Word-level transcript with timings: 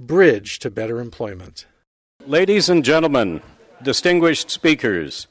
bridge 0.01 0.59
to 0.59 0.69
better 0.69 0.99
employment. 0.99 1.67
Ladies 2.27 2.69
and 2.69 2.85
gentlemen, 2.85 3.41
distinguished 3.81 4.51
speakers, 4.51 5.29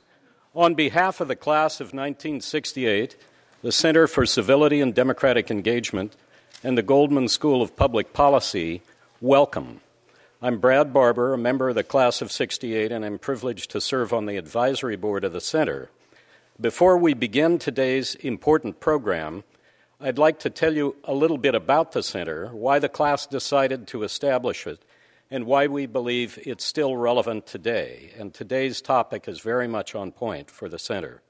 on 0.56 0.76
behalf 0.76 1.20
of 1.20 1.28
the 1.28 1.36
class 1.36 1.82
of 1.82 1.88
1968, 1.88 3.18
the 3.62 3.74
Center 3.74 4.08
for 4.08 4.26
Civility 4.26 4.80
and 4.80 4.96
Democratic 4.96 5.52
Engagement, 5.52 6.16
and 6.64 6.78
the 6.78 6.84
Goldman 6.84 7.30
School 7.30 7.62
of 7.62 7.78
Public 7.78 8.12
Policy, 8.12 8.82
welcome. 9.22 9.80
I'm 10.42 10.60
Brad 10.60 10.92
Barber, 10.92 11.34
a 11.34 11.38
member 11.38 11.70
of 11.70 11.76
the 11.76 11.86
class 11.86 12.22
of 12.22 12.34
68, 12.34 12.92
and 12.92 13.06
I'm 13.06 13.18
privileged 13.18 13.72
to 13.72 13.80
serve 13.80 14.12
on 14.12 14.26
the 14.26 14.36
advisory 14.36 14.98
board 14.98 15.24
of 15.24 15.32
the 15.32 15.40
Center. 15.40 15.90
Before 16.60 16.98
we 16.98 17.14
begin 17.14 17.60
today's 17.60 18.16
important 18.16 18.82
program, 18.82 19.46
I'd 20.02 20.18
like 20.18 20.38
to 20.40 20.50
tell 20.50 20.76
you 20.76 20.98
a 21.06 21.14
little 21.14 21.38
bit 21.38 21.56
about 21.56 21.94
the 21.94 22.04
Center, 22.04 22.48
why 22.48 22.78
the 22.78 22.90
class 22.90 23.26
decided 23.26 23.88
to 23.88 24.04
establish 24.04 24.68
it, 24.68 24.84
and 25.32 25.46
why 25.46 25.68
we 25.68 25.86
believe 25.86 26.38
it's 26.46 26.66
still 26.66 26.98
relevant 26.98 27.48
today. 27.48 28.12
And 28.18 28.34
today's 28.34 28.82
topic 28.82 29.30
is 29.30 29.40
very 29.40 29.68
much 29.68 29.96
on 29.96 30.12
point 30.12 30.52
for 30.52 30.68
the 30.68 30.80
Center. 30.80 31.22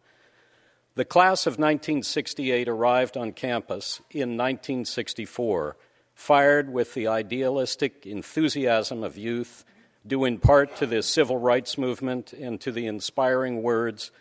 The 0.96 1.06
class 1.06 1.46
of 1.46 1.54
1968 1.54 2.68
arrived 2.68 3.16
on 3.16 3.32
campus 3.32 4.02
in 4.12 4.38
1964, 4.38 5.78
fired 6.16 6.74
with 6.74 6.94
the 6.94 7.08
idealistic 7.08 8.06
enthusiasm 8.06 9.04
of 9.04 9.18
youth, 9.18 9.64
due 10.06 10.26
in 10.26 10.40
part 10.40 10.76
to 10.78 10.88
the 10.88 11.04
civil 11.04 11.38
rights 11.38 11.78
movement 11.78 12.34
and 12.34 12.60
to 12.62 12.72
the 12.72 12.88
inspiring 12.88 13.62
words 13.62 14.12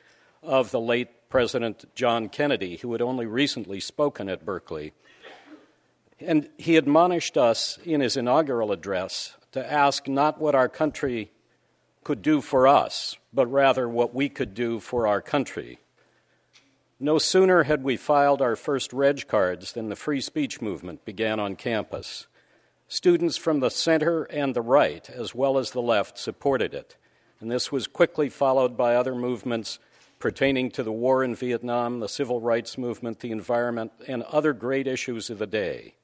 of 0.43 0.71
the 0.71 0.81
late 0.81 1.29
President 1.31 1.85
John 1.95 2.29
Kennedy, 2.29 2.77
who 2.77 2.93
had 2.93 3.03
only 3.03 3.27
recently 3.27 3.81
spoken 3.81 4.29
at 4.29 4.45
Berkeley. 4.45 4.93
And 6.21 6.49
he 6.59 6.77
admonished 6.77 7.37
us 7.37 7.79
in 7.85 8.01
his 8.01 8.17
inaugural 8.17 8.73
address 8.73 9.37
to 9.53 9.73
ask 9.73 10.07
not 10.07 10.41
what 10.41 10.55
our 10.55 10.69
country 10.69 11.31
could 12.05 12.23
do 12.23 12.41
for 12.41 12.69
us, 12.69 13.17
but 13.33 13.47
rather 13.47 13.89
what 13.89 14.15
we 14.15 14.29
could 14.29 14.55
do 14.55 14.81
for 14.81 15.07
our 15.07 15.21
country. 15.21 15.79
No 17.01 17.19
sooner 17.19 17.63
had 17.63 17.85
we 17.85 17.97
filed 17.97 18.43
our 18.43 18.57
first 18.57 18.93
reg 18.93 19.29
cards 19.29 19.73
than 19.73 19.89
the 19.89 19.95
free 19.95 20.21
speech 20.21 20.61
movement 20.61 21.05
began 21.05 21.39
on 21.39 21.55
campus. 21.55 22.27
Students 22.89 23.37
from 23.37 23.61
the 23.61 23.71
center 23.71 24.25
and 24.25 24.53
the 24.53 24.63
right, 24.63 25.09
as 25.09 25.33
well 25.33 25.59
as 25.59 25.71
the 25.71 25.83
left, 25.83 26.19
supported 26.19 26.75
it, 26.75 26.97
and 27.39 27.51
this 27.51 27.71
was 27.71 27.87
quickly 27.87 28.29
followed 28.29 28.77
by 28.77 28.97
other 28.97 29.15
movements 29.15 29.79
pertaining 30.19 30.73
to 30.73 30.83
the 30.83 30.91
war 30.91 31.23
in 31.23 31.37
Vietnam, 31.37 32.01
the 32.01 32.09
civil 32.09 32.41
rights 32.41 32.77
movement, 32.77 33.21
the 33.21 33.31
environment, 33.31 33.93
and 34.09 34.25
other 34.25 34.53
great 34.53 34.89
issues 34.89 35.31
of 35.31 35.39
the 35.39 35.47
day. 35.47 35.95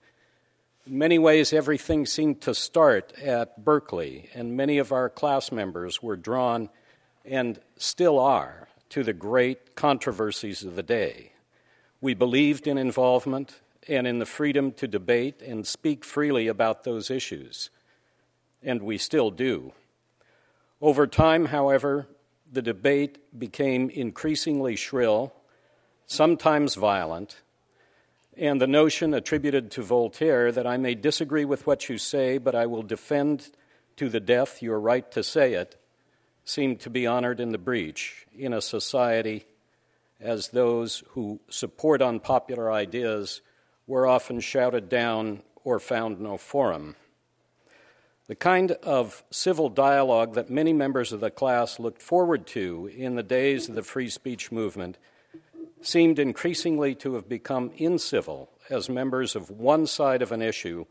In 0.87 0.98
many 0.98 1.19
ways, 1.19 1.53
everything 1.53 2.06
seemed 2.06 2.41
to 2.42 2.55
start 2.55 3.12
at 3.20 3.65
Berkeley, 3.65 4.28
and 4.33 4.56
many 4.56 4.78
of 4.78 4.92
our 4.92 5.09
class 5.09 5.50
members 5.50 6.00
were 6.00 6.17
drawn, 6.17 6.69
and 7.25 7.59
still 7.77 8.20
are, 8.20 8.69
to 8.95 9.03
the 9.03 9.12
great 9.12 9.75
controversies 9.75 10.62
of 10.62 10.77
the 10.77 10.83
day. 10.84 11.33
We 12.00 12.14
believed 12.14 12.69
in 12.69 12.78
involvement 12.78 13.61
and 13.89 14.06
in 14.06 14.20
the 14.20 14.25
freedom 14.25 14.70
to 14.75 14.87
debate 14.87 15.42
and 15.42 15.67
speak 15.67 16.05
freely 16.05 16.47
about 16.47 16.84
those 16.84 17.11
issues, 17.11 17.70
and 18.62 18.83
we 18.83 18.97
still 18.97 19.33
do. 19.33 19.72
Over 20.81 21.09
time, 21.09 21.47
however, 21.47 22.06
the 22.53 22.62
debate 22.62 23.19
became 23.37 23.91
increasingly 23.91 24.77
shrill, 24.77 25.34
sometimes 26.06 26.76
violent, 26.76 27.41
and 28.37 28.61
the 28.61 28.69
notion 28.69 29.12
attributed 29.12 29.72
to 29.72 29.82
Voltaire 29.82 30.53
that 30.53 30.69
I 30.69 30.76
may 30.76 30.94
disagree 30.94 31.44
with 31.44 31.66
what 31.66 31.88
you 31.88 31.99
say, 31.99 32.38
but 32.38 32.55
I 32.55 32.66
will 32.66 32.84
defend 32.84 33.50
to 33.97 34.09
the 34.09 34.21
death 34.21 34.62
your 34.62 34.78
right 34.78 35.11
to 35.11 35.25
say 35.25 35.55
it 35.55 35.81
seemed 36.44 36.81
to 36.81 36.91
be 36.91 37.06
honored 37.06 37.41
in 37.41 37.53
the 37.53 37.59
breach 37.59 38.27
in 38.37 38.53
a 38.53 38.60
society 38.60 39.44
as 40.21 40.49
those 40.49 41.03
who 41.10 41.41
support 41.49 42.03
unpopular 42.03 42.71
ideas 42.71 43.41
were 43.87 44.06
often 44.06 44.41
shouted 44.41 44.88
down 44.88 45.43
or 45.65 45.78
found 45.78 46.21
no 46.21 46.37
forum. 46.37 46.97
The 48.27 48.34
kind 48.34 48.72
of 48.72 49.22
civil 49.31 49.69
dialogue 49.69 50.34
that 50.34 50.49
many 50.49 50.72
members 50.72 51.12
of 51.12 51.21
the 51.21 51.31
class 51.31 51.78
looked 51.78 52.00
forward 52.00 52.47
to 52.49 52.91
in 52.94 53.16
the 53.16 53.22
days 53.22 53.69
of 53.69 53.75
the 53.75 53.82
free 53.82 54.09
speech 54.09 54.50
movement 54.50 54.97
seemed 55.82 56.19
increasingly 56.19 56.94
to 56.94 57.15
have 57.15 57.28
become 57.28 57.71
incivil 57.71 58.49
as 58.71 58.88
members 58.88 59.37
of 59.37 59.50
one 59.50 59.87
side 59.87 60.22
of 60.22 60.32
an 60.32 60.41
issue 60.41 60.87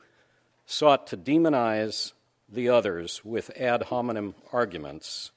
sought 0.67 1.07
to 1.07 1.17
demonize 1.17 2.13
the 2.47 2.69
others 2.69 3.25
with 3.25 3.49
ad 3.59 3.83
hominem 3.83 4.35
arguments 4.51 5.31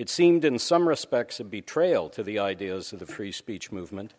it 0.00 0.08
seemed, 0.08 0.46
in 0.46 0.58
some 0.58 0.88
respects, 0.88 1.40
a 1.40 1.44
betrayal 1.44 2.08
to 2.08 2.22
the 2.22 2.38
ideas 2.38 2.94
of 2.94 3.00
the 3.00 3.04
free 3.04 3.32
speech 3.32 3.70
movement, 3.70 4.14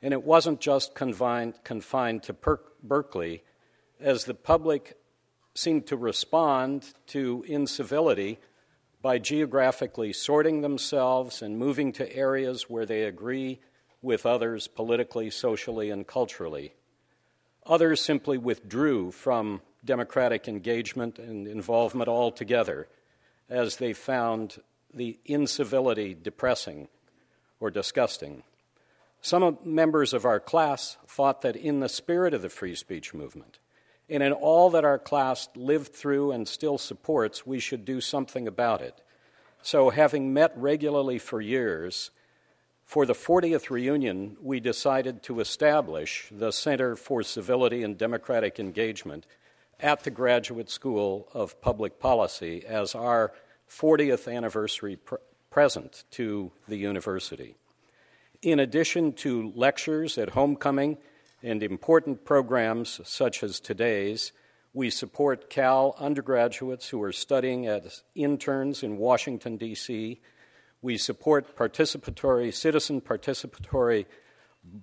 and 0.00 0.14
it 0.14 0.24
wasn't 0.24 0.58
just 0.58 0.94
confined, 0.94 1.52
confined 1.64 2.22
to 2.22 2.32
per- 2.32 2.62
Berkeley, 2.82 3.42
as 4.00 4.24
the 4.24 4.32
public 4.32 4.96
seemed 5.54 5.86
to 5.88 5.98
respond 5.98 6.94
to 7.08 7.44
incivility 7.46 8.38
by 9.02 9.18
geographically 9.18 10.14
sorting 10.14 10.62
themselves 10.62 11.42
and 11.42 11.58
moving 11.58 11.92
to 11.92 12.10
areas 12.16 12.70
where 12.70 12.86
they 12.86 13.02
agree 13.02 13.60
with 14.00 14.24
others 14.24 14.66
politically, 14.66 15.28
socially, 15.28 15.90
and 15.90 16.06
culturally. 16.06 16.72
Others 17.66 18.00
simply 18.00 18.38
withdrew 18.38 19.10
from 19.10 19.60
democratic 19.84 20.48
engagement 20.48 21.18
and 21.18 21.46
involvement 21.46 22.08
altogether 22.08 22.88
as 23.50 23.76
they 23.76 23.92
found 23.92 24.62
the 24.92 25.18
incivility 25.24 26.14
depressing 26.14 26.88
or 27.60 27.70
disgusting. 27.70 28.42
Some 29.20 29.58
members 29.64 30.12
of 30.12 30.24
our 30.24 30.40
class 30.40 30.96
thought 31.06 31.42
that 31.42 31.56
in 31.56 31.80
the 31.80 31.88
spirit 31.88 32.34
of 32.34 32.42
the 32.42 32.48
free 32.48 32.74
speech 32.74 33.12
movement, 33.12 33.58
and 34.08 34.22
in 34.22 34.32
all 34.32 34.70
that 34.70 34.84
our 34.84 34.98
class 34.98 35.48
lived 35.54 35.92
through 35.92 36.32
and 36.32 36.48
still 36.48 36.78
supports, 36.78 37.46
we 37.46 37.58
should 37.58 37.84
do 37.84 38.00
something 38.00 38.46
about 38.48 38.80
it. 38.80 39.02
So, 39.60 39.90
having 39.90 40.32
met 40.32 40.52
regularly 40.56 41.18
for 41.18 41.40
years, 41.40 42.10
for 42.84 43.04
the 43.04 43.12
40th 43.12 43.68
reunion, 43.68 44.36
we 44.40 44.60
decided 44.60 45.22
to 45.24 45.40
establish 45.40 46.28
the 46.30 46.52
Center 46.52 46.96
for 46.96 47.22
Civility 47.22 47.82
and 47.82 47.98
Democratic 47.98 48.58
Engagement 48.58 49.26
at 49.80 50.04
the 50.04 50.10
Graduate 50.10 50.70
School 50.70 51.28
of 51.34 51.60
Public 51.60 52.00
Policy 52.00 52.64
as 52.66 52.94
our 52.94 53.32
40th 53.68 54.32
anniversary 54.32 54.96
pr- 54.96 55.16
present 55.50 56.04
to 56.12 56.52
the 56.66 56.76
university. 56.76 57.56
In 58.42 58.60
addition 58.60 59.12
to 59.14 59.52
lectures 59.54 60.16
at 60.18 60.30
homecoming 60.30 60.98
and 61.42 61.62
important 61.62 62.24
programs 62.24 63.00
such 63.04 63.42
as 63.42 63.60
today's, 63.60 64.32
we 64.72 64.90
support 64.90 65.50
Cal 65.50 65.94
undergraduates 65.98 66.88
who 66.88 67.02
are 67.02 67.12
studying 67.12 67.66
as 67.66 68.02
interns 68.14 68.82
in 68.82 68.98
Washington, 68.98 69.56
D.C. 69.56 70.20
We 70.82 70.98
support 70.98 71.56
participatory, 71.56 72.54
citizen 72.54 73.00
participatory 73.00 74.06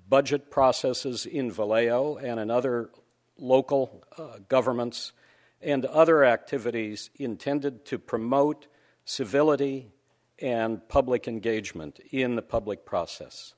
budget 0.09 0.51
processes 0.51 1.25
in 1.25 1.51
Vallejo 1.51 2.17
and 2.17 2.39
in 2.39 2.49
other 2.49 2.89
local 3.37 4.03
uh, 4.17 4.39
governments 4.49 5.13
and 5.61 5.85
other 5.85 6.23
activities 6.23 7.09
intended 7.15 7.85
to 7.85 7.99
promote 7.99 8.67
civility, 9.05 9.91
and 10.39 10.87
public 10.89 11.27
engagement 11.27 11.99
in 12.11 12.35
the 12.35 12.41
public 12.41 12.85
process. 12.85 13.53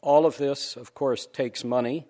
All 0.00 0.26
of 0.26 0.38
this, 0.38 0.76
of 0.76 0.94
course, 0.94 1.26
takes 1.26 1.62
money, 1.62 2.06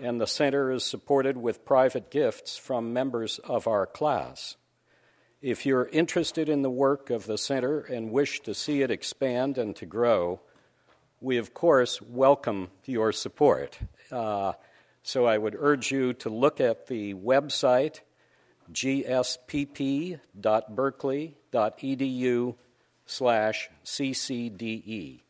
and 0.00 0.20
the 0.20 0.26
center 0.26 0.70
is 0.70 0.84
supported 0.84 1.36
with 1.36 1.64
private 1.64 2.10
gifts 2.10 2.56
from 2.56 2.92
members 2.92 3.38
of 3.40 3.66
our 3.66 3.86
class. 3.86 4.56
If 5.42 5.66
you're 5.66 5.88
interested 5.88 6.48
in 6.48 6.62
the 6.62 6.70
work 6.70 7.10
of 7.10 7.26
the 7.26 7.38
center 7.38 7.80
and 7.80 8.10
wish 8.10 8.40
to 8.40 8.54
see 8.54 8.82
it 8.82 8.90
expand 8.90 9.58
and 9.58 9.74
to 9.76 9.86
grow, 9.86 10.40
we, 11.20 11.38
of 11.38 11.54
course, 11.54 12.02
welcome 12.02 12.68
your 12.84 13.12
support. 13.12 13.78
Uh, 14.10 14.52
so 15.02 15.24
I 15.24 15.38
would 15.38 15.56
urge 15.58 15.90
you 15.90 16.12
to 16.14 16.28
look 16.28 16.60
at 16.60 16.88
the 16.88 17.14
website 17.14 18.00
gspp.berkeley.edu 18.72 21.34
slash 23.06 23.70
ccde, 23.84 25.20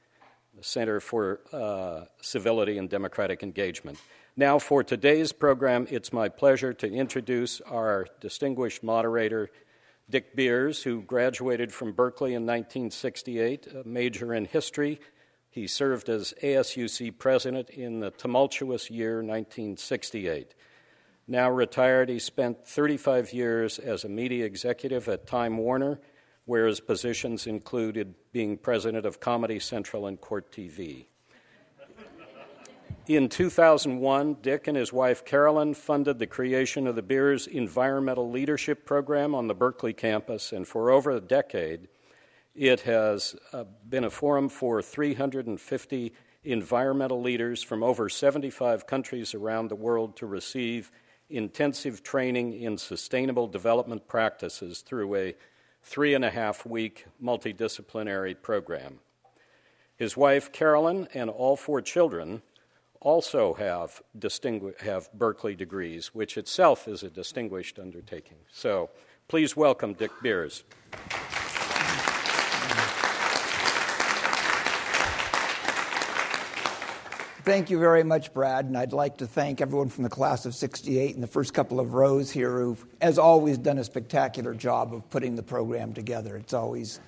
the 0.54 0.62
Center 0.62 1.00
for 1.00 1.40
uh, 1.52 2.06
Civility 2.20 2.78
and 2.78 2.88
Democratic 2.88 3.42
Engagement. 3.42 3.98
Now, 4.36 4.58
for 4.58 4.82
today's 4.82 5.32
program, 5.32 5.86
it's 5.90 6.12
my 6.12 6.28
pleasure 6.28 6.74
to 6.74 6.86
introduce 6.86 7.60
our 7.62 8.06
distinguished 8.20 8.82
moderator, 8.82 9.50
Dick 10.10 10.36
Beahrs, 10.36 10.82
who 10.82 11.02
graduated 11.02 11.72
from 11.72 11.92
Berkeley 11.92 12.34
in 12.34 12.42
1968, 12.42 13.68
a 13.68 13.88
major 13.88 14.34
in 14.34 14.44
history. 14.44 15.00
He 15.48 15.66
served 15.66 16.08
as 16.10 16.34
ASUC 16.42 17.18
president 17.18 17.70
in 17.70 18.00
the 18.00 18.10
tumultuous 18.10 18.90
year 18.90 19.16
1968. 19.16 20.54
Now 21.26 21.50
retired, 21.50 22.08
he 22.08 22.18
spent 22.18 22.66
35 22.66 23.32
years 23.32 23.78
as 23.78 24.04
a 24.04 24.08
media 24.08 24.44
executive 24.44 25.08
at 25.08 25.26
Time 25.26 25.56
Warner, 25.56 25.98
where 26.46 26.66
his 26.66 26.80
positions 26.80 27.46
included 27.46 28.14
being 28.32 28.56
president 28.56 29.04
of 29.04 29.20
Comedy 29.20 29.58
Central 29.58 30.06
and 30.06 30.20
Court 30.20 30.50
TV. 30.50 31.06
In 33.08 33.28
2001, 33.28 34.38
Dick 34.42 34.66
and 34.66 34.76
his 34.76 34.92
wife 34.92 35.24
Carolyn 35.24 35.74
funded 35.74 36.18
the 36.18 36.26
creation 36.26 36.86
of 36.88 36.96
the 36.96 37.02
Beahrs 37.02 37.46
Environmental 37.46 38.30
Leadership 38.30 38.84
Program 38.84 39.34
on 39.34 39.46
the 39.46 39.54
Berkeley 39.54 39.92
campus, 39.92 40.52
and 40.52 40.66
for 40.66 40.90
over 40.90 41.12
a 41.12 41.20
decade, 41.20 41.88
it 42.54 42.80
has 42.80 43.36
uh, 43.52 43.64
been 43.88 44.04
a 44.04 44.10
forum 44.10 44.48
for 44.48 44.82
350 44.82 46.12
environmental 46.42 47.20
leaders 47.20 47.62
from 47.62 47.82
over 47.82 48.08
75 48.08 48.86
countries 48.86 49.34
around 49.34 49.68
the 49.68 49.76
world 49.76 50.16
to 50.16 50.26
receive 50.26 50.90
intensive 51.28 52.02
training 52.02 52.54
in 52.54 52.78
sustainable 52.78 53.46
development 53.46 54.08
practices 54.08 54.80
through 54.80 55.14
a 55.16 55.34
three 55.86 56.14
and 56.14 56.24
a 56.24 56.30
half 56.30 56.66
week 56.66 57.06
multidisciplinary 57.22 58.34
program. 58.42 58.98
His 59.96 60.16
wife, 60.16 60.50
Carolyn, 60.50 61.06
and 61.14 61.30
all 61.30 61.56
four 61.56 61.80
children 61.80 62.42
also 63.00 63.54
have, 63.54 64.02
distingu- 64.18 64.78
have 64.80 65.08
Berkeley 65.14 65.54
degrees, 65.54 66.08
which 66.08 66.36
itself 66.36 66.88
is 66.88 67.04
a 67.04 67.08
distinguished 67.08 67.78
undertaking. 67.78 68.38
So 68.50 68.90
please 69.28 69.56
welcome 69.56 69.94
Dick 69.94 70.10
Beahrs. 70.22 70.64
Thank 77.46 77.70
you 77.70 77.78
very 77.78 78.02
much, 78.02 78.34
Brad. 78.34 78.64
And 78.64 78.76
I'd 78.76 78.92
like 78.92 79.18
to 79.18 79.26
thank 79.28 79.60
everyone 79.60 79.88
from 79.88 80.02
the 80.02 80.10
class 80.10 80.46
of 80.46 80.54
68 80.56 81.14
in 81.14 81.20
the 81.20 81.28
first 81.28 81.54
couple 81.54 81.78
of 81.78 81.94
rows 81.94 82.28
here 82.28 82.58
who've, 82.58 82.84
as 83.00 83.20
always, 83.20 83.56
done 83.56 83.78
a 83.78 83.84
spectacular 83.84 84.52
job 84.52 84.92
of 84.92 85.08
putting 85.10 85.36
the 85.36 85.44
program 85.44 85.94
together. 85.94 86.36
It's 86.36 86.54
always 86.54 86.98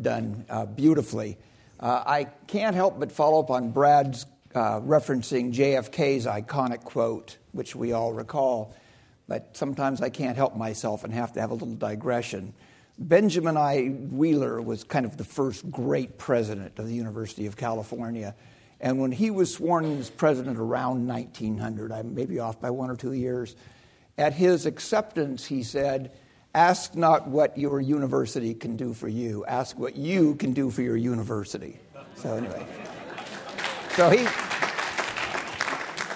done 0.00 0.44
uh, 0.48 0.66
beautifully. 0.66 1.36
Uh, 1.80 2.04
I 2.06 2.28
can't 2.46 2.76
help 2.76 3.00
but 3.00 3.10
follow 3.10 3.40
up 3.40 3.50
on 3.50 3.72
Brad's 3.72 4.26
uh, 4.54 4.78
referencing 4.78 5.52
JFK's 5.52 6.24
iconic 6.24 6.84
quote, 6.84 7.38
which 7.50 7.74
we 7.74 7.92
all 7.92 8.12
recall. 8.12 8.76
But 9.26 9.56
sometimes 9.56 10.00
I 10.02 10.08
can't 10.08 10.36
help 10.36 10.54
myself 10.54 11.02
and 11.02 11.12
have 11.12 11.32
to 11.32 11.40
have 11.40 11.50
a 11.50 11.54
little 11.54 11.74
digression. 11.74 12.54
Benjamin 12.96 13.56
I. 13.56 13.86
Wheeler 13.88 14.62
was 14.62 14.84
kind 14.84 15.04
of 15.04 15.16
the 15.16 15.24
first 15.24 15.68
great 15.68 16.16
president 16.16 16.78
of 16.78 16.86
the 16.86 16.94
University 16.94 17.46
of 17.46 17.56
California. 17.56 18.36
And 18.80 18.98
when 18.98 19.12
he 19.12 19.30
was 19.30 19.52
sworn 19.52 19.84
in 19.84 19.98
as 19.98 20.08
president 20.08 20.58
around 20.58 21.06
1900, 21.06 21.92
I 21.92 22.02
may 22.02 22.24
be 22.24 22.38
off 22.38 22.60
by 22.60 22.70
one 22.70 22.90
or 22.90 22.96
two 22.96 23.12
years, 23.12 23.54
at 24.16 24.32
his 24.32 24.66
acceptance, 24.66 25.46
he 25.46 25.62
said, 25.62 26.12
Ask 26.54 26.96
not 26.96 27.28
what 27.28 27.56
your 27.56 27.80
university 27.80 28.54
can 28.54 28.76
do 28.76 28.92
for 28.92 29.08
you, 29.08 29.44
ask 29.46 29.78
what 29.78 29.96
you 29.96 30.34
can 30.34 30.52
do 30.52 30.70
for 30.70 30.82
your 30.82 30.96
university. 30.96 31.78
So, 32.16 32.34
anyway. 32.34 32.66
So 33.90 34.10
he, 34.10 34.26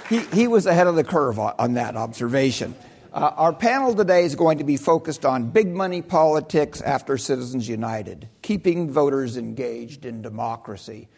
he, 0.09 0.25
he 0.37 0.49
was 0.49 0.67
ahead 0.67 0.87
of 0.87 0.97
the 0.97 1.05
curve 1.05 1.39
on, 1.39 1.55
on 1.59 1.75
that 1.75 1.97
observation. 1.97 2.75
Uh, 3.13 3.33
our 3.37 3.53
panel 3.53 3.95
today 3.95 4.25
is 4.25 4.35
going 4.35 4.59
to 4.59 4.65
be 4.65 4.77
focused 4.77 5.25
on 5.25 5.51
big 5.51 5.69
money 5.69 6.03
politics 6.03 6.81
after 6.81 7.17
Citizens 7.17 7.69
United, 7.69 8.29
keeping 8.43 8.91
voters 8.91 9.37
engaged 9.37 10.05
in 10.05 10.21
democracy. 10.21 11.09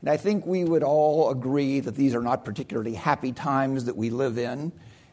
And 0.00 0.08
I 0.08 0.16
think 0.16 0.46
we 0.46 0.64
would 0.64 0.82
all 0.82 1.30
agree 1.30 1.80
that 1.80 1.94
these 1.94 2.14
are 2.14 2.22
not 2.22 2.44
particularly 2.44 2.94
happy 2.94 3.32
times 3.32 3.84
that 3.84 3.96
we 3.96 4.10
live 4.10 4.38
in, 4.38 4.72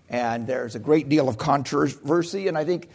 and 0.09 0.47
there's 0.47 0.75
a 0.75 0.79
great 0.79 1.09
deal 1.09 1.27
of 1.27 1.37
controversy. 1.37 2.47
And 2.47 2.57
I 2.57 2.63
think 2.63 2.89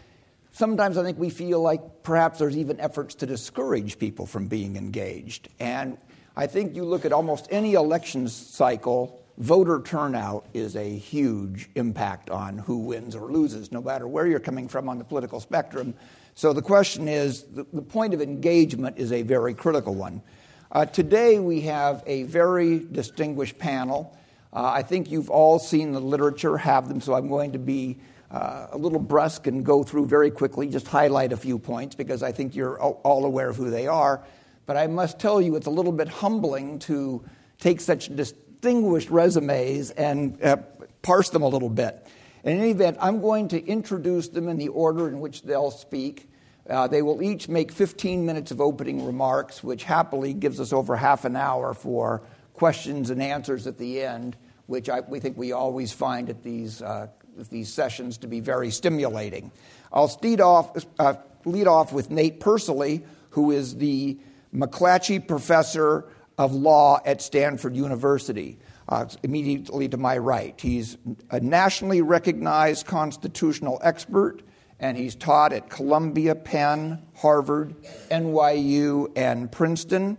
sometimes 0.52 0.96
I 0.96 1.02
think 1.02 1.18
we 1.18 1.28
feel 1.28 1.60
like 1.60 2.02
perhaps 2.02 2.38
there's 2.38 2.56
even 2.56 2.80
efforts 2.80 3.14
to 3.16 3.26
discourage 3.26 3.98
people 3.98 4.26
from 4.26 4.46
being 4.46 4.76
engaged. 4.76 5.48
And 5.60 5.98
I 6.34 6.46
think 6.46 6.74
you 6.74 6.84
look 6.84 7.04
at 7.04 7.12
almost 7.12 7.46
any 7.50 7.74
election 7.74 8.26
cycle, 8.26 9.22
voter 9.36 9.82
turnout 9.82 10.46
is 10.54 10.76
a 10.76 10.88
huge 10.88 11.68
impact 11.74 12.30
on 12.30 12.56
who 12.56 12.78
wins 12.78 13.14
or 13.14 13.30
loses, 13.30 13.70
no 13.70 13.82
matter 13.82 14.08
where 14.08 14.26
you're 14.26 14.40
coming 14.40 14.68
from 14.68 14.88
on 14.88 14.96
the 14.98 15.04
political 15.04 15.40
spectrum. 15.40 15.94
So 16.34 16.54
the 16.54 16.62
question 16.62 17.08
is 17.08 17.42
the, 17.42 17.64
point 17.64 18.14
of 18.14 18.22
engagement 18.22 18.96
is 18.96 19.12
a 19.12 19.20
very 19.20 19.52
critical 19.52 19.94
one. 19.94 20.22
Uh, 20.72 20.86
today 20.86 21.38
we 21.38 21.60
have 21.60 22.02
a 22.06 22.22
very 22.22 22.78
distinguished 22.78 23.58
panel. 23.58 24.16
Uh, 24.54 24.64
I 24.64 24.82
think 24.82 25.10
you've 25.10 25.28
all 25.28 25.58
seen 25.58 25.92
the 25.92 26.00
literature, 26.00 26.56
have 26.56 26.88
them, 26.88 27.02
so 27.02 27.12
I'm 27.12 27.28
going 27.28 27.52
to 27.52 27.58
be 27.58 27.98
uh, 28.30 28.68
a 28.72 28.78
little 28.78 28.98
brusque 28.98 29.46
and 29.46 29.66
go 29.66 29.82
through 29.82 30.06
very 30.06 30.30
quickly, 30.30 30.68
just 30.68 30.88
highlight 30.88 31.30
a 31.30 31.36
few 31.36 31.58
points 31.58 31.94
because 31.94 32.22
I 32.22 32.32
think 32.32 32.56
you're 32.56 32.80
all 32.80 33.26
aware 33.26 33.50
of 33.50 33.56
who 33.56 33.68
they 33.68 33.86
are. 33.86 34.24
But 34.64 34.78
I 34.78 34.86
must 34.86 35.18
tell 35.18 35.42
you, 35.42 35.56
it's 35.56 35.66
a 35.66 35.70
little 35.70 35.92
bit 35.92 36.08
humbling 36.08 36.78
to 36.80 37.22
take 37.58 37.82
such 37.82 38.08
distinguished 38.16 39.10
resumes 39.10 39.90
and 39.90 40.42
uh, 40.42 40.56
parse 41.02 41.28
them 41.28 41.42
a 41.42 41.48
little 41.48 41.68
bit. 41.68 42.06
In 42.44 42.58
any 42.58 42.70
event, 42.70 42.96
I'm 42.98 43.20
going 43.20 43.48
to 43.48 43.62
introduce 43.62 44.28
them 44.28 44.48
in 44.48 44.56
the 44.56 44.68
order 44.68 45.06
in 45.06 45.20
which 45.20 45.42
they'll 45.42 45.70
speak. 45.70 46.30
Uh, 46.68 46.86
they 46.86 47.02
will 47.02 47.22
each 47.22 47.48
make 47.48 47.72
15 47.72 48.24
minutes 48.24 48.50
of 48.50 48.60
opening 48.60 49.04
remarks, 49.04 49.64
which 49.64 49.84
happily 49.84 50.32
gives 50.32 50.60
us 50.60 50.72
over 50.72 50.96
half 50.96 51.24
an 51.24 51.34
hour 51.36 51.74
for 51.74 52.22
questions 52.54 53.10
and 53.10 53.20
answers 53.22 53.66
at 53.66 53.78
the 53.78 54.02
end, 54.02 54.36
which 54.66 54.88
I, 54.88 55.00
we 55.00 55.18
think 55.18 55.36
we 55.36 55.52
always 55.52 55.92
find 55.92 56.30
at 56.30 56.42
these, 56.42 56.80
uh, 56.80 57.08
these 57.50 57.72
sessions 57.72 58.18
to 58.18 58.28
be 58.28 58.40
very 58.40 58.70
stimulating. 58.70 59.50
I'll 59.92 60.16
lead 60.22 60.40
off, 60.40 60.84
uh, 60.98 61.14
lead 61.44 61.66
off 61.66 61.92
with 61.92 62.10
Nate 62.10 62.38
Persily, 62.38 63.04
who 63.30 63.50
is 63.50 63.76
the 63.76 64.18
McClatchy 64.54 65.26
Professor 65.26 66.04
of 66.38 66.54
Law 66.54 67.00
at 67.04 67.20
Stanford 67.20 67.76
University. 67.76 68.58
Uh, 68.88 69.06
immediately 69.22 69.88
to 69.88 69.96
my 69.96 70.18
right. 70.18 70.60
He's 70.60 70.98
a 71.30 71.40
nationally 71.40 72.02
recognized 72.02 72.84
constitutional 72.84 73.80
expert 73.82 74.42
and 74.82 74.98
he's 74.98 75.14
taught 75.14 75.52
at 75.52 75.70
Columbia, 75.70 76.34
Penn, 76.34 77.00
Harvard, 77.14 77.76
NYU, 78.10 79.10
and 79.16 79.50
Princeton. 79.50 80.18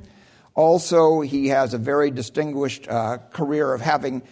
Also, 0.55 1.19
he 1.19 1.49
has 1.49 1.73
a 1.73 1.77
very 1.77 2.09
distinguished 2.09 2.87
uh, 2.87 3.17
career 3.31 3.73
of 3.73 3.81
having 3.81 4.23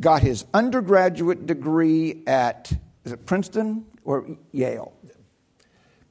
got 0.00 0.20
his 0.20 0.44
undergraduate 0.52 1.46
degree 1.46 2.22
at 2.26 2.72
is 3.04 3.12
it 3.12 3.24
Princeton 3.26 3.86
or 4.04 4.36
Yale? 4.52 4.92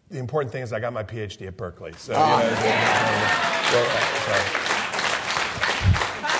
The 0.10 0.20
important 0.20 0.52
thing 0.52 0.64
is 0.64 0.74
I 0.74 0.80
got 0.80 0.94
my 0.94 1.04
PhD 1.04 1.48
at 1.48 1.58
Berkeley. 1.58 1.94
So, 1.98 2.14
uh, 2.16 2.40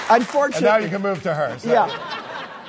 Unfortunately, 0.10 0.68
and 0.68 0.82
now 0.82 0.86
you 0.86 0.90
can 0.90 1.02
move 1.02 1.24
to 1.24 1.34
her. 1.34 1.58
So. 1.60 1.72
Yeah. 1.72 1.90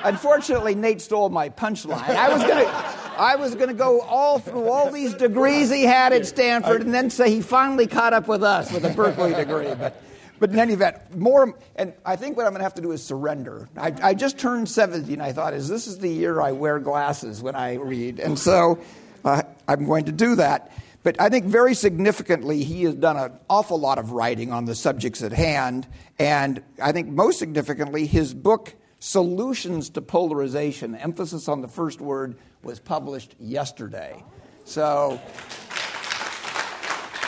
Unfortunately, 0.03 0.75
Nate 0.75 1.01
stole 1.01 1.29
my 1.29 1.49
punchline. 1.49 2.09
I 2.09 2.31
was 2.31 2.43
going 2.43 2.65
to. 2.65 2.84
I 3.17 3.35
was 3.35 3.55
going 3.55 3.69
to 3.69 3.73
go 3.73 4.01
all 4.01 4.39
through 4.39 4.69
all 4.69 4.91
these 4.91 5.13
degrees 5.13 5.71
he 5.71 5.83
had 5.83 6.13
at 6.13 6.25
Stanford 6.25 6.81
and 6.81 6.93
then 6.93 7.09
say 7.09 7.29
he 7.29 7.41
finally 7.41 7.87
caught 7.87 8.13
up 8.13 8.27
with 8.27 8.43
us 8.43 8.71
with 8.71 8.85
a 8.85 8.89
Berkeley 8.89 9.33
degree. 9.33 9.73
But, 9.73 10.01
but 10.39 10.49
in 10.49 10.59
any 10.59 10.73
event, 10.73 11.15
more, 11.15 11.57
and 11.75 11.93
I 12.05 12.15
think 12.15 12.37
what 12.37 12.45
I'm 12.45 12.51
going 12.51 12.59
to 12.59 12.65
have 12.65 12.75
to 12.75 12.81
do 12.81 12.91
is 12.91 13.03
surrender. 13.03 13.69
I, 13.77 13.93
I 14.01 14.13
just 14.13 14.37
turned 14.37 14.69
70 14.69 15.13
and 15.13 15.23
I 15.23 15.31
thought, 15.31 15.53
is 15.53 15.67
this 15.67 15.87
is 15.87 15.99
the 15.99 16.09
year 16.09 16.41
I 16.41 16.51
wear 16.51 16.79
glasses 16.79 17.41
when 17.41 17.55
I 17.55 17.75
read? 17.75 18.19
And 18.19 18.37
so 18.37 18.79
uh, 19.23 19.43
I'm 19.67 19.85
going 19.85 20.05
to 20.05 20.11
do 20.11 20.35
that. 20.35 20.71
But 21.03 21.21
I 21.21 21.29
think 21.29 21.45
very 21.45 21.75
significantly, 21.75 22.63
he 22.63 22.83
has 22.83 22.95
done 22.95 23.15
an 23.15 23.31
awful 23.47 23.79
lot 23.79 23.99
of 23.99 24.11
writing 24.11 24.51
on 24.51 24.65
the 24.65 24.73
subjects 24.73 25.21
at 25.21 25.31
hand. 25.33 25.87
And 26.17 26.63
I 26.81 26.93
think 26.93 27.09
most 27.09 27.37
significantly, 27.37 28.07
his 28.07 28.33
book, 28.33 28.73
Solutions 28.99 29.91
to 29.91 30.01
Polarization, 30.01 30.95
emphasis 30.95 31.47
on 31.47 31.61
the 31.61 31.67
first 31.67 32.01
word, 32.01 32.37
was 32.65 32.79
published 32.79 33.35
yesterday. 33.39 34.21
So 34.65 35.21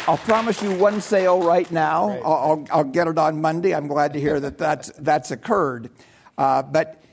I'll 0.08 0.18
promise 0.18 0.62
you 0.64 0.74
one 0.74 1.00
sale 1.00 1.44
right 1.44 1.70
now. 1.72 2.10
I'll, 2.26 2.34
I'll, 2.34 2.68
I'll, 2.72 2.84
get 2.84 3.08
it 3.08 3.20
on 3.20 3.40
Monday. 3.40 3.76
I'm 3.76 3.88
glad 3.88 4.14
to 4.14 4.20
hear 4.20 4.40
that 4.40 4.58
that's, 4.58 4.92
that's 4.98 5.30
occurred. 5.30 5.92
Uh, 6.38 6.64
but 6.64 7.04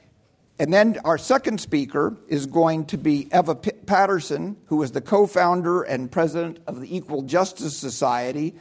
and 0.59 0.73
then 0.73 0.99
our 1.05 1.19
second 1.19 1.61
speaker 1.61 2.17
is 2.29 2.47
going 2.47 2.87
to 2.87 2.97
be 2.97 3.29
Eva 3.35 3.57
P- 3.57 3.73
Paterson, 3.73 4.57
who 4.67 4.83
is 4.83 4.93
the 4.93 5.01
co-founder 5.01 5.83
and 5.83 6.11
president 6.11 6.61
of 6.67 6.81
the 6.81 6.97
Equal 6.97 7.23
Justice 7.23 7.77
Society. 7.77 8.55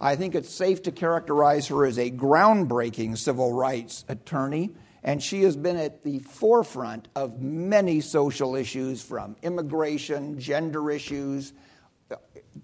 I 0.00 0.16
think 0.16 0.34
it's 0.34 0.48
safe 0.48 0.82
to 0.84 0.92
characterize 0.92 1.66
her 1.66 1.84
as 1.84 1.98
a 1.98 2.10
groundbreaking 2.10 3.18
civil 3.18 3.52
rights 3.52 4.04
attorney 4.08 4.70
And 5.02 5.22
she 5.22 5.42
has 5.42 5.56
been 5.56 5.76
at 5.76 6.02
the 6.02 6.18
forefront 6.18 7.08
of 7.16 7.40
many 7.40 8.00
social 8.00 8.54
issues 8.54 9.02
from 9.02 9.36
immigration, 9.42 10.38
gender 10.38 10.90
issues, 10.90 11.52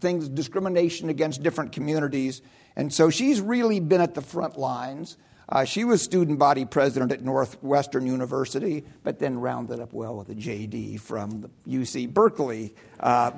things, 0.01 0.29
discrimination 0.29 1.09
against 1.09 1.43
different 1.43 1.73
communities. 1.73 2.43
And 2.77 2.93
so 2.93 3.09
she's 3.11 3.41
really 3.41 3.81
been 3.81 4.01
at 4.01 4.15
the 4.15 4.21
front 4.21 4.59
lines. 4.59 5.17
Uh, 5.49 5.65
she 5.65 5.85
was 5.85 6.03
student 6.03 6.39
body 6.39 6.65
president 6.65 7.13
at 7.13 7.23
Northwestern 7.23 8.05
University, 8.07 8.85
but 9.05 9.19
then 9.21 9.39
rounded 9.39 9.79
up 9.79 9.93
well 9.93 10.17
with 10.17 10.29
a 10.29 10.35
JD 10.35 11.01
from 11.01 11.41
the 11.41 11.51
UC 11.79 12.13
Berkeley 12.13 12.75
uh, 12.99 13.31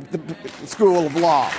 School 0.65 1.07
of 1.07 1.15
Law. 1.17 1.53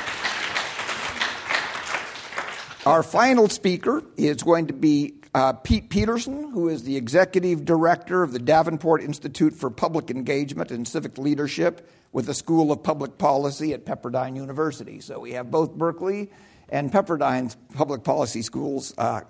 Our 2.86 3.04
final 3.04 3.48
speaker 3.48 4.02
is 4.18 4.42
going 4.42 4.68
to 4.68 4.74
be 4.74 5.19
uh, 5.34 5.54
Pete 5.54 5.90
Peterson, 5.90 6.52
who 6.52 6.70
is 6.70 6.84
the 6.84 6.98
executive 6.98 7.66
director 7.66 8.24
of 8.24 8.32
the 8.32 8.40
Davenport 8.40 9.04
Institute 9.04 9.54
for 9.54 9.70
Public 9.70 10.10
Engagement 10.10 10.72
and 10.72 10.88
Civic 10.88 11.18
Leadership 11.18 11.88
with 12.12 12.26
the 12.26 12.34
School 12.34 12.72
of 12.72 12.82
Public 12.82 13.18
Policy 13.18 13.74
at 13.74 13.86
Pepperdine 13.86 14.36
University. 14.36 15.00
So 15.00 15.20
we 15.20 15.34
have 15.34 15.52
both 15.52 15.76
Berkeley 15.76 16.32
and 16.70 16.92
Pepperdine's 16.92 17.56
public 17.76 18.04
policy 18.04 18.42
schools 18.42 18.94
uh, 18.98 19.22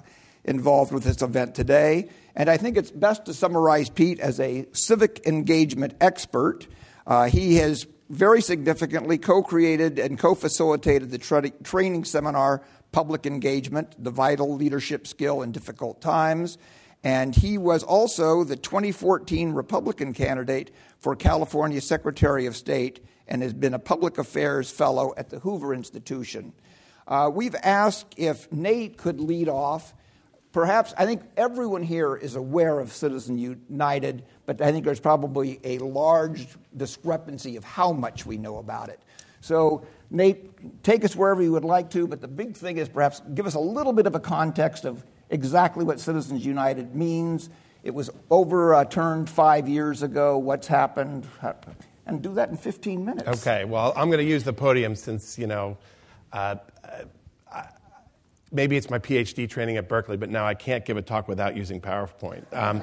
involved 0.46 0.94
with 0.94 1.04
this 1.04 1.22
event 1.22 1.56
today. 1.56 2.10
And 2.36 2.50
I 2.50 2.58
think 2.58 2.78
it's 2.78 2.92
best 2.92 3.26
to 3.26 3.34
summarize 3.34 3.90
Pete 3.90 4.20
as 4.20 4.40
a 4.40 4.66
civic 4.72 5.28
engagement 5.28 5.96
expert. 6.00 6.68
Uh, 7.06 7.26
he 7.26 7.58
has 7.58 7.86
very 8.10 8.42
significantly 8.42 9.18
co 9.18 9.44
created 9.44 10.00
and 10.00 10.18
co 10.18 10.34
facilitated 10.34 11.12
the 11.12 11.18
tra- 11.18 11.50
training 11.64 12.06
seminar 12.06 12.64
Public 12.92 13.26
Engagement, 13.26 14.02
the 14.04 14.12
vital 14.12 14.56
leadership 14.56 15.08
skill 15.08 15.42
in 15.42 15.52
difficult 15.52 16.02
times. 16.02 16.58
And 17.04 17.36
he 17.36 17.58
was 17.58 17.84
also 17.84 18.44
the 18.44 18.56
2014 18.56 19.54
Republican 19.54 20.14
candidate 20.14 20.72
for 20.98 21.16
California 21.16 21.80
Secretary 21.80 22.46
of 22.46 22.56
State 22.56 23.06
and 23.28 23.42
has 23.42 23.54
been 23.54 23.74
a 23.74 23.80
public 23.80 24.18
affairs 24.18 24.70
fellow 24.70 25.14
at 25.16 25.30
the 25.30 25.40
Hoover 25.40 25.74
Institution. 25.74 26.52
Uh, 27.08 27.30
we've 27.34 27.56
asked 27.64 28.14
if 28.18 28.52
Nate 28.52 28.98
could 28.98 29.20
lead 29.20 29.48
off 29.48 29.94
perhaps 30.52 30.94
I 30.98 31.06
think 31.06 31.22
everyone 31.38 31.84
here 31.84 32.16
is 32.16 32.36
aware 32.36 32.80
of 32.80 32.92
Citizen 32.92 33.38
United, 33.38 34.26
but 34.46 34.62
I 34.62 34.72
think 34.72 34.86
there's 34.86 35.00
probably 35.00 35.60
a 35.64 35.78
large 35.80 36.48
discrepancy 36.76 37.56
of 37.56 37.64
how 37.64 37.92
much 37.92 38.26
we 38.26 38.38
know 38.38 38.58
about 38.58 38.90
it. 38.90 39.02
So, 39.42 39.86
Nate, 40.12 40.84
take 40.84 41.06
us 41.06 41.16
wherever 41.16 41.42
you 41.42 41.52
would 41.52 41.66
like 41.66 41.90
to, 41.92 42.08
but 42.08 42.22
the 42.22 42.28
big 42.28 42.56
thing 42.56 42.78
is 42.78 42.90
perhaps 42.90 43.22
give 43.34 43.46
us 43.46 43.56
a 43.56 43.60
little 43.60 43.94
bit 43.94 44.06
of 44.06 44.16
a 44.16 44.20
context 44.20 44.86
of 44.86 45.04
exactly 45.30 45.86
what 45.86 46.00
Citizens 46.00 46.46
United 46.46 46.96
means. 46.96 47.50
It 47.84 47.94
was 47.94 48.10
overturned 48.30 49.30
five 49.30 49.70
years 49.70 50.04
ago. 50.04 50.38
What's 50.38 50.68
happened? 50.68 51.28
And 52.06 52.22
do 52.22 52.34
that 52.34 52.50
in 52.50 52.58
15 52.58 53.06
minutes. 53.06 53.28
Okay, 53.28 53.66
well, 53.66 53.94
I'm 53.96 54.10
going 54.10 54.24
to 54.24 54.30
use 54.30 54.44
the 54.44 54.54
podium 54.54 54.96
since, 54.96 55.38
you 55.38 55.48
know, 55.48 55.78
uh, 56.34 56.56
maybe 58.52 58.78
it's 58.78 58.90
my 58.90 59.00
PhD 59.00 59.50
training 59.50 59.78
at 59.78 59.88
Berkeley, 59.88 60.18
but 60.18 60.30
now 60.30 60.46
I 60.46 60.54
can't 60.54 60.86
give 60.86 60.98
a 60.98 61.02
talk 61.02 61.28
without 61.28 61.56
using 61.56 61.80
PowerPoint. 61.80 62.44
Um, 62.54 62.82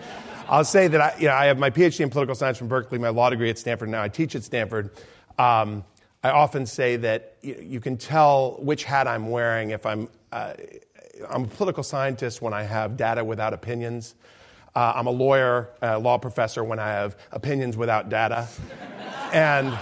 I'll 0.48 0.64
say 0.64 0.88
that 0.88 1.00
I, 1.00 1.14
you 1.18 1.26
know, 1.26 1.34
I 1.34 1.46
have 1.46 1.58
my 1.58 1.70
PhD 1.70 2.00
in 2.00 2.10
political 2.10 2.34
science 2.34 2.58
from 2.58 2.68
Berkeley, 2.68 2.98
my 2.98 3.08
law 3.08 3.30
degree 3.30 3.50
at 3.50 3.58
Stanford, 3.58 3.88
now 3.88 4.02
I 4.02 4.08
teach 4.08 4.34
at 4.34 4.44
Stanford. 4.44 4.90
Um, 5.38 5.84
I 6.22 6.30
often 6.30 6.66
say 6.66 6.96
that 6.96 7.36
you, 7.42 7.80
can 7.80 7.96
tell 7.96 8.56
which 8.60 8.84
hat 8.84 9.06
I'm 9.06 9.28
wearing 9.28 9.70
if 9.70 9.86
I'm, 9.86 10.08
uh, 10.32 10.54
I'm 11.28 11.44
a 11.44 11.48
political 11.48 11.82
scientist 11.82 12.42
when 12.42 12.52
I 12.52 12.62
have 12.62 12.96
data 12.96 13.24
without 13.24 13.54
opinions. 13.54 14.14
Uh, 14.74 14.92
I'm 14.96 15.06
a 15.06 15.10
lawyer, 15.10 15.70
a 15.80 15.98
law 15.98 16.18
professor 16.18 16.64
when 16.64 16.78
I 16.78 16.88
have 16.88 17.16
opinions 17.32 17.76
without 17.76 18.08
data. 18.08 18.48
and 19.32 19.78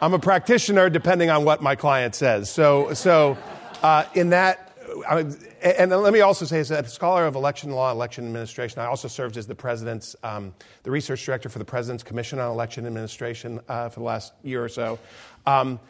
I'm 0.00 0.14
a 0.14 0.18
practitioner 0.18 0.90
depending 0.90 1.30
on 1.30 1.44
what 1.44 1.62
my 1.62 1.74
client 1.74 2.14
says. 2.14 2.50
So, 2.50 2.92
so 2.92 3.38
uh, 3.82 4.04
in 4.14 4.30
that 4.30 4.66
and 5.62 5.90
let 5.90 6.12
me 6.12 6.20
also 6.20 6.44
say, 6.44 6.60
as 6.60 6.70
a 6.70 6.86
scholar 6.88 7.26
of 7.26 7.34
election 7.34 7.70
law, 7.70 7.90
election 7.90 8.24
administration, 8.24 8.80
I 8.80 8.86
also 8.86 9.08
served 9.08 9.36
as 9.36 9.46
the 9.46 9.54
president's, 9.54 10.14
um, 10.22 10.54
the 10.84 10.90
research 10.90 11.24
director 11.24 11.48
for 11.48 11.58
the 11.58 11.64
President's 11.64 12.02
Commission 12.02 12.38
on 12.38 12.50
Election 12.50 12.86
Administration 12.86 13.60
uh, 13.68 13.88
for 13.88 14.00
the 14.00 14.04
last 14.04 14.32
year 14.42 14.62
or 14.62 14.68
so. 14.68 14.98
Um, 15.46 15.80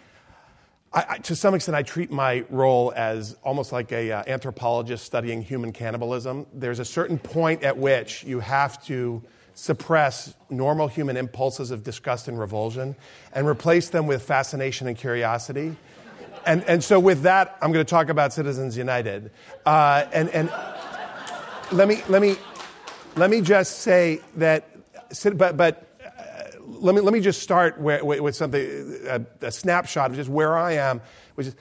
I, 0.92 1.06
I, 1.08 1.18
to 1.18 1.36
some 1.36 1.54
extent, 1.54 1.76
I 1.76 1.82
treat 1.82 2.10
my 2.10 2.44
role 2.50 2.92
as 2.96 3.36
almost 3.42 3.72
like 3.72 3.92
an 3.92 4.12
uh, 4.12 4.24
anthropologist 4.26 5.04
studying 5.04 5.42
human 5.42 5.72
cannibalism. 5.72 6.46
There's 6.52 6.78
a 6.78 6.84
certain 6.84 7.18
point 7.18 7.62
at 7.62 7.76
which 7.76 8.24
you 8.24 8.40
have 8.40 8.84
to 8.86 9.22
suppress 9.54 10.34
normal 10.50 10.86
human 10.86 11.16
impulses 11.16 11.70
of 11.70 11.82
disgust 11.82 12.28
and 12.28 12.38
revulsion 12.38 12.94
and 13.32 13.46
replace 13.46 13.88
them 13.88 14.06
with 14.06 14.22
fascination 14.22 14.86
and 14.86 14.96
curiosity 14.96 15.76
and, 16.46 16.62
and 16.64 16.82
so 16.82 17.00
with 17.00 17.22
that, 17.22 17.58
I'm 17.60 17.72
going 17.72 17.84
to 17.84 17.90
talk 17.90 18.08
about 18.08 18.32
Citizens 18.32 18.76
United. 18.76 19.32
Uh, 19.66 20.06
and 20.12 20.30
and 20.30 20.50
let, 21.72 21.88
me, 21.88 22.02
let, 22.08 22.22
me, 22.22 22.36
let 23.16 23.30
me 23.30 23.40
just 23.40 23.80
say 23.80 24.20
that, 24.36 24.68
but, 25.34 25.56
but 25.56 25.85
let, 26.66 26.94
me, 26.94 27.00
let 27.00 27.12
me 27.12 27.20
just 27.20 27.42
start 27.42 27.80
where, 27.80 28.04
with 28.04 28.34
something, 28.34 28.60
a, 29.06 29.20
a, 29.42 29.50
snapshot 29.50 30.10
of 30.10 30.16
just 30.16 30.28
where 30.28 30.56
I 30.56 30.72
am, 30.72 31.00
which 31.34 31.48
is 31.48 31.56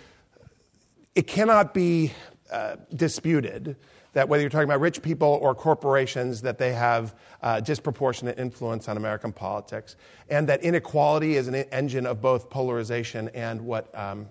it 1.13 1.27
cannot 1.27 1.73
be 1.73 2.11
uh, 2.51 2.75
disputed 2.93 3.77
that 4.13 4.29
whether 4.29 4.41
you're 4.41 4.49
talking 4.49 4.67
about 4.67 4.79
rich 4.79 5.01
people 5.01 5.39
or 5.41 5.53
corporations, 5.53 6.41
that 6.41 6.57
they 6.57 6.71
have 6.73 7.13
uh, 7.41 7.59
disproportionate 7.59 8.39
influence 8.39 8.87
on 8.87 8.95
American 8.95 9.33
politics, 9.33 9.97
and 10.29 10.47
that 10.47 10.63
inequality 10.63 11.35
is 11.35 11.49
an 11.49 11.55
engine 11.55 12.05
of 12.05 12.21
both 12.21 12.49
polarization 12.49 13.29
and 13.33 13.59
what 13.59 13.93
um, 13.97 14.27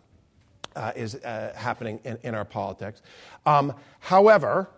uh, 0.75 0.93
is 0.97 1.17
uh, 1.17 1.53
happening 1.55 2.01
in, 2.05 2.19
in, 2.23 2.35
our 2.35 2.47
politics. 2.47 3.03
Um, 3.45 3.75
however, 4.01 4.71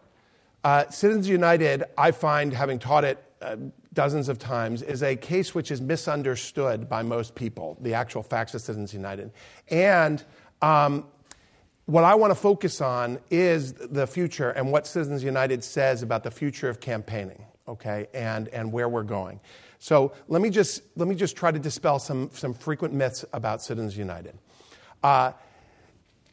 uh, 0.64 0.90
Citizens 0.90 1.28
United, 1.28 1.84
I 1.96 2.10
find, 2.10 2.52
having 2.52 2.80
taught 2.80 3.04
it 3.04 3.22
uh, 3.40 3.56
dozens 3.96 4.28
of 4.28 4.38
times, 4.38 4.82
is 4.82 5.02
a 5.02 5.16
case 5.16 5.56
which 5.56 5.72
is 5.72 5.80
misunderstood 5.80 6.88
by 6.88 7.02
most 7.02 7.34
people, 7.34 7.76
the 7.80 7.94
actual 7.94 8.22
facts 8.22 8.54
of 8.54 8.60
Citizens 8.60 8.94
United. 8.94 9.32
And 9.68 10.22
um, 10.62 11.06
what 11.86 12.04
I 12.04 12.14
want 12.14 12.30
to 12.30 12.36
focus 12.36 12.80
on 12.80 13.18
is 13.30 13.72
the 13.72 14.06
future 14.06 14.50
and 14.50 14.70
what 14.70 14.86
Citizens 14.86 15.24
United 15.24 15.64
says 15.64 16.02
about 16.04 16.22
the 16.22 16.30
future 16.30 16.68
of 16.68 16.78
campaigning, 16.78 17.44
okay, 17.66 18.06
and, 18.14 18.46
and 18.48 18.72
where 18.72 18.88
we're 18.88 19.02
going. 19.02 19.40
So 19.78 20.12
let 20.28 20.40
me 20.40 20.50
just, 20.50 20.82
let 20.94 21.08
me 21.08 21.14
just 21.14 21.36
try 21.36 21.50
to 21.50 21.58
dispel 21.58 21.98
some, 21.98 22.30
some 22.32 22.54
frequent 22.54 22.94
myths 22.94 23.24
about 23.32 23.62
Citizens 23.62 23.96
United. 23.96 24.38
Uh, 25.02 25.32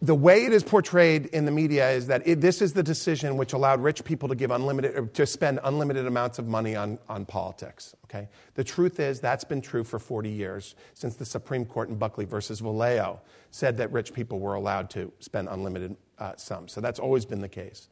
the 0.03 0.13
way 0.13 0.43
it 0.43 0.51
is 0.51 0.63
portrayed 0.63 1.27
in 1.27 1.45
the 1.45 1.51
media 1.51 1.89
is 1.91 2.07
that 2.07 2.27
it, 2.27 2.41
this 2.41 2.61
is 2.61 2.73
the 2.73 2.83
decision 2.83 3.37
which 3.37 3.53
allowed 3.53 3.81
rich 3.81 4.03
people 4.03 4.27
to 4.27 4.35
give 4.35 4.51
unlimited 4.51 5.13
to 5.13 5.25
spend 5.25 5.61
unlimited 5.63 6.05
amounts 6.05 6.37
of 6.39 6.45
money 6.45 6.75
on, 6.75 6.99
on 7.07 7.25
politics 7.25 7.95
okay? 8.03 8.27
The 8.55 8.65
truth 8.65 8.99
is 8.99 9.21
that's 9.21 9.45
been 9.45 9.61
true 9.61 9.85
for 9.85 9.99
40 9.99 10.29
years 10.29 10.75
since 10.93 11.15
the 11.15 11.25
supreme 11.25 11.63
court 11.65 11.87
in 11.87 11.95
buckley 11.95 12.25
versus 12.25 12.59
valeo 12.59 13.19
said 13.51 13.77
that 13.77 13.93
rich 13.93 14.13
people 14.13 14.39
were 14.39 14.55
allowed 14.55 14.89
to 14.91 15.09
spend 15.19 15.47
unlimited 15.49 15.95
uh, 16.19 16.33
sums. 16.35 16.73
So 16.73 16.81
that's 16.81 16.99
always 16.99 17.25
been 17.25 17.39
the 17.39 17.49
case. 17.49 17.87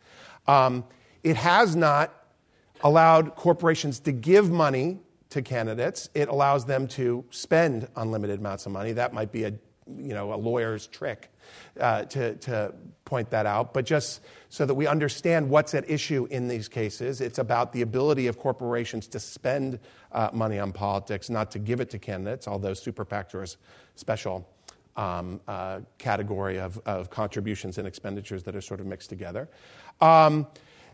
Um, 0.48 0.84
it 1.24 1.38
has 1.38 1.77
not 1.77 2.13
allowed 2.84 3.36
corporations 3.36 4.00
to 4.01 4.12
give 4.12 4.51
money 4.51 5.00
to 5.30 5.41
candidates. 5.41 6.10
It 6.13 6.27
allows 6.27 6.65
them 6.65 6.88
to 6.89 7.24
spend 7.30 7.88
unlimited 7.96 8.39
amounts 8.39 8.65
of 8.65 8.74
money. 8.74 8.91
That 8.91 9.13
might 9.13 9.32
be 9.32 9.46
a 9.46 9.53
you 9.88 10.14
know 10.14 10.34
a 10.34 10.36
lawyer's 10.36 10.88
trick 10.88 11.30
uh, 11.80 12.04
to, 12.04 12.36
to 12.36 12.74
point 13.06 13.30
that 13.32 13.46
out, 13.46 13.74
but 13.74 13.86
just 13.86 14.22
so 14.50 14.66
that 14.66 14.74
we 14.74 14.88
understand 14.88 15.50
what's 15.50 15.74
at 15.74 15.90
issue 15.90 16.28
in 16.30 16.48
these 16.48 16.68
cases. 16.68 17.22
It's 17.22 17.40
about 17.40 17.72
the 17.74 17.82
ability 17.82 18.28
of 18.28 18.38
corporations 18.38 19.08
to 19.08 19.20
spend 19.20 19.80
uh, 20.12 20.30
money 20.34 20.60
on 20.60 20.72
politics, 20.72 21.30
not 21.30 21.52
to 21.52 21.60
give 21.60 21.80
it 21.80 21.90
to 21.92 22.00
candidates, 22.00 22.48
although 22.48 22.74
super 22.74 23.06
PACs 23.06 23.34
are 23.34 23.44
a 23.44 23.48
special 23.96 24.48
um, 24.98 25.40
uh, 25.48 25.80
category 25.98 26.60
of, 26.60 26.80
of, 26.86 27.10
contributions 27.10 27.78
and 27.78 27.88
expenditures 27.88 28.44
that 28.44 28.56
are 28.56 28.62
sort 28.62 28.82
of 28.82 28.86
mixed 28.86 29.10
together. 29.10 29.48
Um, 30.02 30.48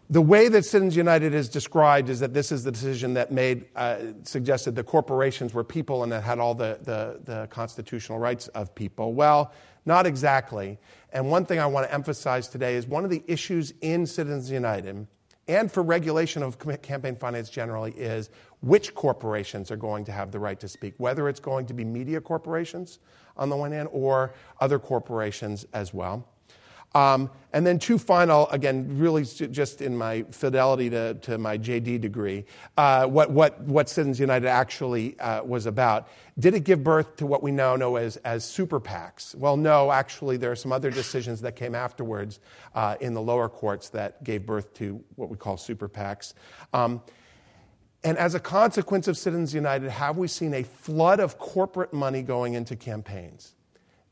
the 0.10 0.22
way 0.22 0.48
that 0.48 0.64
Citizens 0.64 0.96
United 0.96 1.34
is 1.34 1.50
described 1.50 2.10
is 2.10 2.22
that 2.22 2.34
this 2.34 2.52
is 2.52 2.64
the 2.64 2.72
decision 2.72 3.14
that 3.16 3.32
made, 3.32 3.66
uh, 3.76 3.98
suggested 4.24 4.74
the 4.74 4.84
corporations 4.84 5.54
were 5.54 5.64
people 5.64 6.04
and 6.04 6.12
that 6.12 6.24
had 6.24 6.40
all 6.40 6.56
the, 6.56 6.80
the, 6.84 7.20
the, 7.26 7.48
constitutional 7.48 8.18
rights 8.18 8.48
of 8.50 8.74
people. 8.74 9.14
Well, 9.14 9.52
not 9.86 10.06
exactly. 10.06 10.78
And 11.12 11.30
one 11.30 11.46
thing 11.46 11.60
I 11.60 11.66
want 11.66 11.88
to 11.88 11.94
emphasize 11.94 12.48
today 12.48 12.76
is 12.76 12.88
one 12.88 13.04
of 13.04 13.10
the 13.10 13.22
issues 13.28 13.74
in 13.82 14.06
Citizens 14.06 14.50
United 14.50 15.08
and 15.50 15.72
for 15.72 15.84
regulation 15.84 16.44
of 16.44 16.58
campaign 16.82 17.16
finance 17.16 17.50
generally 17.50 17.92
is 17.92 18.30
which 18.62 18.94
corporations 18.94 19.72
are 19.72 19.78
going 19.78 20.04
to 20.06 20.12
have 20.12 20.32
the 20.32 20.40
right 20.40 20.60
to 20.60 20.68
speak, 20.68 20.94
whether 20.98 21.30
it's 21.30 21.40
going 21.40 21.66
to 21.66 21.74
be 21.74 21.86
media 21.86 22.20
corporations 22.20 23.00
on 23.38 23.50
the 23.50 23.56
one 23.56 23.72
hand 23.72 23.88
or 23.92 24.34
other 24.60 24.80
corporations 24.80 25.66
as 25.74 25.94
well. 25.94 26.28
Um, 26.96 27.30
and 27.54 27.66
then 27.66 27.80
two 27.80 27.98
final, 27.98 28.48
again, 28.50 29.00
really 29.00 29.24
just 29.24 29.82
in 29.82 29.98
my 29.98 30.24
fidelity 30.32 30.90
to, 30.90 31.16
to 31.16 31.38
my 31.38 31.58
JD 31.58 32.02
degree, 32.02 32.46
uh, 32.78 33.06
what, 33.06 33.32
what, 33.32 33.60
what 33.62 33.90
Citizens 33.90 34.20
United 34.20 34.48
actually 34.48 35.20
uh, 35.20 35.44
was 35.44 35.66
about. 35.66 36.08
Did 36.40 36.54
it 36.54 36.66
give 36.66 36.84
birth 36.84 37.16
to 37.18 37.26
what 37.26 37.42
we 37.42 37.52
now 37.52 37.76
know 37.76 37.96
as, 37.96 38.18
as 38.18 38.44
super 38.44 38.80
PACs? 38.80 39.34
Well, 39.34 39.58
no, 39.58 39.92
actually, 39.92 40.38
there 40.38 40.52
are 40.52 40.56
some 40.56 40.72
other 40.72 40.92
decisions 40.92 41.42
that 41.42 41.56
came 41.56 41.74
afterwards 41.74 42.40
uh, 42.76 42.96
in 43.00 43.14
the 43.14 43.22
lower 43.22 43.50
courts 43.50 43.90
that 43.90 44.24
gave 44.24 44.46
birth 44.46 44.74
to 44.76 45.04
what 45.16 45.30
we 45.30 45.38
call 45.38 45.58
super 45.58 45.90
PACs. 45.90 46.34
Um, 46.74 47.02
and 48.04 48.18
as 48.18 48.36
a 48.36 48.40
consequence 48.40 49.08
of 49.08 49.18
Citizens 49.18 49.54
United, 49.54 49.90
have 49.90 50.18
we 50.18 50.28
seen 50.28 50.54
a 50.54 50.64
flood 50.64 51.20
of 51.20 51.40
corporate 51.40 51.94
money 51.94 52.22
going 52.22 52.54
into 52.54 52.76
campaigns? 52.76 53.56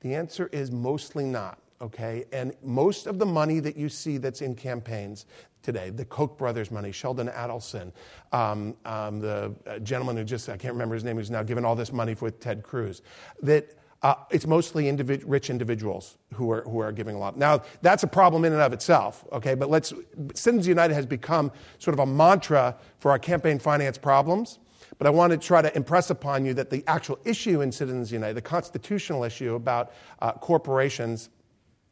The 0.02 0.16
answer 0.16 0.50
is 0.52 0.72
mostly 0.72 1.26
not 1.26 1.60
okay? 1.82 2.26
And 2.32 2.54
most 2.64 3.08
of 3.08 3.20
the 3.20 3.26
money 3.26 3.60
that 3.60 3.76
you 3.76 3.90
see 3.90 4.18
that's 4.18 4.42
in 4.42 4.56
campaigns 4.56 5.26
today, 5.62 5.90
the 5.90 6.06
Koch 6.06 6.38
brothers' 6.38 6.72
money, 6.72 6.92
Sheldon 6.92 7.28
Adelson, 7.30 7.92
um, 8.32 8.76
um, 8.86 9.20
the 9.20 9.54
uh, 9.66 9.80
gentleman 9.80 10.16
who 10.16 10.24
just, 10.24 10.48
I 10.48 10.58
can't 10.58 10.74
remember 10.74 10.96
his 10.96 11.04
name, 11.04 11.18
who's 11.18 11.32
now 11.32 11.44
given 11.44 11.66
all 11.66 11.76
this 11.76 11.92
money 11.92 12.16
with 12.22 12.40
Ted 12.40 12.64
Cruz, 12.64 13.02
that 13.42 13.74
uh, 14.04 14.14
it's 14.30 14.46
mostly 14.46 14.84
individ- 14.84 15.24
rich 15.26 15.50
individuals 15.50 16.18
who 16.34 16.52
are, 16.52 16.62
who 16.62 16.80
are 16.80 16.92
giving 16.92 17.16
a 17.16 17.20
lot. 17.20 17.38
Now, 17.38 17.64
that's 17.82 18.04
a 18.04 18.08
problem 18.08 18.46
in 18.46 18.54
and 18.54 18.62
of 18.62 18.72
itself, 18.74 19.26
okay? 19.32 19.56
But 19.56 19.70
let's, 19.70 19.92
Citizens 20.36 20.68
United 20.68 20.94
has 20.94 21.08
become 21.08 21.52
sort 21.80 21.94
of 21.96 22.00
a 22.00 22.06
mantra 22.06 22.78
for 23.00 23.10
our 23.10 23.18
campaign 23.18 23.58
finance 23.58 23.98
problems. 23.98 24.60
But 24.98 25.08
I 25.08 25.10
want 25.10 25.32
to 25.32 25.38
try 25.38 25.62
to 25.62 25.76
impress 25.76 26.10
upon 26.10 26.46
you 26.46 26.54
that 26.54 26.70
the 26.70 26.84
actual 26.88 27.20
issue 27.26 27.62
in 27.62 27.72
Citizens 27.72 28.12
United, 28.12 28.36
the 28.36 28.42
constitutional 28.42 29.24
issue 29.24 29.56
about 29.56 29.92
uh, 30.20 30.34
corporations, 30.34 31.30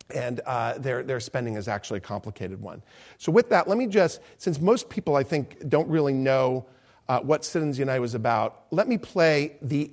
and 0.10 0.41
uh, 0.45 0.77
their, 0.77 1.03
their 1.03 1.19
spending 1.19 1.55
is 1.55 1.67
actually 1.67 1.98
a 1.98 2.01
complicated 2.01 2.62
one. 2.62 2.81
So, 3.17 3.31
with 3.31 3.50
that, 3.50 3.67
let 3.67 3.77
me 3.77 3.88
just, 3.88 4.22
since 4.38 4.60
most 4.60 4.89
people 4.89 5.15
I 5.15 5.24
think 5.24 5.69
don't 5.69 5.88
really 5.88 6.13
know 6.13 6.65
uh, 7.07 7.19
what 7.19 7.43
Citizens 7.43 7.79
United 7.79 8.00
was 8.00 8.15
about, 8.15 8.65
let 8.72 8.88
me 8.88 8.98
play 8.98 9.57
the 9.62 9.91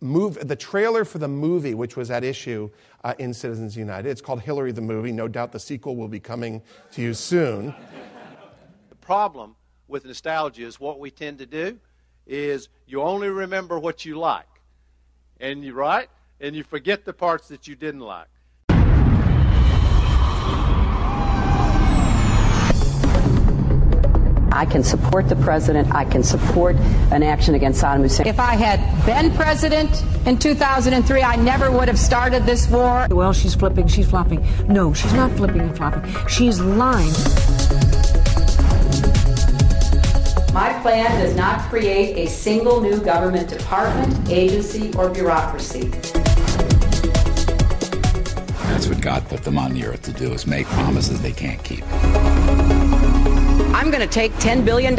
move, 0.00 0.38
the 0.46 0.56
trailer 0.56 1.04
for 1.04 1.18
the 1.18 1.28
movie, 1.28 1.74
which 1.74 1.96
was 1.96 2.10
at 2.10 2.24
issue 2.24 2.68
uh, 3.04 3.14
in 3.18 3.32
Citizens 3.32 3.76
United. 3.76 4.08
It's 4.08 4.20
called 4.20 4.40
Hillary 4.40 4.72
the 4.72 4.80
Movie. 4.80 5.12
No 5.12 5.28
doubt 5.28 5.52
the 5.52 5.60
sequel 5.60 5.96
will 5.96 6.08
be 6.08 6.20
coming 6.20 6.62
to 6.92 7.02
you 7.02 7.14
soon. 7.14 7.74
The 8.88 8.96
problem 8.96 9.56
with 9.88 10.04
nostalgia 10.04 10.66
is 10.66 10.80
what 10.80 10.98
we 10.98 11.10
tend 11.10 11.38
to 11.38 11.46
do 11.46 11.78
is 12.26 12.68
you 12.86 13.02
only 13.02 13.28
remember 13.28 13.78
what 13.78 14.04
you 14.04 14.18
like, 14.18 14.46
and 15.40 15.64
you 15.64 15.74
right, 15.74 16.08
and 16.40 16.54
you 16.54 16.62
forget 16.62 17.04
the 17.04 17.12
parts 17.12 17.48
that 17.48 17.66
you 17.66 17.74
didn't 17.74 18.00
like. 18.00 18.28
I 24.52 24.66
can 24.66 24.84
support 24.84 25.28
the 25.28 25.36
president. 25.36 25.94
I 25.94 26.04
can 26.04 26.22
support 26.22 26.76
an 27.10 27.22
action 27.22 27.54
against 27.54 27.82
Saddam 27.82 28.02
Hussein. 28.02 28.26
If 28.26 28.38
I 28.38 28.54
had 28.54 28.80
been 29.06 29.32
president 29.34 30.04
in 30.26 30.38
2003, 30.38 31.22
I 31.22 31.36
never 31.36 31.70
would 31.70 31.88
have 31.88 31.98
started 31.98 32.44
this 32.44 32.68
war. 32.68 33.06
Well, 33.10 33.32
she's 33.32 33.54
flipping, 33.54 33.86
she's 33.86 34.08
flopping. 34.08 34.46
No, 34.68 34.92
she's 34.92 35.14
not 35.14 35.32
flipping 35.32 35.62
and 35.62 35.76
flopping. 35.76 36.04
She's 36.28 36.60
lying. 36.60 37.12
My 40.52 40.78
plan 40.82 41.18
does 41.18 41.34
not 41.34 41.60
create 41.70 42.18
a 42.18 42.30
single 42.30 42.82
new 42.82 43.00
government 43.00 43.48
department, 43.48 44.28
agency, 44.28 44.92
or 44.98 45.08
bureaucracy. 45.08 45.88
That's 48.68 48.86
what 48.86 49.00
God 49.00 49.26
put 49.28 49.44
them 49.44 49.56
on 49.56 49.72
the 49.72 49.86
earth 49.86 50.02
to 50.02 50.12
do, 50.12 50.32
is 50.34 50.46
make 50.46 50.66
promises 50.66 51.22
they 51.22 51.32
can't 51.32 51.62
keep. 51.64 51.84
I'm 53.82 53.90
going 53.90 54.00
to 54.00 54.06
take 54.06 54.30
$10 54.34 54.64
billion 54.64 54.96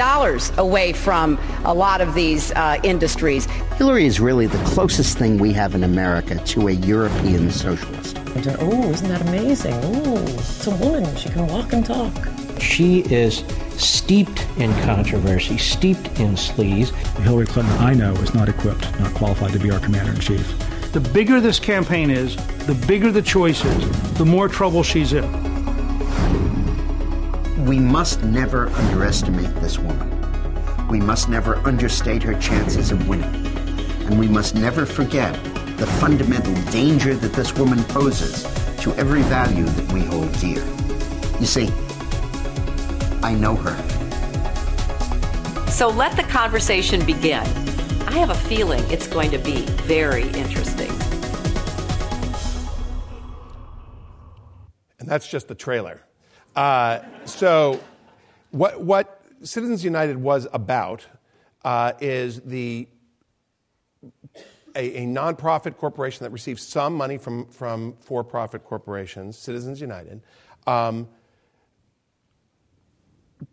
away 0.57 0.91
from 0.91 1.39
a 1.63 1.73
lot 1.73 2.01
of 2.01 2.13
these 2.13 2.51
uh, 2.51 2.81
industries. 2.83 3.45
Hillary 3.77 4.05
is 4.05 4.19
really 4.19 4.45
the 4.45 4.61
closest 4.65 5.17
thing 5.17 5.37
we 5.37 5.53
have 5.53 5.73
in 5.73 5.85
America 5.85 6.35
to 6.35 6.67
a 6.67 6.71
European 6.73 7.49
socialist. 7.49 8.17
Oh, 8.59 8.89
isn't 8.89 9.07
that 9.07 9.21
amazing? 9.21 9.73
Oh, 9.73 10.17
it's 10.17 10.67
a 10.67 10.75
woman. 10.75 11.15
She 11.15 11.29
can 11.29 11.47
walk 11.47 11.71
and 11.71 11.85
talk. 11.85 12.11
She 12.59 13.03
is 13.03 13.45
steeped 13.81 14.45
in 14.57 14.73
controversy, 14.81 15.57
steeped 15.57 16.19
in 16.19 16.35
sleaze. 16.35 16.89
Hillary 17.21 17.45
Clinton, 17.45 17.77
I 17.77 17.93
know, 17.93 18.11
is 18.15 18.33
not 18.33 18.49
equipped, 18.49 18.99
not 18.99 19.13
qualified 19.13 19.53
to 19.53 19.59
be 19.59 19.71
our 19.71 19.79
commander 19.79 20.11
in 20.11 20.19
chief. 20.19 20.91
The 20.91 20.99
bigger 20.99 21.39
this 21.39 21.57
campaign 21.57 22.09
is, 22.09 22.35
the 22.67 22.75
bigger 22.85 23.13
the 23.13 23.21
choice 23.21 23.63
is, 23.63 24.13
the 24.15 24.25
more 24.25 24.49
trouble 24.49 24.83
she's 24.83 25.13
in 25.13 25.52
we 27.67 27.79
must 27.79 28.21
never 28.23 28.67
underestimate 28.67 29.55
this 29.61 29.79
woman. 29.79 30.09
We 30.89 30.99
must 30.99 31.29
never 31.29 31.55
understate 31.59 32.21
her 32.23 32.37
chances 32.37 32.91
of 32.91 33.07
winning. 33.07 33.33
And 34.05 34.19
we 34.19 34.27
must 34.27 34.53
never 34.53 34.85
forget 34.85 35.33
the 35.77 35.87
fundamental 36.01 36.53
danger 36.71 37.15
that 37.15 37.31
this 37.31 37.55
woman 37.55 37.81
poses 37.85 38.43
to 38.83 38.93
every 38.95 39.21
value 39.23 39.63
that 39.63 39.93
we 39.93 40.01
hold 40.01 40.29
dear. 40.39 40.61
You 41.39 41.45
see, 41.45 41.69
I 43.23 43.33
know 43.33 43.55
her. 43.55 43.77
So 45.69 45.87
let 45.87 46.17
the 46.17 46.23
conversation 46.23 47.05
begin. 47.05 47.43
I 48.07 48.11
have 48.17 48.29
a 48.29 48.35
feeling 48.35 48.83
it's 48.91 49.07
going 49.07 49.31
to 49.31 49.37
be 49.37 49.61
very 49.87 50.27
interesting. 50.31 50.91
And 54.99 55.07
that's 55.07 55.29
just 55.29 55.47
the 55.47 55.55
trailer. 55.55 56.01
Uh, 56.55 56.99
so, 57.25 57.81
what, 58.51 58.81
what 58.81 59.21
Citizens 59.41 59.83
United 59.83 60.17
was 60.17 60.47
about 60.53 61.05
uh, 61.65 61.93
is 61.99 62.41
the 62.41 62.87
a, 64.75 65.03
a, 65.03 65.05
nonprofit 65.05 65.77
corporation 65.77 66.23
that 66.23 66.31
receives 66.31 66.61
some 66.61 66.95
money 66.95 67.17
from, 67.17 67.45
from 67.47 67.93
for 67.99 68.23
profit 68.23 68.63
corporations, 68.63 69.37
Citizens 69.37 69.79
United, 69.79 70.21
um, 70.67 71.07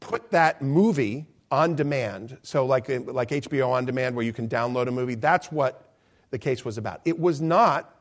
put 0.00 0.30
that 0.30 0.62
movie 0.62 1.26
on 1.50 1.74
demand, 1.74 2.38
so 2.42 2.64
like, 2.64 2.88
like 2.88 3.30
HBO 3.30 3.68
on 3.70 3.84
demand 3.84 4.14
where 4.14 4.24
you 4.24 4.32
can 4.32 4.48
download 4.48 4.88
a 4.88 4.90
movie, 4.90 5.14
that's 5.14 5.50
what 5.50 5.94
the 6.30 6.38
case 6.38 6.64
was 6.64 6.78
about. 6.78 7.00
It 7.04 7.18
was 7.18 7.40
not 7.40 7.96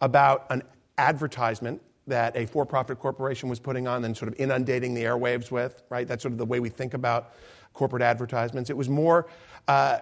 about 0.00 0.46
an 0.50 0.62
advertisement 0.98 1.82
that 2.06 2.36
a 2.36 2.46
for 2.46 2.66
profit 2.66 2.98
corporation 2.98 3.48
was 3.48 3.58
putting 3.58 3.86
on 3.86 4.04
and 4.04 4.16
sort 4.16 4.28
of 4.28 4.38
inundating 4.38 4.94
the 4.94 5.02
airwaves 5.02 5.50
with, 5.50 5.82
right? 5.88 6.06
That's 6.06 6.22
sort 6.22 6.32
of 6.32 6.38
the 6.38 6.44
way 6.44 6.60
we 6.60 6.68
think 6.68 6.94
about 6.94 7.34
corporate 7.72 8.02
advertisements. 8.02 8.70
It 8.70 8.76
was 8.76 8.88
more, 8.88 9.26
uh, 9.68 9.98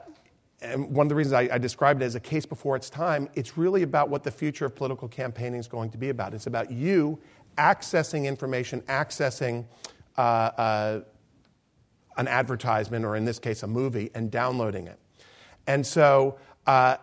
and 0.61 0.91
one 0.91 1.07
of 1.07 1.09
the 1.09 1.15
reasons 1.15 1.33
I, 1.33 1.49
I, 1.55 1.59
described 1.59 2.03
it 2.03 2.05
as 2.05 2.15
a 2.15 2.21
case 2.21 2.47
before 2.47 2.77
its 2.77 2.91
time, 2.91 3.29
it's 3.35 3.57
really 3.57 3.83
about 3.83 4.11
what 4.11 4.23
the 4.23 4.31
future 4.31 4.67
of 4.67 4.77
political 4.77 5.09
campaigning 5.09 5.59
is 5.59 5.67
going 5.67 5.91
to 5.91 5.99
be 5.99 6.11
about. 6.11 6.35
It's 6.35 6.47
about 6.47 6.71
you 6.71 7.19
accessing 7.59 8.25
information, 8.25 8.81
accessing 8.83 9.65
uh, 10.17 10.21
uh, 10.21 11.01
an 12.17 12.29
advertisement, 12.29 13.05
or 13.05 13.17
in 13.17 13.25
this 13.25 13.39
case, 13.39 13.63
a 13.63 13.67
movie, 13.67 14.11
and 14.15 14.31
downloading 14.31 14.87
it. 14.87 14.99
And 15.67 15.87
so, 15.87 16.39
uh, 16.67 16.97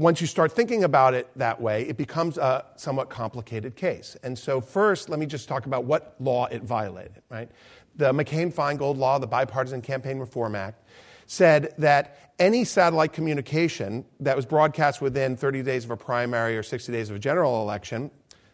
once 0.00 0.18
you 0.18 0.26
start 0.26 0.50
thinking 0.50 0.84
about 0.84 1.12
it 1.12 1.28
that 1.36 1.60
way, 1.60 1.82
it 1.82 1.98
becomes 1.98 2.38
a 2.38 2.64
somewhat 2.76 3.10
complicated 3.10 3.76
case. 3.76 4.16
And 4.22 4.36
so, 4.36 4.58
first, 4.58 5.10
let 5.10 5.18
me 5.18 5.26
just 5.26 5.46
talk 5.46 5.66
about 5.66 5.84
what 5.84 6.14
law 6.18 6.46
it 6.46 6.62
violated, 6.62 7.20
right? 7.28 7.50
The 7.96 8.10
McCain 8.10 8.50
Feingold 8.50 8.96
Law, 8.96 9.18
the 9.18 9.26
Bipartisan 9.26 9.82
Campaign 9.82 10.18
Reform 10.18 10.56
Act, 10.56 10.88
said 11.26 11.74
that 11.76 12.32
any 12.38 12.64
satellite 12.64 13.12
communication 13.12 14.06
that 14.20 14.34
was 14.34 14.46
broadcast 14.46 15.02
within 15.02 15.36
30 15.36 15.62
days 15.62 15.84
of 15.84 15.90
a 15.90 15.98
primary 15.98 16.56
or 16.56 16.62
60 16.62 16.90
days 16.90 17.10
of 17.10 17.16
a 17.16 17.18
general 17.18 17.60
election 17.60 18.10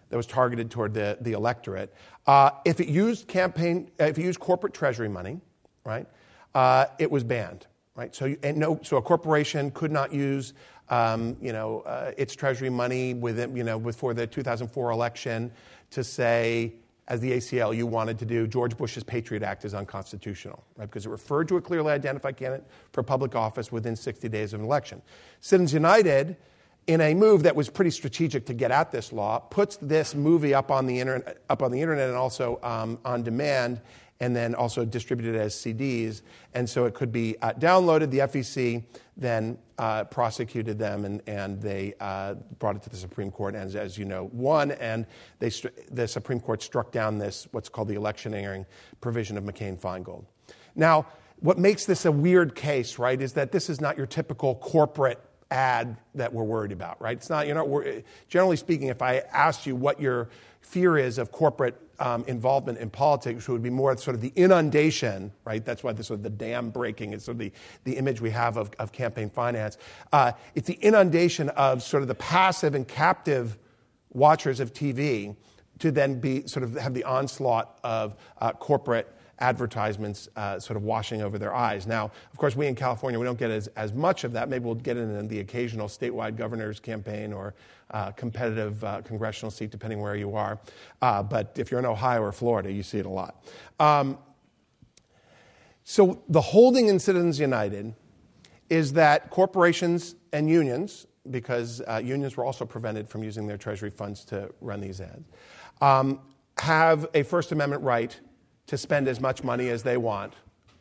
that 0.08 0.16
was 0.16 0.26
targeted 0.26 0.68
toward 0.68 0.94
the, 0.94 1.16
the 1.20 1.30
electorate, 1.30 1.94
uh, 2.26 2.50
if 2.64 2.80
it 2.80 2.88
used 2.88 3.28
campaign, 3.28 3.88
if 4.00 4.18
it 4.18 4.22
used 4.22 4.40
corporate 4.40 4.74
treasury 4.74 5.08
money, 5.08 5.40
right, 5.84 6.08
uh, 6.56 6.86
it 6.98 7.08
was 7.08 7.22
banned, 7.22 7.68
right? 7.94 8.12
So, 8.16 8.24
you, 8.24 8.36
and 8.42 8.56
no, 8.56 8.80
so 8.82 8.96
a 8.96 9.02
corporation 9.02 9.70
could 9.70 9.92
not 9.92 10.12
use 10.12 10.52
um, 10.88 11.36
you 11.40 11.52
know, 11.52 11.80
uh, 11.80 12.12
its 12.16 12.34
treasury 12.34 12.70
money 12.70 13.14
within, 13.14 13.56
you 13.56 13.64
know, 13.64 13.78
before 13.78 14.14
the 14.14 14.26
2004 14.26 14.90
election 14.90 15.50
to 15.90 16.04
say, 16.04 16.74
as 17.08 17.20
the 17.20 17.32
ACLU 17.32 17.84
wanted 17.84 18.18
to 18.18 18.24
do 18.24 18.46
George 18.46 18.76
Bush's 18.76 19.04
Patriot 19.04 19.42
Act 19.42 19.64
is 19.64 19.74
unconstitutional, 19.74 20.64
right? 20.76 20.88
Because 20.88 21.06
it 21.06 21.10
referred 21.10 21.46
to 21.48 21.56
a 21.56 21.60
clearly 21.60 21.92
identified 21.92 22.36
candidate 22.36 22.66
for 22.92 23.02
public 23.02 23.36
office 23.36 23.70
within 23.70 23.94
60 23.94 24.28
days 24.28 24.52
of 24.52 24.60
an 24.60 24.66
election. 24.66 25.00
Citizens 25.40 25.72
United, 25.72 26.36
in 26.86 27.00
a 27.00 27.14
move 27.14 27.42
that 27.44 27.54
was 27.54 27.68
pretty 27.68 27.90
strategic 27.90 28.44
to 28.46 28.54
get 28.54 28.70
at 28.70 28.90
this 28.90 29.12
law, 29.12 29.38
puts 29.38 29.76
this 29.76 30.14
movie 30.14 30.54
up 30.54 30.70
on 30.70 30.86
the 30.86 30.98
internet, 30.98 31.38
up 31.48 31.62
on 31.62 31.70
the 31.70 31.80
internet 31.80 32.08
and 32.08 32.16
also 32.16 32.58
um, 32.62 32.98
on 33.04 33.22
demand 33.22 33.80
and 34.20 34.34
then 34.34 34.54
also 34.54 34.84
distributed 34.84 35.36
as 35.36 35.54
CDs. 35.54 36.22
And 36.54 36.68
so 36.68 36.86
it 36.86 36.94
could 36.94 37.12
be 37.12 37.36
uh, 37.42 37.52
downloaded. 37.52 38.10
The 38.10 38.20
FEC 38.20 38.82
then 39.16 39.58
uh, 39.78 40.04
prosecuted 40.04 40.78
them, 40.78 41.04
and, 41.04 41.22
and 41.26 41.60
they 41.60 41.94
uh, 42.00 42.34
brought 42.58 42.76
it 42.76 42.82
to 42.82 42.90
the 42.90 42.96
Supreme 42.96 43.30
Court, 43.30 43.54
and 43.54 43.74
as, 43.74 43.98
you 43.98 44.04
know, 44.04 44.30
won. 44.32 44.72
And 44.72 45.06
they, 45.38 45.50
the 45.90 46.08
Supreme 46.08 46.40
Court 46.40 46.62
struck 46.62 46.92
down 46.92 47.18
this, 47.18 47.46
what's 47.52 47.68
called 47.68 47.88
the 47.88 47.94
electioneering 47.94 48.64
provision 49.00 49.36
of 49.36 49.44
McCain 49.44 49.78
Feingold. 49.78 50.24
Now, 50.74 51.06
what 51.40 51.58
makes 51.58 51.84
this 51.84 52.06
a 52.06 52.12
weird 52.12 52.54
case, 52.54 52.98
right, 52.98 53.20
is 53.20 53.34
that 53.34 53.52
this 53.52 53.68
is 53.68 53.80
not 53.80 53.96
your 53.96 54.06
typical 54.06 54.54
corporate 54.54 55.20
ad 55.50 55.96
that 56.14 56.32
we're 56.32 56.42
worried 56.42 56.72
about, 56.72 57.00
right? 57.00 57.16
It's 57.16 57.30
not, 57.30 57.46
you're 57.46 57.54
not, 57.54 57.68
generally 58.28 58.56
speaking, 58.56 58.88
if 58.88 59.02
I 59.02 59.18
asked 59.32 59.66
you 59.66 59.76
what 59.76 60.00
your 60.00 60.28
fear 60.66 60.98
is 60.98 61.18
of 61.18 61.30
corporate 61.30 61.80
um, 62.00 62.24
involvement 62.26 62.78
in 62.78 62.90
politics, 62.90 63.36
which 63.36 63.48
would 63.48 63.62
be 63.62 63.70
more 63.70 63.96
sort 63.96 64.14
of 64.14 64.20
the 64.20 64.32
inundation, 64.36 65.32
right? 65.44 65.64
That's 65.64 65.82
why 65.82 65.92
this 65.92 66.08
sort 66.08 66.18
of 66.18 66.24
the 66.24 66.30
dam 66.30 66.70
breaking 66.70 67.12
is 67.12 67.24
sort 67.24 67.36
of 67.36 67.38
the, 67.38 67.52
the 67.84 67.96
image 67.96 68.20
we 68.20 68.30
have 68.30 68.56
of, 68.56 68.70
of 68.78 68.92
campaign 68.92 69.30
finance. 69.30 69.78
Uh, 70.12 70.32
it's 70.54 70.66
the 70.66 70.78
inundation 70.82 71.48
of 71.50 71.82
sort 71.82 72.02
of 72.02 72.08
the 72.08 72.14
passive 72.16 72.74
and 72.74 72.86
captive 72.86 73.56
watchers 74.12 74.60
of 74.60 74.72
TV 74.72 75.36
to 75.78 75.90
then 75.90 76.18
be 76.18 76.46
sort 76.46 76.64
of 76.64 76.74
have 76.74 76.94
the 76.94 77.04
onslaught 77.04 77.78
of 77.84 78.16
uh, 78.40 78.52
corporate 78.52 79.12
advertisements 79.38 80.28
uh, 80.36 80.58
sort 80.58 80.76
of 80.76 80.82
washing 80.82 81.22
over 81.22 81.38
their 81.38 81.54
eyes. 81.54 81.86
Now, 81.86 82.10
of 82.32 82.38
course, 82.38 82.56
we 82.56 82.66
in 82.66 82.74
California, 82.74 83.18
we 83.20 83.26
don't 83.26 83.38
get 83.38 83.50
as, 83.50 83.68
as 83.68 83.92
much 83.92 84.24
of 84.24 84.32
that. 84.32 84.48
Maybe 84.48 84.64
we'll 84.64 84.74
get 84.74 84.96
it 84.96 85.02
in 85.02 85.28
the 85.28 85.40
occasional 85.40 85.88
statewide 85.88 86.36
governor's 86.36 86.80
campaign 86.80 87.32
or 87.32 87.54
uh, 87.90 88.10
competitive 88.12 88.82
uh, 88.84 89.02
congressional 89.02 89.50
seat, 89.50 89.70
depending 89.70 90.00
where 90.00 90.16
you 90.16 90.34
are. 90.34 90.58
Uh, 91.02 91.22
but 91.22 91.56
if 91.58 91.70
you're 91.70 91.80
in 91.80 91.86
Ohio 91.86 92.22
or 92.22 92.32
Florida, 92.32 92.70
you 92.72 92.82
see 92.82 92.98
it 92.98 93.06
a 93.06 93.10
lot. 93.10 93.44
Um, 93.78 94.18
so 95.84 96.22
the 96.28 96.40
holding 96.40 96.88
in 96.88 96.98
Citizens 96.98 97.38
United 97.38 97.94
is 98.68 98.92
that 98.94 99.30
corporations 99.30 100.16
and 100.32 100.50
unions, 100.50 101.06
because 101.30 101.80
uh, 101.82 102.00
unions 102.02 102.36
were 102.36 102.44
also 102.44 102.64
prevented 102.64 103.08
from 103.08 103.22
using 103.22 103.46
their 103.46 103.56
Treasury 103.56 103.90
funds 103.90 104.24
to 104.24 104.50
run 104.60 104.80
these 104.80 105.00
ads, 105.00 105.28
um, 105.80 106.20
have 106.58 107.06
a 107.14 107.22
First 107.22 107.52
Amendment 107.52 107.82
right 107.82 108.18
to 108.66 108.76
spend 108.76 109.06
as 109.06 109.20
much 109.20 109.44
money 109.44 109.68
as 109.68 109.84
they 109.84 109.96
want 109.96 110.32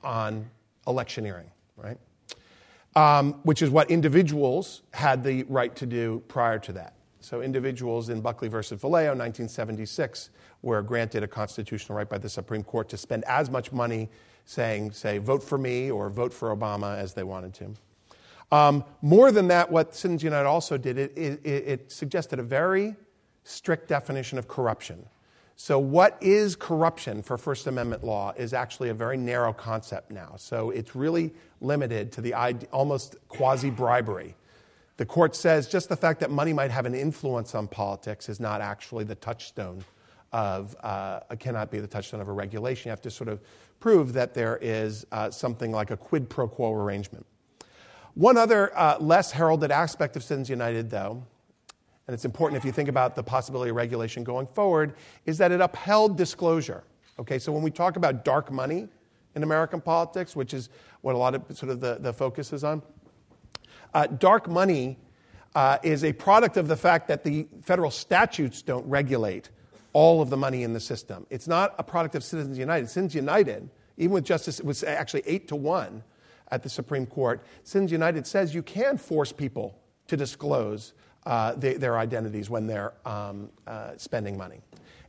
on 0.03 0.49
electioneering, 0.87 1.51
right? 1.77 1.97
Um, 2.95 3.33
which 3.43 3.61
is 3.61 3.69
what 3.69 3.91
individuals 3.91 4.81
had 4.91 5.23
the 5.23 5.43
right 5.43 5.75
to 5.75 5.85
do 5.85 6.23
prior 6.27 6.57
to 6.59 6.73
that. 6.73 6.94
So, 7.25 7.41
individuals 7.41 8.09
in 8.09 8.21
Buckley 8.21 8.49
versus 8.49 8.79
Valeo, 8.79 9.17
1976, 9.17 10.29
were 10.61 10.83
granted 10.83 11.23
a 11.23 11.27
constitutional 11.27 11.97
right 11.97 12.07
by 12.07 12.19
the 12.19 12.29
Supreme 12.29 12.63
Court 12.63 12.87
to 12.89 12.97
spend 12.97 13.23
as 13.25 13.49
much 13.49 13.71
money 13.71 14.09
saying, 14.45 14.91
say, 14.91 15.17
vote 15.17 15.41
for 15.41 15.57
me 15.57 15.89
or 15.89 16.11
vote 16.11 16.31
for 16.31 16.55
Obama 16.55 16.95
as 16.95 17.15
they 17.15 17.23
wanted 17.23 17.55
to. 17.55 17.73
Um, 18.55 18.83
more 19.01 19.31
than 19.31 19.47
that, 19.47 19.71
what 19.71 19.95
Citizens 19.95 20.21
United 20.21 20.47
also 20.47 20.77
did, 20.77 20.99
it, 20.99 21.17
it, 21.17 21.41
it 21.43 21.91
suggested 21.91 22.37
a 22.37 22.43
very 22.43 22.95
strict 23.43 23.87
definition 23.87 24.37
of 24.37 24.47
corruption. 24.47 25.03
So, 25.55 25.79
what 25.79 26.19
is 26.21 26.55
corruption 26.55 27.23
for 27.23 27.39
First 27.39 27.65
Amendment 27.65 28.03
law 28.03 28.33
is 28.37 28.53
actually 28.53 28.89
a 28.89 28.93
very 28.93 29.17
narrow 29.17 29.51
concept 29.51 30.11
now. 30.11 30.35
So, 30.37 30.69
it's 30.69 30.95
really 30.95 31.33
limited 31.59 32.11
to 32.11 32.21
the 32.21 32.35
almost 32.71 33.15
quasi 33.29 33.71
bribery. 33.71 34.35
The 34.97 35.05
court 35.05 35.35
says 35.35 35.67
just 35.67 35.89
the 35.89 35.97
fact 35.97 36.19
that 36.21 36.31
money 36.31 36.53
might 36.53 36.71
have 36.71 36.85
an 36.85 36.95
influence 36.95 37.53
on 37.53 37.67
politics 37.67 38.29
is 38.29 38.39
not 38.39 38.61
actually 38.61 39.03
the 39.03 39.15
touchstone 39.15 39.83
of, 40.31 40.75
uh, 40.83 41.19
cannot 41.39 41.69
be 41.69 41.79
the 41.79 41.87
touchstone 41.87 42.21
of 42.21 42.27
a 42.27 42.31
regulation. 42.31 42.89
You 42.89 42.91
have 42.91 43.01
to 43.01 43.11
sort 43.11 43.29
of 43.29 43.41
prove 43.79 44.13
that 44.13 44.33
there 44.33 44.57
is 44.61 45.05
uh, 45.11 45.29
something 45.31 45.71
like 45.71 45.91
a 45.91 45.97
quid 45.97 46.29
pro 46.29 46.47
quo 46.47 46.73
arrangement. 46.73 47.25
One 48.13 48.37
other 48.37 48.71
uh, 48.77 48.97
less 48.99 49.31
heralded 49.31 49.71
aspect 49.71 50.15
of 50.15 50.23
Citizens 50.23 50.49
United, 50.49 50.89
though, 50.89 51.23
and 52.07 52.13
it's 52.13 52.23
important 52.23 52.57
if 52.57 52.63
you 52.63 52.71
think 52.71 52.87
about 52.87 53.15
the 53.15 53.23
possibility 53.23 53.71
of 53.71 53.75
regulation 53.75 54.23
going 54.23 54.47
forward, 54.47 54.93
is 55.25 55.37
that 55.39 55.51
it 55.51 55.59
upheld 55.59 56.17
disclosure. 56.17 56.83
Okay, 57.19 57.39
so 57.39 57.51
when 57.51 57.61
we 57.61 57.71
talk 57.71 57.97
about 57.97 58.23
dark 58.23 58.51
money 58.51 58.87
in 59.35 59.43
American 59.43 59.81
politics, 59.81 60.35
which 60.35 60.53
is 60.53 60.69
what 61.01 61.15
a 61.15 61.17
lot 61.17 61.35
of 61.35 61.43
sort 61.57 61.71
of 61.71 61.81
the, 61.81 61.97
the 61.99 62.13
focus 62.13 62.53
is 62.53 62.63
on, 62.63 62.81
uh, 63.95 64.05
dark 64.07 64.47
money 64.47 64.99
uh, 65.55 65.77
is 65.81 66.03
a 66.03 66.13
product 66.13 66.57
of 66.57 66.67
the 66.67 66.75
fact 66.75 67.07
that 67.07 67.23
the 67.23 67.47
federal 67.63 67.89
statutes 67.89 68.61
don't 68.61 68.85
regulate 68.87 69.49
all 69.93 70.21
of 70.21 70.29
the 70.29 70.37
money 70.37 70.63
in 70.63 70.73
the 70.73 70.79
system. 70.79 71.25
It's 71.29 71.47
not 71.47 71.73
a 71.79 71.83
product 71.83 72.13
of 72.15 72.23
Citizens 72.23 72.57
United. 72.57 72.89
Citizens 72.89 73.15
United, 73.15 73.69
even 73.97 74.11
with 74.11 74.25
Justice, 74.25 74.59
it 74.59 74.65
was 74.65 74.83
actually 74.83 75.23
eight 75.25 75.47
to 75.47 75.55
one 75.55 76.03
at 76.51 76.61
the 76.61 76.69
Supreme 76.69 77.05
Court. 77.05 77.41
Citizens 77.63 77.93
United 77.93 78.27
says 78.27 78.53
you 78.53 78.61
can 78.61 78.97
force 78.97 79.31
people 79.31 79.79
to 80.07 80.17
disclose 80.17 80.93
uh, 81.25 81.53
they, 81.53 81.75
their 81.75 81.97
identities 81.97 82.49
when 82.49 82.67
they're 82.67 82.93
um, 83.05 83.49
uh, 83.65 83.91
spending 83.95 84.37
money. 84.37 84.59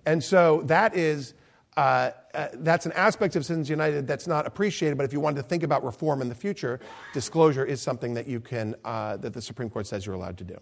And 0.07 0.22
so 0.22 0.62
that 0.66 0.96
is. 0.96 1.35
Uh, 1.77 2.11
uh, 2.35 2.49
that's 2.55 2.87
an 2.87 2.93
aspect 2.93 3.37
of 3.37 3.45
Citizens 3.45 3.69
United 3.69 4.07
that's 4.07 4.27
not 4.27 4.47
appreciated, 4.47 4.97
but 4.97 5.05
if 5.05 5.12
you 5.12 5.21
wanted 5.21 5.37
to 5.37 5.43
think 5.43 5.62
about 5.62 5.85
reform 5.85 6.23
in 6.23 6.29
the 6.29 6.35
future, 6.35 6.81
disclosure 7.12 7.65
is 7.65 7.83
something 7.83 8.15
that 8.15 8.27
you 8.27 8.41
can, 8.41 8.75
uh, 8.85 9.19
that 9.19 9.35
the 9.35 9.43
Supreme 9.43 9.69
Court 9.69 9.87
says 9.87 10.07
you're 10.07 10.15
allowed 10.15 10.39
to 10.39 10.45
do. 10.45 10.59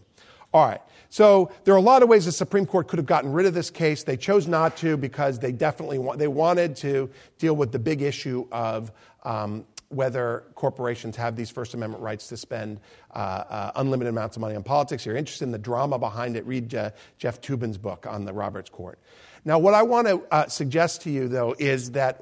All 0.53 0.67
right. 0.67 0.81
So 1.09 1.51
there 1.65 1.75
are 1.75 1.79
a 1.79 1.83
lot 1.83 2.05
of 2.05 2.09
ways 2.09 2.27
the 2.27 2.33
Supreme 2.33 2.65
Court 2.65 2.87
could 2.87 2.99
have 2.99 3.07
gotten 3.07 3.33
rid 3.33 3.45
of 3.45 3.55
this 3.55 3.71
case. 3.71 4.05
They 4.05 4.17
chose 4.17 4.47
not 4.47 4.77
to 4.79 4.97
because 4.97 5.41
they 5.41 5.51
definitely 5.51 5.99
wa- 5.99 6.15
they 6.15 6.29
wanted 6.29 6.77
to 6.77 7.11
deal 7.39 7.57
with 7.57 7.73
the 7.73 7.81
big 7.81 8.03
issue 8.03 8.47
of 8.53 8.93
um, 9.25 9.65
whether 9.89 10.45
corporations 10.55 11.17
have 11.17 11.35
these 11.35 11.51
First 11.51 11.75
Amendment 11.75 12.03
rights 12.03 12.29
to 12.29 12.37
spend 12.37 12.81
uh, 13.13 13.19
uh, 13.19 13.73
unlimited 13.77 14.11
amounts 14.11 14.37
of 14.37 14.43
money 14.43 14.55
on 14.55 14.63
politics. 14.63 15.03
If 15.03 15.07
you're 15.07 15.17
interested 15.17 15.45
in 15.45 15.51
the 15.51 15.59
drama 15.59 15.99
behind 15.99 16.37
it, 16.37 16.47
read 16.47 16.73
uh, 16.73 16.91
Jeff 17.19 17.41
Toobin's 17.41 17.79
book 17.79 18.07
on 18.09 18.25
the 18.25 18.33
Roberts 18.33 18.71
Court. 18.71 19.01
Now, 19.45 19.59
what 19.59 19.75
I 19.75 19.83
want 19.83 20.07
to 20.07 20.23
uh, 20.31 20.49
suggest 20.49 21.03
to 21.03 21.11
you, 21.11 21.29
though, 21.29 21.55
is 21.59 21.91
that, 21.91 22.21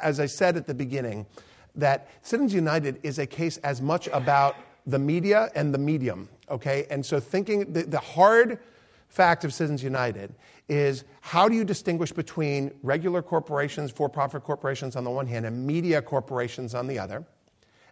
as 0.00 0.20
I 0.20 0.26
said 0.26 0.56
at 0.56 0.66
the 0.66 0.74
beginning, 0.74 1.26
that 1.74 2.08
Citizens 2.22 2.54
United 2.54 3.00
is 3.02 3.18
a 3.18 3.26
case 3.26 3.56
as 3.58 3.82
much 3.82 4.06
about 4.08 4.56
the 4.86 4.98
media 4.98 5.50
and 5.54 5.74
the 5.74 5.78
medium, 5.78 6.28
okay? 6.48 6.86
And 6.90 7.04
so, 7.04 7.18
thinking 7.18 7.72
the, 7.72 7.82
the 7.82 7.98
hard 7.98 8.60
fact 9.08 9.44
of 9.44 9.52
Citizens 9.52 9.82
United 9.82 10.34
is 10.68 11.04
how 11.20 11.48
do 11.48 11.56
you 11.56 11.64
distinguish 11.64 12.12
between 12.12 12.72
regular 12.82 13.22
corporations, 13.22 13.90
for 13.90 14.08
profit 14.08 14.44
corporations 14.44 14.94
on 14.94 15.02
the 15.02 15.10
one 15.10 15.26
hand, 15.26 15.44
and 15.44 15.66
media 15.66 16.00
corporations 16.00 16.74
on 16.74 16.86
the 16.86 16.98
other? 16.98 17.24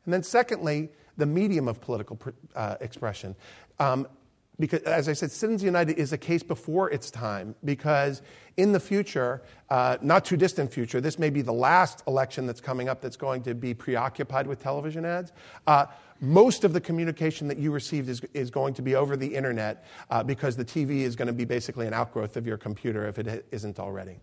And 0.04 0.14
then, 0.14 0.22
secondly, 0.22 0.90
the 1.16 1.26
medium 1.26 1.66
of 1.66 1.80
political 1.80 2.18
uh, 2.54 2.76
expression. 2.80 3.35
Um, 3.78 4.06
because, 4.60 4.82
as 4.82 5.08
I 5.08 5.14
said, 5.14 5.32
Citizens 5.32 5.64
United 5.64 5.98
is 5.98 6.12
a 6.12 6.18
case 6.18 6.42
before 6.42 6.90
its 6.90 7.10
time 7.10 7.54
because 7.64 8.22
in 8.56 8.72
the 8.72 8.78
future, 8.78 9.42
uh, 9.70 9.96
not 10.02 10.24
too 10.24 10.36
distant 10.36 10.72
future, 10.72 11.00
this 11.00 11.18
may 11.18 11.30
be 11.30 11.42
the 11.42 11.52
last 11.52 12.02
election 12.06 12.46
that's 12.46 12.60
coming 12.60 12.88
up 12.88 13.00
that's 13.00 13.16
going 13.16 13.42
to 13.42 13.54
be 13.54 13.72
preoccupied 13.74 14.46
with 14.46 14.62
television 14.62 15.04
ads. 15.04 15.32
Uh, 15.66 15.86
most 16.20 16.64
of 16.64 16.74
the 16.74 16.80
communication 16.80 17.48
that 17.48 17.58
you 17.58 17.72
received 17.72 18.08
is, 18.08 18.20
is 18.34 18.50
going 18.50 18.74
to 18.74 18.82
be 18.82 18.94
over 18.94 19.16
the 19.16 19.34
internet 19.34 19.86
uh, 20.10 20.22
because 20.22 20.54
the 20.54 20.64
TV 20.64 21.00
is 21.00 21.16
going 21.16 21.28
to 21.28 21.32
be 21.32 21.46
basically 21.46 21.86
an 21.86 21.94
outgrowth 21.94 22.36
of 22.36 22.46
your 22.46 22.58
computer 22.58 23.08
if 23.08 23.18
it 23.18 23.46
isn't 23.50 23.80
already. 23.80 24.20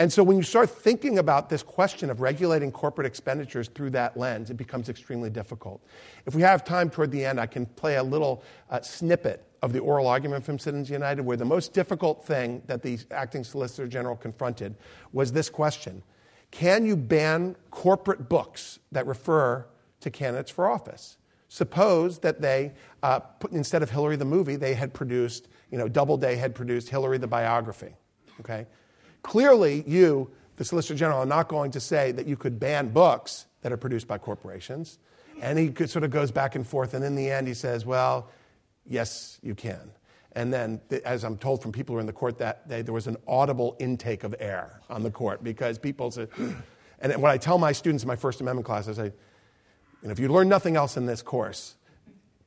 And 0.00 0.12
so 0.12 0.24
when 0.24 0.36
you 0.36 0.42
start 0.42 0.70
thinking 0.70 1.18
about 1.18 1.48
this 1.48 1.62
question 1.62 2.10
of 2.10 2.20
regulating 2.20 2.72
corporate 2.72 3.06
expenditures 3.06 3.68
through 3.68 3.90
that 3.90 4.16
lens, 4.16 4.50
it 4.50 4.56
becomes 4.56 4.88
extremely 4.88 5.30
difficult. 5.30 5.80
If 6.26 6.34
we 6.34 6.42
have 6.42 6.64
time 6.64 6.90
toward 6.90 7.12
the 7.12 7.24
end, 7.24 7.38
I 7.38 7.46
can 7.46 7.66
play 7.66 7.96
a 7.96 8.02
little 8.02 8.42
uh, 8.70 8.80
snippet 8.80 9.44
of 9.62 9.72
the 9.72 9.78
oral 9.78 10.08
argument 10.08 10.44
from 10.44 10.58
Citizens 10.58 10.90
United 10.90 11.22
where 11.22 11.36
the 11.36 11.44
most 11.44 11.72
difficult 11.72 12.24
thing 12.26 12.60
that 12.66 12.82
the 12.82 12.98
acting 13.12 13.44
Solicitor 13.44 13.86
General 13.86 14.16
confronted 14.16 14.74
was 15.12 15.32
this 15.32 15.48
question 15.48 16.02
Can 16.50 16.84
you 16.84 16.96
ban 16.96 17.54
corporate 17.70 18.28
books 18.28 18.80
that 18.90 19.06
refer 19.06 19.64
to 20.00 20.10
candidates 20.10 20.50
for 20.50 20.68
office? 20.68 21.18
Suppose 21.48 22.18
that 22.18 22.40
they, 22.40 22.72
uh, 23.04 23.20
put, 23.20 23.52
instead 23.52 23.84
of 23.84 23.90
Hillary 23.90 24.16
the 24.16 24.24
movie, 24.24 24.56
they 24.56 24.74
had 24.74 24.92
produced, 24.92 25.46
you 25.70 25.78
know, 25.78 25.86
Doubleday 25.86 26.34
had 26.34 26.52
produced 26.52 26.88
Hillary 26.88 27.16
the 27.16 27.28
biography. 27.28 27.94
Okay? 28.40 28.66
Clearly, 29.24 29.82
you, 29.86 30.30
the 30.56 30.64
Solicitor 30.64 30.94
General, 30.94 31.20
are 31.20 31.26
not 31.26 31.48
going 31.48 31.72
to 31.72 31.80
say 31.80 32.12
that 32.12 32.26
you 32.26 32.36
could 32.36 32.60
ban 32.60 32.90
books 32.90 33.46
that 33.62 33.72
are 33.72 33.76
produced 33.76 34.06
by 34.06 34.18
corporations. 34.18 34.98
And 35.40 35.58
he 35.58 35.72
sort 35.86 36.04
of 36.04 36.10
goes 36.10 36.30
back 36.30 36.54
and 36.54 36.64
forth, 36.64 36.94
and 36.94 37.04
in 37.04 37.16
the 37.16 37.28
end, 37.28 37.48
he 37.48 37.54
says, 37.54 37.84
well, 37.84 38.28
yes, 38.86 39.40
you 39.42 39.54
can. 39.54 39.90
And 40.32 40.52
then, 40.52 40.80
as 41.04 41.24
I'm 41.24 41.38
told 41.38 41.62
from 41.62 41.72
people 41.72 41.94
who 41.94 41.96
were 41.96 42.00
in 42.00 42.06
the 42.06 42.12
court 42.12 42.38
that 42.38 42.68
day, 42.68 42.82
there 42.82 42.92
was 42.92 43.06
an 43.06 43.16
audible 43.26 43.76
intake 43.80 44.24
of 44.24 44.34
air 44.38 44.80
on 44.90 45.02
the 45.02 45.10
court 45.10 45.42
because 45.42 45.78
people 45.78 46.10
said, 46.10 46.28
and 47.00 47.16
when 47.20 47.32
I 47.32 47.38
tell 47.38 47.56
my 47.56 47.72
students 47.72 48.04
in 48.04 48.08
my 48.08 48.16
First 48.16 48.40
Amendment 48.42 48.66
class, 48.66 48.88
I 48.88 48.92
say, 48.92 49.12
and 50.02 50.12
if 50.12 50.18
you 50.18 50.28
learn 50.28 50.50
nothing 50.50 50.76
else 50.76 50.98
in 50.98 51.06
this 51.06 51.22
course, 51.22 51.76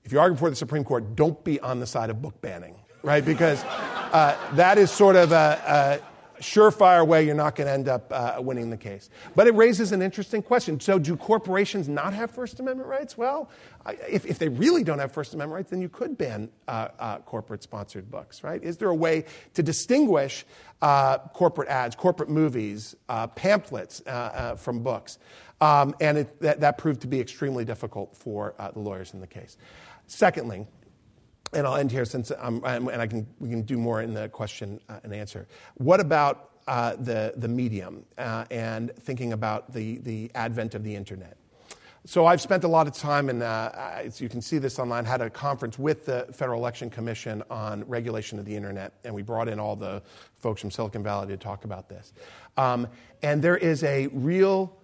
if 0.04 0.12
you 0.12 0.20
argue 0.20 0.36
before 0.36 0.52
the 0.52 0.56
Supreme 0.56 0.84
Court, 0.84 1.16
don't 1.16 1.44
be 1.44 1.60
on 1.60 1.80
the 1.80 1.88
side 1.88 2.12
of 2.12 2.22
book 2.22 2.40
banning, 2.40 2.76
right? 3.02 3.26
Because 3.26 3.64
uh, 3.64 4.38
that 4.54 4.78
is 4.78 4.92
sort 4.92 5.16
of 5.16 5.32
a, 5.32 6.02
surefire 6.40 7.06
way 7.06 7.26
you're 7.26 7.36
not 7.36 7.56
going 7.56 7.68
to 7.68 7.74
end 7.74 7.88
up 7.88 8.12
uh, 8.12 8.36
winning 8.40 8.70
the 8.70 8.78
case. 8.78 9.10
But 9.36 9.48
it 9.48 9.56
raises 9.56 9.92
an 9.92 10.02
interesting 10.02 10.42
question. 10.42 10.80
So, 10.80 11.00
do 11.00 11.16
corporations 11.16 11.88
not 11.88 12.14
have 12.14 12.32
First 12.32 12.60
Amendment 12.60 12.90
rights? 12.90 13.18
Well, 13.18 13.50
if, 14.08 14.26
if 14.26 14.40
they 14.40 14.50
really 14.50 14.84
don't 14.84 15.00
have 15.00 15.12
First 15.12 15.34
Amendment 15.34 15.56
rights, 15.56 15.70
then 15.70 15.82
you 15.82 15.90
could 15.90 16.18
ban 16.18 16.50
uh, 16.68 16.90
uh, 17.00 17.18
corporate 17.20 17.64
sponsored 17.64 18.10
books, 18.10 18.44
right? 18.44 18.62
Is 18.64 18.78
there 18.78 18.90
a 18.90 18.96
way 18.96 19.26
to 19.54 19.64
distinguish 19.64 20.46
uh, 20.82 21.20
corporate 21.34 21.70
ads, 21.70 21.96
corporate 21.96 22.30
movies, 22.30 22.96
uh, 23.10 23.28
pamphlets 23.28 24.02
uh, 24.06 24.56
from 24.56 24.80
books? 24.80 25.20
Um, 25.60 25.96
and 26.00 26.20
it, 26.20 26.42
that, 26.42 26.60
that, 26.60 26.78
proved 26.78 27.02
to 27.02 27.08
be 27.08 27.20
extremely 27.20 27.66
difficult 27.66 28.16
for 28.16 28.54
the 28.74 28.80
lawyers 28.80 29.14
in 29.14 29.22
the 29.22 29.28
case. 29.28 29.58
Secondly, 30.06 30.68
and 31.54 31.66
I'll 31.66 31.76
end 31.76 31.92
here 31.92 32.06
since 32.06 32.32
I'm, 32.40 32.64
and 32.64 33.02
I 33.02 33.08
can, 33.08 33.28
we 33.40 33.50
can 33.50 33.62
do 33.62 33.78
more 33.78 34.02
in 34.02 34.14
the 34.14 34.30
question 34.30 34.80
and 35.04 35.14
answer. 35.14 35.48
What 35.76 36.00
about 36.00 36.52
uh, 36.68 36.96
the, 36.98 37.34
the 37.38 37.48
medium 37.48 38.06
uh, 38.18 38.46
and 38.52 38.94
thinking 38.98 39.34
about 39.34 39.72
the, 39.72 40.00
the 40.00 40.30
advent 40.36 40.76
of 40.76 40.84
the 40.84 40.94
internet. 40.94 41.38
So 42.04 42.26
I've 42.26 42.42
spent 42.42 42.64
a 42.64 42.68
lot 42.68 42.88
of 42.88 42.94
time, 42.94 43.30
and 43.30 43.44
uh, 43.44 43.72
as 43.74 44.22
you 44.22 44.30
can 44.30 44.42
see 44.42 44.60
this 44.60 44.80
online, 44.80 45.04
had 45.04 45.22
a 45.22 45.30
conference 45.30 45.78
with 45.78 46.06
the 46.06 46.26
Federal 46.32 46.60
Election 46.60 46.90
Commission 46.90 47.44
on 47.50 47.86
regulation 47.88 48.40
of 48.40 48.46
the 48.46 48.56
internet, 48.56 48.94
and 49.04 49.14
we 49.14 49.24
brought 49.24 49.50
in 49.50 49.60
all 49.60 49.76
the 49.76 50.02
folks 50.36 50.62
from 50.62 50.72
Silicon 50.72 51.04
Valley 51.04 51.28
to 51.28 51.38
talk 51.38 51.66
about 51.66 51.90
this. 51.90 52.14
Um, 52.56 52.88
and 53.24 53.42
there 53.42 53.58
is 53.58 53.84
a 53.84 54.08
real 54.08 54.77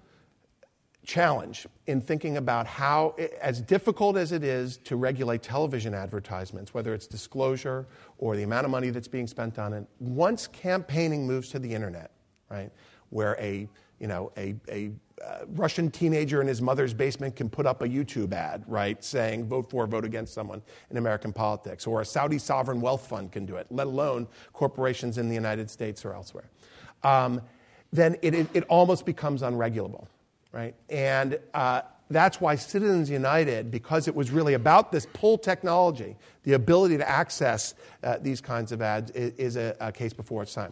challenge 1.05 1.67
in 1.87 2.01
thinking 2.01 2.37
about 2.37 2.65
how, 2.65 3.15
as 3.41 3.61
difficult 3.61 4.17
as 4.17 4.31
it 4.31 4.43
is 4.43 4.77
to 4.77 4.95
regulate 4.95 5.41
television 5.41 5.93
advertisements, 5.93 6.73
whether 6.73 6.93
it's 6.93 7.07
disclosure 7.07 7.85
or 8.17 8.35
the 8.35 8.43
amount 8.43 8.65
of 8.65 8.71
money 8.71 8.89
that's 8.89 9.07
being 9.07 9.27
spent 9.27 9.59
on 9.59 9.73
it, 9.73 9.85
once 9.99 10.47
campaigning 10.47 11.27
moves 11.27 11.49
to 11.49 11.59
the 11.59 11.71
internet, 11.71 12.11
right, 12.49 12.71
where 13.09 13.35
a 13.39 13.67
you 13.99 14.07
know 14.07 14.31
a, 14.37 14.55
a 14.69 14.91
uh, 15.23 15.45
Russian 15.49 15.91
teenager 15.91 16.41
in 16.41 16.47
his 16.47 16.61
mother's 16.61 16.93
basement 16.93 17.35
can 17.35 17.49
put 17.49 17.65
up 17.65 17.81
a 17.81 17.87
YouTube 17.87 18.33
ad, 18.33 18.63
right, 18.67 19.01
saying 19.03 19.45
vote 19.45 19.69
for, 19.69 19.85
vote 19.85 20.05
against 20.05 20.33
someone 20.33 20.61
in 20.89 20.97
American 20.97 21.31
politics, 21.31 21.85
or 21.85 22.01
a 22.01 22.05
Saudi 22.05 22.37
sovereign 22.37 22.81
wealth 22.81 23.07
fund 23.07 23.31
can 23.31 23.45
do 23.45 23.55
it, 23.55 23.67
let 23.69 23.87
alone 23.87 24.27
corporations 24.53 25.17
in 25.17 25.29
the 25.29 25.35
United 25.35 25.69
States 25.69 26.03
or 26.03 26.13
elsewhere. 26.13 26.49
Um, 27.03 27.41
then 27.91 28.17
it, 28.21 28.33
it, 28.33 28.47
it 28.53 28.63
almost 28.69 29.05
becomes 29.05 29.43
unregulable 29.43 30.07
right? 30.53 30.75
And 30.89 31.39
uh, 31.53 31.81
that's 32.09 32.39
why 32.39 32.55
Citizens 32.55 33.09
United, 33.09 33.71
because 33.71 34.07
it 34.07 34.15
was 34.15 34.31
really 34.31 34.53
about 34.53 34.91
this 34.91 35.07
pull 35.13 35.37
technology, 35.37 36.15
the 36.43 36.53
ability 36.53 36.97
to 36.97 37.09
access 37.09 37.73
uh, 38.03 38.17
these 38.21 38.39
kinds 38.39 38.71
of 38.71 38.81
ads, 38.81 39.11
is, 39.11 39.33
is 39.37 39.55
a, 39.57 39.75
a, 39.81 39.91
case 39.91 40.13
before 40.13 40.43
its 40.43 40.53
time. 40.53 40.71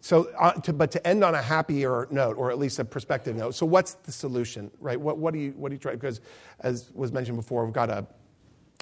So, 0.00 0.30
uh, 0.38 0.52
to, 0.52 0.72
but 0.72 0.90
to 0.92 1.06
end 1.06 1.22
on 1.22 1.34
a 1.34 1.42
happier 1.42 2.08
note, 2.10 2.38
or 2.38 2.50
at 2.50 2.58
least 2.58 2.78
a 2.78 2.84
perspective 2.84 3.36
note, 3.36 3.54
so 3.54 3.66
what's 3.66 3.94
the 3.94 4.12
solution, 4.12 4.70
right? 4.80 4.98
What, 4.98 5.18
what 5.18 5.34
do 5.34 5.40
you 5.40 5.50
what 5.56 5.68
do 5.68 5.74
you 5.74 5.80
try? 5.80 5.92
Because, 5.92 6.20
as 6.60 6.90
was 6.94 7.12
mentioned 7.12 7.36
before, 7.36 7.64
we've 7.64 7.74
got 7.74 7.90
a, 7.90 8.06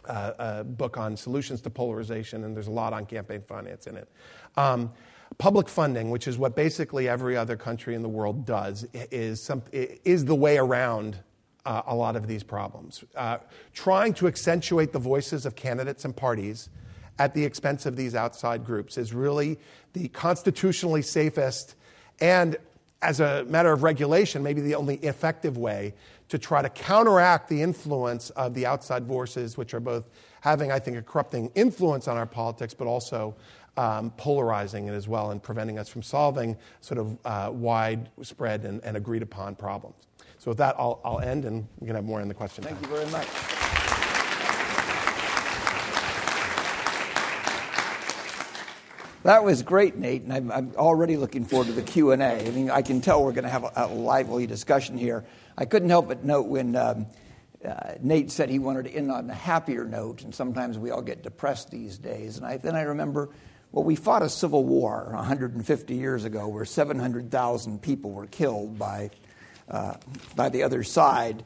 a, 0.07 0.65
book 0.65 0.99
on 0.99 1.17
solutions 1.17 1.61
to 1.63 1.71
polarization, 1.71 2.45
and 2.45 2.55
there's 2.55 2.69
a 2.69 2.73
lot 2.73 2.93
on 2.93 3.07
campaign 3.07 3.43
finance 3.49 3.87
in 3.87 3.97
it. 3.97 4.09
Um, 4.57 4.93
Public 5.39 5.69
funding, 5.69 6.11
which 6.11 6.29
is 6.29 6.39
what 6.39 6.55
basically 6.57 7.09
every 7.09 7.37
other 7.37 7.57
country 7.57 7.95
in 7.95 8.03
the 8.03 8.09
world 8.09 8.47
does, 8.47 8.87
is, 8.93 9.43
some, 9.43 9.62
is 9.73 10.25
the 10.25 10.35
way 10.35 10.57
around 10.57 11.19
uh, 11.67 11.83
a 11.87 11.95
lot 11.95 12.17
of 12.17 12.27
these 12.27 12.43
problems. 12.43 13.05
Uh, 13.15 13.39
trying 13.75 14.15
to 14.15 14.29
accentuate 14.29 14.93
the 14.93 14.99
voices 14.99 15.45
of 15.45 15.57
candidates 15.57 16.05
and 16.05 16.17
parties 16.17 16.71
at 17.19 17.35
the 17.35 17.45
expense 17.45 17.87
of 17.87 17.97
these 17.97 18.15
outside 18.15 18.65
groups 18.65 18.97
is 18.97 19.12
really 19.12 19.59
the 19.93 20.09
constitutionally 20.09 21.03
safest 21.03 21.75
and, 22.21 22.57
as 23.03 23.21
a 23.21 23.45
matter 23.45 23.73
of 23.73 23.83
regulation, 23.83 24.43
maybe 24.43 24.61
the 24.61 24.75
only 24.75 24.97
effective 24.97 25.59
way 25.59 25.93
to 26.29 26.39
try 26.39 26.62
to 26.62 26.69
counteract 26.69 27.49
the 27.49 27.62
influence 27.62 28.31
of 28.31 28.55
the 28.55 28.67
outside 28.67 29.07
forces, 29.07 29.57
which 29.57 29.75
are 29.75 29.81
both 29.81 30.05
having, 30.41 30.73
I 30.73 30.79
think, 30.79 30.97
a 30.97 31.03
corrupting 31.03 31.51
influence 31.55 32.09
on 32.09 32.17
our 32.17 32.27
politics, 32.27 32.75
but 32.75 32.87
also 32.87 33.35
um, 33.77 34.11
polarizing 34.17 34.89
it 34.89 34.93
as 34.93 35.07
well 35.07 35.31
and 35.31 35.43
preventing 35.43 35.79
us 35.79 35.89
from 35.89 36.03
solving 36.03 36.57
sort 36.81 36.99
of 36.99 37.19
uh, 37.25 37.51
widespread 37.53 38.65
and, 38.65 38.83
and, 38.85 38.97
agreed 38.97 39.23
upon 39.23 39.55
problems. 39.55 39.97
So 40.39 40.51
with 40.51 40.59
that, 40.59 40.77
I'll, 40.79 41.01
I'll 41.05 41.21
end 41.21 41.45
and 41.45 41.67
we 41.79 41.87
can 41.87 41.97
have 41.97 42.05
more 42.05 42.21
in 42.21 42.29
the 42.29 42.35
question. 42.35 42.65
Thank 42.65 42.81
time. 42.81 42.91
you 42.91 42.97
very 42.97 43.11
much. 43.11 43.27
That 49.27 49.43
was 49.43 49.61
great, 49.62 49.97
Nate, 49.97 50.23
and 50.23 50.33
I'm, 50.33 50.53
I'm, 50.53 50.73
already 50.77 51.17
looking 51.17 51.45
forward 51.45 51.67
to 51.67 51.73
the 51.73 51.83
Q 51.83 52.12
and 52.12 52.23
A. 52.23 52.47
I 52.47 52.51
mean, 52.51 52.71
I 52.71 52.81
can 52.81 53.01
tell 53.01 53.25
we're 53.25 53.33
going 53.33 53.43
to 53.43 53.51
have 53.51 53.65
a, 53.65 53.73
a, 53.75 53.87
lively 53.89 54.47
discussion 54.47 54.97
here. 54.97 55.25
I 55.59 55.65
couldn't 55.65 55.89
help 55.89 56.07
but 56.07 56.25
note 56.25 56.47
when 56.47 56.77
um, 56.77 57.07
uh, 57.65 57.95
Nate 58.01 58.31
said 58.31 58.49
he 58.49 58.61
wanted 58.61 58.85
to 58.85 58.93
end 58.93 59.11
on 59.11 59.29
a 59.29 59.35
happier 59.35 59.85
note, 59.85 60.23
and 60.23 60.33
sometimes 60.33 60.79
we 60.79 60.93
all 60.93 61.03
get 61.03 61.25
depressed 61.25 61.73
these 61.73 61.99
days. 61.99 62.37
And 62.37 62.47
I, 62.47 62.57
then 62.59 62.77
I 62.77 62.83
remember 62.83 63.31
well, 63.73 63.85
we 63.85 63.97
fought 63.97 64.23
a 64.23 64.29
civil 64.29 64.65
war 64.65 65.11
150 65.13 65.95
years 65.95 66.25
ago 66.25 66.49
where 66.49 66.65
700,000 66.65 67.83
people 67.83 68.13
were 68.13 68.27
killed 68.27 68.79
by, 68.79 69.11
uh, 69.69 69.95
by 70.35 70.49
the 70.49 70.63
other 70.63 70.83
side. 70.83 71.43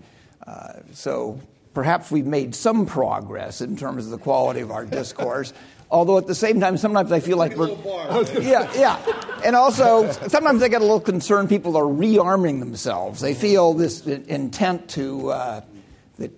Uh, 0.46 0.74
so 0.92 1.40
perhaps 1.74 2.10
we've 2.10 2.26
made 2.26 2.54
some 2.54 2.86
progress 2.86 3.60
in 3.60 3.76
terms 3.76 4.04
of 4.04 4.10
the 4.10 4.18
quality 4.18 4.60
of 4.60 4.70
our 4.70 4.84
discourse. 4.98 5.52
Although 5.90 6.18
at 6.18 6.28
the 6.28 6.36
same 6.36 6.60
time, 6.60 6.76
sometimes 6.76 7.10
I 7.10 7.18
feel 7.18 7.36
like 7.36 7.56
we're. 7.56 7.70
Yeah, 8.40 8.70
yeah. 8.74 9.22
And 9.44 9.56
also, 9.56 10.10
sometimes 10.12 10.62
I 10.62 10.68
get 10.68 10.82
a 10.82 10.84
little 10.84 11.00
concerned 11.00 11.48
people 11.48 11.76
are 11.76 11.82
rearming 11.82 12.60
themselves. 12.60 13.20
They 13.20 13.34
feel 13.34 13.74
this 13.74 14.06
intent 14.06 14.88
to, 14.90 15.30
uh, 15.30 15.60
that 16.18 16.30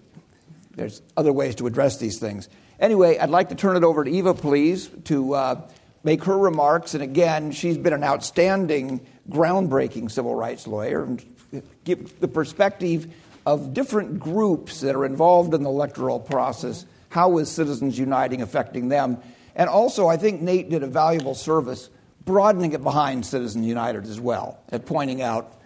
there's 0.74 1.02
other 1.16 1.32
ways 1.32 1.56
to 1.56 1.66
address 1.66 1.98
these 1.98 2.18
things. 2.18 2.48
Anyway, 2.80 3.18
I'd 3.18 3.30
like 3.30 3.50
to 3.50 3.54
turn 3.54 3.76
it 3.76 3.84
over 3.84 4.04
to 4.04 4.10
Eva, 4.10 4.34
please, 4.34 4.88
to 5.04 5.34
uh, 5.34 5.68
make 6.04 6.24
her 6.24 6.36
remarks. 6.36 6.94
And 6.94 7.02
again, 7.02 7.52
she's 7.52 7.78
been 7.78 7.92
an 7.92 8.04
outstanding, 8.04 9.06
groundbreaking 9.30 10.10
civil 10.10 10.34
rights 10.34 10.66
lawyer 10.66 11.04
and 11.04 11.24
give 11.84 12.18
the 12.20 12.28
perspective 12.28 13.12
of 13.44 13.74
different 13.74 14.18
groups 14.18 14.80
that 14.80 14.94
are 14.94 15.04
involved 15.04 15.54
in 15.54 15.62
the 15.62 15.70
electoral 15.70 16.20
process. 16.20 16.86
How 17.08 17.38
is 17.38 17.50
Citizens 17.50 17.98
Uniting 17.98 18.42
affecting 18.42 18.88
them? 18.88 19.18
And 19.54 19.68
also, 19.68 20.08
I 20.08 20.16
think 20.16 20.40
Nate 20.40 20.70
did 20.70 20.82
a 20.82 20.86
valuable 20.86 21.34
service 21.34 21.90
broadening 22.24 22.72
it 22.72 22.82
behind 22.82 23.26
Citizens 23.26 23.66
United 23.66 24.04
as 24.04 24.20
well, 24.20 24.60
at 24.70 24.86
pointing 24.86 25.22
out 25.22 25.60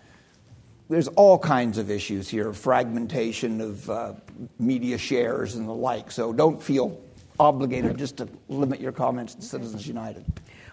there's 0.89 1.09
all 1.09 1.39
kinds 1.39 1.79
of 1.79 1.91
issues 1.91 2.29
here 2.29 2.53
fragmentation 2.53 3.61
of 3.61 3.91
uh, 3.91 4.15
media 4.59 4.99
shares 4.99 5.55
and 5.55 5.69
the 5.69 5.73
like. 5.73 6.11
So 6.11 6.33
don't 6.33 6.63
feel 6.63 7.01
obligated 7.39 7.99
just 7.99 8.17
to 8.19 8.29
limit 8.49 8.81
your 8.81 8.93
comments 8.93 9.35
to 9.35 9.43
Citizens 9.43 9.87
United. 9.87 10.25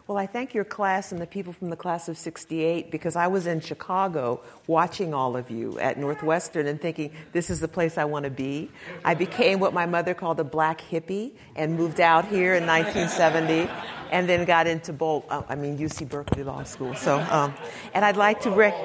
Well, 0.05 0.17
I 0.17 0.25
thank 0.25 0.53
your 0.53 0.65
class 0.65 1.13
and 1.13 1.21
the 1.21 1.27
people 1.27 1.53
from 1.53 1.69
the 1.69 1.77
class 1.77 2.09
of 2.09 2.17
68 2.17 2.91
because 2.91 3.15
I 3.15 3.27
was 3.27 3.47
in 3.47 3.61
Chicago 3.61 4.41
watching 4.67 5.13
all 5.13 5.37
of 5.37 5.49
you 5.49 5.79
at 5.79 5.97
Northwestern 5.97 6.67
and 6.67 6.81
thinking, 6.81 7.11
this 7.31 7.49
is 7.49 7.61
the 7.61 7.69
place 7.69 7.97
I 7.97 8.03
want 8.03 8.25
to 8.25 8.29
be. 8.29 8.69
I 9.05 9.13
became 9.13 9.61
what 9.61 9.73
my 9.73 9.85
mother 9.85 10.13
called 10.13 10.41
a 10.41 10.43
black 10.43 10.81
hippie 10.81 11.31
and 11.55 11.77
moved 11.77 12.01
out 12.01 12.27
here 12.27 12.55
in 12.55 12.67
1970 12.67 13.69
and 14.13 14.29
then 14.29 14.45
got 14.45 14.67
into 14.67 14.93
Boalt, 14.93 15.25
uh, 15.31 15.41
I 15.49 15.55
mean, 15.55 15.75
UC 15.75 16.07
Berkeley 16.07 16.43
Law 16.43 16.61
School. 16.63 16.93
So, 16.93 17.19
um, 17.31 17.51
and 17.95 18.05
I'd 18.05 18.15
like 18.15 18.41
to, 18.41 18.51
rec- 18.51 18.75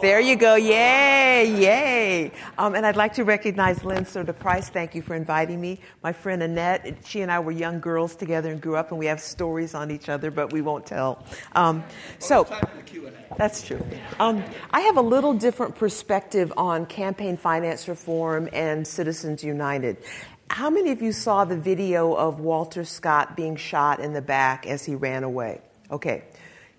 there 0.00 0.20
you 0.20 0.36
go, 0.36 0.54
yay, 0.54 1.54
yay. 1.54 2.32
Um, 2.56 2.74
and 2.74 2.86
I'd 2.86 2.96
like 2.96 3.12
to 3.14 3.24
recognize 3.24 3.84
Lynn 3.84 4.06
Serta 4.06 4.36
Price. 4.36 4.70
Thank 4.70 4.94
you 4.94 5.02
for 5.02 5.14
inviting 5.14 5.60
me. 5.60 5.80
My 6.02 6.14
friend 6.14 6.42
Annette, 6.42 6.96
she 7.04 7.20
and 7.20 7.30
I 7.30 7.40
were 7.40 7.52
young 7.52 7.78
girls 7.78 8.16
together 8.16 8.50
and 8.50 8.58
grew 8.58 8.74
up, 8.74 8.90
and 8.90 8.98
we 8.98 9.04
have 9.04 9.20
stories 9.20 9.74
on 9.74 9.90
each 9.90 10.08
other, 10.08 10.30
but 10.30 10.50
we 10.50 10.62
won't 10.62 10.86
tell. 10.86 11.26
Um, 11.54 11.84
so, 12.18 12.48
that's 13.36 13.66
true. 13.66 13.84
Um, 14.18 14.42
I 14.70 14.80
have 14.80 14.96
a 14.96 15.02
little 15.02 15.34
different 15.34 15.76
perspective 15.76 16.54
on 16.56 16.86
campaign 16.86 17.36
finance 17.36 17.86
reform 17.86 18.48
and 18.54 18.86
Citizens 18.86 19.44
United. 19.44 19.98
How 20.50 20.68
many 20.68 20.90
of 20.90 21.00
you 21.00 21.12
saw 21.12 21.44
the 21.44 21.56
video 21.56 22.12
of 22.12 22.40
Walter 22.40 22.84
Scott 22.84 23.36
being 23.36 23.54
shot 23.54 24.00
in 24.00 24.14
the 24.14 24.20
back 24.20 24.66
as 24.66 24.84
he 24.84 24.96
ran 24.96 25.22
away? 25.22 25.60
Okay. 25.92 26.24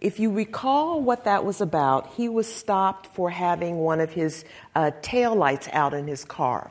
If 0.01 0.19
you 0.19 0.29
recall 0.29 1.01
what 1.01 1.23
that 1.23 1.45
was 1.45 1.61
about, 1.61 2.07
he 2.15 2.27
was 2.27 2.53
stopped 2.53 3.07
for 3.15 3.29
having 3.29 3.77
one 3.77 4.01
of 4.01 4.11
his 4.11 4.43
uh, 4.75 4.91
tail 5.01 5.35
lights 5.35 5.69
out 5.71 5.93
in 5.93 6.05
his 6.05 6.25
car. 6.25 6.69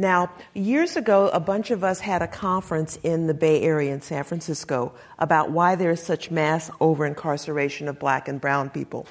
Now, 0.00 0.30
years 0.54 0.96
ago, 0.96 1.28
a 1.28 1.40
bunch 1.40 1.70
of 1.70 1.84
us 1.84 2.00
had 2.00 2.22
a 2.22 2.26
conference 2.26 2.98
in 3.02 3.26
the 3.26 3.34
Bay 3.34 3.60
Area 3.60 3.92
in 3.92 4.00
San 4.00 4.24
Francisco 4.24 4.94
about 5.18 5.50
why 5.50 5.74
there 5.74 5.90
is 5.90 6.02
such 6.02 6.30
mass 6.30 6.70
over 6.80 7.04
incarceration 7.04 7.86
of 7.86 7.98
black 7.98 8.26
and 8.26 8.40
brown 8.40 8.70
people. 8.70 9.06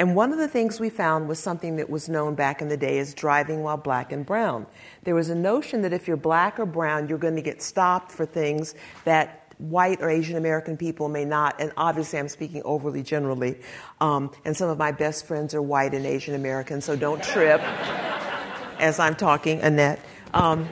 And 0.00 0.16
one 0.16 0.32
of 0.32 0.38
the 0.38 0.48
things 0.48 0.80
we 0.80 0.90
found 0.90 1.28
was 1.28 1.38
something 1.38 1.76
that 1.76 1.88
was 1.88 2.08
known 2.08 2.34
back 2.34 2.60
in 2.60 2.66
the 2.66 2.76
day 2.76 2.98
as 2.98 3.14
driving 3.14 3.62
while 3.62 3.76
black 3.76 4.10
and 4.10 4.26
brown. 4.26 4.66
There 5.04 5.14
was 5.14 5.28
a 5.28 5.34
notion 5.36 5.82
that 5.82 5.92
if 5.92 6.08
you're 6.08 6.16
black 6.16 6.58
or 6.58 6.66
brown, 6.66 7.08
you're 7.08 7.18
going 7.18 7.36
to 7.36 7.42
get 7.42 7.62
stopped 7.62 8.10
for 8.10 8.26
things 8.26 8.74
that 9.04 9.54
white 9.58 10.02
or 10.02 10.10
Asian 10.10 10.36
American 10.36 10.76
people 10.76 11.08
may 11.08 11.24
not, 11.24 11.54
and 11.60 11.70
obviously 11.76 12.18
I'm 12.18 12.28
speaking 12.28 12.62
overly 12.64 13.04
generally, 13.04 13.60
um, 14.00 14.32
and 14.44 14.56
some 14.56 14.68
of 14.68 14.76
my 14.76 14.90
best 14.90 15.24
friends 15.24 15.54
are 15.54 15.62
white 15.62 15.94
and 15.94 16.04
Asian 16.04 16.34
American, 16.34 16.80
so 16.80 16.96
don't 16.96 17.22
trip 17.22 17.60
as 18.80 18.98
I'm 18.98 19.14
talking, 19.14 19.60
Annette. 19.60 20.00
Um, 20.34 20.68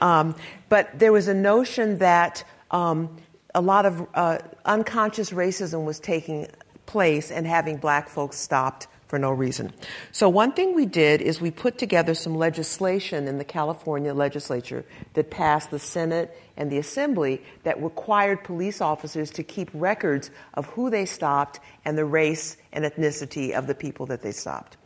um, 0.00 0.34
but 0.68 0.98
there 0.98 1.12
was 1.12 1.28
a 1.28 1.34
notion 1.34 1.98
that 1.98 2.44
um, 2.70 3.16
a 3.54 3.60
lot 3.60 3.86
of 3.86 4.06
uh, 4.14 4.38
unconscious 4.64 5.30
racism 5.30 5.84
was 5.84 5.98
taking 5.98 6.46
place 6.86 7.30
and 7.30 7.46
having 7.46 7.76
black 7.76 8.08
folks 8.08 8.36
stopped 8.36 8.86
for 9.06 9.18
no 9.18 9.32
reason. 9.32 9.72
So, 10.12 10.28
one 10.28 10.52
thing 10.52 10.72
we 10.72 10.86
did 10.86 11.20
is 11.20 11.40
we 11.40 11.50
put 11.50 11.78
together 11.78 12.14
some 12.14 12.36
legislation 12.36 13.26
in 13.26 13.38
the 13.38 13.44
California 13.44 14.14
legislature 14.14 14.84
that 15.14 15.30
passed 15.30 15.72
the 15.72 15.80
Senate 15.80 16.40
and 16.56 16.70
the 16.70 16.78
Assembly 16.78 17.42
that 17.64 17.82
required 17.82 18.44
police 18.44 18.80
officers 18.80 19.30
to 19.32 19.42
keep 19.42 19.68
records 19.74 20.30
of 20.54 20.66
who 20.66 20.90
they 20.90 21.06
stopped 21.06 21.58
and 21.84 21.98
the 21.98 22.04
race 22.04 22.56
and 22.72 22.84
ethnicity 22.84 23.50
of 23.50 23.66
the 23.66 23.74
people 23.74 24.06
that 24.06 24.22
they 24.22 24.30
stopped. 24.30 24.76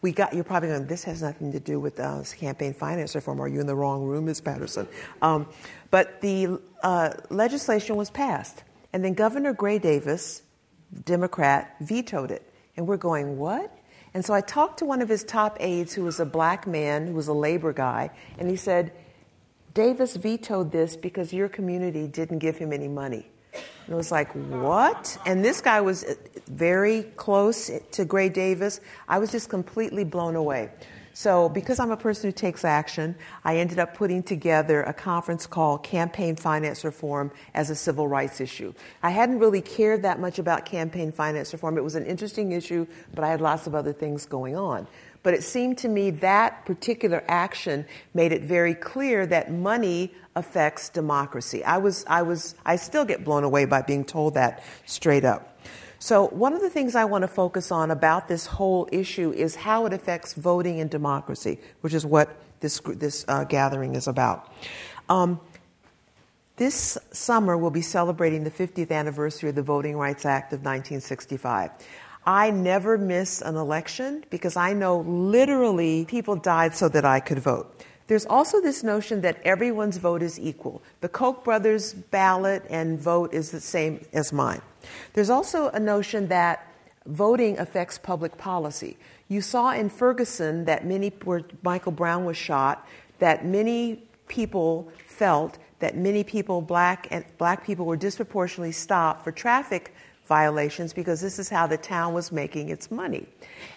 We 0.00 0.12
got, 0.12 0.32
you're 0.32 0.44
probably 0.44 0.68
going, 0.68 0.86
this 0.86 1.04
has 1.04 1.22
nothing 1.22 1.52
to 1.52 1.60
do 1.60 1.80
with 1.80 1.98
uh, 1.98 2.22
campaign 2.38 2.72
finance 2.72 3.14
reform. 3.14 3.40
Are 3.40 3.48
you 3.48 3.60
in 3.60 3.66
the 3.66 3.74
wrong 3.74 4.04
room, 4.04 4.26
Ms. 4.26 4.40
Paterson? 4.40 4.86
Um, 5.20 5.48
but 5.90 6.20
the 6.20 6.60
uh, 6.82 7.10
legislation 7.30 7.96
was 7.96 8.10
passed. 8.10 8.62
And 8.92 9.04
then 9.04 9.14
Governor 9.14 9.52
Gray 9.52 9.78
Davis, 9.78 10.42
Democrat, 11.04 11.74
vetoed 11.80 12.30
it. 12.30 12.48
And 12.76 12.86
we're 12.86 12.96
going, 12.96 13.38
what? 13.38 13.76
And 14.14 14.24
so 14.24 14.32
I 14.32 14.40
talked 14.40 14.78
to 14.78 14.84
one 14.84 15.02
of 15.02 15.08
his 15.08 15.24
top 15.24 15.56
aides 15.60 15.94
who 15.94 16.04
was 16.04 16.20
a 16.20 16.24
black 16.24 16.66
man, 16.66 17.08
who 17.08 17.14
was 17.14 17.28
a 17.28 17.32
labor 17.32 17.72
guy, 17.72 18.10
and 18.38 18.48
he 18.48 18.56
said, 18.56 18.92
Davis 19.74 20.16
vetoed 20.16 20.72
this 20.72 20.96
because 20.96 21.32
your 21.32 21.48
community 21.48 22.06
didn't 22.06 22.38
give 22.38 22.56
him 22.56 22.72
any 22.72 22.88
money. 22.88 23.26
And 23.54 23.94
I 23.94 23.96
was 23.96 24.12
like, 24.12 24.32
what? 24.32 25.16
And 25.24 25.44
this 25.44 25.60
guy 25.60 25.80
was 25.80 26.04
uh, 26.04 26.14
very 26.46 27.04
close 27.16 27.70
to 27.92 28.04
Gray 28.04 28.28
Davis. 28.28 28.80
I 29.08 29.18
was 29.18 29.32
just 29.32 29.48
completely 29.48 30.04
blown 30.04 30.36
away. 30.36 30.70
So, 31.18 31.48
because 31.48 31.80
I'm 31.80 31.90
a 31.90 31.96
person 31.96 32.28
who 32.28 32.32
takes 32.32 32.64
action, 32.64 33.16
I 33.42 33.56
ended 33.56 33.80
up 33.80 33.94
putting 33.94 34.22
together 34.22 34.84
a 34.84 34.92
conference 34.92 35.48
called 35.48 35.82
Campaign 35.82 36.36
Finance 36.36 36.84
Reform 36.84 37.32
as 37.54 37.70
a 37.70 37.74
Civil 37.74 38.06
Rights 38.06 38.40
Issue. 38.40 38.72
I 39.02 39.10
hadn't 39.10 39.40
really 39.40 39.60
cared 39.60 40.02
that 40.02 40.20
much 40.20 40.38
about 40.38 40.64
campaign 40.64 41.10
finance 41.10 41.52
reform. 41.52 41.76
It 41.76 41.82
was 41.82 41.96
an 41.96 42.06
interesting 42.06 42.52
issue, 42.52 42.86
but 43.16 43.24
I 43.24 43.30
had 43.30 43.40
lots 43.40 43.66
of 43.66 43.74
other 43.74 43.92
things 43.92 44.26
going 44.26 44.54
on. 44.54 44.86
But 45.22 45.34
it 45.34 45.42
seemed 45.42 45.78
to 45.78 45.88
me 45.88 46.10
that 46.10 46.64
particular 46.64 47.24
action 47.28 47.84
made 48.14 48.32
it 48.32 48.42
very 48.42 48.74
clear 48.74 49.26
that 49.26 49.52
money 49.52 50.14
affects 50.36 50.88
democracy. 50.88 51.64
I 51.64 51.78
was, 51.78 52.04
I 52.08 52.22
was, 52.22 52.54
I 52.64 52.76
still 52.76 53.04
get 53.04 53.24
blown 53.24 53.44
away 53.44 53.64
by 53.64 53.82
being 53.82 54.04
told 54.04 54.34
that 54.34 54.62
straight 54.86 55.24
up. 55.24 55.58
So, 56.00 56.28
one 56.28 56.52
of 56.52 56.60
the 56.60 56.70
things 56.70 56.94
I 56.94 57.04
want 57.06 57.22
to 57.22 57.28
focus 57.28 57.72
on 57.72 57.90
about 57.90 58.28
this 58.28 58.46
whole 58.46 58.88
issue 58.92 59.32
is 59.32 59.56
how 59.56 59.84
it 59.84 59.92
affects 59.92 60.34
voting 60.34 60.80
and 60.80 60.88
democracy, 60.88 61.58
which 61.80 61.92
is 61.92 62.06
what 62.06 62.36
this, 62.60 62.80
this 62.86 63.24
uh, 63.26 63.42
gathering 63.42 63.96
is 63.96 64.06
about. 64.06 64.52
Um, 65.08 65.40
this 66.54 66.98
summer, 67.12 67.56
we'll 67.56 67.70
be 67.70 67.82
celebrating 67.82 68.44
the 68.44 68.50
50th 68.50 68.92
anniversary 68.92 69.48
of 69.48 69.54
the 69.56 69.62
Voting 69.62 69.96
Rights 69.96 70.24
Act 70.24 70.52
of 70.52 70.58
1965. 70.58 71.70
I 72.28 72.50
never 72.50 72.98
miss 72.98 73.40
an 73.40 73.56
election 73.56 74.22
because 74.28 74.54
I 74.54 74.74
know 74.74 74.98
literally 74.98 76.04
people 76.04 76.36
died 76.36 76.74
so 76.74 76.86
that 76.90 77.06
I 77.06 77.20
could 77.20 77.38
vote. 77.38 77.74
There's 78.06 78.26
also 78.26 78.60
this 78.60 78.82
notion 78.82 79.22
that 79.22 79.40
everyone's 79.44 79.96
vote 79.96 80.22
is 80.22 80.38
equal. 80.38 80.82
The 81.00 81.08
Koch 81.08 81.42
brothers' 81.42 81.94
ballot 81.94 82.64
and 82.68 83.00
vote 83.00 83.32
is 83.32 83.50
the 83.50 83.62
same 83.62 84.04
as 84.12 84.30
mine. 84.30 84.60
There's 85.14 85.30
also 85.30 85.70
a 85.70 85.80
notion 85.80 86.28
that 86.28 86.70
voting 87.06 87.58
affects 87.58 87.96
public 87.96 88.36
policy. 88.36 88.98
You 89.28 89.40
saw 89.40 89.72
in 89.72 89.88
Ferguson 89.88 90.66
that 90.66 90.84
many, 90.84 91.08
where 91.24 91.44
Michael 91.62 91.92
Brown 91.92 92.26
was 92.26 92.36
shot, 92.36 92.86
that 93.20 93.46
many 93.46 94.02
people 94.26 94.92
felt 95.06 95.56
that 95.78 95.96
many 95.96 96.24
people, 96.24 96.60
black 96.60 97.08
and 97.10 97.24
black 97.38 97.64
people, 97.64 97.86
were 97.86 97.96
disproportionately 97.96 98.72
stopped 98.72 99.24
for 99.24 99.32
traffic 99.32 99.94
violations 100.28 100.92
because 100.92 101.20
this 101.20 101.38
is 101.38 101.48
how 101.48 101.66
the 101.66 101.78
town 101.78 102.14
was 102.14 102.30
making 102.30 102.68
its 102.68 102.90
money. 102.90 103.26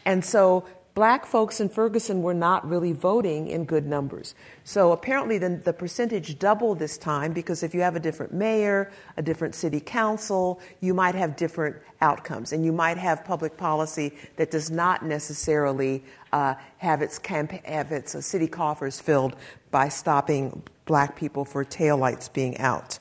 And 0.05 0.23
so 0.23 0.65
black 0.93 1.25
folks 1.25 1.61
in 1.61 1.69
Ferguson 1.69 2.21
were 2.21 2.33
not 2.33 2.67
really 2.67 2.91
voting 2.91 3.47
in 3.47 3.63
good 3.65 3.85
numbers. 3.85 4.35
So 4.63 4.91
apparently 4.91 5.37
the, 5.37 5.49
the, 5.49 5.73
percentage 5.73 6.37
doubled 6.37 6.79
this 6.79 6.97
time 6.97 7.31
because 7.31 7.63
if 7.63 7.73
you 7.73 7.81
have 7.81 7.95
a 7.95 7.99
different 7.99 8.33
mayor, 8.33 8.91
a 9.17 9.21
different 9.21 9.55
city 9.55 9.79
council, 9.79 10.59
you 10.81 10.93
might 10.93 11.15
have 11.15 11.35
different 11.35 11.77
outcomes. 12.01 12.51
And 12.51 12.65
you 12.65 12.73
might 12.73 12.97
have 12.97 13.23
public 13.23 13.55
policy 13.57 14.13
that 14.35 14.51
does 14.51 14.69
not 14.69 15.05
necessarily 15.05 16.03
uh, 16.33 16.55
have 16.77 17.01
its, 17.01 17.17
camp- 17.17 17.65
have 17.65 17.91
its 17.91 18.13
uh, 18.15 18.21
city 18.21 18.47
coffers 18.47 18.99
filled 18.99 19.35
by 19.71 19.87
stopping 19.87 20.61
black 20.85 21.15
people 21.15 21.45
for 21.45 21.63
taillights 21.63 22.31
being 22.31 22.57
out. 22.57 22.99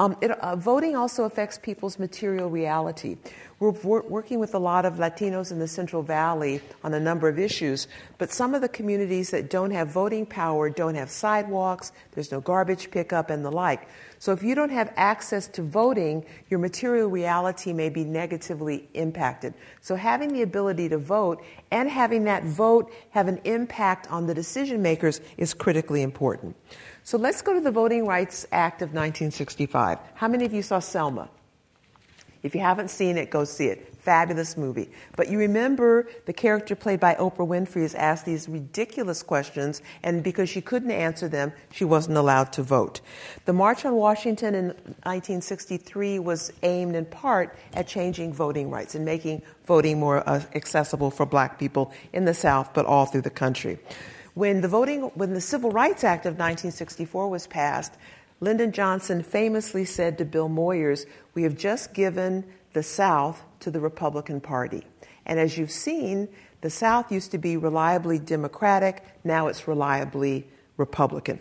Um, 0.00 0.16
it, 0.22 0.30
uh, 0.30 0.56
voting 0.56 0.96
also 0.96 1.24
affects 1.24 1.58
people's 1.58 1.98
material 1.98 2.48
reality. 2.48 3.18
We're 3.60 4.00
working 4.00 4.38
with 4.38 4.54
a 4.54 4.58
lot 4.58 4.86
of 4.86 4.94
Latinos 4.94 5.52
in 5.52 5.58
the 5.58 5.68
Central 5.68 6.02
Valley 6.02 6.62
on 6.82 6.94
a 6.94 6.98
number 6.98 7.28
of 7.28 7.38
issues, 7.38 7.88
but 8.16 8.32
some 8.32 8.54
of 8.54 8.62
the 8.62 8.70
communities 8.70 9.32
that 9.32 9.50
don't 9.50 9.70
have 9.70 9.88
voting 9.88 10.24
power 10.24 10.70
don't 10.70 10.94
have 10.94 11.10
sidewalks, 11.10 11.92
there's 12.12 12.32
no 12.32 12.40
garbage 12.40 12.90
pickup, 12.90 13.28
and 13.28 13.44
the 13.44 13.50
like. 13.50 13.86
So 14.18 14.32
if 14.32 14.42
you 14.42 14.54
don't 14.54 14.70
have 14.70 14.90
access 14.96 15.46
to 15.48 15.62
voting, 15.62 16.24
your 16.48 16.58
material 16.58 17.08
reality 17.08 17.74
may 17.74 17.90
be 17.90 18.02
negatively 18.02 18.88
impacted. 18.94 19.52
So 19.82 19.94
having 19.94 20.32
the 20.32 20.40
ability 20.40 20.88
to 20.88 20.96
vote 20.96 21.44
and 21.70 21.90
having 21.90 22.24
that 22.24 22.44
vote 22.44 22.90
have 23.10 23.28
an 23.28 23.42
impact 23.44 24.10
on 24.10 24.26
the 24.26 24.32
decision 24.32 24.80
makers 24.80 25.20
is 25.36 25.52
critically 25.52 26.00
important. 26.00 26.56
So 27.04 27.18
let's 27.18 27.42
go 27.42 27.52
to 27.52 27.60
the 27.60 27.70
Voting 27.70 28.06
Rights 28.06 28.46
Act 28.52 28.80
of 28.80 28.94
1965. 28.94 29.98
How 30.14 30.28
many 30.28 30.46
of 30.46 30.54
you 30.54 30.62
saw 30.62 30.78
Selma? 30.78 31.28
If 32.42 32.54
you 32.54 32.62
haven't 32.62 32.88
seen 32.88 33.18
it, 33.18 33.30
go 33.30 33.44
see 33.44 33.66
it. 33.66 33.94
Fabulous 33.98 34.56
movie. 34.56 34.90
But 35.14 35.28
you 35.28 35.38
remember 35.38 36.08
the 36.24 36.32
character 36.32 36.74
played 36.74 37.00
by 37.00 37.14
Oprah 37.16 37.46
Winfrey 37.46 37.82
is 37.82 37.94
asked 37.94 38.24
these 38.24 38.48
ridiculous 38.48 39.22
questions, 39.22 39.82
and 40.02 40.22
because 40.22 40.48
she 40.48 40.62
couldn't 40.62 40.90
answer 40.90 41.28
them, 41.28 41.52
she 41.70 41.84
wasn't 41.84 42.16
allowed 42.16 42.50
to 42.54 42.62
vote. 42.62 43.02
The 43.44 43.52
March 43.52 43.84
on 43.84 43.94
Washington 43.94 44.54
in 44.54 44.66
1963 44.68 46.18
was 46.18 46.50
aimed 46.62 46.96
in 46.96 47.04
part 47.04 47.58
at 47.74 47.86
changing 47.86 48.32
voting 48.32 48.70
rights 48.70 48.94
and 48.94 49.04
making 49.04 49.42
voting 49.66 50.00
more 50.00 50.26
uh, 50.26 50.42
accessible 50.54 51.10
for 51.10 51.26
black 51.26 51.58
people 51.58 51.92
in 52.14 52.24
the 52.24 52.34
South, 52.34 52.72
but 52.72 52.86
all 52.86 53.04
through 53.04 53.22
the 53.22 53.30
country. 53.30 53.78
When 54.32 54.62
the 54.62 54.68
voting, 54.68 55.02
when 55.14 55.34
the 55.34 55.40
Civil 55.40 55.70
Rights 55.70 56.04
Act 56.04 56.24
of 56.24 56.34
1964 56.34 57.28
was 57.28 57.46
passed, 57.46 57.94
Lyndon 58.40 58.72
Johnson 58.72 59.22
famously 59.22 59.84
said 59.84 60.16
to 60.18 60.24
Bill 60.24 60.48
Moyers, 60.48 61.06
We 61.34 61.42
have 61.42 61.56
just 61.56 61.92
given 61.92 62.44
the 62.72 62.82
South 62.82 63.42
to 63.60 63.70
the 63.70 63.80
Republican 63.80 64.40
Party. 64.40 64.86
And 65.26 65.38
as 65.38 65.58
you've 65.58 65.70
seen, 65.70 66.28
the 66.62 66.70
South 66.70 67.12
used 67.12 67.30
to 67.32 67.38
be 67.38 67.56
reliably 67.56 68.18
Democratic, 68.18 69.04
now 69.24 69.48
it's 69.48 69.68
reliably 69.68 70.46
Republican. 70.76 71.38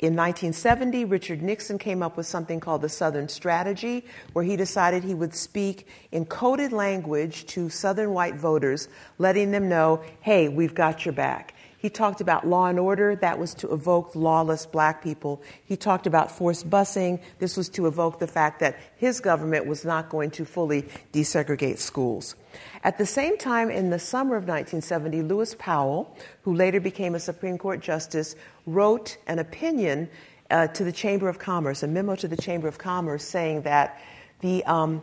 In 0.00 0.16
1970, 0.16 1.04
Richard 1.04 1.42
Nixon 1.42 1.78
came 1.78 2.02
up 2.02 2.16
with 2.16 2.26
something 2.26 2.58
called 2.58 2.82
the 2.82 2.88
Southern 2.88 3.28
Strategy, 3.28 4.04
where 4.32 4.44
he 4.44 4.56
decided 4.56 5.04
he 5.04 5.14
would 5.14 5.32
speak 5.32 5.86
in 6.10 6.26
coded 6.26 6.72
language 6.72 7.46
to 7.46 7.70
Southern 7.70 8.12
white 8.12 8.34
voters, 8.34 8.88
letting 9.18 9.52
them 9.52 9.68
know, 9.68 10.02
hey, 10.20 10.48
we've 10.48 10.74
got 10.74 11.06
your 11.06 11.12
back. 11.12 11.54
He 11.82 11.90
talked 11.90 12.20
about 12.20 12.46
law 12.46 12.66
and 12.66 12.78
order, 12.78 13.16
that 13.16 13.40
was 13.40 13.54
to 13.54 13.72
evoke 13.72 14.14
lawless 14.14 14.66
black 14.66 15.02
people. 15.02 15.42
He 15.64 15.76
talked 15.76 16.06
about 16.06 16.30
forced 16.30 16.70
busing, 16.70 17.20
this 17.40 17.56
was 17.56 17.68
to 17.70 17.88
evoke 17.88 18.20
the 18.20 18.28
fact 18.28 18.60
that 18.60 18.78
his 18.94 19.18
government 19.18 19.66
was 19.66 19.84
not 19.84 20.08
going 20.08 20.30
to 20.30 20.44
fully 20.44 20.82
desegregate 21.12 21.78
schools. 21.78 22.36
At 22.84 22.98
the 22.98 23.04
same 23.04 23.36
time, 23.36 23.68
in 23.68 23.90
the 23.90 23.98
summer 23.98 24.36
of 24.36 24.44
1970, 24.44 25.22
Lewis 25.22 25.56
Powell, 25.58 26.16
who 26.42 26.54
later 26.54 26.78
became 26.78 27.16
a 27.16 27.20
Supreme 27.20 27.58
Court 27.58 27.80
justice, 27.80 28.36
wrote 28.64 29.16
an 29.26 29.40
opinion 29.40 30.08
uh, 30.52 30.68
to 30.68 30.84
the 30.84 30.92
Chamber 30.92 31.28
of 31.28 31.40
Commerce, 31.40 31.82
a 31.82 31.88
memo 31.88 32.14
to 32.14 32.28
the 32.28 32.36
Chamber 32.36 32.68
of 32.68 32.78
Commerce 32.78 33.24
saying 33.24 33.62
that 33.62 34.00
the 34.38 34.62
um, 34.66 35.02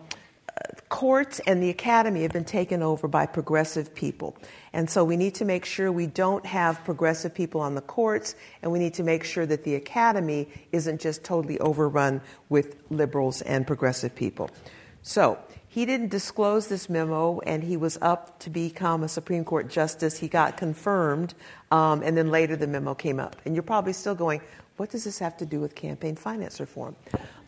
courts 0.89 1.39
and 1.45 1.61
the 1.61 1.69
academy 1.69 2.23
have 2.23 2.31
been 2.31 2.45
taken 2.45 2.81
over 2.81 3.07
by 3.07 3.25
progressive 3.25 3.93
people. 3.93 4.35
And 4.73 4.89
so 4.89 5.03
we 5.03 5.17
need 5.17 5.35
to 5.35 5.45
make 5.45 5.65
sure 5.65 5.91
we 5.91 6.07
don't 6.07 6.45
have 6.45 6.83
progressive 6.83 7.33
people 7.33 7.61
on 7.61 7.75
the 7.75 7.81
courts, 7.81 8.35
and 8.61 8.71
we 8.71 8.79
need 8.79 8.93
to 8.95 9.03
make 9.03 9.23
sure 9.23 9.45
that 9.45 9.63
the 9.63 9.75
academy 9.75 10.47
isn't 10.71 10.99
just 11.01 11.23
totally 11.23 11.59
overrun 11.59 12.21
with 12.49 12.75
liberals 12.89 13.41
and 13.41 13.65
progressive 13.65 14.15
people. 14.15 14.49
So 15.01 15.37
he 15.67 15.85
didn't 15.85 16.09
disclose 16.09 16.67
this 16.67 16.89
memo, 16.89 17.39
and 17.41 17.63
he 17.63 17.77
was 17.77 17.97
up 18.01 18.39
to 18.39 18.49
become 18.49 19.03
a 19.03 19.07
Supreme 19.07 19.45
Court 19.45 19.69
justice. 19.69 20.17
He 20.17 20.27
got 20.27 20.57
confirmed, 20.57 21.35
um, 21.71 22.01
and 22.03 22.17
then 22.17 22.31
later 22.31 22.55
the 22.55 22.67
memo 22.67 22.95
came 22.95 23.19
up. 23.19 23.35
And 23.45 23.55
you're 23.55 23.63
probably 23.63 23.93
still 23.93 24.15
going, 24.15 24.41
what 24.77 24.89
does 24.89 25.03
this 25.03 25.19
have 25.19 25.37
to 25.37 25.45
do 25.45 25.59
with 25.59 25.75
campaign 25.75 26.15
finance 26.15 26.59
reform? 26.59 26.95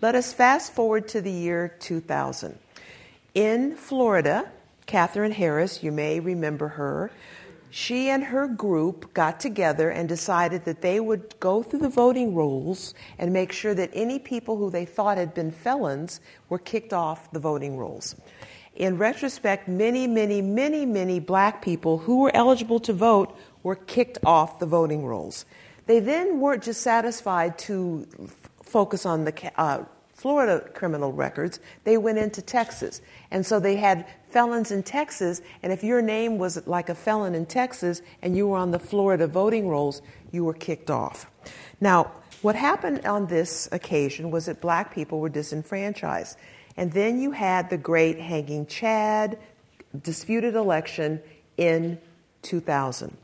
Let 0.01 0.15
us 0.15 0.33
fast 0.33 0.73
forward 0.73 1.07
to 1.09 1.21
the 1.21 1.31
year 1.31 1.75
2000. 1.79 2.57
In 3.33 3.77
Florida, 3.77 4.51
Katherine 4.85 5.31
Harris, 5.31 5.81
you 5.83 5.91
may 5.91 6.19
remember 6.19 6.67
her, 6.67 7.11
she 7.69 8.09
and 8.09 8.25
her 8.25 8.49
group 8.49 9.13
got 9.13 9.39
together 9.39 9.89
and 9.89 10.09
decided 10.09 10.65
that 10.65 10.81
they 10.81 10.99
would 10.99 11.39
go 11.39 11.63
through 11.63 11.79
the 11.79 11.89
voting 11.89 12.35
rolls 12.35 12.93
and 13.17 13.31
make 13.31 13.53
sure 13.53 13.73
that 13.73 13.89
any 13.93 14.19
people 14.19 14.57
who 14.57 14.69
they 14.69 14.83
thought 14.83 15.17
had 15.17 15.33
been 15.33 15.51
felons 15.51 16.19
were 16.49 16.59
kicked 16.59 16.91
off 16.91 17.31
the 17.31 17.39
voting 17.39 17.77
rolls. 17.77 18.17
In 18.75 18.97
retrospect, 18.97 19.69
many, 19.69 20.07
many, 20.07 20.41
many, 20.41 20.85
many 20.85 21.21
black 21.21 21.61
people 21.61 21.99
who 21.99 22.19
were 22.23 22.35
eligible 22.35 22.81
to 22.81 22.91
vote 22.91 23.33
were 23.63 23.77
kicked 23.77 24.17
off 24.25 24.59
the 24.59 24.65
voting 24.65 25.05
rolls. 25.05 25.45
They 25.85 26.01
then 26.01 26.41
weren't 26.41 26.63
just 26.63 26.81
satisfied 26.81 27.57
to 27.59 28.05
focus 28.63 29.05
on 29.05 29.23
the 29.23 29.51
uh, 29.55 29.85
Florida 30.21 30.63
criminal 30.75 31.11
records, 31.11 31.59
they 31.83 31.97
went 31.97 32.19
into 32.19 32.43
Texas. 32.43 33.01
And 33.31 33.43
so 33.43 33.59
they 33.59 33.75
had 33.75 34.05
felons 34.29 34.69
in 34.69 34.83
Texas, 34.83 35.41
and 35.63 35.73
if 35.73 35.83
your 35.83 35.99
name 35.99 36.37
was 36.37 36.67
like 36.67 36.89
a 36.89 36.95
felon 36.95 37.33
in 37.33 37.47
Texas 37.47 38.03
and 38.21 38.37
you 38.37 38.47
were 38.47 38.57
on 38.57 38.69
the 38.69 38.77
Florida 38.77 39.25
voting 39.25 39.67
rolls, 39.67 40.03
you 40.31 40.45
were 40.45 40.53
kicked 40.53 40.91
off. 40.91 41.25
Now, 41.81 42.11
what 42.43 42.55
happened 42.55 43.03
on 43.03 43.25
this 43.25 43.67
occasion 43.71 44.29
was 44.29 44.45
that 44.45 44.61
black 44.61 44.93
people 44.93 45.19
were 45.19 45.29
disenfranchised. 45.29 46.37
And 46.77 46.91
then 46.91 47.19
you 47.19 47.31
had 47.31 47.71
the 47.71 47.77
great 47.77 48.19
hanging 48.19 48.67
Chad 48.67 49.39
disputed 50.03 50.53
election 50.53 51.19
in 51.57 51.99
2000. 52.43 53.17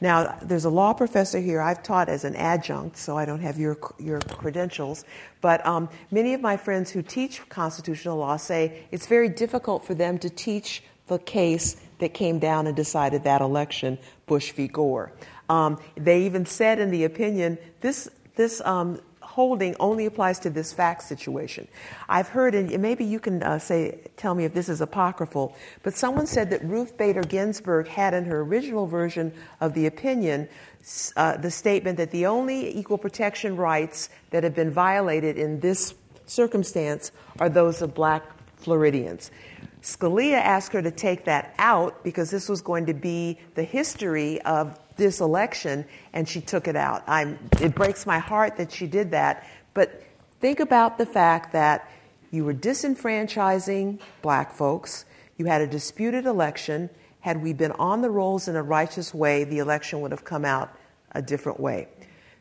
Now, 0.00 0.38
there's 0.42 0.64
a 0.64 0.70
law 0.70 0.92
professor 0.92 1.40
here. 1.40 1.60
I've 1.60 1.82
taught 1.82 2.08
as 2.08 2.24
an 2.24 2.36
adjunct, 2.36 2.96
so 2.96 3.16
I 3.16 3.24
don't 3.24 3.40
have 3.40 3.58
your, 3.58 3.76
your 3.98 4.20
credentials. 4.20 5.04
But 5.40 5.64
um, 5.66 5.88
many 6.10 6.34
of 6.34 6.40
my 6.40 6.56
friends 6.56 6.90
who 6.90 7.02
teach 7.02 7.46
constitutional 7.48 8.16
law 8.16 8.36
say 8.36 8.84
it's 8.92 9.06
very 9.06 9.28
difficult 9.28 9.84
for 9.84 9.94
them 9.94 10.18
to 10.18 10.30
teach 10.30 10.82
the 11.08 11.18
case 11.18 11.76
that 11.98 12.14
came 12.14 12.38
down 12.38 12.66
and 12.66 12.76
decided 12.76 13.24
that 13.24 13.40
election, 13.40 13.98
Bush 14.26 14.52
v. 14.52 14.68
Gore. 14.68 15.12
Um, 15.48 15.80
they 15.96 16.22
even 16.26 16.46
said 16.46 16.78
in 16.78 16.90
the 16.90 17.04
opinion, 17.04 17.58
this, 17.80 18.08
this 18.36 18.60
um, 18.60 19.00
holding 19.38 19.76
only 19.78 20.04
applies 20.04 20.40
to 20.40 20.50
this 20.50 20.72
fact 20.72 21.00
situation. 21.00 21.68
I've 22.08 22.26
heard, 22.26 22.56
and 22.56 22.76
maybe 22.82 23.04
you 23.04 23.20
can 23.20 23.40
uh, 23.40 23.60
say, 23.60 24.00
tell 24.16 24.34
me 24.34 24.44
if 24.44 24.52
this 24.52 24.68
is 24.68 24.80
apocryphal, 24.80 25.54
but 25.84 25.94
someone 25.94 26.26
said 26.26 26.50
that 26.50 26.64
Ruth 26.64 26.96
Bader 26.96 27.22
Ginsburg 27.22 27.86
had 27.86 28.14
in 28.14 28.24
her 28.24 28.40
original 28.40 28.88
version 28.88 29.32
of 29.60 29.74
the 29.74 29.86
opinion 29.86 30.48
uh, 31.14 31.36
the 31.36 31.52
statement 31.52 31.98
that 31.98 32.10
the 32.10 32.26
only 32.26 32.76
equal 32.76 32.98
protection 32.98 33.54
rights 33.54 34.10
that 34.30 34.42
have 34.42 34.56
been 34.56 34.72
violated 34.72 35.38
in 35.38 35.60
this 35.60 35.94
circumstance 36.26 37.12
are 37.38 37.48
those 37.48 37.80
of 37.80 37.94
black 37.94 38.24
Floridians. 38.56 39.30
Scalia 39.82 40.38
asked 40.38 40.72
her 40.72 40.82
to 40.82 40.90
take 40.90 41.26
that 41.26 41.54
out 41.58 42.02
because 42.02 42.32
this 42.32 42.48
was 42.48 42.60
going 42.60 42.86
to 42.86 42.94
be 42.94 43.38
the 43.54 43.62
history 43.62 44.40
of 44.42 44.76
this 44.98 45.20
election, 45.20 45.86
and 46.12 46.28
she 46.28 46.40
took 46.42 46.68
it 46.68 46.76
out. 46.76 47.02
I'm, 47.06 47.38
it 47.60 47.74
breaks 47.74 48.04
my 48.04 48.18
heart 48.18 48.56
that 48.58 48.70
she 48.70 48.86
did 48.86 49.12
that, 49.12 49.48
but 49.72 50.02
think 50.40 50.60
about 50.60 50.98
the 50.98 51.06
fact 51.06 51.52
that 51.52 51.90
you 52.30 52.44
were 52.44 52.54
disenfranchising 52.54 54.00
black 54.20 54.52
folks, 54.52 55.06
you 55.38 55.46
had 55.46 55.62
a 55.62 55.66
disputed 55.66 56.26
election. 56.26 56.90
Had 57.20 57.42
we 57.42 57.52
been 57.52 57.72
on 57.72 58.02
the 58.02 58.10
rolls 58.10 58.48
in 58.48 58.56
a 58.56 58.62
righteous 58.62 59.14
way, 59.14 59.44
the 59.44 59.58
election 59.58 60.02
would 60.02 60.10
have 60.10 60.24
come 60.24 60.44
out 60.44 60.76
a 61.12 61.22
different 61.22 61.58
way. 61.58 61.88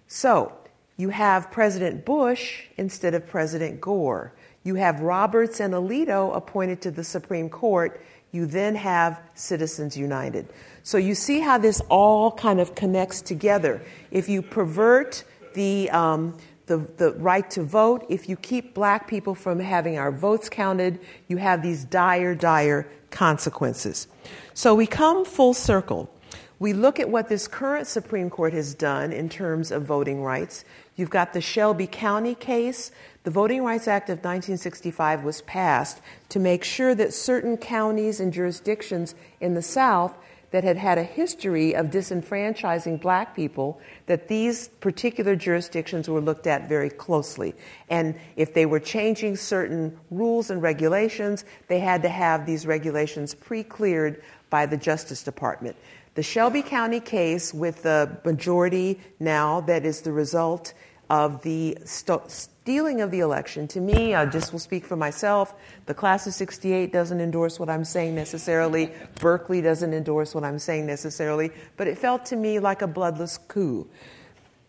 So, 0.08 0.52
you 0.98 1.10
have 1.10 1.52
President 1.52 2.06
Bush 2.06 2.64
instead 2.78 3.14
of 3.14 3.28
President 3.28 3.80
Gore. 3.80 4.34
You 4.64 4.76
have 4.76 5.00
Roberts 5.02 5.60
and 5.60 5.74
Alito 5.74 6.36
appointed 6.36 6.82
to 6.82 6.92
the 6.92 7.04
Supreme 7.04 7.50
Court. 7.50 8.02
You 8.32 8.48
then 8.48 8.76
have 8.76 9.22
Citizens 9.36 9.96
United. 9.96 10.50
So 10.88 10.98
you 10.98 11.16
see 11.16 11.42
how 11.42 11.58
this 11.58 11.82
all 11.90 12.32
kind 12.32 12.62
of 12.62 12.74
connects 12.74 13.22
together. 13.22 13.82
If 14.10 14.30
you 14.30 14.42
pervert 14.42 15.26
the, 15.54 15.90
um, 15.90 16.38
the, 16.68 16.78
the 16.78 17.12
right 17.16 17.52
to 17.52 17.64
vote, 17.64 18.06
if 18.08 18.30
you 18.30 18.38
keep 18.38 18.74
black 18.74 19.06
people 19.06 19.36
from 19.36 19.60
having 19.60 19.98
our 19.98 20.14
votes 20.14 20.48
counted, 20.48 21.02
you 21.28 21.36
have 21.36 21.62
these 21.62 21.84
dire, 21.84 22.36
dire 22.36 22.88
consequences. 23.10 24.08
So 24.54 24.74
we 24.74 24.88
come 24.88 25.26
full 25.26 25.54
circle. 25.54 26.10
We 26.58 26.72
look 26.72 27.02
at 27.02 27.10
what 27.10 27.28
this 27.28 27.50
current 27.50 27.86
Supreme 27.86 28.30
Court 28.30 28.54
has 28.54 28.74
done 28.74 29.12
in 29.12 29.28
terms 29.28 29.72
of 29.72 29.84
voting 29.84 30.24
rights. 30.24 30.64
You've 30.96 31.10
got 31.10 31.34
the 31.34 31.42
Shelby 31.42 31.88
County 31.88 32.34
case. 32.34 32.94
The 33.26 33.32
Voting 33.32 33.62
Rights 33.62 33.90
Act 33.90 34.08
of 34.10 34.20
1965 34.20 35.26
was 35.26 35.42
passed 35.42 36.00
to 36.30 36.40
make 36.40 36.64
sure 36.64 36.96
that 36.96 37.14
certain 37.14 37.58
counties 37.58 38.22
and 38.22 38.32
jurisdictions 38.32 39.16
in 39.42 39.54
the 39.54 39.62
South 39.62 40.18
that 40.52 40.64
had 40.64 40.78
had 40.78 40.98
a 40.98 41.04
history 41.04 41.76
of 41.76 41.88
disenfranchising 41.88 43.02
black 43.02 43.36
people, 43.36 43.80
that 44.06 44.28
these 44.28 44.70
particular 44.80 45.36
jurisdictions 45.36 46.10
were 46.10 46.22
looked 46.22 46.48
at 46.48 46.70
very 46.70 46.90
closely. 46.90 47.54
And 47.90 48.16
if 48.36 48.54
they 48.54 48.66
were 48.66 48.80
changing 48.80 49.36
certain 49.36 49.98
rules 50.10 50.50
and 50.50 50.62
regulations, 50.62 51.44
they 51.68 51.80
had 51.80 52.02
to 52.04 52.10
have 52.10 52.46
these 52.46 52.66
regulations 52.66 53.34
pre 53.34 53.64
cleared 53.64 54.22
by 54.50 54.66
the 54.66 54.78
Justice 54.78 55.24
Department. 55.24 55.76
The 56.16 56.24
Shelby 56.24 56.64
County 56.64 57.00
case, 57.00 57.54
with 57.54 57.84
the 57.84 58.18
majority 58.26 59.00
now 59.20 59.62
that 59.62 59.86
is 59.86 60.02
the 60.02 60.12
result 60.12 60.74
of 61.10 61.42
the 61.44 61.78
st- 61.86 62.48
stealing 62.68 63.00
of 63.00 63.12
the 63.12 63.22
election. 63.22 63.66
To 63.66 63.80
me, 63.80 64.14
I 64.14 64.26
just 64.26 64.52
will 64.52 64.60
speak 64.60 64.84
for 64.84 64.98
myself. 64.98 65.54
The 65.86 65.94
class 65.94 66.28
of 66.28 66.34
68 66.34 66.92
doesn't 66.92 67.22
endorse 67.22 67.62
what 67.62 67.70
I'm 67.70 67.86
saying 67.86 68.14
necessarily. 68.14 68.92
Berkeley 69.22 69.62
doesn't 69.62 69.94
endorse 69.94 70.36
what 70.36 70.44
I'm 70.44 70.60
saying 70.60 70.86
necessarily. 70.86 71.52
But 71.78 71.88
it 71.88 71.98
felt 71.98 72.26
to 72.26 72.36
me 72.36 72.60
like 72.60 72.82
a 72.82 72.88
bloodless 72.88 73.38
coup. 73.38 73.88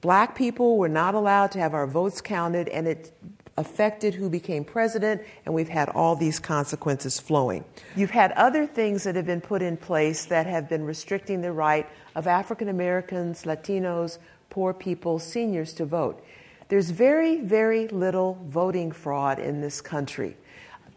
Black 0.00 0.36
people 0.36 0.78
were 0.78 0.88
not 0.88 1.16
allowed 1.16 1.50
to 1.50 1.58
have 1.58 1.74
our 1.74 1.88
votes 1.88 2.20
counted, 2.20 2.68
and 2.68 2.86
it 2.86 3.12
affected 3.56 4.14
who 4.14 4.30
became 4.30 4.64
president, 4.64 5.20
and 5.44 5.52
we've 5.52 5.68
had 5.68 5.88
all 5.88 6.14
these 6.14 6.38
consequences 6.38 7.18
flowing. 7.18 7.64
You've 7.96 8.12
had 8.12 8.30
other 8.32 8.64
things 8.64 9.02
that 9.02 9.16
have 9.16 9.26
been 9.26 9.40
put 9.40 9.60
in 9.60 9.76
place 9.76 10.26
that 10.26 10.46
have 10.46 10.68
been 10.68 10.84
restricting 10.84 11.40
the 11.40 11.50
right 11.50 11.84
of 12.14 12.28
African 12.28 12.68
Americans, 12.68 13.42
Latinos, 13.42 14.18
poor 14.50 14.72
people, 14.72 15.18
seniors 15.18 15.72
to 15.72 15.84
vote. 15.84 16.24
There's 16.68 16.90
very, 16.90 17.40
very 17.40 17.88
little 17.88 18.38
voting 18.46 18.92
fraud 18.92 19.38
in 19.38 19.60
this 19.60 19.80
country. 19.80 20.36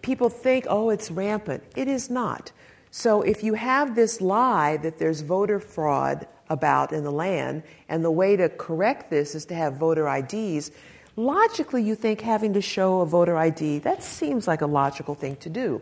People 0.01 0.29
think, 0.29 0.65
oh, 0.69 0.89
it's 0.89 1.09
rampant. 1.09 1.63
It 1.75 1.87
is 1.87 2.09
not. 2.09 2.51
So 2.91 3.21
if 3.21 3.43
you 3.43 3.53
have 3.53 3.95
this 3.95 4.19
lie 4.19 4.77
that 4.77 4.97
there's 4.97 5.21
voter 5.21 5.59
fraud 5.59 6.27
about 6.49 6.91
in 6.91 7.05
the 7.05 7.11
land, 7.11 7.63
and 7.87 8.03
the 8.03 8.11
way 8.11 8.35
to 8.35 8.49
correct 8.49 9.09
this 9.09 9.33
is 9.33 9.45
to 9.45 9.55
have 9.55 9.75
voter 9.75 10.09
IDs, 10.09 10.71
logically 11.15 11.81
you 11.81 11.95
think 11.95 12.19
having 12.19 12.51
to 12.53 12.61
show 12.61 12.99
a 12.99 13.05
voter 13.05 13.37
ID, 13.37 13.79
that 13.79 14.03
seems 14.03 14.47
like 14.47 14.61
a 14.61 14.67
logical 14.67 15.15
thing 15.15 15.37
to 15.37 15.49
do. 15.49 15.81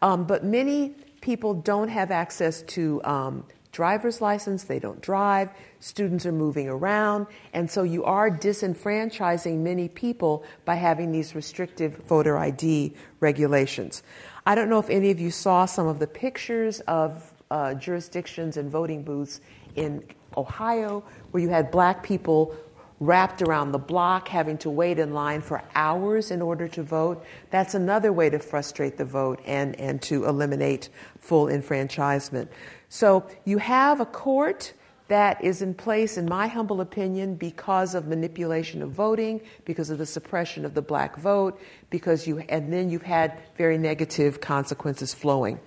Um, 0.00 0.24
but 0.24 0.44
many 0.44 0.90
people 1.20 1.54
don't 1.54 1.88
have 1.88 2.12
access 2.12 2.62
to 2.62 3.00
um, 3.04 3.44
driver's 3.74 4.22
license, 4.22 4.64
they 4.64 4.78
don't 4.78 5.02
drive, 5.02 5.50
students 5.80 6.24
are 6.24 6.32
moving 6.32 6.68
around, 6.68 7.26
and 7.52 7.70
so 7.70 7.82
you 7.82 8.04
are 8.04 8.30
disenfranchising 8.30 9.58
many 9.58 9.88
people 9.88 10.44
by 10.64 10.76
having 10.76 11.12
these 11.12 11.34
restrictive 11.34 11.96
voter 12.06 12.38
ID 12.38 12.94
regulations. 13.20 14.02
I 14.46 14.54
don't 14.54 14.70
know 14.70 14.78
if 14.78 14.88
any 14.88 15.10
of 15.10 15.20
you 15.20 15.30
saw 15.30 15.66
some 15.66 15.86
of 15.86 15.98
the 15.98 16.06
pictures 16.06 16.80
of 16.80 17.32
uh, 17.50 17.74
jurisdictions 17.74 18.56
and 18.56 18.70
voting 18.70 19.02
booths 19.02 19.40
in 19.74 20.04
Ohio 20.36 21.04
where 21.32 21.42
you 21.42 21.48
had 21.48 21.70
black 21.70 22.02
people 22.02 22.54
wrapped 23.00 23.42
around 23.42 23.72
the 23.72 23.78
block, 23.78 24.28
having 24.28 24.56
to 24.58 24.70
wait 24.70 24.98
in 24.98 25.12
line 25.12 25.40
for 25.40 25.62
hours 25.74 26.30
in 26.30 26.40
order 26.40 26.68
to 26.68 26.82
vote. 26.82 27.24
That's 27.50 27.74
another 27.74 28.12
way 28.12 28.30
to 28.30 28.38
frustrate 28.38 28.96
the 28.96 29.04
vote 29.04 29.40
and, 29.44 29.78
and 29.80 30.00
to 30.02 30.24
eliminate 30.24 30.88
full 31.18 31.48
enfranchisement. 31.48 32.50
So 32.94 33.26
you 33.44 33.58
have 33.58 33.98
a 33.98 34.06
court 34.06 34.72
that 35.08 35.42
is 35.42 35.62
in 35.62 35.74
place, 35.74 36.16
in 36.16 36.26
my 36.26 36.46
humble 36.46 36.80
opinion, 36.80 37.34
because 37.34 37.96
of 37.96 38.06
manipulation 38.06 38.82
of 38.82 38.92
voting, 38.92 39.40
because 39.64 39.90
of 39.90 39.98
the 39.98 40.06
suppression 40.06 40.64
of 40.64 40.74
the 40.74 40.80
black 40.80 41.16
vote, 41.16 41.60
because 41.90 42.24
you, 42.24 42.38
and 42.48 42.72
then 42.72 42.90
you've 42.90 43.02
had 43.02 43.42
very 43.56 43.78
negative 43.78 44.40
consequences 44.40 45.12
flowing. 45.12 45.58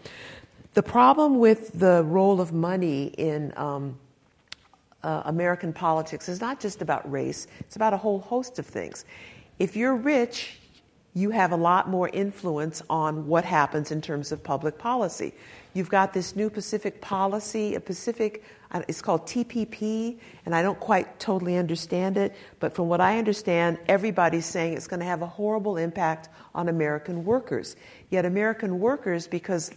The 0.74 0.82
problem 0.82 1.40
with 1.40 1.78
the 1.78 2.02
role 2.06 2.40
of 2.40 2.54
money 2.54 3.08
in 3.18 3.52
um, 3.58 4.00
uh, 5.04 5.24
American 5.26 5.74
politics 5.74 6.30
is 6.30 6.40
not 6.40 6.62
just 6.62 6.82
about 6.82 7.12
race, 7.12 7.48
it's 7.60 7.76
about 7.76 7.92
a 7.92 7.98
whole 7.98 8.20
host 8.20 8.58
of 8.58 8.66
things. 8.66 9.04
If 9.60 9.76
you're 9.76 9.98
rich, 9.98 10.60
you 11.14 11.32
have 11.32 11.52
a 11.52 11.58
lot 11.58 11.90
more 11.90 12.08
influence 12.08 12.82
on 12.90 13.28
what 13.28 13.44
happens 13.44 13.92
in 13.92 14.02
terms 14.02 14.32
of 14.32 14.42
public 14.42 14.78
policy. 14.78 15.34
You've 15.78 15.92
got 15.92 16.12
this 16.12 16.36
new 16.36 16.50
Pacific 16.50 17.02
policy, 17.02 17.76
a 17.76 17.80
Pacific, 17.80 18.44
it's 18.88 19.00
called 19.00 19.28
TPP, 19.28 20.18
and 20.44 20.56
I 20.56 20.64
don't 20.64 20.80
quite 20.80 21.20
totally 21.20 21.56
understand 21.56 22.18
it, 22.18 22.34
but 22.60 22.74
from 22.74 22.88
what 22.88 23.00
I 23.00 23.20
understand, 23.20 23.78
everybody's 23.88 24.48
saying 24.48 24.74
it's 24.74 24.88
going 24.88 25.02
to 25.02 25.06
have 25.06 25.22
a 25.22 25.28
horrible 25.28 25.78
impact 25.78 26.30
on 26.56 26.68
American 26.68 27.24
workers. 27.26 27.76
Yet, 28.10 28.26
American 28.26 28.80
workers, 28.80 29.28
because 29.28 29.72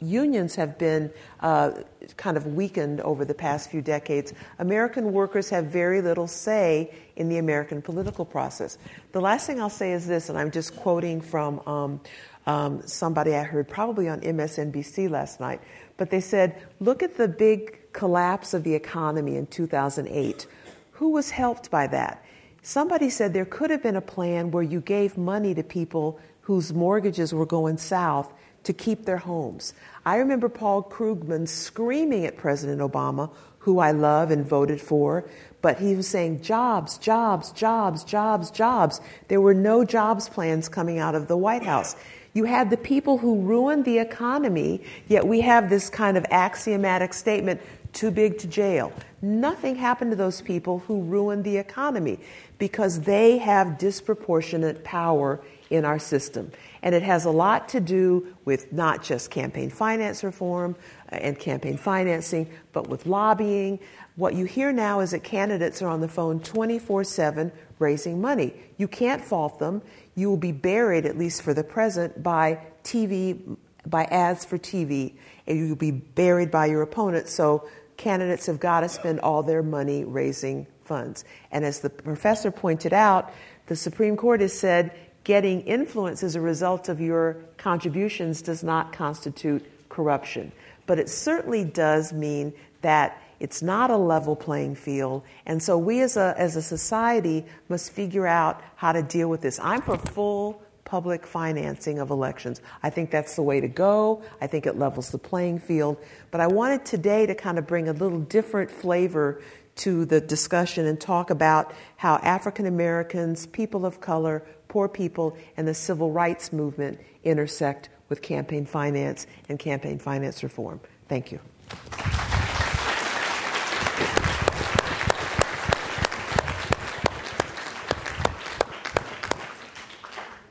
unions 0.00 0.54
have 0.54 0.76
been 0.76 1.10
uh, 1.40 1.72
kind 2.18 2.36
of 2.36 2.46
weakened 2.48 3.00
over 3.00 3.24
the 3.24 3.34
past 3.34 3.70
few 3.70 3.80
decades. 3.80 4.34
American 4.58 5.12
workers 5.14 5.48
have 5.50 5.64
very 5.66 6.02
little 6.02 6.26
say 6.26 6.94
in 7.16 7.30
the 7.30 7.38
American 7.38 7.82
political 7.82 8.24
process. 8.24 8.76
The 9.12 9.20
last 9.20 9.46
thing 9.46 9.60
I'll 9.60 9.70
say 9.70 9.92
is 9.92 10.06
this, 10.06 10.28
and 10.28 10.38
I'm 10.38 10.50
just 10.50 10.76
quoting 10.76 11.20
from 11.20 11.60
um, 11.66 12.00
um, 12.48 12.82
somebody 12.86 13.34
I 13.34 13.42
heard 13.42 13.68
probably 13.68 14.08
on 14.08 14.22
MSNBC 14.22 15.10
last 15.10 15.38
night, 15.38 15.60
but 15.98 16.08
they 16.08 16.20
said, 16.20 16.60
look 16.80 17.02
at 17.02 17.18
the 17.18 17.28
big 17.28 17.92
collapse 17.92 18.54
of 18.54 18.64
the 18.64 18.74
economy 18.74 19.36
in 19.36 19.46
2008. 19.46 20.46
Who 20.92 21.10
was 21.10 21.30
helped 21.30 21.70
by 21.70 21.86
that? 21.88 22.24
Somebody 22.62 23.10
said 23.10 23.34
there 23.34 23.44
could 23.44 23.68
have 23.70 23.82
been 23.82 23.96
a 23.96 24.00
plan 24.00 24.50
where 24.50 24.62
you 24.62 24.80
gave 24.80 25.18
money 25.18 25.54
to 25.54 25.62
people 25.62 26.18
whose 26.40 26.72
mortgages 26.72 27.34
were 27.34 27.44
going 27.44 27.76
south 27.76 28.32
to 28.64 28.72
keep 28.72 29.04
their 29.04 29.18
homes. 29.18 29.74
I 30.06 30.16
remember 30.16 30.48
Paul 30.48 30.82
Krugman 30.82 31.46
screaming 31.46 32.24
at 32.24 32.38
President 32.38 32.80
Obama, 32.80 33.30
who 33.58 33.78
I 33.78 33.90
love 33.90 34.30
and 34.30 34.46
voted 34.46 34.80
for, 34.80 35.28
but 35.60 35.78
he 35.78 35.94
was 35.94 36.08
saying 36.08 36.40
jobs, 36.40 36.96
jobs, 36.96 37.52
jobs, 37.52 38.04
jobs, 38.04 38.50
jobs. 38.50 39.00
There 39.28 39.42
were 39.42 39.54
no 39.54 39.84
jobs 39.84 40.30
plans 40.30 40.70
coming 40.70 40.98
out 40.98 41.14
of 41.14 41.28
the 41.28 41.36
White 41.36 41.62
House. 41.62 41.94
You 42.34 42.44
had 42.44 42.70
the 42.70 42.76
people 42.76 43.18
who 43.18 43.40
ruined 43.40 43.84
the 43.84 43.98
economy, 43.98 44.82
yet 45.08 45.26
we 45.26 45.40
have 45.40 45.70
this 45.70 45.88
kind 45.88 46.16
of 46.16 46.24
axiomatic 46.30 47.14
statement 47.14 47.60
too 47.92 48.10
big 48.10 48.38
to 48.38 48.46
jail. 48.46 48.92
Nothing 49.22 49.76
happened 49.76 50.12
to 50.12 50.16
those 50.16 50.40
people 50.40 50.80
who 50.80 51.02
ruined 51.02 51.44
the 51.44 51.56
economy 51.56 52.18
because 52.58 53.00
they 53.00 53.38
have 53.38 53.78
disproportionate 53.78 54.84
power 54.84 55.40
in 55.70 55.84
our 55.84 55.98
system. 55.98 56.50
And 56.82 56.94
it 56.94 57.02
has 57.02 57.24
a 57.24 57.30
lot 57.30 57.68
to 57.70 57.80
do 57.80 58.34
with 58.44 58.72
not 58.72 59.02
just 59.02 59.30
campaign 59.30 59.70
finance 59.70 60.22
reform 60.22 60.76
uh, 61.12 61.16
and 61.16 61.38
campaign 61.38 61.76
financing, 61.76 62.48
but 62.72 62.88
with 62.88 63.06
lobbying. 63.06 63.80
What 64.16 64.34
you 64.34 64.44
hear 64.44 64.72
now 64.72 65.00
is 65.00 65.10
that 65.10 65.24
candidates 65.24 65.82
are 65.82 65.88
on 65.88 66.00
the 66.00 66.08
phone 66.08 66.40
24 66.40 67.04
7 67.04 67.52
raising 67.78 68.20
money. 68.20 68.54
You 68.76 68.88
can't 68.88 69.22
fault 69.22 69.58
them. 69.58 69.82
You 70.18 70.28
will 70.28 70.36
be 70.36 70.50
buried, 70.50 71.06
at 71.06 71.16
least 71.16 71.42
for 71.42 71.54
the 71.54 71.62
present, 71.62 72.24
by 72.24 72.58
TV, 72.82 73.56
by 73.86 74.02
ads 74.06 74.44
for 74.44 74.58
TV, 74.58 75.12
and 75.46 75.56
you'll 75.56 75.76
be 75.76 75.92
buried 75.92 76.50
by 76.50 76.66
your 76.66 76.82
opponents. 76.82 77.32
So 77.32 77.68
candidates 77.96 78.46
have 78.46 78.58
got 78.58 78.80
to 78.80 78.88
spend 78.88 79.20
all 79.20 79.44
their 79.44 79.62
money 79.62 80.02
raising 80.02 80.66
funds. 80.82 81.24
And 81.52 81.64
as 81.64 81.78
the 81.78 81.90
professor 81.90 82.50
pointed 82.50 82.92
out, 82.92 83.32
the 83.66 83.76
Supreme 83.76 84.16
Court 84.16 84.40
has 84.40 84.58
said 84.58 84.90
getting 85.22 85.60
influence 85.60 86.24
as 86.24 86.34
a 86.34 86.40
result 86.40 86.88
of 86.88 87.00
your 87.00 87.36
contributions 87.56 88.42
does 88.42 88.64
not 88.64 88.92
constitute 88.92 89.64
corruption. 89.88 90.50
But 90.86 90.98
it 90.98 91.08
certainly 91.08 91.62
does 91.62 92.12
mean 92.12 92.54
that 92.80 93.22
it's 93.40 93.62
not 93.62 93.90
a 93.90 93.96
level 93.96 94.34
playing 94.34 94.74
field. 94.74 95.22
And 95.46 95.62
so 95.62 95.78
we 95.78 96.00
as 96.00 96.16
a, 96.16 96.34
as 96.36 96.56
a 96.56 96.62
society 96.62 97.44
must 97.68 97.92
figure 97.92 98.26
out 98.26 98.62
how 98.76 98.92
to 98.92 99.02
deal 99.02 99.28
with 99.28 99.40
this. 99.40 99.58
I'm 99.62 99.82
for 99.82 99.96
full 99.96 100.62
public 100.84 101.26
financing 101.26 101.98
of 101.98 102.10
elections. 102.10 102.62
I 102.82 102.90
think 102.90 103.10
that's 103.10 103.36
the 103.36 103.42
way 103.42 103.60
to 103.60 103.68
go. 103.68 104.22
I 104.40 104.46
think 104.46 104.66
it 104.66 104.78
levels 104.78 105.10
the 105.10 105.18
playing 105.18 105.58
field. 105.58 105.98
But 106.30 106.40
I 106.40 106.46
wanted 106.46 106.84
today 106.86 107.26
to 107.26 107.34
kind 107.34 107.58
of 107.58 107.66
bring 107.66 107.88
a 107.88 107.92
little 107.92 108.20
different 108.20 108.70
flavor 108.70 109.42
to 109.76 110.04
the 110.06 110.20
discussion 110.20 110.86
and 110.86 111.00
talk 111.00 111.30
about 111.30 111.72
how 111.96 112.16
African 112.16 112.66
Americans, 112.66 113.46
people 113.46 113.86
of 113.86 114.00
color, 114.00 114.44
poor 114.68 114.88
people, 114.88 115.36
and 115.56 115.68
the 115.68 115.74
civil 115.74 116.10
rights 116.10 116.52
movement 116.52 116.98
intersect 117.22 117.90
with 118.08 118.22
campaign 118.22 118.64
finance 118.64 119.26
and 119.48 119.58
campaign 119.58 119.98
finance 119.98 120.42
reform. 120.42 120.80
Thank 121.06 121.30
you. 121.32 121.38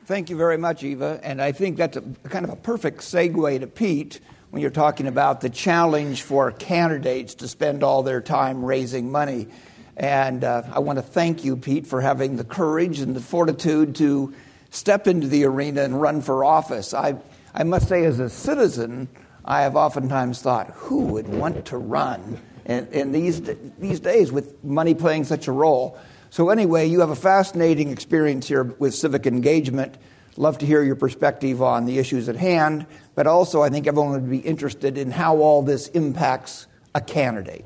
Thank 0.08 0.30
you 0.30 0.38
very 0.38 0.56
much, 0.56 0.82
Eva. 0.84 1.20
And 1.22 1.42
I 1.42 1.52
think 1.52 1.76
that's 1.76 1.98
a 1.98 2.00
kind 2.30 2.42
of 2.46 2.50
a 2.50 2.56
perfect 2.56 3.00
segue 3.00 3.60
to 3.60 3.66
Pete 3.66 4.20
when 4.48 4.62
you're 4.62 4.70
talking 4.70 5.06
about 5.06 5.42
the 5.42 5.50
challenge 5.50 6.22
for 6.22 6.50
candidates 6.50 7.34
to 7.34 7.46
spend 7.46 7.82
all 7.82 8.02
their 8.02 8.22
time 8.22 8.64
raising 8.64 9.12
money. 9.12 9.48
And 9.98 10.44
uh, 10.44 10.62
I 10.72 10.78
want 10.78 10.98
to 10.98 11.02
thank 11.02 11.44
you, 11.44 11.58
Pete, 11.58 11.86
for 11.86 12.00
having 12.00 12.36
the 12.36 12.44
courage 12.44 13.00
and 13.00 13.14
the 13.14 13.20
fortitude 13.20 13.96
to 13.96 14.32
step 14.70 15.08
into 15.08 15.26
the 15.26 15.44
arena 15.44 15.82
and 15.82 16.00
run 16.00 16.22
for 16.22 16.42
office. 16.42 16.94
I, 16.94 17.16
I 17.52 17.64
must 17.64 17.86
say, 17.86 18.06
as 18.06 18.18
a 18.18 18.30
citizen, 18.30 19.08
I 19.44 19.60
have 19.60 19.76
oftentimes 19.76 20.40
thought, 20.40 20.70
who 20.70 21.02
would 21.02 21.28
want 21.28 21.66
to 21.66 21.76
run 21.76 22.40
in, 22.64 22.86
in 22.92 23.12
these, 23.12 23.42
these 23.78 24.00
days 24.00 24.32
with 24.32 24.64
money 24.64 24.94
playing 24.94 25.24
such 25.24 25.48
a 25.48 25.52
role? 25.52 25.98
So, 26.30 26.50
anyway, 26.50 26.86
you 26.86 27.00
have 27.00 27.10
a 27.10 27.16
fascinating 27.16 27.90
experience 27.90 28.48
here 28.48 28.64
with 28.64 28.94
civic 28.94 29.26
engagement. 29.26 29.96
Love 30.36 30.58
to 30.58 30.66
hear 30.66 30.82
your 30.82 30.94
perspective 30.94 31.62
on 31.62 31.84
the 31.84 31.98
issues 31.98 32.28
at 32.28 32.36
hand, 32.36 32.86
but 33.14 33.26
also 33.26 33.62
I 33.62 33.70
think 33.70 33.86
everyone 33.86 34.12
would 34.12 34.30
be 34.30 34.38
interested 34.38 34.96
in 34.96 35.10
how 35.10 35.38
all 35.38 35.62
this 35.62 35.88
impacts 35.88 36.66
a 36.94 37.00
candidate. 37.00 37.64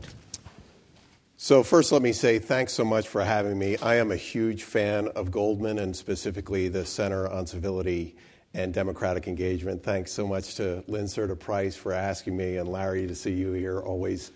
So, 1.36 1.64
first, 1.64 1.90
let 1.90 2.02
me 2.02 2.12
say 2.12 2.38
thanks 2.38 2.72
so 2.72 2.84
much 2.84 3.08
for 3.08 3.24
having 3.24 3.58
me. 3.58 3.76
I 3.78 3.96
am 3.96 4.12
a 4.12 4.16
huge 4.16 4.62
fan 4.62 5.08
of 5.08 5.32
Goldman 5.32 5.80
and 5.80 5.94
specifically 5.94 6.68
the 6.68 6.86
Center 6.86 7.28
on 7.28 7.46
Civility 7.48 8.14
and 8.54 8.72
Democratic 8.72 9.26
Engagement. 9.26 9.82
Thanks 9.82 10.12
so 10.12 10.26
much 10.26 10.54
to 10.56 10.84
Lynn 10.86 11.06
Serta 11.06 11.38
Price 11.38 11.74
for 11.74 11.92
asking 11.92 12.36
me, 12.36 12.58
and 12.58 12.68
Larry 12.68 13.08
to 13.08 13.14
see 13.14 13.32
you 13.32 13.52
here. 13.52 13.80
Always 13.80 14.30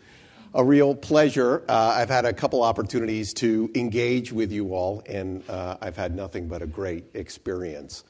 a 0.54 0.64
real 0.64 0.94
pleasure. 0.94 1.64
Uh, 1.68 1.94
I've 1.96 2.08
had 2.08 2.24
a 2.24 2.32
couple 2.32 2.62
opportunities 2.62 3.34
to 3.34 3.70
engage 3.74 4.32
with 4.32 4.52
you 4.52 4.74
all, 4.74 5.02
and 5.06 5.48
uh, 5.48 5.76
I've 5.80 5.96
had 5.96 6.14
nothing 6.14 6.48
but 6.48 6.62
a 6.62 6.66
great 6.66 7.04
experience. 7.14 8.04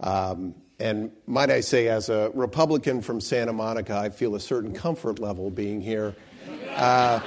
Um, 0.00 0.54
and 0.78 1.12
might 1.26 1.50
I 1.50 1.60
say, 1.60 1.88
as 1.88 2.08
a 2.08 2.30
Republican 2.34 3.02
from 3.02 3.20
Santa 3.20 3.52
Monica, 3.52 3.96
I 3.96 4.10
feel 4.10 4.34
a 4.34 4.40
certain 4.40 4.74
comfort 4.74 5.18
level 5.20 5.50
being 5.50 5.80
here. 5.80 6.16
Uh, 6.70 7.20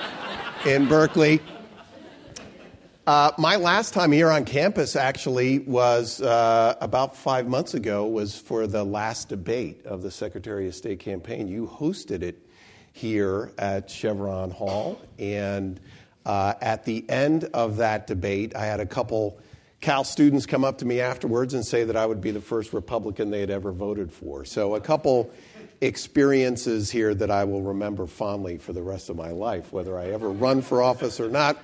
in 0.66 0.88
Berkeley. 0.88 1.42
Uh, 3.06 3.32
my 3.38 3.56
last 3.56 3.94
time 3.94 4.12
here 4.12 4.32
on 4.32 4.46
campus 4.46 4.96
actually 4.96 5.60
was 5.60 6.22
uh, 6.22 6.76
about 6.82 7.16
five 7.16 7.48
months 7.48 7.76
ago. 7.76 8.08
Was 8.08 8.38
for 8.38 8.66
the 8.66 8.84
last 8.84 9.30
debate 9.30 9.86
of 9.86 10.02
the 10.02 10.10
Secretary 10.10 10.68
of 10.68 10.74
State 10.74 11.00
campaign. 11.00 11.48
You 11.48 11.68
hosted 11.68 12.24
it 12.24 12.45
here 12.96 13.52
at 13.58 13.90
Chevron 13.90 14.52
Hall, 14.52 14.98
and 15.20 15.82
uh, 16.26 16.54
at 16.62 16.86
the 16.86 17.04
end 17.10 17.44
of 17.54 17.76
that 17.78 18.08
debate, 18.08 18.56
I 18.56 18.66
had 18.66 18.80
a 18.80 18.86
couple 18.86 19.38
Cal 19.82 20.06
students 20.06 20.46
come 20.46 20.64
up 20.64 20.78
to 20.78 20.86
me 20.86 21.02
afterwards 21.02 21.54
and 21.54 21.66
say 21.66 21.84
that 21.84 21.98
I 21.98 22.06
would 22.06 22.22
be 22.22 22.32
the 22.32 22.40
first 22.40 22.72
Republican 22.72 23.32
they 23.32 23.42
had 23.42 23.50
ever 23.50 23.74
voted 23.74 24.14
for. 24.14 24.46
So 24.46 24.76
a 24.76 24.80
couple 24.80 25.30
experiences 25.82 26.90
here 26.90 27.14
that 27.14 27.30
I 27.30 27.44
will 27.44 27.62
remember 27.62 28.08
fondly 28.08 28.58
for 28.58 28.72
the 28.72 28.82
rest 28.82 29.10
of 29.10 29.18
my 29.18 29.32
life, 29.32 29.74
whether 29.74 30.00
I 30.00 30.12
ever 30.12 30.30
run 30.30 30.62
for 30.62 30.82
office 30.82 31.20
or 31.20 31.30
not. 31.30 31.58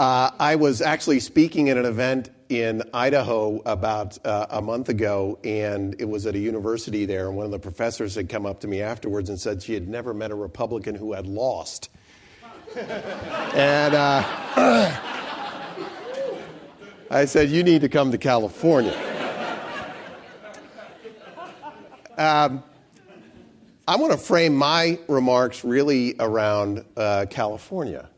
Uh, 0.00 0.28
I 0.40 0.56
was 0.56 0.82
actually 0.82 1.20
speaking 1.20 1.68
at 1.68 1.76
an 1.76 1.84
event 1.84 2.30
in 2.48 2.82
Idaho 2.92 3.62
about 3.64 4.18
uh, 4.26 4.46
a 4.50 4.60
month 4.60 4.88
ago, 4.88 5.38
and 5.44 5.94
it 6.00 6.06
was 6.06 6.26
at 6.26 6.34
a 6.34 6.38
university 6.38 7.06
there. 7.06 7.28
And 7.28 7.36
one 7.36 7.46
of 7.46 7.52
the 7.52 7.60
professors 7.60 8.16
had 8.16 8.28
come 8.28 8.44
up 8.44 8.58
to 8.60 8.66
me 8.66 8.80
afterwards 8.82 9.28
and 9.28 9.40
said 9.40 9.62
she 9.62 9.72
had 9.72 9.86
never 9.86 10.12
met 10.12 10.32
a 10.32 10.34
Republican 10.34 10.96
who 10.96 11.12
had 11.12 11.28
lost. 11.28 11.90
and 12.76 13.94
uh, 13.94 14.24
I 17.08 17.24
said, 17.24 17.50
You 17.50 17.62
need 17.62 17.82
to 17.82 17.88
come 17.88 18.10
to 18.10 18.18
California. 18.18 18.98
Um, 22.18 22.64
I 23.86 23.96
want 23.96 24.10
to 24.10 24.18
frame 24.18 24.56
my 24.56 24.98
remarks 25.06 25.62
really 25.62 26.16
around 26.18 26.84
uh, 26.96 27.26
California. 27.30 28.08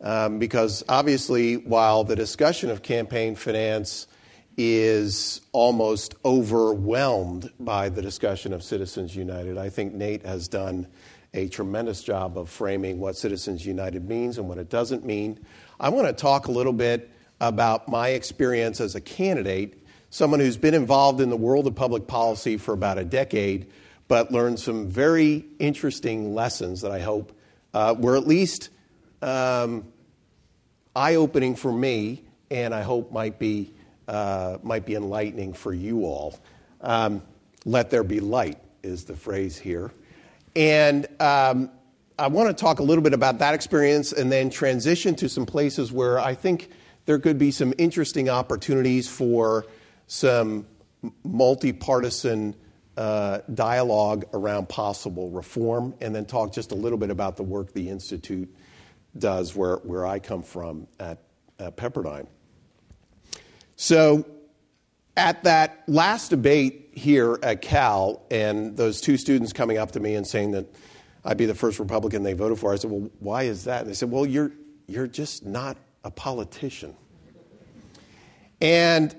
Um, 0.00 0.38
because 0.38 0.84
obviously, 0.88 1.56
while 1.56 2.04
the 2.04 2.16
discussion 2.16 2.70
of 2.70 2.82
campaign 2.82 3.34
finance 3.34 4.06
is 4.56 5.40
almost 5.52 6.14
overwhelmed 6.24 7.50
by 7.58 7.88
the 7.88 8.02
discussion 8.02 8.52
of 8.52 8.62
Citizens 8.62 9.14
United, 9.16 9.58
I 9.58 9.68
think 9.70 9.94
Nate 9.94 10.24
has 10.24 10.48
done 10.48 10.86
a 11.34 11.48
tremendous 11.48 12.02
job 12.02 12.38
of 12.38 12.48
framing 12.48 13.00
what 13.00 13.16
Citizens 13.16 13.66
United 13.66 14.08
means 14.08 14.38
and 14.38 14.48
what 14.48 14.58
it 14.58 14.70
doesn't 14.70 15.04
mean. 15.04 15.38
I 15.78 15.90
want 15.90 16.06
to 16.06 16.12
talk 16.12 16.46
a 16.46 16.52
little 16.52 16.72
bit 16.72 17.10
about 17.40 17.88
my 17.88 18.10
experience 18.10 18.80
as 18.80 18.94
a 18.94 19.00
candidate 19.00 19.78
someone 20.10 20.40
who's 20.40 20.56
been 20.56 20.74
involved 20.74 21.20
in 21.20 21.30
the 21.30 21.36
world 21.36 21.66
of 21.66 21.74
public 21.74 22.06
policy 22.06 22.56
for 22.56 22.72
about 22.72 22.98
a 22.98 23.04
decade, 23.04 23.70
but 24.08 24.32
learned 24.32 24.58
some 24.58 24.86
very 24.86 25.44
interesting 25.58 26.34
lessons 26.34 26.80
that 26.80 26.90
I 26.90 27.00
hope 27.00 27.32
uh, 27.74 27.94
were 27.98 28.16
at 28.16 28.26
least 28.26 28.70
um, 29.22 29.86
eye 30.94 31.16
opening 31.16 31.56
for 31.56 31.72
me, 31.72 32.24
and 32.50 32.74
I 32.74 32.82
hope 32.82 33.12
might 33.12 33.38
be, 33.38 33.72
uh, 34.06 34.58
might 34.62 34.86
be 34.86 34.94
enlightening 34.94 35.52
for 35.52 35.72
you 35.72 36.04
all. 36.04 36.38
Um, 36.80 37.22
let 37.64 37.90
there 37.90 38.04
be 38.04 38.20
light 38.20 38.58
is 38.82 39.04
the 39.04 39.16
phrase 39.16 39.58
here. 39.58 39.92
And 40.56 41.06
um, 41.20 41.70
I 42.18 42.28
want 42.28 42.48
to 42.48 42.60
talk 42.60 42.80
a 42.80 42.82
little 42.82 43.02
bit 43.02 43.12
about 43.12 43.38
that 43.38 43.54
experience 43.54 44.12
and 44.12 44.30
then 44.30 44.50
transition 44.50 45.14
to 45.16 45.28
some 45.28 45.46
places 45.46 45.92
where 45.92 46.18
I 46.18 46.34
think 46.34 46.70
there 47.06 47.18
could 47.18 47.38
be 47.38 47.50
some 47.50 47.72
interesting 47.78 48.28
opportunities 48.28 49.08
for 49.08 49.66
some 50.06 50.66
multi 51.24 51.72
partisan 51.72 52.54
uh, 52.96 53.38
dialogue 53.54 54.24
around 54.34 54.68
possible 54.68 55.30
reform, 55.30 55.94
and 56.00 56.12
then 56.12 56.24
talk 56.24 56.52
just 56.52 56.72
a 56.72 56.74
little 56.74 56.98
bit 56.98 57.10
about 57.10 57.36
the 57.36 57.44
work 57.44 57.72
the 57.72 57.88
Institute 57.88 58.52
does 59.18 59.54
where, 59.54 59.76
where 59.76 60.06
I 60.06 60.18
come 60.18 60.42
from 60.42 60.86
at, 60.98 61.18
at 61.58 61.76
Pepperdine. 61.76 62.26
So, 63.76 64.26
at 65.16 65.42
that 65.44 65.82
last 65.88 66.28
debate 66.28 66.90
here 66.92 67.38
at 67.42 67.60
Cal, 67.60 68.22
and 68.30 68.76
those 68.76 69.00
two 69.00 69.16
students 69.16 69.52
coming 69.52 69.76
up 69.76 69.92
to 69.92 70.00
me 70.00 70.14
and 70.14 70.26
saying 70.26 70.52
that 70.52 70.66
I'd 71.24 71.36
be 71.36 71.46
the 71.46 71.54
first 71.54 71.80
Republican 71.80 72.22
they 72.22 72.32
voted 72.32 72.58
for, 72.58 72.72
I 72.72 72.76
said, 72.76 72.90
Well, 72.90 73.10
why 73.18 73.44
is 73.44 73.64
that? 73.64 73.82
And 73.82 73.90
they 73.90 73.94
said, 73.94 74.10
Well, 74.10 74.24
you're, 74.24 74.52
you're 74.86 75.06
just 75.06 75.44
not 75.44 75.76
a 76.04 76.10
politician. 76.10 76.94
And 78.60 79.14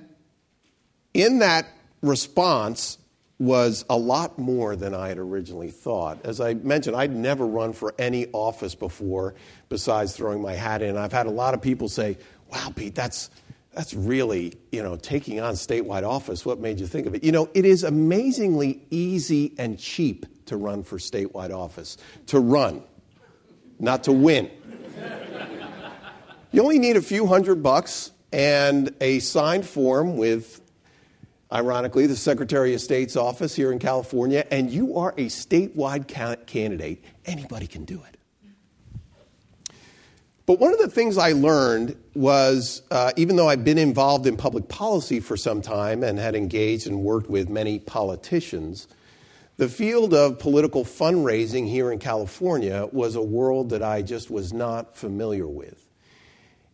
in 1.14 1.40
that 1.40 1.68
response 2.02 2.98
was 3.40 3.86
a 3.90 3.98
lot 3.98 4.38
more 4.38 4.76
than 4.76 4.94
I 4.94 5.08
had 5.08 5.18
originally 5.18 5.72
thought. 5.72 6.20
As 6.26 6.42
I 6.42 6.56
mentioned, 6.56 6.98
I'd 6.98 7.16
never 7.16 7.48
run 7.48 7.72
for 7.72 7.96
any 7.98 8.28
office 8.34 8.76
before 8.76 9.34
besides 9.70 10.16
throwing 10.16 10.42
my 10.42 10.54
hat 10.54 10.82
in. 10.82 10.98
I've 10.98 11.14
had 11.14 11.26
a 11.26 11.32
lot 11.32 11.54
of 11.54 11.62
people 11.62 11.88
say, 11.88 12.18
wow, 12.52 12.74
Pete, 12.76 12.96
that's, 12.96 13.30
that's 13.74 13.94
really, 13.94 14.56
you 14.74 14.84
know, 14.84 14.98
taking 14.98 15.40
on 15.40 15.54
statewide 15.54 16.08
office. 16.08 16.46
What 16.46 16.60
made 16.60 16.82
you 16.82 16.88
think 16.88 17.08
of 17.08 17.16
it? 17.16 17.24
You 17.24 17.32
know, 17.32 17.50
it 17.54 17.64
is 17.64 17.86
amazingly 17.86 18.82
easy 18.90 19.54
and 19.58 19.80
cheap 19.80 20.26
to 20.48 20.58
run 20.58 20.84
for 20.84 20.98
statewide 20.98 21.56
office. 21.56 21.98
To 22.28 22.40
run, 22.42 22.84
not 23.80 24.04
to 24.04 24.12
win. 24.12 24.52
you 26.52 26.62
only 26.62 26.80
need 26.80 26.98
a 26.98 27.02
few 27.02 27.26
hundred 27.26 27.64
bucks 27.64 28.12
and 28.34 28.94
a 29.00 29.20
signed 29.20 29.66
form 29.66 30.18
with 30.18 30.59
ironically, 31.52 32.08
the 32.08 32.16
Secretary 32.16 32.74
of 32.74 32.82
State's 32.82 33.16
office 33.16 33.56
here 33.56 33.72
in 33.72 33.80
California, 33.80 34.46
and 34.52 34.70
you 34.70 34.98
are 34.98 35.12
a 35.18 35.26
statewide 35.28 36.08
ca- 36.08 36.36
candidate, 36.46 37.04
anybody 37.26 37.68
can 37.68 37.86
do 37.86 38.04
it. 38.08 38.20
But 40.46 40.60
one 40.60 40.74
of 40.74 40.80
the 40.80 40.90
things 40.90 41.18
I 41.20 41.34
learned 41.34 41.96
was, 42.16 42.82
uh, 42.90 43.12
even 43.16 43.36
though 43.36 43.48
I've 43.48 43.64
been 43.64 43.78
involved 43.78 44.26
in 44.26 44.36
public 44.36 44.68
policy 44.68 45.20
for 45.20 45.38
some 45.38 45.62
time 45.62 46.04
and 46.04 46.18
had 46.18 46.36
engaged 46.36 46.88
and 46.88 47.04
worked 47.04 47.30
with 47.30 47.50
many 47.50 47.78
politicians, 47.78 48.88
the 49.58 49.70
field 49.70 50.14
of 50.14 50.40
political 50.40 50.84
fundraising 50.86 51.68
here 51.68 51.92
in 51.92 52.00
California 52.00 52.88
was 52.92 53.16
a 53.16 53.22
world 53.22 53.70
that 53.70 53.84
I 53.84 54.02
just 54.02 54.32
was 54.32 54.52
not 54.52 54.98
familiar 54.98 55.48
with. 55.48 55.88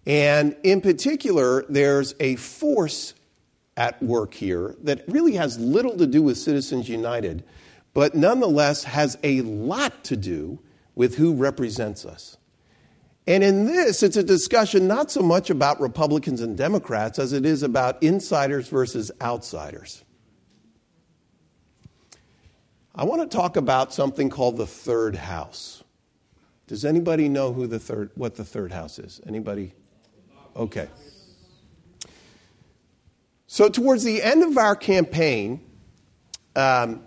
And 0.05 0.55
in 0.63 0.79
particular, 0.81 1.65
there's 1.67 2.15
a 2.19 2.37
force 2.37 3.13
at 3.77 4.01
work 4.01 4.33
here 4.33 4.75
that 4.83 5.03
really 5.07 5.33
has 5.33 5.59
little 5.59 5.97
to 5.97 6.07
do 6.07 6.21
with 6.21 6.37
Citizens 6.37 6.87
United, 6.87 7.43
but 7.93 8.15
nonetheless 8.15 8.83
has 8.83 9.17
a 9.23 9.41
lot 9.41 10.03
to 10.05 10.15
do 10.15 10.59
with 10.95 11.15
who 11.15 11.33
represents 11.33 12.05
us. 12.05 12.37
And 13.27 13.43
in 13.43 13.65
this, 13.65 14.03
it's 14.03 14.17
a 14.17 14.23
discussion 14.23 14.87
not 14.87 15.09
so 15.09 15.21
much 15.21 15.49
about 15.49 15.81
Republicans 15.81 16.41
and 16.41 16.55
Democrats 16.55 17.17
as 17.17 17.33
it 17.33 17.45
is 17.45 17.63
about 17.63 18.01
insiders 18.03 18.69
versus 18.69 19.11
outsiders. 19.21 20.03
I 22.93 23.03
want 23.03 23.29
to 23.29 23.35
talk 23.35 23.57
about 23.57 23.93
something 23.93 24.29
called 24.29 24.57
the 24.57 24.67
third 24.67 25.15
house. 25.15 25.83
Does 26.67 26.85
anybody 26.85 27.27
know 27.27 27.51
who 27.51 27.67
the 27.67 27.79
third, 27.79 28.11
what 28.15 28.35
the 28.35 28.45
third 28.45 28.71
house 28.71 28.99
is? 28.99 29.19
Anybody? 29.27 29.73
Okay. 30.55 30.87
So, 33.55 33.69
towards 33.69 34.03
the 34.03 34.21
end 34.21 34.43
of 34.43 34.57
our 34.57 34.75
campaign, 34.75 35.61
um, 36.57 37.03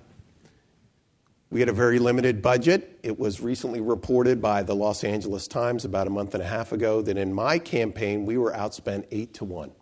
we 1.51 1.61
had 1.61 1.69
a 1.69 1.75
very 1.75 1.99
limited 1.99 2.41
budget. 2.41 2.99
It 3.03 3.19
was 3.19 3.43
recently 3.43 3.83
reported 3.83 4.41
by 4.41 4.63
the 4.63 4.75
Los 4.75 5.05
Angeles 5.05 5.47
Times 5.47 5.85
about 5.85 6.07
a 6.07 6.11
month 6.11 6.33
and 6.33 6.43
a 6.43 6.47
half 6.47 6.73
ago 6.73 7.03
that 7.03 7.19
in 7.19 7.35
my 7.35 7.59
campaign, 7.59 8.25
we 8.25 8.39
were 8.39 8.51
outspent 8.53 9.05
eight 9.11 9.35
to 9.35 9.45
one. 9.45 9.73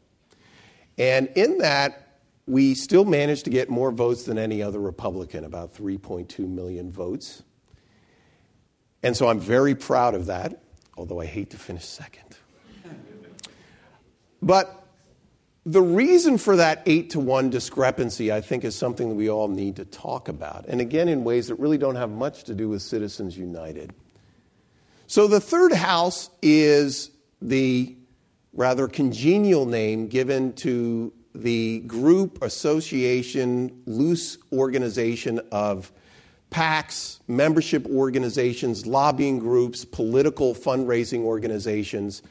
And 0.99 1.29
in 1.37 1.59
that, 1.59 2.19
we 2.47 2.75
still 2.75 3.05
managed 3.05 3.45
to 3.45 3.51
get 3.51 3.71
more 3.71 3.93
votes 3.93 4.25
than 4.25 4.37
any 4.37 4.61
other 4.61 4.81
Republican, 4.81 5.45
about 5.45 5.73
3.2 5.73 6.41
million 6.49 6.91
votes. 6.91 7.45
And 9.05 9.17
so 9.17 9.29
I'm 9.29 9.39
very 9.39 9.77
proud 9.77 10.17
of 10.17 10.27
that, 10.27 10.65
although 10.97 11.21
I 11.21 11.27
hate 11.27 11.51
to 11.51 11.59
finish 11.59 11.85
second. 11.85 12.37
But 14.43 14.86
the 15.67 15.83
reason 15.83 16.39
for 16.39 16.55
that 16.57 16.83
eight 16.87 17.11
to 17.11 17.21
one 17.21 17.51
discrepancy, 17.51 18.33
I 18.33 18.41
think, 18.41 18.65
is 18.65 18.77
something 18.77 19.09
that 19.09 19.17
we 19.17 19.29
all 19.29 19.49
need 19.49 19.77
to 19.77 19.85
talk 19.85 20.29
about. 20.29 20.65
And 20.69 20.81
again, 20.81 21.09
in 21.09 21.25
ways 21.25 21.49
that 21.49 21.57
really 21.57 21.77
don't 21.77 21.97
have 21.97 22.09
much 22.09 22.45
to 22.45 22.55
do 22.55 22.69
with 22.69 22.83
Citizens 22.83 23.37
United. 23.37 23.93
So 25.09 25.27
the 25.27 25.41
third 25.41 25.73
house 25.73 26.31
is 26.41 27.11
the 27.43 27.97
rather 28.53 28.87
congenial 28.87 29.67
name 29.67 30.07
given 30.07 30.53
to 30.55 31.13
the 31.35 31.81
group, 31.81 32.43
association, 32.43 33.83
loose 33.87 34.39
organization 34.53 35.41
of 35.51 35.91
PACs, 36.53 37.19
membership 37.27 37.87
organizations, 37.87 38.87
lobbying 38.87 39.41
groups, 39.41 39.85
political 39.85 40.55
fundraising 40.55 41.23
organizations 41.23 42.23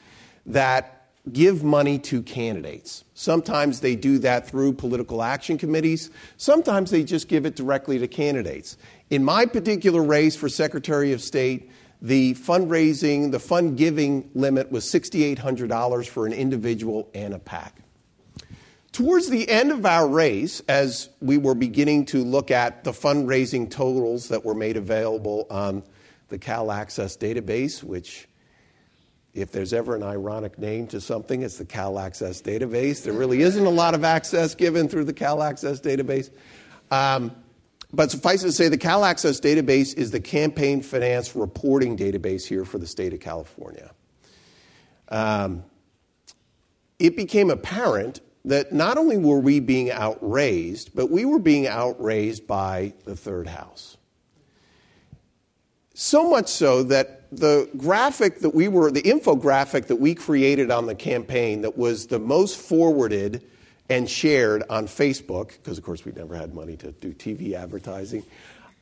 that 0.46 0.95
give 1.32 1.64
money 1.64 1.98
to 2.00 2.22
candidates. 2.22 3.04
Sometimes 3.14 3.80
they 3.80 3.96
do 3.96 4.20
that 4.20 4.48
through 4.48 4.74
political 4.74 5.24
action 5.24 5.58
committees. 5.58 6.10
Sometimes 6.38 6.92
they 6.92 7.04
just 7.04 7.28
give 7.28 7.46
it 7.46 7.56
directly 7.56 7.98
to 8.00 8.08
candidates. 8.08 8.78
In 9.10 9.24
my 9.24 9.46
particular 9.46 10.04
race 10.04 10.36
for 10.36 10.50
Secretary 10.50 11.14
of 11.14 11.22
State, 11.22 11.72
the 12.02 12.34
fundraising, 12.36 13.32
the 13.32 13.40
fund 13.40 13.78
giving 13.78 14.30
limit 14.34 14.72
was 14.72 14.86
$6,800 14.86 16.08
for 16.08 16.26
an 16.26 16.34
individual 16.34 17.10
and 17.14 17.34
a 17.34 17.40
PAC. 17.40 17.82
Towards 18.92 19.30
the 19.30 19.50
end 19.50 19.72
of 19.72 19.86
our 19.86 20.08
race, 20.08 20.62
as 20.70 21.10
we 21.20 21.38
were 21.38 21.56
beginning 21.56 22.06
to 22.06 22.24
look 22.24 22.52
at 22.52 22.84
the 22.84 22.92
fundraising 22.92 23.70
totals 23.70 24.30
that 24.30 24.46
were 24.46 24.54
made 24.54 24.78
available 24.78 25.48
on 25.50 25.84
the 26.30 26.38
Cal 26.38 26.72
Access 26.72 27.18
database, 27.18 27.84
which 27.84 28.28
if 29.36 29.52
there's 29.52 29.74
ever 29.74 29.96
an 29.96 30.04
ironic 30.04 30.58
name 30.58 30.88
to 30.88 31.02
something, 31.02 31.42
it's 31.42 31.58
the 31.58 31.66
Cal 31.66 32.00
Access 32.00 32.42
database. 32.42 33.04
There 33.04 33.14
really 33.14 33.42
isn't 33.42 33.66
a 33.66 33.70
lot 33.70 33.94
of 33.94 34.06
access 34.06 34.56
given 34.56 34.88
through 34.88 35.04
the 35.04 35.14
Cal 35.14 35.44
Access 35.44 35.82
database. 35.82 36.32
Um, 36.90 37.36
but 37.92 38.12
suffice 38.12 38.44
it 38.44 38.48
to 38.48 38.52
say, 38.54 38.70
the 38.70 38.78
Cal 38.78 39.04
Access 39.04 39.42
database 39.42 39.96
is 39.96 40.12
the 40.12 40.22
campaign 40.22 40.82
finance 40.82 41.36
reporting 41.36 41.98
database 41.98 42.46
here 42.46 42.64
for 42.64 42.78
the 42.78 42.88
state 42.88 43.14
of 43.14 43.20
California. 43.20 43.92
Um, 45.10 45.66
it 46.98 47.18
became 47.18 47.50
apparent 47.50 48.22
that 48.46 48.72
not 48.72 48.98
only 48.98 49.18
were 49.18 49.40
we 49.40 49.60
being 49.60 49.92
outraised, 49.92 50.96
but 50.96 51.12
we 51.12 51.26
were 51.26 51.40
being 51.40 51.68
outraised 51.68 52.48
by 52.48 52.94
the 53.04 53.18
third 53.18 53.48
house. 53.48 53.98
So 55.94 56.30
much 56.30 56.48
so 56.48 56.84
that 56.84 57.25
the 57.40 57.70
graphic 57.78 58.40
that 58.40 58.52
we 58.52 58.68
were, 58.68 58.92
the 58.92 59.02
infographic 59.02 59.88
that 59.88 59.98
we 59.98 60.16
created 60.16 60.72
on 60.72 60.86
the 60.86 60.96
campaign 60.96 61.62
that 61.62 61.78
was 61.78 62.08
the 62.08 62.20
most 62.20 62.58
forwarded 62.58 63.44
and 63.90 64.10
shared 64.10 64.64
on 64.70 64.88
Facebook, 64.88 65.50
because 65.50 65.78
of 65.78 65.84
course 65.84 66.06
we 66.06 66.12
never 66.12 66.36
had 66.36 66.54
money 66.54 66.76
to 66.78 66.92
do 66.94 67.14
TV 67.14 67.54
advertising, 67.54 68.24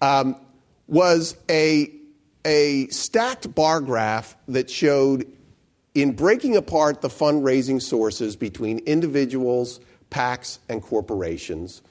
um, 0.01 0.35
was 0.87 1.35
a, 1.49 1.91
a 2.45 2.87
stacked 2.87 3.53
bar 3.53 3.81
graph 3.81 4.35
that 4.47 4.69
showed 4.69 5.25
in 5.93 6.13
breaking 6.13 6.55
apart 6.55 7.01
the 7.01 7.09
fundraising 7.09 7.81
sources 7.81 8.35
between 8.35 8.79
individuals, 8.79 9.79
PACs, 10.09 10.59
and 10.69 10.81
corporations 10.81 11.81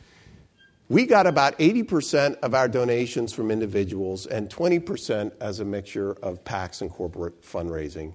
we 0.92 1.06
got 1.06 1.26
about 1.26 1.58
80% 1.58 2.40
of 2.40 2.54
our 2.54 2.68
donations 2.68 3.32
from 3.32 3.50
individuals 3.50 4.26
and 4.26 4.50
20% 4.50 5.32
as 5.40 5.58
a 5.58 5.64
mixture 5.64 6.12
of 6.22 6.44
PACs 6.44 6.82
and 6.82 6.90
corporate 6.90 7.40
fundraising. 7.40 8.12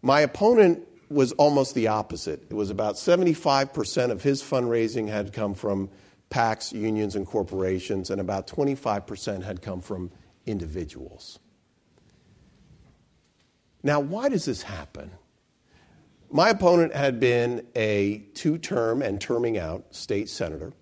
My 0.00 0.20
opponent 0.20 0.88
was 1.10 1.32
almost 1.32 1.74
the 1.74 1.88
opposite. 1.88 2.42
It 2.48 2.54
was 2.54 2.70
about 2.70 2.94
75% 2.94 4.10
of 4.10 4.22
his 4.22 4.42
fundraising 4.42 5.10
had 5.10 5.34
come 5.34 5.52
from 5.52 5.90
PACs, 6.30 6.72
unions, 6.72 7.16
and 7.16 7.26
corporations, 7.26 8.08
and 8.08 8.18
about 8.18 8.46
25% 8.46 9.42
had 9.42 9.60
come 9.60 9.82
from 9.82 10.10
individuals. 10.46 11.38
Now, 13.82 14.00
why 14.00 14.30
does 14.30 14.46
this 14.46 14.62
happen? 14.62 15.10
My 16.30 16.48
opponent 16.48 16.94
had 16.94 17.20
been 17.20 17.66
a 17.76 18.24
two 18.32 18.56
term 18.56 19.02
and 19.02 19.20
terming 19.20 19.58
out 19.58 19.94
state 19.94 20.30
senator. 20.30 20.72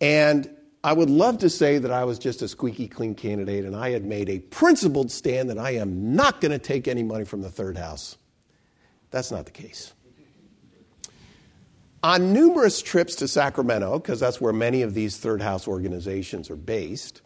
And 0.00 0.50
I 0.82 0.92
would 0.92 1.08
love 1.08 1.38
to 1.38 1.48
say 1.48 1.78
that 1.78 1.90
I 1.90 2.04
was 2.04 2.18
just 2.18 2.42
a 2.42 2.48
squeaky 2.48 2.88
clean 2.88 3.14
candidate 3.14 3.64
and 3.64 3.74
I 3.74 3.90
had 3.90 4.04
made 4.04 4.28
a 4.28 4.38
principled 4.38 5.10
stand 5.10 5.48
that 5.50 5.58
I 5.58 5.72
am 5.72 6.14
not 6.14 6.40
going 6.42 6.52
to 6.52 6.58
take 6.58 6.86
any 6.86 7.02
money 7.02 7.24
from 7.24 7.40
the 7.40 7.50
third 7.50 7.78
house. 7.78 8.18
That's 9.10 9.30
not 9.30 9.46
the 9.46 9.52
case. 9.52 9.94
On 12.02 12.34
numerous 12.34 12.82
trips 12.82 13.14
to 13.16 13.28
Sacramento, 13.28 13.98
because 13.98 14.20
that's 14.20 14.38
where 14.42 14.52
many 14.52 14.82
of 14.82 14.92
these 14.92 15.16
third 15.16 15.40
house 15.40 15.66
organizations 15.66 16.50
are 16.50 16.56
based, 16.56 17.22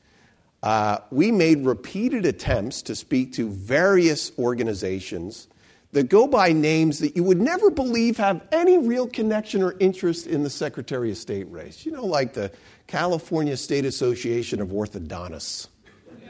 uh, 0.62 0.98
we 1.10 1.32
made 1.32 1.64
repeated 1.64 2.24
attempts 2.26 2.82
to 2.82 2.94
speak 2.94 3.32
to 3.32 3.48
various 3.48 4.30
organizations 4.38 5.48
that 5.92 6.08
go 6.08 6.26
by 6.26 6.52
names 6.52 6.98
that 6.98 7.16
you 7.16 7.24
would 7.24 7.40
never 7.40 7.70
believe 7.70 8.18
have 8.18 8.46
any 8.52 8.76
real 8.76 9.06
connection 9.06 9.62
or 9.62 9.74
interest 9.80 10.26
in 10.26 10.42
the 10.42 10.50
Secretary 10.50 11.10
of 11.10 11.16
State 11.16 11.50
race. 11.50 11.86
You 11.86 11.92
know, 11.92 12.04
like 12.04 12.34
the 12.34 12.52
California 12.86 13.56
State 13.56 13.84
Association 13.84 14.60
of 14.60 14.68
Orthodontists. 14.68 15.68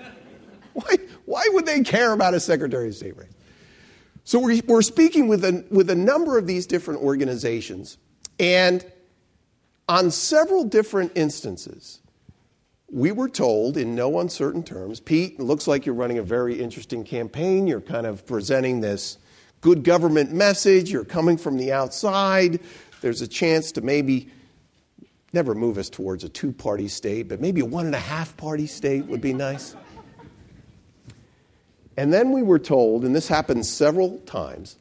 Why, 0.75 0.97
why 1.25 1.49
would 1.53 1.67
they 1.67 1.81
care 1.83 2.13
about 2.13 2.35
a 2.35 2.41
Secretary 2.41 2.89
of 2.89 2.95
State 2.95 3.17
race? 3.17 3.33
So 4.23 4.39
we're, 4.39 4.61
we're 4.67 4.83
speaking 4.83 5.27
with 5.27 5.45
a, 5.45 5.65
with 5.71 5.91
a 5.91 5.97
number 5.97 6.39
of 6.39 6.47
these 6.47 6.67
different 6.67 7.01
organizations, 7.01 7.99
and 8.39 8.85
on 9.89 10.13
several 10.13 10.65
different 10.65 11.13
instances, 11.17 12.01
we 12.91 13.11
were 13.11 13.29
told 13.29 13.77
in 13.77 13.95
no 13.95 14.21
uncertain 14.21 14.63
terms 14.63 15.01
Pete, 15.01 15.35
it 15.39 15.43
looks 15.43 15.67
like 15.67 15.85
you're 15.85 15.95
running 15.95 16.19
a 16.19 16.23
very 16.23 16.61
interesting 16.61 17.05
campaign. 17.05 17.67
You're 17.67 17.81
kind 17.81 18.07
of 18.07 18.25
presenting 18.25 18.81
this 18.81 19.19
good 19.61 19.85
government 19.85 20.33
message. 20.33 20.91
You're 20.91 21.05
coming 21.05 21.37
from 21.37 21.57
the 21.57 21.73
outside. 21.73 22.61
There's 23.01 23.23
a 23.23 23.29
chance 23.29 23.73
to 23.73 23.81
maybe 23.81 24.31
never 25.33 25.55
move 25.55 25.79
us 25.79 25.91
towards 25.91 26.25
a 26.25 26.29
two 26.29 26.53
party 26.53 26.89
state, 26.89 27.29
but 27.29 27.41
maybe 27.41 27.61
a 27.61 27.65
one 27.65 27.87
and 27.87 27.95
a 27.95 28.01
half 28.01 28.37
party 28.37 28.67
state 28.67 29.07
would 29.07 29.21
be 29.21 29.33
nice. 29.33 29.77
And 31.97 32.13
then 32.13 32.31
we 32.31 32.43
were 32.43 32.61
told, 32.61 33.05
and 33.05 33.15
this 33.15 33.27
happened 33.27 33.67
several 33.67 34.19
times, 34.21 34.79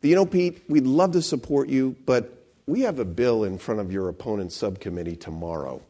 that, 0.00 0.08
you 0.08 0.14
know, 0.14 0.24
Pete, 0.24 0.62
we'd 0.68 0.86
love 0.86 1.12
to 1.12 1.22
support 1.22 1.68
you, 1.68 1.96
but 2.06 2.46
we 2.66 2.82
have 2.82 3.00
a 3.00 3.04
bill 3.04 3.44
in 3.44 3.58
front 3.58 3.80
of 3.80 3.92
your 3.92 4.08
opponent's 4.08 4.54
subcommittee 4.54 5.16
tomorrow. 5.16 5.82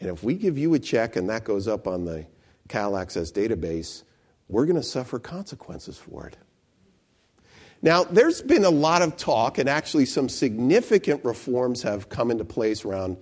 And 0.00 0.10
if 0.10 0.22
we 0.22 0.34
give 0.34 0.58
you 0.58 0.74
a 0.74 0.78
check 0.78 1.16
and 1.16 1.28
that 1.30 1.44
goes 1.44 1.66
up 1.66 1.86
on 1.86 2.04
the 2.04 2.26
Cal 2.68 2.96
Access 2.96 3.32
database, 3.32 4.02
we're 4.48 4.66
going 4.66 4.76
to 4.76 4.82
suffer 4.82 5.18
consequences 5.18 5.96
for 5.96 6.26
it. 6.26 6.36
Now, 7.82 8.04
there's 8.04 8.42
been 8.42 8.64
a 8.64 8.70
lot 8.70 9.00
of 9.00 9.16
talk, 9.16 9.56
and 9.56 9.68
actually, 9.68 10.04
some 10.04 10.28
significant 10.28 11.24
reforms 11.24 11.82
have 11.82 12.10
come 12.10 12.30
into 12.30 12.44
place 12.44 12.84
around 12.84 13.16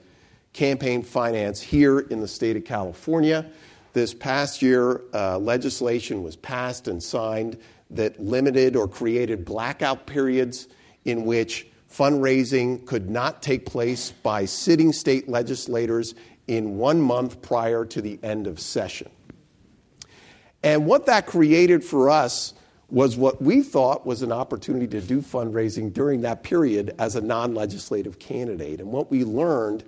campaign 0.52 1.02
finance 1.02 1.60
here 1.60 2.00
in 2.00 2.20
the 2.20 2.26
state 2.26 2.56
of 2.56 2.64
California. 2.64 3.48
This 3.92 4.12
past 4.12 4.60
year, 4.60 5.02
uh, 5.14 5.38
legislation 5.38 6.24
was 6.24 6.34
passed 6.34 6.88
and 6.88 7.00
signed 7.00 7.58
that 7.90 8.20
limited 8.20 8.74
or 8.74 8.88
created 8.88 9.44
blackout 9.44 10.06
periods 10.06 10.66
in 11.04 11.24
which 11.24 11.68
fundraising 11.90 12.84
could 12.84 13.08
not 13.08 13.42
take 13.42 13.64
place 13.64 14.10
by 14.10 14.44
sitting 14.44 14.92
state 14.92 15.28
legislators 15.28 16.14
in 16.48 16.76
one 16.76 17.00
month 17.00 17.40
prior 17.40 17.84
to 17.84 18.02
the 18.02 18.18
end 18.22 18.46
of 18.46 18.58
session. 18.58 19.08
And 20.62 20.84
what 20.86 21.06
that 21.06 21.26
created 21.26 21.84
for 21.84 22.10
us 22.10 22.54
was 22.90 23.16
what 23.16 23.42
we 23.42 23.62
thought 23.62 24.06
was 24.06 24.22
an 24.22 24.32
opportunity 24.32 24.86
to 24.86 25.00
do 25.00 25.20
fundraising 25.20 25.92
during 25.92 26.22
that 26.22 26.42
period 26.42 26.94
as 26.98 27.16
a 27.16 27.20
non 27.20 27.54
legislative 27.54 28.18
candidate. 28.18 28.80
And 28.80 28.90
what 28.90 29.10
we 29.10 29.24
learned 29.24 29.84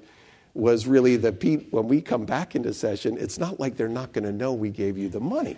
was 0.53 0.87
really 0.87 1.17
that 1.17 1.43
when 1.71 1.89
we 1.89 2.03
come 2.03 2.27
back 2.27 2.55
into 2.55 2.75
session, 2.75 3.17
it's 3.19 3.39
not 3.39 3.59
like 3.59 3.77
they're 3.77 3.89
not 3.89 4.13
going 4.13 4.25
to 4.25 4.33
know 4.33 4.53
we 4.53 4.71
gave 4.71 4.99
you 4.99 5.09
the 5.09 5.21
money. 5.21 5.57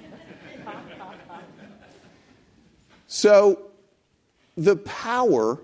so, 3.06 3.70
the 4.56 4.76
power 4.76 5.58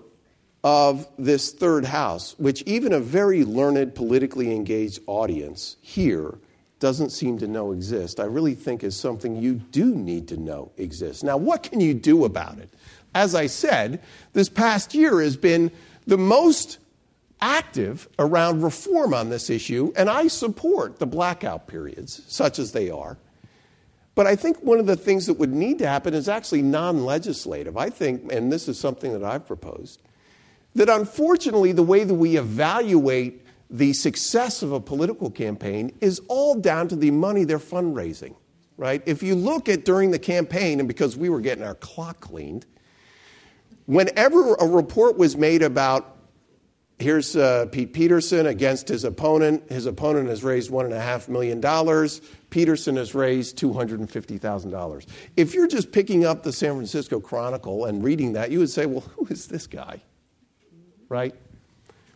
of 0.63 1.07
this 1.17 1.51
third 1.53 1.85
house, 1.85 2.37
which 2.37 2.61
even 2.63 2.91
a 2.91 2.99
very 2.99 3.45
learned, 3.45 3.95
politically 3.95 4.53
engaged 4.53 4.99
audience 5.07 5.77
here 5.79 6.37
doesn't 6.79 7.09
seem 7.11 7.37
to 7.39 7.47
know 7.47 7.71
exist, 7.71 8.19
I 8.19 8.25
really 8.25 8.55
think 8.55 8.83
is 8.83 8.95
something 8.95 9.35
you 9.35 9.55
do 9.55 9.93
need 9.95 10.27
to 10.29 10.37
know 10.37 10.71
exists. 10.77 11.23
Now, 11.23 11.37
what 11.37 11.63
can 11.63 11.79
you 11.79 11.93
do 11.93 12.25
about 12.25 12.57
it? 12.57 12.69
As 13.13 13.35
I 13.35 13.47
said, 13.47 14.01
this 14.33 14.49
past 14.49 14.93
year 14.93 15.21
has 15.21 15.35
been 15.35 15.71
the 16.07 16.17
most 16.17 16.77
active 17.41 18.07
around 18.17 18.61
reform 18.61 19.13
on 19.13 19.29
this 19.29 19.49
issue, 19.49 19.91
and 19.95 20.09
I 20.09 20.27
support 20.27 20.99
the 20.99 21.07
blackout 21.07 21.67
periods, 21.67 22.21
such 22.27 22.59
as 22.59 22.71
they 22.71 22.89
are. 22.89 23.17
But 24.15 24.27
I 24.27 24.35
think 24.35 24.61
one 24.61 24.79
of 24.79 24.85
the 24.85 24.97
things 24.97 25.27
that 25.27 25.35
would 25.35 25.53
need 25.53 25.79
to 25.79 25.87
happen 25.87 26.13
is 26.13 26.27
actually 26.27 26.61
non 26.61 27.05
legislative. 27.05 27.77
I 27.77 27.89
think, 27.89 28.31
and 28.33 28.51
this 28.51 28.67
is 28.67 28.77
something 28.77 29.13
that 29.13 29.23
I've 29.23 29.47
proposed, 29.47 30.01
that 30.75 30.89
unfortunately, 30.89 31.71
the 31.71 31.83
way 31.83 32.03
that 32.03 32.13
we 32.13 32.37
evaluate 32.37 33.45
the 33.69 33.93
success 33.93 34.63
of 34.63 34.71
a 34.71 34.79
political 34.79 35.29
campaign 35.29 35.95
is 36.01 36.21
all 36.27 36.55
down 36.55 36.87
to 36.87 36.95
the 36.95 37.11
money 37.11 37.43
they're 37.43 37.59
fundraising, 37.59 38.35
right? 38.77 39.03
If 39.05 39.21
you 39.21 39.35
look 39.35 39.69
at 39.69 39.85
during 39.85 40.11
the 40.11 40.19
campaign, 40.19 40.79
and 40.79 40.87
because 40.87 41.15
we 41.15 41.29
were 41.29 41.41
getting 41.41 41.63
our 41.63 41.75
clock 41.75 42.19
cleaned, 42.19 42.65
whenever 43.85 44.55
a 44.55 44.65
report 44.65 45.17
was 45.17 45.37
made 45.37 45.61
about 45.61 46.17
here's 46.99 47.35
uh, 47.35 47.65
Pete 47.71 47.93
Peterson 47.93 48.45
against 48.47 48.89
his 48.89 49.05
opponent, 49.05 49.71
his 49.71 49.85
opponent 49.85 50.27
has 50.29 50.43
raised 50.43 50.69
$1.5 50.69 51.29
million. 51.29 52.09
Peterson 52.49 52.97
has 52.97 53.15
raised 53.15 53.57
$250,000. 53.57 55.05
If 55.37 55.53
you're 55.53 55.67
just 55.67 55.91
picking 55.91 56.25
up 56.25 56.43
the 56.43 56.51
San 56.51 56.75
Francisco 56.75 57.19
Chronicle 57.19 57.85
and 57.85 58.03
reading 58.03 58.33
that, 58.33 58.51
you 58.51 58.59
would 58.59 58.69
say, 58.69 58.85
well, 58.85 59.05
who 59.15 59.25
is 59.27 59.47
this 59.47 59.65
guy? 59.65 60.01
Right? 61.07 61.33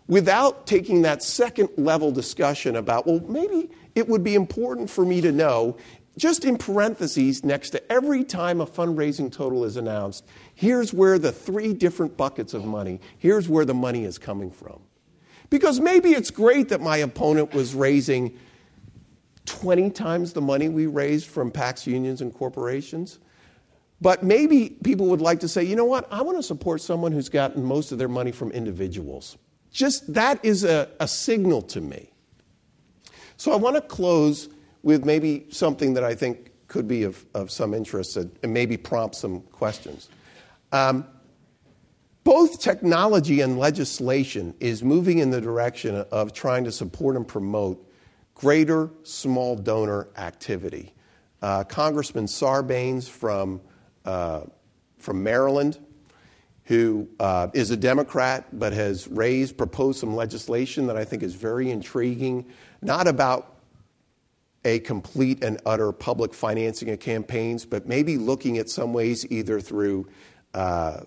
Without 0.08 0.68
taking 0.68 1.04
that 1.04 1.24
second 1.24 1.70
level 1.78 2.12
discussion 2.12 2.76
about, 2.76 3.08
well, 3.08 3.22
maybe 3.22 3.70
it 3.96 4.08
would 4.08 4.24
be 4.24 4.36
important 4.36 4.90
for 4.90 5.06
me 5.06 5.22
to 5.22 5.32
know, 5.32 5.78
just 6.18 6.46
in 6.46 6.58
parentheses, 6.58 7.44
next 7.44 7.72
to 7.72 7.92
every 7.92 8.24
time 8.24 8.62
a 8.62 8.66
fundraising 8.66 9.32
total 9.32 9.64
is 9.66 9.78
announced, 9.78 10.26
here's 10.54 10.94
where 10.94 11.18
the 11.18 11.32
three 11.32 11.74
different 11.74 12.18
buckets 12.18 12.54
of 12.54 12.66
money, 12.66 13.00
here's 13.18 13.48
where 13.50 13.66
the 13.66 13.74
money 13.74 14.04
is 14.04 14.18
coming 14.18 14.52
from. 14.52 14.80
Because 15.50 15.80
maybe 15.80 16.12
it's 16.12 16.32
great 16.32 16.70
that 16.70 16.82
my 16.82 16.98
opponent 16.98 17.54
was 17.54 17.74
raising 17.74 18.38
20 19.46 19.90
times 19.92 20.34
the 20.34 20.42
money 20.42 20.70
we 20.70 20.86
raised 20.86 21.28
from 21.28 21.52
PACs, 21.52 21.86
unions, 21.86 22.22
and 22.22 22.34
corporations. 22.34 23.20
But 24.02 24.24
maybe 24.24 24.70
people 24.84 25.08
would 25.08 25.22
like 25.22 25.40
to 25.42 25.48
say, 25.48 25.64
you 25.64 25.76
know 25.76 25.86
what, 25.86 26.12
I 26.12 26.22
want 26.22 26.38
to 26.38 26.44
support 26.44 26.82
someone 26.82 27.12
who's 27.12 27.30
gotten 27.30 27.64
most 27.64 27.92
of 27.92 27.98
their 27.98 28.08
money 28.08 28.32
from 28.32 28.52
individuals. 28.52 29.38
Just 29.74 30.14
that 30.14 30.40
is 30.46 30.64
a, 30.64 30.90
a 31.00 31.08
signal 31.08 31.62
to 31.64 31.82
me. 31.82 32.12
So 33.36 33.52
I 33.52 33.56
want 33.56 33.76
to 33.76 33.82
close 33.82 34.48
with 34.84 35.04
maybe 35.04 35.48
something 35.50 35.96
that 35.96 36.04
I 36.04 36.16
think 36.16 36.52
could 36.68 36.88
be 36.88 37.04
of, 37.04 37.26
of 37.34 37.52
some 37.52 37.74
interest 37.74 38.16
and 38.16 38.32
maybe 38.54 38.78
prompt 38.78 39.16
some 39.16 39.42
questions. 39.42 40.10
Um, 40.72 41.06
both 42.24 42.62
technology 42.62 43.42
and 43.42 43.60
legislation 43.60 44.54
is 44.60 44.84
moving 44.84 45.18
in 45.18 45.30
the 45.30 45.42
direction 45.42 45.96
of 46.12 46.34
trying 46.34 46.64
to 46.64 46.72
support 46.72 47.16
and 47.16 47.28
promote 47.28 47.86
greater 48.36 48.90
small 49.04 49.56
donor 49.56 50.08
activity. 50.18 50.94
Uh, 51.42 51.64
Congressman 51.64 52.26
Sarbanes 52.26 53.10
from, 53.10 53.60
uh, 54.06 54.42
from 55.00 55.22
Maryland 55.22 55.80
who 56.66 57.08
uh, 57.20 57.48
is 57.54 57.72
a 57.72 57.78
Democrat 57.78 58.48
but 58.54 58.74
has 58.74 59.08
raised, 59.08 59.58
proposed 59.58 60.00
some 60.00 60.16
legislation 60.16 60.88
that 60.88 60.98
I 60.98 61.04
think 61.04 61.24
is 61.24 61.36
very 61.36 61.70
intriguing, 61.70 62.46
not 62.82 63.08
about 63.08 63.54
a 64.66 64.80
complete 64.80 65.44
and 65.44 65.60
utter 65.66 65.92
public 65.92 66.34
financing 66.34 66.90
of 66.90 67.00
campaigns, 67.00 67.66
but 67.66 67.86
maybe 67.86 68.18
looking 68.18 68.58
at 68.58 68.70
some 68.70 68.94
ways 68.94 69.30
either 69.30 69.60
through 69.60 70.08
uh, 70.54 71.02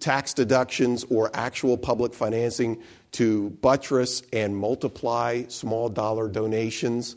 tax 0.00 0.34
deductions 0.34 1.04
or 1.08 1.30
actual 1.32 1.78
public 1.78 2.12
financing 2.12 2.82
to 3.12 3.50
buttress 3.62 4.22
and 4.32 4.56
multiply 4.56 5.44
small 5.48 5.88
dollar 5.88 6.28
donations. 6.28 7.16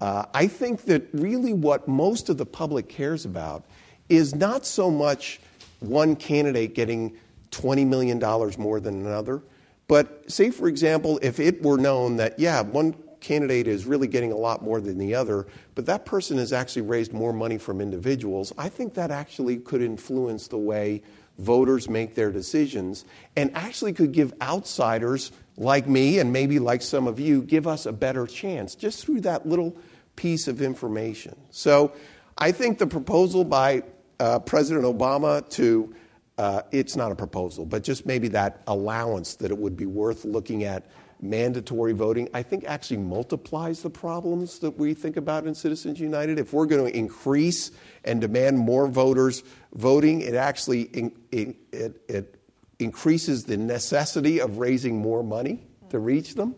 Uh, 0.00 0.24
I 0.32 0.46
think 0.46 0.82
that 0.84 1.08
really 1.12 1.52
what 1.52 1.88
most 1.88 2.28
of 2.28 2.38
the 2.38 2.46
public 2.46 2.88
cares 2.88 3.24
about 3.24 3.64
is 4.08 4.34
not 4.34 4.64
so 4.64 4.90
much 4.90 5.40
one 5.80 6.16
candidate 6.16 6.74
getting 6.74 7.16
$20 7.50 7.86
million 7.86 8.18
more 8.58 8.80
than 8.80 9.06
another. 9.06 9.42
But 9.88 10.30
say, 10.30 10.50
for 10.50 10.68
example, 10.68 11.18
if 11.22 11.38
it 11.38 11.62
were 11.62 11.78
known 11.78 12.16
that, 12.16 12.38
yeah, 12.38 12.60
one 12.62 12.94
candidate 13.20 13.66
is 13.66 13.86
really 13.86 14.08
getting 14.08 14.32
a 14.32 14.36
lot 14.36 14.62
more 14.62 14.80
than 14.80 14.98
the 14.98 15.14
other, 15.14 15.46
but 15.74 15.86
that 15.86 16.04
person 16.04 16.38
has 16.38 16.52
actually 16.52 16.82
raised 16.82 17.12
more 17.12 17.32
money 17.32 17.58
from 17.58 17.80
individuals, 17.80 18.52
I 18.58 18.68
think 18.68 18.94
that 18.94 19.10
actually 19.10 19.58
could 19.58 19.82
influence 19.82 20.48
the 20.48 20.58
way 20.58 21.02
voters 21.38 21.88
make 21.88 22.14
their 22.14 22.32
decisions 22.32 23.04
and 23.36 23.54
actually 23.54 23.92
could 23.92 24.12
give 24.12 24.32
outsiders 24.40 25.32
like 25.56 25.88
me 25.88 26.18
and 26.18 26.32
maybe 26.32 26.58
like 26.58 26.82
some 26.82 27.06
of 27.06 27.20
you 27.20 27.42
give 27.42 27.66
us 27.66 27.86
a 27.86 27.92
better 27.92 28.26
chance 28.26 28.74
just 28.74 29.04
through 29.04 29.20
that 29.20 29.46
little 29.46 29.76
piece 30.16 30.48
of 30.48 30.62
information. 30.62 31.36
So 31.50 31.92
I 32.38 32.52
think 32.52 32.78
the 32.78 32.86
proposal 32.86 33.44
by 33.44 33.82
uh, 34.18 34.38
President 34.40 34.84
Obama 34.84 35.48
to 35.50 35.94
uh, 36.38 36.62
it's 36.70 36.96
not 36.96 37.12
a 37.12 37.14
proposal, 37.14 37.64
but 37.64 37.82
just 37.82 38.06
maybe 38.06 38.28
that 38.28 38.62
allowance 38.66 39.36
that 39.36 39.50
it 39.50 39.58
would 39.58 39.76
be 39.76 39.86
worth 39.86 40.24
looking 40.24 40.64
at 40.64 40.86
mandatory 41.20 41.92
voting, 41.92 42.28
I 42.34 42.42
think 42.42 42.64
actually 42.64 42.98
multiplies 42.98 43.82
the 43.82 43.90
problems 43.90 44.58
that 44.58 44.78
we 44.78 44.94
think 44.94 45.16
about 45.16 45.46
in 45.46 45.54
Citizens 45.54 45.98
United. 45.98 46.38
If 46.38 46.52
we're 46.52 46.66
going 46.66 46.90
to 46.90 46.96
increase 46.96 47.70
and 48.04 48.20
demand 48.20 48.58
more 48.58 48.86
voters 48.86 49.42
voting, 49.74 50.20
it 50.20 50.34
actually 50.34 50.82
in, 50.82 51.12
it, 51.30 51.56
it, 51.72 52.00
it, 52.08 52.32
increases 52.78 53.44
the 53.44 53.56
necessity 53.56 54.38
of 54.38 54.58
raising 54.58 54.98
more 54.98 55.22
money 55.22 55.64
to 55.88 55.98
reach 55.98 56.34
them. 56.34 56.54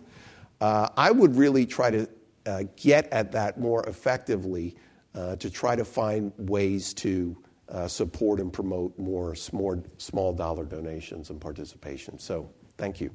Uh, 0.61 0.89
I 0.97 1.13
would 1.13 1.37
really 1.37 1.65
try 1.65 1.93
to 1.93 2.09
uh, 2.45 2.65
get 2.75 3.07
at 3.13 3.31
that 3.33 3.61
more 3.61 3.87
effectively 3.87 4.75
uh, 5.15 5.37
to 5.37 5.49
try 5.49 5.77
to 5.77 5.85
find 5.85 6.33
ways 6.37 6.93
to 6.95 7.37
Uh, 7.71 7.87
support 7.87 8.41
and 8.41 8.51
promote 8.51 8.99
more 8.99 9.35
small, 9.35 10.33
dollar 10.33 10.65
donations 10.65 11.29
and 11.29 11.39
participation. 11.39 12.19
So, 12.19 12.49
thank 12.79 13.01
you. 13.01 13.11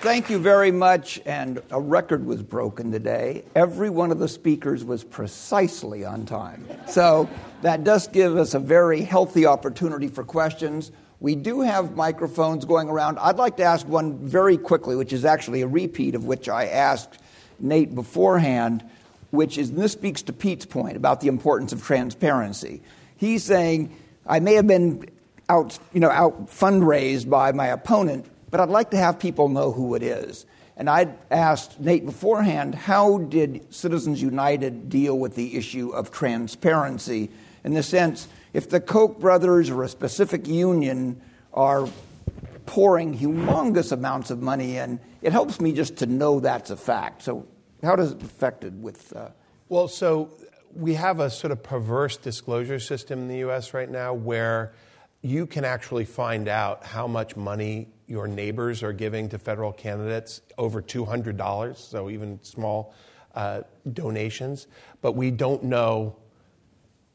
Thank 0.00 0.30
you 0.30 0.38
very 0.38 0.70
much. 0.70 1.20
And 1.26 1.62
a 1.70 1.78
record 1.78 2.24
was 2.24 2.42
broken 2.42 2.90
today. 2.90 3.44
Every 3.54 3.90
one 3.90 4.10
of 4.10 4.18
the 4.18 4.28
speakers 4.28 4.82
was 4.82 5.04
precisely 5.04 6.06
on 6.06 6.24
time. 6.24 6.66
So 6.88 7.28
that 7.60 7.84
does 7.84 8.08
give 8.08 8.38
us 8.38 8.54
a 8.54 8.58
very 8.58 9.02
healthy 9.02 9.44
opportunity 9.44 10.08
for 10.08 10.24
questions. 10.24 10.90
We 11.20 11.34
do 11.34 11.60
have 11.60 11.96
microphones 11.96 12.64
going 12.64 12.88
around. 12.88 13.18
I'd 13.18 13.36
like 13.36 13.58
to 13.58 13.62
ask 13.62 13.86
one 13.86 14.16
very 14.26 14.56
quickly, 14.56 14.96
which 14.96 15.12
is 15.12 15.26
actually 15.26 15.60
a 15.60 15.68
repeat 15.68 16.14
of 16.14 16.24
which 16.24 16.48
I 16.48 16.64
asked 16.68 17.18
Nate 17.62 17.94
beforehand, 17.94 18.84
which 19.30 19.58
is, 19.58 19.70
and 19.70 19.78
this 19.78 19.92
speaks 19.92 20.22
to 20.22 20.32
Pete's 20.32 20.66
point 20.66 20.96
about 20.96 21.20
the 21.20 21.28
importance 21.28 21.72
of 21.72 21.82
transparency. 21.82 22.82
He's 23.16 23.44
saying, 23.44 23.94
I 24.26 24.40
may 24.40 24.54
have 24.54 24.66
been 24.66 25.08
out, 25.48 25.78
you 25.92 26.00
know, 26.00 26.10
out 26.10 26.48
fundraised 26.48 27.28
by 27.28 27.52
my 27.52 27.66
opponent, 27.66 28.26
but 28.50 28.60
I'd 28.60 28.68
like 28.68 28.90
to 28.90 28.96
have 28.96 29.18
people 29.18 29.48
know 29.48 29.72
who 29.72 29.94
it 29.94 30.02
is. 30.02 30.46
And 30.76 30.88
I'd 30.88 31.12
asked 31.30 31.78
Nate 31.78 32.06
beforehand, 32.06 32.74
how 32.74 33.18
did 33.18 33.72
Citizens 33.74 34.22
United 34.22 34.88
deal 34.88 35.18
with 35.18 35.34
the 35.34 35.56
issue 35.56 35.90
of 35.90 36.10
transparency? 36.10 37.30
In 37.64 37.74
the 37.74 37.82
sense, 37.82 38.28
if 38.54 38.70
the 38.70 38.80
Koch 38.80 39.18
brothers 39.20 39.68
or 39.68 39.82
a 39.82 39.88
specific 39.88 40.48
union 40.48 41.20
are 41.52 41.86
pouring 42.64 43.18
humongous 43.18 43.92
amounts 43.92 44.30
of 44.30 44.40
money 44.40 44.76
in, 44.76 45.00
it 45.20 45.32
helps 45.32 45.60
me 45.60 45.72
just 45.72 45.98
to 45.98 46.06
know 46.06 46.40
that's 46.40 46.70
a 46.70 46.76
fact. 46.76 47.22
So, 47.22 47.46
how 47.82 47.96
does 47.96 48.12
it 48.12 48.22
affect 48.22 48.64
it 48.64 48.72
with? 48.74 49.14
Uh... 49.14 49.28
well, 49.68 49.88
so 49.88 50.30
we 50.74 50.94
have 50.94 51.20
a 51.20 51.30
sort 51.30 51.50
of 51.50 51.62
perverse 51.62 52.16
disclosure 52.16 52.78
system 52.78 53.20
in 53.20 53.28
the 53.28 53.38
U.S. 53.38 53.74
right 53.74 53.90
now 53.90 54.14
where 54.14 54.72
you 55.22 55.46
can 55.46 55.64
actually 55.64 56.04
find 56.04 56.48
out 56.48 56.84
how 56.84 57.06
much 57.06 57.36
money 57.36 57.88
your 58.06 58.26
neighbors 58.26 58.82
are 58.82 58.92
giving 58.92 59.28
to 59.28 59.38
federal 59.38 59.72
candidates 59.72 60.40
over 60.58 60.80
$200, 60.80 61.76
so 61.76 62.08
even 62.08 62.38
small 62.42 62.94
uh, 63.34 63.62
donations. 63.92 64.66
But 65.00 65.12
we 65.12 65.30
don't 65.30 65.64
know 65.64 66.16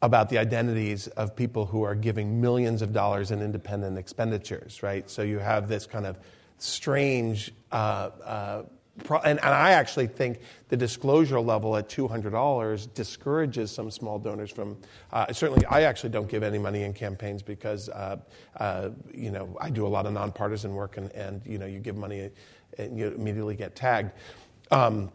about 0.01 0.29
the 0.29 0.37
identities 0.37 1.07
of 1.07 1.35
people 1.35 1.65
who 1.65 1.81
are 1.83 1.95
giving 1.95 2.39
millions 2.39 2.81
of 2.81 2.93
dollars 2.93 3.31
in 3.31 3.41
independent 3.41 3.97
expenditures, 3.97 4.83
right? 4.83 5.09
So 5.09 5.23
you 5.23 5.39
have 5.39 5.67
this 5.67 5.87
kind 5.87 6.05
of 6.05 6.19
strange 6.57 7.51
uh, 7.71 7.75
uh, 8.23 8.63
and, 9.09 9.39
and, 9.39 9.39
I 9.41 9.71
actually 9.71 10.07
think 10.07 10.39
the 10.69 10.77
disclosure 10.77 11.39
level 11.39 11.75
at 11.75 11.89
$200 11.89 12.93
discourages 12.93 13.71
some 13.71 13.91
small 13.91 14.17
donors 14.19 14.51
from. 14.51 14.77
Uh, 15.11 15.31
certainly, 15.33 15.65
I 15.65 15.83
actually 15.83 16.11
don't 16.11 16.29
give 16.29 16.43
any 16.43 16.57
money 16.57 16.83
in 16.83 16.93
campaigns 16.93 17.41
because, 17.41 17.89
uh, 17.89 18.17
uh, 18.57 18.89
you 19.13 19.31
know, 19.31 19.57
I 19.59 19.69
do 19.69 19.85
a 19.85 19.89
lot 19.89 20.05
of 20.05 20.13
nonpartisan 20.13 20.73
work, 20.73 20.97
and, 20.97 21.11
and 21.11 21.41
you 21.45 21.57
know, 21.57 21.65
you 21.65 21.79
give 21.79 21.97
money 21.97 22.29
and 22.77 22.97
you 22.97 23.07
immediately 23.07 23.55
get 23.55 23.75
tagged. 23.75 24.11
Um, 24.71 25.11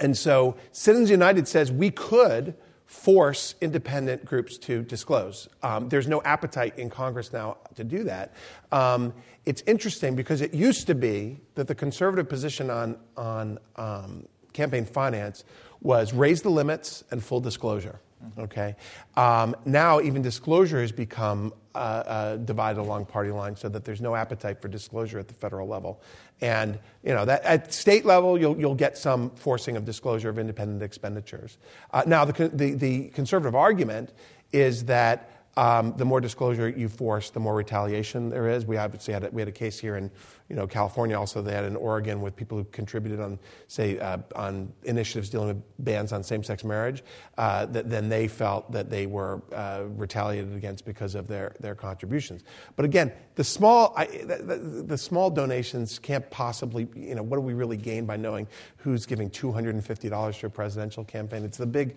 and 0.00 0.16
so, 0.16 0.56
Citizens 0.72 1.10
United 1.10 1.46
says 1.46 1.70
we 1.70 1.90
could 1.90 2.54
force 2.86 3.54
independent 3.60 4.24
groups 4.24 4.58
to 4.58 4.82
disclose. 4.82 5.48
Um, 5.62 5.88
there's 5.88 6.06
no 6.06 6.22
appetite 6.22 6.78
in 6.78 6.90
Congress 6.90 7.32
now 7.32 7.56
to 7.74 7.84
do 7.84 8.04
that. 8.04 8.34
Um, 8.72 9.12
it's 9.46 9.62
interesting 9.66 10.14
because 10.14 10.40
it 10.40 10.54
used 10.54 10.86
to 10.86 10.94
be 10.94 11.40
that 11.54 11.66
the 11.66 11.74
conservative 11.74 12.28
position 12.28 12.70
on, 12.70 12.96
on 13.16 13.58
um, 13.76 14.26
campaign 14.52 14.84
finance 14.84 15.44
was 15.80 16.12
raise 16.12 16.42
the 16.42 16.50
limits 16.50 17.04
and 17.10 17.22
full 17.22 17.40
disclosure. 17.40 18.00
Okay. 18.38 18.76
Um, 19.16 19.54
now, 19.64 20.00
even 20.00 20.22
disclosure 20.22 20.80
has 20.80 20.92
become 20.92 21.52
uh, 21.74 21.78
uh, 21.78 22.36
divided 22.36 22.80
along 22.80 23.06
party 23.06 23.30
lines, 23.30 23.60
so 23.60 23.68
that 23.68 23.84
there's 23.84 24.00
no 24.00 24.14
appetite 24.14 24.62
for 24.62 24.68
disclosure 24.68 25.18
at 25.18 25.28
the 25.28 25.34
federal 25.34 25.66
level. 25.66 26.00
And 26.40 26.78
you 27.02 27.14
know 27.14 27.24
that 27.24 27.42
at 27.42 27.72
state 27.72 28.04
level, 28.04 28.38
you'll, 28.38 28.58
you'll 28.58 28.74
get 28.74 28.96
some 28.96 29.30
forcing 29.30 29.76
of 29.76 29.84
disclosure 29.84 30.28
of 30.28 30.38
independent 30.38 30.82
expenditures. 30.82 31.58
Uh, 31.92 32.02
now, 32.06 32.24
the, 32.24 32.48
the, 32.48 32.74
the 32.74 33.08
conservative 33.08 33.54
argument 33.54 34.12
is 34.52 34.84
that 34.84 35.33
um, 35.56 35.94
the 35.96 36.04
more 36.04 36.20
disclosure 36.20 36.68
you 36.68 36.88
force, 36.88 37.30
the 37.30 37.40
more 37.40 37.54
retaliation 37.54 38.28
there 38.28 38.48
is. 38.48 38.66
We 38.66 38.76
obviously 38.76 39.14
had 39.14 39.24
a, 39.24 39.30
we 39.30 39.40
had 39.40 39.48
a 39.48 39.52
case 39.52 39.78
here 39.78 39.96
in 39.96 40.10
you 40.48 40.56
know 40.56 40.66
California, 40.66 41.18
also 41.18 41.42
they 41.42 41.52
had 41.52 41.64
in 41.64 41.76
Oregon 41.76 42.20
with 42.20 42.34
people 42.34 42.58
who 42.58 42.64
contributed 42.64 43.20
on 43.20 43.38
say 43.68 43.98
uh, 43.98 44.18
on 44.34 44.72
initiatives 44.82 45.30
dealing 45.30 45.48
with 45.48 45.62
bans 45.78 46.12
on 46.12 46.22
same-sex 46.22 46.64
marriage. 46.64 47.04
Uh, 47.38 47.66
that 47.66 47.88
then 47.88 48.08
they 48.08 48.26
felt 48.26 48.70
that 48.72 48.90
they 48.90 49.06
were 49.06 49.42
uh, 49.52 49.84
retaliated 49.90 50.54
against 50.54 50.84
because 50.84 51.14
of 51.14 51.28
their 51.28 51.54
their 51.60 51.74
contributions. 51.74 52.42
But 52.76 52.84
again, 52.84 53.12
the 53.36 53.44
small 53.44 53.94
I, 53.96 54.06
the, 54.06 54.84
the, 54.86 54.98
small 54.98 55.30
donations 55.30 55.98
can't 55.98 56.28
possibly 56.30 56.88
you 56.96 57.14
know 57.14 57.22
what 57.22 57.36
do 57.36 57.42
we 57.42 57.54
really 57.54 57.76
gain 57.76 58.06
by 58.06 58.16
knowing 58.16 58.48
who's 58.78 59.06
giving 59.06 59.30
two 59.30 59.52
hundred 59.52 59.74
and 59.74 59.84
fifty 59.84 60.08
dollars 60.08 60.38
to 60.38 60.46
a 60.46 60.50
presidential 60.50 61.04
campaign? 61.04 61.44
It's 61.44 61.58
the 61.58 61.66
big 61.66 61.96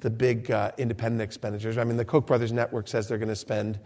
the 0.00 0.10
big 0.10 0.50
uh, 0.50 0.72
independent 0.78 1.22
expenditures. 1.22 1.78
I 1.78 1.84
mean, 1.84 1.96
the 1.96 2.04
Koch 2.04 2.26
brothers 2.26 2.52
network 2.52 2.88
says 2.88 3.08
they're 3.08 3.18
going 3.18 3.28
to 3.28 3.36
spend 3.36 3.78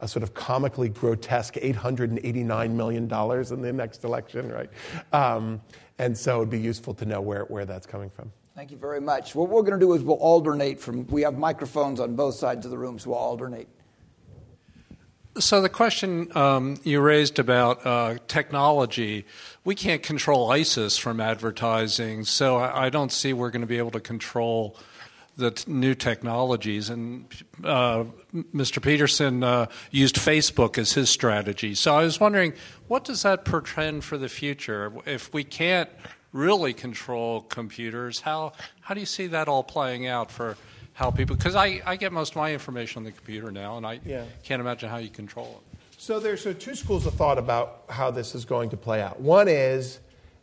a 0.00 0.08
sort 0.08 0.22
of 0.22 0.34
comically 0.34 0.88
grotesque 0.88 1.54
$889 1.54 2.70
million 2.70 3.02
in 3.02 3.62
the 3.62 3.72
next 3.72 4.04
election, 4.04 4.50
right? 4.50 4.70
Um, 5.12 5.60
and 5.98 6.16
so 6.16 6.38
it'd 6.38 6.50
be 6.50 6.58
useful 6.58 6.94
to 6.94 7.04
know 7.04 7.20
where, 7.20 7.44
where 7.44 7.66
that's 7.66 7.86
coming 7.86 8.08
from. 8.08 8.32
Thank 8.56 8.70
you 8.70 8.78
very 8.78 9.00
much. 9.00 9.34
What 9.34 9.48
we're 9.48 9.62
going 9.62 9.78
to 9.78 9.86
do 9.86 9.92
is 9.94 10.02
we'll 10.02 10.16
alternate 10.16 10.80
from, 10.80 11.06
we 11.06 11.22
have 11.22 11.38
microphones 11.38 12.00
on 12.00 12.16
both 12.16 12.34
sides 12.34 12.64
of 12.64 12.70
the 12.70 12.78
room, 12.78 12.98
so 12.98 13.10
we'll 13.10 13.18
alternate. 13.18 13.68
So, 15.38 15.62
the 15.62 15.68
question 15.68 16.36
um, 16.36 16.76
you 16.82 17.00
raised 17.00 17.38
about 17.38 17.86
uh, 17.86 18.18
technology, 18.26 19.24
we 19.64 19.76
can't 19.76 20.02
control 20.02 20.50
ISIS 20.50 20.98
from 20.98 21.20
advertising, 21.20 22.24
so 22.24 22.56
I, 22.56 22.86
I 22.86 22.90
don't 22.90 23.12
see 23.12 23.32
we're 23.32 23.50
going 23.50 23.60
to 23.60 23.68
be 23.68 23.78
able 23.78 23.92
to 23.92 24.00
control 24.00 24.76
the 25.36 25.50
t- 25.50 25.70
new 25.70 25.94
technologies. 25.94 26.90
And 26.90 27.26
uh, 27.64 28.04
Mr. 28.34 28.82
Peterson 28.82 29.42
uh, 29.42 29.66
used 29.90 30.16
Facebook 30.16 30.78
as 30.78 30.92
his 30.92 31.10
strategy. 31.10 31.74
So 31.74 31.96
I 31.96 32.04
was 32.04 32.20
wondering, 32.20 32.52
what 32.88 33.04
does 33.04 33.22
that 33.22 33.44
portend 33.44 34.04
for 34.04 34.18
the 34.18 34.28
future? 34.28 34.92
If 35.06 35.32
we 35.32 35.44
can't 35.44 35.90
really 36.32 36.72
control 36.72 37.42
computers, 37.42 38.20
how, 38.20 38.52
how 38.80 38.94
do 38.94 39.00
you 39.00 39.06
see 39.06 39.26
that 39.28 39.48
all 39.48 39.64
playing 39.64 40.06
out 40.06 40.30
for 40.30 40.56
how 40.94 41.10
people? 41.10 41.36
Because 41.36 41.56
I, 41.56 41.80
I 41.86 41.96
get 41.96 42.12
most 42.12 42.30
of 42.30 42.36
my 42.36 42.52
information 42.52 43.00
on 43.00 43.04
the 43.04 43.12
computer 43.12 43.50
now, 43.50 43.76
and 43.76 43.86
I 43.86 44.00
yeah. 44.04 44.24
can't 44.42 44.60
imagine 44.60 44.88
how 44.88 44.98
you 44.98 45.10
control 45.10 45.60
it. 45.62 45.78
So 45.98 46.18
there's 46.18 46.46
uh, 46.46 46.54
two 46.58 46.74
schools 46.74 47.04
of 47.04 47.14
thought 47.14 47.36
about 47.36 47.84
how 47.90 48.10
this 48.10 48.34
is 48.34 48.44
going 48.44 48.70
to 48.70 48.76
play 48.76 49.02
out. 49.02 49.20
One 49.20 49.48
is 49.48 50.00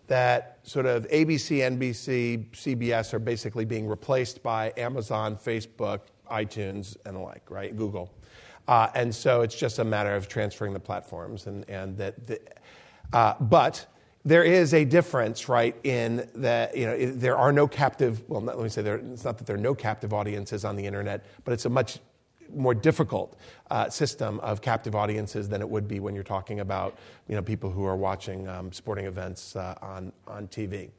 that 0.08 0.60
sort 0.64 0.86
of 0.86 1.08
ABC, 1.10 1.60
NBC, 1.60 2.50
CBS 2.52 3.14
are 3.14 3.20
basically 3.20 3.66
being 3.66 3.88
replaced 3.88 4.42
by 4.42 4.74
Amazon, 4.78 5.36
Facebook, 5.38 6.02
iTunes, 6.32 6.98
and 7.06 7.16
the 7.16 7.20
like, 7.20 7.50
right? 7.50 7.76
Google. 7.76 8.12
Uh, 8.68 8.90
and 8.96 9.14
so 9.14 9.42
it's 9.42 9.56
just 9.56 9.80
a 9.80 9.84
matter 9.84 10.16
of 10.16 10.28
transferring 10.28 10.74
the 10.74 10.80
platforms, 10.80 11.48
and, 11.48 11.70
and 11.70 11.98
that. 11.98 12.28
The, 12.28 12.40
uh, 13.14 13.36
but 13.40 13.86
there 14.26 14.44
is 14.44 14.74
a 14.74 14.84
difference, 14.84 15.48
right, 15.48 15.74
in 15.86 16.28
that 16.36 16.76
you 16.76 16.86
know 16.86 17.12
there 17.12 17.38
are 17.38 17.54
no 17.54 17.66
captive. 17.66 18.22
Well, 18.28 18.42
not, 18.42 18.58
let 18.58 18.64
me 18.64 18.70
say 18.70 18.82
there, 18.82 18.98
it's 18.98 19.24
not 19.24 19.38
that 19.38 19.48
there 19.48 19.56
are 19.56 19.60
no 19.60 19.74
captive 19.74 20.14
audiences 20.14 20.66
on 20.66 20.76
the 20.76 20.86
internet, 20.86 21.26
but 21.46 21.54
it's 21.54 21.66
a 21.66 21.70
much 21.70 22.00
more 22.56 22.74
difficult 22.74 23.38
uh, 23.70 23.90
system 23.90 24.40
of 24.42 24.62
captive 24.62 24.96
audiences 24.96 25.50
than 25.50 25.62
it 25.62 25.70
would 25.70 25.88
be 25.88 26.00
when 26.00 26.16
you're 26.16 26.24
talking 26.24 26.60
about 26.60 26.98
you 27.28 27.36
know 27.36 27.42
people 27.42 27.70
who 27.70 27.86
are 27.86 27.96
watching 27.96 28.48
um, 28.48 28.72
sporting 28.72 29.06
events 29.06 29.56
uh, 29.56 29.76
on 29.82 30.12
on 30.28 30.48
TV. 30.48 30.90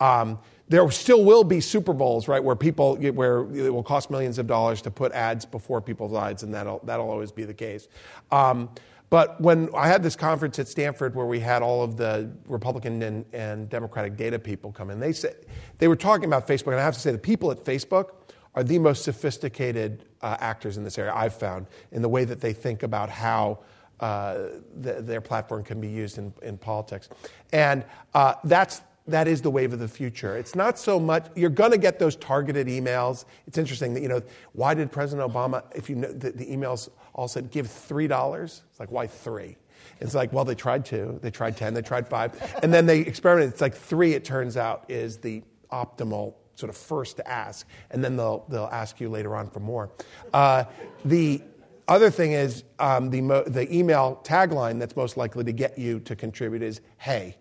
Um, 0.00 0.38
there 0.68 0.90
still 0.90 1.24
will 1.24 1.44
be 1.44 1.60
Super 1.60 1.92
Bowls, 1.92 2.26
right, 2.26 2.42
where 2.42 2.56
people 2.56 2.96
where 2.96 3.40
it 3.54 3.72
will 3.72 3.82
cost 3.82 4.10
millions 4.10 4.38
of 4.38 4.46
dollars 4.46 4.80
to 4.82 4.90
put 4.90 5.12
ads 5.12 5.44
before 5.44 5.80
people's 5.80 6.14
eyes, 6.14 6.42
and 6.42 6.52
that'll 6.54 6.80
that'll 6.84 7.10
always 7.10 7.32
be 7.32 7.44
the 7.44 7.54
case. 7.54 7.88
Um, 8.30 8.70
but 9.10 9.40
when 9.40 9.68
I 9.76 9.86
had 9.86 10.02
this 10.02 10.16
conference 10.16 10.58
at 10.58 10.66
Stanford 10.66 11.14
where 11.14 11.26
we 11.26 11.38
had 11.38 11.62
all 11.62 11.84
of 11.84 11.96
the 11.96 12.30
Republican 12.48 13.02
and, 13.02 13.24
and 13.32 13.68
Democratic 13.68 14.16
data 14.16 14.38
people 14.38 14.72
come 14.72 14.90
in, 14.90 14.98
they 14.98 15.12
said 15.12 15.36
they 15.78 15.86
were 15.86 15.96
talking 15.96 16.24
about 16.24 16.48
Facebook, 16.48 16.72
and 16.72 16.80
I 16.80 16.82
have 16.82 16.94
to 16.94 17.00
say 17.00 17.12
the 17.12 17.18
people 17.18 17.50
at 17.50 17.62
Facebook 17.62 18.23
are 18.54 18.64
the 18.64 18.78
most 18.78 19.04
sophisticated 19.04 20.04
uh, 20.22 20.36
actors 20.40 20.76
in 20.76 20.84
this 20.84 20.98
area 20.98 21.12
I've 21.14 21.34
found 21.34 21.66
in 21.92 22.02
the 22.02 22.08
way 22.08 22.24
that 22.24 22.40
they 22.40 22.52
think 22.52 22.82
about 22.82 23.10
how 23.10 23.60
uh, 24.00 24.48
the, 24.80 25.02
their 25.02 25.20
platform 25.20 25.64
can 25.64 25.80
be 25.80 25.88
used 25.88 26.18
in, 26.18 26.32
in 26.42 26.58
politics. 26.58 27.08
And 27.52 27.84
uh, 28.14 28.34
that's 28.44 28.82
that 29.06 29.28
is 29.28 29.42
the 29.42 29.50
wave 29.50 29.72
of 29.72 29.80
the 29.80 29.88
future. 29.88 30.36
It's 30.36 30.54
not 30.54 30.78
so 30.78 30.98
much, 30.98 31.26
you're 31.34 31.50
going 31.50 31.72
to 31.72 31.78
get 31.78 31.98
those 31.98 32.16
targeted 32.16 32.68
emails. 32.68 33.26
It's 33.46 33.58
interesting 33.58 33.92
that, 33.94 34.02
you 34.02 34.08
know, 34.08 34.22
why 34.52 34.72
did 34.72 34.90
President 34.90 35.30
Obama, 35.30 35.62
if 35.76 35.90
you 35.90 35.96
know, 35.96 36.10
the, 36.10 36.30
the 36.30 36.46
emails 36.46 36.88
all 37.14 37.28
said, 37.28 37.50
give 37.50 37.66
$3? 37.66 38.42
It's 38.44 38.80
like, 38.80 38.90
why 38.90 39.06
three? 39.06 39.56
It's 40.00 40.14
like, 40.14 40.32
well, 40.32 40.44
they 40.44 40.54
tried 40.54 40.86
two, 40.86 41.18
they 41.22 41.30
tried 41.30 41.56
10, 41.56 41.74
they 41.74 41.82
tried 41.82 42.08
five. 42.08 42.58
And 42.62 42.72
then 42.72 42.86
they 42.86 43.00
experimented. 43.00 43.52
It's 43.52 43.60
like 43.60 43.74
three, 43.74 44.14
it 44.14 44.24
turns 44.24 44.56
out, 44.56 44.84
is 44.88 45.18
the 45.18 45.42
optimal 45.70 46.34
sort 46.54 46.70
of 46.70 46.76
first 46.76 47.16
to 47.16 47.28
ask. 47.28 47.66
And 47.90 48.02
then 48.02 48.16
they'll, 48.16 48.44
they'll 48.48 48.70
ask 48.72 49.00
you 49.00 49.08
later 49.08 49.36
on 49.36 49.48
for 49.48 49.60
more. 49.60 49.90
Uh, 50.32 50.64
the 51.04 51.42
other 51.88 52.10
thing 52.10 52.32
is 52.32 52.64
um, 52.78 53.10
the, 53.10 53.20
mo- 53.20 53.44
the 53.44 53.72
email 53.74 54.20
tagline 54.24 54.78
that's 54.78 54.96
most 54.96 55.16
likely 55.16 55.44
to 55.44 55.52
get 55.52 55.78
you 55.78 56.00
to 56.00 56.16
contribute 56.16 56.62
is, 56.62 56.80
hey 56.98 57.36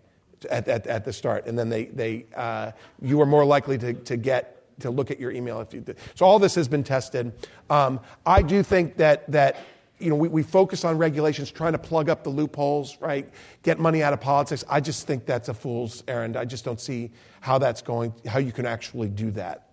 at, 0.50 0.68
at, 0.68 0.88
at 0.88 1.06
the 1.06 1.14
start. 1.14 1.46
And 1.48 1.58
then 1.58 1.70
they, 1.70 1.86
they, 1.86 2.26
uh, 2.36 2.72
you 3.02 3.22
are 3.22 3.26
more 3.26 3.46
likely 3.46 3.78
to, 3.80 3.94
to 3.94 4.18
get 4.18 4.60
to 4.80 4.90
look 4.90 5.12
at 5.12 5.20
your 5.20 5.32
email 5.32 5.62
if 5.62 5.74
you 5.74 5.82
did. 5.82 5.98
So 6.16 6.26
all 6.26 6.40
this 6.40 6.56
has 6.56 6.68
been 6.68 6.84
tested. 6.84 7.32
Um, 7.70 8.00
I 8.26 8.42
do 8.42 8.64
think 8.64 8.98
that 8.98 9.30
that 9.32 9.58
you 10.00 10.10
know 10.10 10.16
we, 10.16 10.28
we 10.28 10.44
focus 10.44 10.84
on 10.84 10.98
regulations, 10.98 11.52
trying 11.52 11.74
to 11.74 11.78
plug 11.78 12.10
up 12.10 12.24
the 12.24 12.30
loopholes, 12.30 12.98
right? 13.00 13.30
Get 13.64 13.80
money 13.80 14.04
out 14.04 14.14
of 14.14 14.22
politics. 14.22 14.64
I 14.70 14.80
just 14.80 15.08
think 15.08 15.26
that's 15.26 15.50
a 15.50 15.54
fool's 15.54 16.04
errand. 16.08 16.36
I 16.36 16.46
just 16.46 16.66
don't 16.66 16.80
see 16.80 17.12
how 17.42 17.58
that's 17.58 17.82
going, 17.82 18.14
how 18.28 18.40
you 18.40 18.52
can 18.52 18.66
actually 18.66 19.10
do 19.10 19.32
that. 19.32 19.70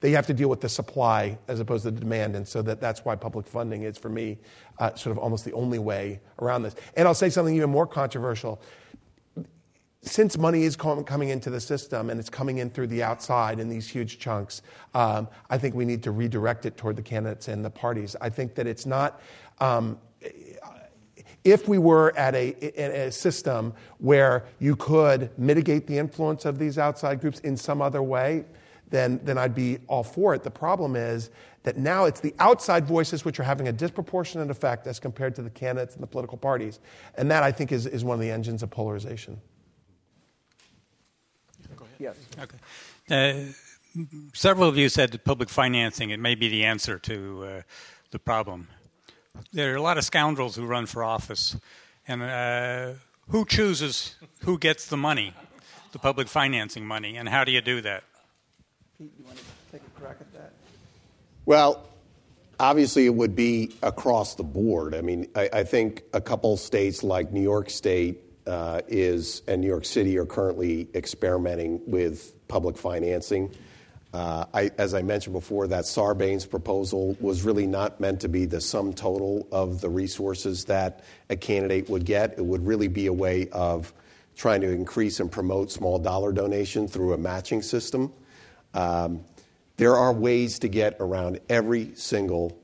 They 0.00 0.10
have 0.10 0.26
to 0.26 0.34
deal 0.34 0.48
with 0.48 0.60
the 0.60 0.68
supply 0.68 1.38
as 1.46 1.60
opposed 1.60 1.84
to 1.84 1.90
the 1.92 2.00
demand, 2.00 2.34
and 2.34 2.46
so 2.46 2.60
that, 2.62 2.80
that's 2.80 3.04
why 3.04 3.14
public 3.14 3.46
funding 3.46 3.84
is 3.84 3.96
for 3.96 4.08
me 4.08 4.38
uh, 4.78 4.94
sort 4.94 5.16
of 5.16 5.22
almost 5.22 5.44
the 5.44 5.52
only 5.52 5.78
way 5.78 6.20
around 6.40 6.62
this. 6.62 6.74
And 6.96 7.06
I'll 7.06 7.14
say 7.14 7.30
something 7.30 7.54
even 7.54 7.70
more 7.70 7.86
controversial 7.86 8.60
since 10.04 10.36
money 10.36 10.64
is 10.64 10.74
coming 10.74 11.28
into 11.28 11.48
the 11.48 11.60
system 11.60 12.10
and 12.10 12.18
it's 12.18 12.28
coming 12.28 12.58
in 12.58 12.70
through 12.70 12.88
the 12.88 13.02
outside 13.02 13.60
in 13.60 13.68
these 13.68 13.88
huge 13.88 14.18
chunks, 14.18 14.62
um, 14.94 15.28
I 15.48 15.58
think 15.58 15.76
we 15.76 15.84
need 15.84 16.02
to 16.02 16.10
redirect 16.10 16.66
it 16.66 16.76
toward 16.76 16.96
the 16.96 17.02
candidates 17.02 17.46
and 17.46 17.64
the 17.64 17.70
parties. 17.70 18.16
I 18.20 18.28
think 18.28 18.56
that 18.56 18.66
it's 18.66 18.84
not. 18.84 19.20
Um, 19.62 19.98
if 21.44 21.68
we 21.68 21.78
were 21.78 22.16
at 22.16 22.34
a, 22.34 23.06
a, 23.06 23.12
system 23.12 23.74
where 23.98 24.44
you 24.58 24.76
could 24.76 25.30
mitigate 25.38 25.86
the 25.86 25.98
influence 25.98 26.44
of 26.44 26.58
these 26.58 26.78
outside 26.78 27.20
groups 27.20 27.40
in 27.40 27.56
some 27.56 27.82
other 27.82 28.02
way, 28.02 28.44
then, 28.90 29.20
then 29.24 29.38
I'd 29.38 29.54
be 29.54 29.78
all 29.88 30.02
for 30.02 30.34
it. 30.34 30.42
The 30.42 30.50
problem 30.50 30.96
is 30.96 31.30
that 31.62 31.78
now 31.78 32.04
it's 32.04 32.20
the 32.20 32.34
outside 32.38 32.86
voices 32.86 33.24
which 33.24 33.40
are 33.40 33.44
having 33.44 33.68
a 33.68 33.72
disproportionate 33.72 34.50
effect 34.50 34.86
as 34.86 35.00
compared 35.00 35.34
to 35.36 35.42
the 35.42 35.50
candidates 35.50 35.94
and 35.94 36.02
the 36.02 36.06
political 36.06 36.38
parties. 36.38 36.80
And 37.16 37.30
that, 37.30 37.42
I 37.42 37.52
think, 37.52 37.72
is, 37.72 37.86
is 37.86 38.04
one 38.04 38.14
of 38.14 38.20
the 38.20 38.30
engines 38.30 38.62
of 38.62 38.70
polarization. 38.70 39.40
Go 41.76 41.84
ahead. 41.84 41.96
Yes. 41.98 42.16
Okay. 42.40 42.58
Uh, 43.10 43.52
several 44.34 44.68
of 44.68 44.76
you 44.76 44.88
said 44.88 45.10
that 45.12 45.24
public 45.24 45.48
financing 45.48 46.10
it 46.10 46.20
may 46.20 46.34
be 46.34 46.48
the 46.48 46.64
answer 46.64 46.98
to 46.98 47.44
uh, 47.44 47.62
the 48.10 48.18
problem. 48.18 48.68
There 49.52 49.72
are 49.72 49.76
a 49.76 49.82
lot 49.82 49.98
of 49.98 50.04
scoundrels 50.04 50.56
who 50.56 50.66
run 50.66 50.86
for 50.86 51.02
office, 51.02 51.56
and 52.06 52.22
uh, 52.22 52.92
who 53.28 53.44
chooses 53.44 54.14
who 54.40 54.58
gets 54.58 54.86
the 54.86 54.96
money, 54.96 55.34
the 55.92 55.98
public 55.98 56.28
financing 56.28 56.86
money, 56.86 57.16
and 57.16 57.28
how 57.28 57.44
do 57.44 57.52
you 57.52 57.60
do 57.60 57.80
that? 57.82 58.04
Pete, 58.98 59.12
you 59.18 59.24
want 59.24 59.38
to 59.38 59.44
take 59.70 59.82
a 59.82 60.00
crack 60.00 60.16
at 60.20 60.32
that? 60.32 60.52
Well, 61.46 61.88
obviously 62.60 63.06
it 63.06 63.14
would 63.14 63.34
be 63.34 63.72
across 63.82 64.34
the 64.34 64.42
board. 64.42 64.94
I 64.94 65.00
mean, 65.00 65.26
I, 65.34 65.48
I 65.52 65.64
think 65.64 66.02
a 66.12 66.20
couple 66.20 66.56
states 66.56 67.02
like 67.02 67.32
New 67.32 67.42
York 67.42 67.70
State 67.70 68.20
uh, 68.46 68.80
is, 68.88 69.42
and 69.48 69.60
New 69.60 69.66
York 69.66 69.84
City 69.84 70.18
are 70.18 70.26
currently 70.26 70.88
experimenting 70.94 71.80
with 71.86 72.34
public 72.48 72.76
financing. 72.76 73.52
Uh, 74.12 74.44
as 74.76 74.92
I 74.92 75.00
mentioned 75.00 75.32
before, 75.32 75.66
that 75.68 75.84
Sarbanes 75.84 76.48
proposal 76.48 77.16
was 77.18 77.42
really 77.42 77.66
not 77.66 77.98
meant 77.98 78.20
to 78.20 78.28
be 78.28 78.44
the 78.44 78.60
sum 78.60 78.92
total 78.92 79.48
of 79.50 79.80
the 79.80 79.88
resources 79.88 80.66
that 80.66 81.02
a 81.30 81.36
candidate 81.36 81.88
would 81.88 82.04
get. 82.04 82.38
It 82.38 82.44
would 82.44 82.66
really 82.66 82.88
be 82.88 83.06
a 83.06 83.12
way 83.12 83.48
of 83.52 83.92
trying 84.36 84.60
to 84.62 84.70
increase 84.70 85.18
and 85.20 85.32
promote 85.32 85.70
small 85.70 85.98
dollar 85.98 86.32
donation 86.32 86.88
through 86.88 87.14
a 87.14 87.18
matching 87.18 87.62
system. 87.62 88.12
Um, 88.74 89.24
there 89.76 89.96
are 89.96 90.12
ways 90.12 90.58
to 90.60 90.68
get 90.68 90.96
around 91.00 91.40
every 91.48 91.94
single 91.94 92.58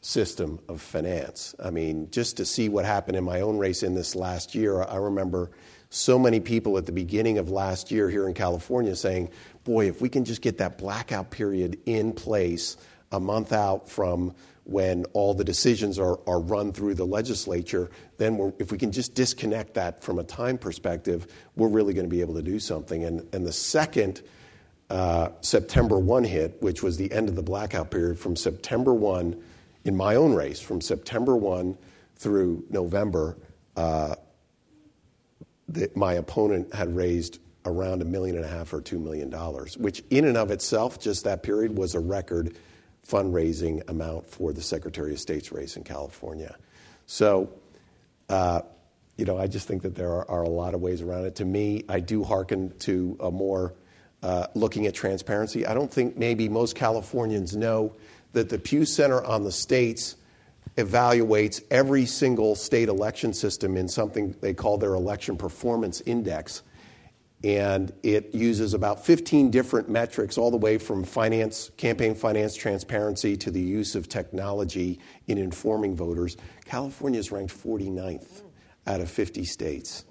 system 0.00 0.58
of 0.68 0.80
finance. 0.80 1.54
I 1.62 1.70
mean, 1.70 2.10
just 2.10 2.36
to 2.36 2.44
see 2.44 2.68
what 2.68 2.84
happened 2.84 3.16
in 3.16 3.24
my 3.24 3.40
own 3.40 3.58
race 3.58 3.82
in 3.82 3.94
this 3.94 4.14
last 4.14 4.54
year, 4.54 4.82
I 4.82 4.96
remember 4.96 5.50
so 5.94 6.18
many 6.18 6.40
people 6.40 6.76
at 6.76 6.86
the 6.86 6.92
beginning 6.92 7.38
of 7.38 7.50
last 7.50 7.90
year 7.90 8.10
here 8.10 8.26
in 8.26 8.34
California 8.34 8.96
saying, 8.96 9.30
boy, 9.62 9.86
if 9.86 10.00
we 10.00 10.08
can 10.08 10.24
just 10.24 10.42
get 10.42 10.58
that 10.58 10.76
blackout 10.76 11.30
period 11.30 11.78
in 11.86 12.12
place 12.12 12.76
a 13.12 13.20
month 13.20 13.52
out 13.52 13.88
from 13.88 14.34
when 14.64 15.04
all 15.12 15.34
the 15.34 15.44
decisions 15.44 15.98
are, 15.98 16.18
are 16.26 16.40
run 16.40 16.72
through 16.72 16.94
the 16.94 17.04
legislature, 17.04 17.90
then 18.16 18.52
if 18.58 18.72
we 18.72 18.78
can 18.78 18.90
just 18.90 19.14
disconnect 19.14 19.74
that 19.74 20.02
from 20.02 20.18
a 20.18 20.24
time 20.24 20.58
perspective, 20.58 21.32
we're 21.54 21.68
really 21.68 21.94
going 21.94 22.06
to 22.06 22.10
be 22.10 22.22
able 22.22 22.34
to 22.34 22.42
do 22.42 22.58
something. 22.58 23.04
And, 23.04 23.28
and 23.32 23.46
the 23.46 23.52
second 23.52 24.22
uh, 24.90 25.28
September 25.42 25.98
1 25.98 26.24
hit, 26.24 26.60
which 26.60 26.82
was 26.82 26.96
the 26.96 27.12
end 27.12 27.28
of 27.28 27.36
the 27.36 27.42
blackout 27.42 27.90
period, 27.90 28.18
from 28.18 28.34
September 28.34 28.92
1 28.92 29.40
in 29.84 29.94
my 29.94 30.16
own 30.16 30.34
race 30.34 30.60
from 30.60 30.80
September 30.80 31.36
1 31.36 31.76
through 32.16 32.64
November, 32.70 33.36
uh, 33.76 34.14
the, 35.68 35.90
my 35.94 36.14
opponent 36.14 36.74
had 36.74 36.94
raised 36.94 37.38
around 37.66 38.02
a 38.02 38.04
million 38.04 38.36
and 38.36 38.44
a 38.44 38.48
half 38.48 38.72
or 38.72 38.80
two 38.80 38.98
million 38.98 39.30
dollars, 39.30 39.76
which 39.78 40.02
in 40.10 40.24
and 40.26 40.36
of 40.36 40.50
itself, 40.50 41.00
just 41.00 41.24
that 41.24 41.42
period, 41.42 41.76
was 41.76 41.94
a 41.94 42.00
record 42.00 42.56
fundraising 43.06 43.88
amount 43.88 44.28
for 44.28 44.52
the 44.52 44.62
Secretary 44.62 45.12
of 45.12 45.20
State's 45.20 45.52
race 45.52 45.76
in 45.76 45.84
California. 45.84 46.56
So, 47.06 47.50
uh, 48.28 48.62
you 49.16 49.24
know, 49.24 49.38
I 49.38 49.46
just 49.46 49.68
think 49.68 49.82
that 49.82 49.94
there 49.94 50.10
are, 50.10 50.30
are, 50.30 50.42
a 50.42 50.48
lot 50.48 50.74
of 50.74 50.80
ways 50.80 51.00
around 51.00 51.26
it. 51.26 51.36
To 51.36 51.44
me, 51.44 51.84
I 51.88 52.00
do 52.00 52.24
hearken 52.24 52.76
to 52.80 53.16
a 53.20 53.30
more 53.30 53.74
uh, 54.22 54.46
looking 54.54 54.86
at 54.86 54.94
transparency. 54.94 55.66
I 55.66 55.74
don't 55.74 55.92
think 55.92 56.16
maybe 56.16 56.48
most 56.48 56.74
Californians 56.74 57.54
know 57.54 57.94
that 58.32 58.48
the 58.48 58.58
Pew 58.58 58.84
Center 58.84 59.22
on 59.22 59.44
the 59.44 59.52
States 59.52 60.16
evaluates 60.76 61.62
every 61.70 62.04
single 62.06 62.54
state 62.54 62.88
election 62.88 63.32
system 63.32 63.76
in 63.76 63.88
something 63.88 64.34
they 64.40 64.54
call 64.54 64.76
their 64.78 64.94
election 64.94 65.36
performance 65.36 66.00
index. 66.02 66.62
And 67.44 67.92
it 68.02 68.34
uses 68.34 68.72
about 68.72 69.04
15 69.04 69.50
different 69.50 69.90
metrics, 69.90 70.38
all 70.38 70.50
the 70.50 70.56
way 70.56 70.78
from 70.78 71.04
finance, 71.04 71.70
campaign 71.76 72.14
finance 72.14 72.56
transparency 72.56 73.36
to 73.36 73.50
the 73.50 73.60
use 73.60 73.94
of 73.94 74.08
technology 74.08 74.98
in 75.26 75.36
informing 75.36 75.94
voters. 75.94 76.38
California 76.64 77.20
is 77.20 77.30
ranked 77.30 77.54
49th 77.54 78.42
out 78.86 79.00
of 79.00 79.10
50 79.10 79.44
states. 79.44 80.04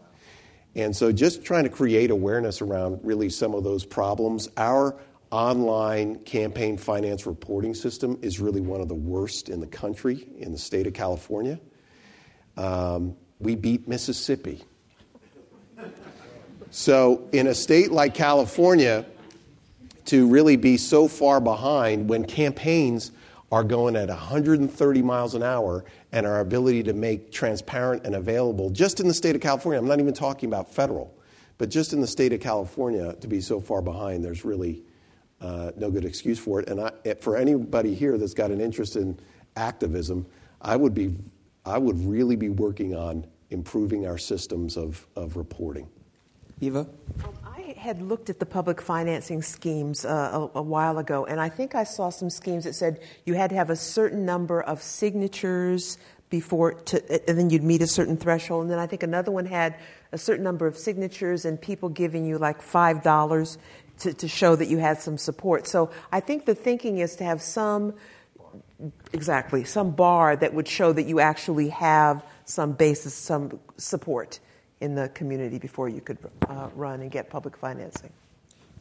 And 0.76 0.96
so, 0.96 1.12
just 1.12 1.44
trying 1.44 1.64
to 1.64 1.70
create 1.70 2.12
awareness 2.12 2.62
around 2.62 3.00
really 3.04 3.30
some 3.30 3.54
of 3.54 3.64
those 3.64 3.86
problems. 3.86 4.50
Our 4.58 4.96
online 5.34 6.20
campaign 6.20 6.78
finance 6.78 7.26
reporting 7.26 7.74
system 7.74 8.20
is 8.22 8.40
really 8.40 8.62
one 8.62 8.82
of 8.82 8.88
the 8.88 8.94
worst 8.94 9.50
in 9.50 9.60
the 9.60 9.68
country, 9.68 10.28
in 10.38 10.52
the 10.52 10.58
state 10.60 10.86
of 10.86 10.94
California. 10.94 11.60
Um, 12.56 13.16
we 13.40 13.56
beat 13.56 13.88
Mississippi. 13.88 14.64
So, 16.70 17.28
in 17.32 17.48
a 17.48 17.56
state 17.56 17.92
like 17.92 18.14
California, 18.14 19.06
to 20.06 20.28
really 20.28 20.56
be 20.56 20.78
so 20.78 21.08
far 21.08 21.40
behind 21.40 22.10
when 22.10 22.26
campaigns 22.26 23.12
are 23.52 23.64
going 23.64 23.96
at 23.96 24.10
130 24.10 25.02
miles 25.02 25.34
an 25.34 25.44
hour 25.44 25.86
and 26.12 26.26
our 26.26 26.42
ability 26.42 26.84
to 26.84 26.94
make 26.94 27.32
transparent 27.32 28.06
and 28.06 28.16
available 28.16 28.70
just 28.70 29.00
in 29.00 29.08
the 29.08 29.14
state 29.14 29.36
of 29.36 29.42
California, 29.42 29.80
I'm 29.80 29.88
not 29.88 30.00
even 30.00 30.14
talking 30.14 30.48
about 30.48 30.72
federal, 30.74 31.16
But 31.58 31.70
just 31.70 31.94
in 31.94 32.02
the 32.02 32.08
state 32.08 32.34
of 32.34 32.40
California, 32.40 33.14
to 33.14 33.28
be 33.28 33.42
so 33.42 33.60
far 33.60 33.82
behind, 33.82 34.24
there's 34.24 34.44
really 34.44 34.84
uh, 35.44 35.72
no 35.76 35.92
good 35.92 36.06
excuse 36.06 36.40
for 36.40 36.62
it. 36.62 36.70
And 36.70 36.80
I, 36.80 36.92
for 37.20 37.36
anybody 37.36 37.94
here 37.94 38.18
that's 38.18 38.34
got 38.34 38.50
an 38.50 38.62
interest 38.62 38.96
in 38.96 39.20
activism, 39.58 40.26
I 40.62 40.78
would, 40.78 40.94
be, 40.94 41.14
I 41.66 41.78
would 41.78 42.00
really 42.06 42.38
be 42.38 42.50
working 42.50 42.96
on 42.96 43.28
improving 43.50 44.08
our 44.08 44.18
systems 44.18 44.78
of, 44.78 45.06
of 45.16 45.36
reporting. 45.36 45.88
Eva? 46.62 46.88
Um, 47.24 47.34
I 47.46 47.76
had 47.78 48.02
looked 48.02 48.30
at 48.30 48.40
the 48.40 48.46
public 48.46 48.82
financing 48.82 49.42
schemes 49.42 50.06
uh, 50.06 50.48
a, 50.54 50.60
a, 50.60 50.62
while 50.62 50.98
ago, 50.98 51.26
and 51.26 51.42
I 51.42 51.50
think 51.50 51.76
I 51.76 51.84
saw 51.84 52.10
some 52.10 52.30
schemes 52.30 52.64
that 52.64 52.74
said 52.74 53.02
you 53.26 53.34
had 53.34 53.50
to 53.50 53.56
have 53.58 53.70
a 53.70 53.76
certain 53.76 54.26
number 54.26 54.62
of 54.62 54.82
signatures 54.82 55.98
before, 56.30 56.74
to, 56.74 57.30
and 57.30 57.38
then 57.38 57.50
you'd 57.50 57.64
meet 57.64 57.82
a 57.82 57.88
certain 57.88 58.18
threshold. 58.18 58.64
And 58.64 58.72
then 58.72 58.80
I 58.80 58.88
think 58.88 59.04
another 59.04 59.32
one 59.32 59.46
had 59.46 59.76
a 60.14 60.18
certain 60.18 60.44
number 60.44 60.66
of 60.66 60.78
signatures 60.78 61.46
and 61.46 61.62
people 61.62 61.90
giving 61.90 62.26
you 62.26 62.38
like 62.38 62.62
five 62.62 63.04
dollars 63.04 63.58
to, 64.04 64.14
to 64.14 64.28
show 64.28 64.56
that 64.56 64.68
you 64.68 64.78
had 64.78 65.00
some 65.02 65.18
support. 65.18 65.68
So 65.68 65.90
I 66.12 66.20
think 66.20 66.46
the 66.46 66.56
thinking 66.56 67.00
is 67.00 67.16
to 67.18 67.24
have 67.24 67.42
some 67.42 67.94
exactly 69.14 69.64
some 69.64 69.92
bar 69.92 70.36
that 70.36 70.54
would 70.54 70.68
show 70.68 70.94
that 70.94 71.04
you 71.04 71.20
actually 71.20 71.70
have 71.70 72.24
some 72.46 72.74
basis, 72.74 73.14
some 73.14 73.60
support 73.78 74.40
in 74.82 74.96
the 74.96 75.10
community 75.10 75.58
before 75.58 75.88
you 75.88 76.02
could 76.02 76.18
uh, 76.50 76.70
run 76.76 77.02
and 77.02 77.10
get 77.10 77.30
public 77.30 77.56
financing. 77.56 78.12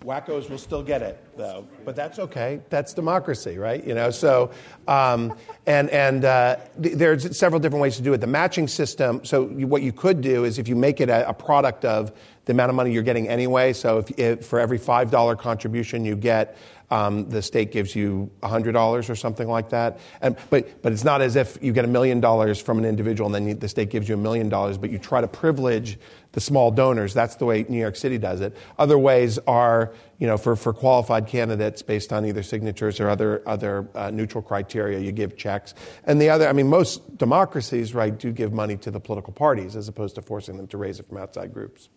Wackos 0.04 0.50
will 0.50 0.58
still 0.58 0.82
get 0.82 1.02
it, 1.02 1.22
though, 1.36 1.66
but 1.84 1.94
that's 1.94 2.18
okay. 2.18 2.60
That's 2.70 2.92
democracy, 2.92 3.58
right? 3.58 3.84
You 3.84 3.94
know, 3.94 4.10
so 4.10 4.50
um, 4.88 5.36
and 5.66 5.88
and 5.90 6.24
uh, 6.24 6.56
th- 6.82 6.96
there's 6.96 7.36
several 7.36 7.60
different 7.60 7.82
ways 7.82 7.96
to 7.96 8.02
do 8.02 8.12
it. 8.12 8.18
The 8.18 8.26
matching 8.26 8.68
system. 8.68 9.24
So 9.24 9.48
you, 9.50 9.66
what 9.66 9.82
you 9.82 9.92
could 9.92 10.20
do 10.20 10.44
is 10.44 10.58
if 10.58 10.68
you 10.68 10.76
make 10.76 11.00
it 11.00 11.08
a, 11.08 11.28
a, 11.28 11.34
product 11.34 11.84
of 11.84 12.12
the 12.44 12.52
amount 12.52 12.70
of 12.70 12.76
money 12.76 12.92
you're 12.92 13.02
getting 13.02 13.28
anyway. 13.28 13.72
So 13.72 13.98
if, 13.98 14.18
if 14.18 14.46
for 14.46 14.58
every 14.58 14.78
five 14.78 15.10
dollar 15.10 15.36
contribution 15.36 16.04
you 16.04 16.16
get 16.16 16.56
um, 16.92 17.30
the 17.30 17.40
state 17.40 17.72
gives 17.72 17.96
you 17.96 18.30
$100 18.42 19.08
or 19.08 19.14
something 19.14 19.48
like 19.48 19.70
that. 19.70 19.98
And, 20.20 20.36
but, 20.50 20.82
but 20.82 20.92
it's 20.92 21.04
not 21.04 21.22
as 21.22 21.36
if 21.36 21.56
you 21.62 21.72
get 21.72 21.86
a 21.86 21.88
million 21.88 22.20
dollars 22.20 22.60
from 22.60 22.78
an 22.78 22.84
individual 22.84 23.26
and 23.28 23.34
then 23.34 23.48
you, 23.48 23.54
the 23.54 23.68
state 23.68 23.88
gives 23.88 24.10
you 24.10 24.14
a 24.14 24.18
million 24.18 24.50
dollars, 24.50 24.76
but 24.76 24.90
you 24.90 24.98
try 24.98 25.22
to 25.22 25.26
privilege 25.26 25.98
the 26.32 26.40
small 26.40 26.70
donors. 26.70 27.14
That's 27.14 27.36
the 27.36 27.46
way 27.46 27.64
New 27.66 27.78
York 27.78 27.96
City 27.96 28.18
does 28.18 28.42
it. 28.42 28.54
Other 28.78 28.98
ways 28.98 29.38
are, 29.46 29.94
you 30.18 30.26
know, 30.26 30.36
for, 30.36 30.54
for 30.54 30.74
qualified 30.74 31.28
candidates 31.28 31.80
based 31.80 32.12
on 32.12 32.26
either 32.26 32.42
signatures 32.42 33.00
or 33.00 33.08
other, 33.08 33.42
other 33.48 33.88
uh, 33.94 34.10
neutral 34.10 34.42
criteria, 34.42 34.98
you 34.98 35.12
give 35.12 35.34
checks. 35.34 35.74
And 36.04 36.20
the 36.20 36.28
other, 36.28 36.46
I 36.46 36.52
mean, 36.52 36.68
most 36.68 37.16
democracies, 37.16 37.94
right, 37.94 38.16
do 38.16 38.32
give 38.32 38.52
money 38.52 38.76
to 38.76 38.90
the 38.90 39.00
political 39.00 39.32
parties 39.32 39.76
as 39.76 39.88
opposed 39.88 40.16
to 40.16 40.22
forcing 40.22 40.58
them 40.58 40.66
to 40.66 40.76
raise 40.76 41.00
it 41.00 41.08
from 41.08 41.16
outside 41.16 41.54
groups. 41.54 41.88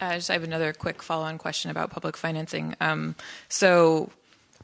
Uh, 0.00 0.14
just 0.14 0.30
I 0.30 0.34
have 0.34 0.44
another 0.44 0.72
quick 0.72 1.02
follow-on 1.02 1.38
question 1.38 1.70
about 1.70 1.90
public 1.90 2.16
financing. 2.16 2.74
Um, 2.80 3.16
so 3.48 4.10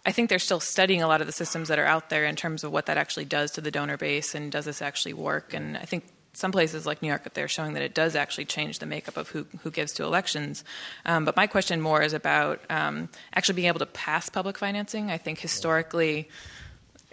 I 0.07 0.13
think 0.13 0.29
they're 0.29 0.39
still 0.39 0.61
studying 0.61 1.03
a 1.03 1.09
lot 1.09 1.21
of 1.21 1.27
the 1.27 1.33
systems 1.33 1.69
that 1.69 1.79
are 1.79 1.87
out 1.87 2.11
there 2.11 2.25
in 2.25 2.37
terms 2.37 2.63
of 2.63 2.73
what 2.73 2.87
that 2.87 2.99
actually 2.99 3.25
does 3.25 3.51
to 3.53 3.61
the 3.61 3.71
donor 3.71 3.97
base 3.97 4.35
and 4.35 4.53
does 4.53 4.67
this 4.67 4.83
actually 4.83 5.15
work. 5.15 5.55
And 5.55 5.77
I 5.77 5.85
think 5.85 6.05
some 6.35 6.53
places 6.53 6.85
like 6.85 7.01
New 7.01 7.09
York, 7.09 7.33
they're 7.33 7.49
showing 7.49 7.75
that 7.75 7.83
it 7.83 7.95
does 7.95 8.15
actually 8.15 8.45
change 8.45 8.81
the 8.81 8.87
makeup 8.87 9.17
of 9.17 9.29
who, 9.29 9.47
who 9.63 9.71
gives 9.71 9.93
to 9.95 10.05
elections. 10.05 10.65
Um, 11.07 11.25
but 11.25 11.37
my 11.37 11.47
question 11.47 11.81
more 11.81 12.03
is 12.03 12.13
about 12.13 12.61
um, 12.69 13.09
actually 13.33 13.55
being 13.55 13.69
able 13.69 13.79
to 13.79 13.87
pass 13.87 14.29
public 14.29 14.59
financing. 14.59 15.11
I 15.11 15.17
think 15.17 15.39
historically, 15.39 16.29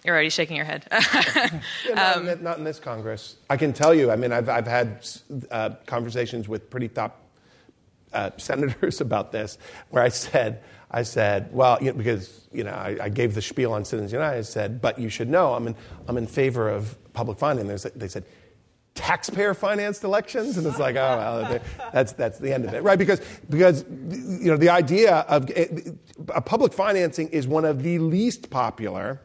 you're 0.03 0.15
already 0.15 0.29
shaking 0.31 0.57
your 0.57 0.65
head. 0.65 0.87
yeah, 0.91 1.59
not, 1.93 2.17
um, 2.17 2.27
in, 2.27 2.43
not, 2.43 2.57
in, 2.57 2.63
this 2.63 2.79
Congress. 2.79 3.35
I 3.49 3.57
can 3.57 3.71
tell 3.71 3.93
you. 3.93 4.11
I 4.11 4.15
mean, 4.15 4.31
I've, 4.31 4.49
I've 4.49 4.67
had 4.67 5.07
uh, 5.51 5.71
conversations 5.85 6.49
with 6.49 6.69
pretty 6.69 6.87
top 6.87 7.19
uh, 8.13 8.31
senators 8.37 9.01
about 9.07 9.31
this, 9.31 9.57
where 9.89 10.03
I 10.03 10.09
said, 10.09 10.63
I 10.89 11.03
said, 11.03 11.51
well, 11.53 11.77
you 11.81 11.91
know, 11.91 11.97
because 11.97 12.47
you 12.51 12.63
know, 12.63 12.71
I, 12.71 12.97
I, 13.01 13.09
gave 13.09 13.33
the 13.33 13.41
spiel 13.41 13.71
on 13.71 13.85
Citizens 13.85 14.11
United. 14.11 14.39
I 14.39 14.41
said, 14.41 14.81
but 14.81 14.99
you 14.99 15.07
should 15.07 15.29
know, 15.29 15.53
I'm 15.53 15.67
in, 15.67 15.75
I'm 16.07 16.17
in 16.17 16.27
favor 16.27 16.69
of 16.69 16.97
public 17.13 17.37
funding. 17.37 17.67
They 17.67 17.77
said, 17.77 18.25
taxpayer 18.93 19.53
financed 19.53 20.03
elections, 20.03 20.57
and 20.57 20.67
it's 20.67 20.79
like, 20.79 20.95
oh, 20.95 21.17
well, 21.17 21.59
that's 21.93 22.13
that's 22.13 22.39
the 22.39 22.53
end 22.53 22.65
of 22.65 22.73
it, 22.73 22.83
right? 22.83 22.99
Because 22.99 23.21
because 23.49 23.85
you 23.89 24.47
know 24.51 24.57
the 24.57 24.69
idea 24.69 25.17
of 25.29 25.49
uh, 26.33 26.41
public 26.41 26.73
financing 26.73 27.29
is 27.29 27.47
one 27.47 27.65
of 27.65 27.83
the 27.83 27.99
least 27.99 28.49
popular 28.49 29.21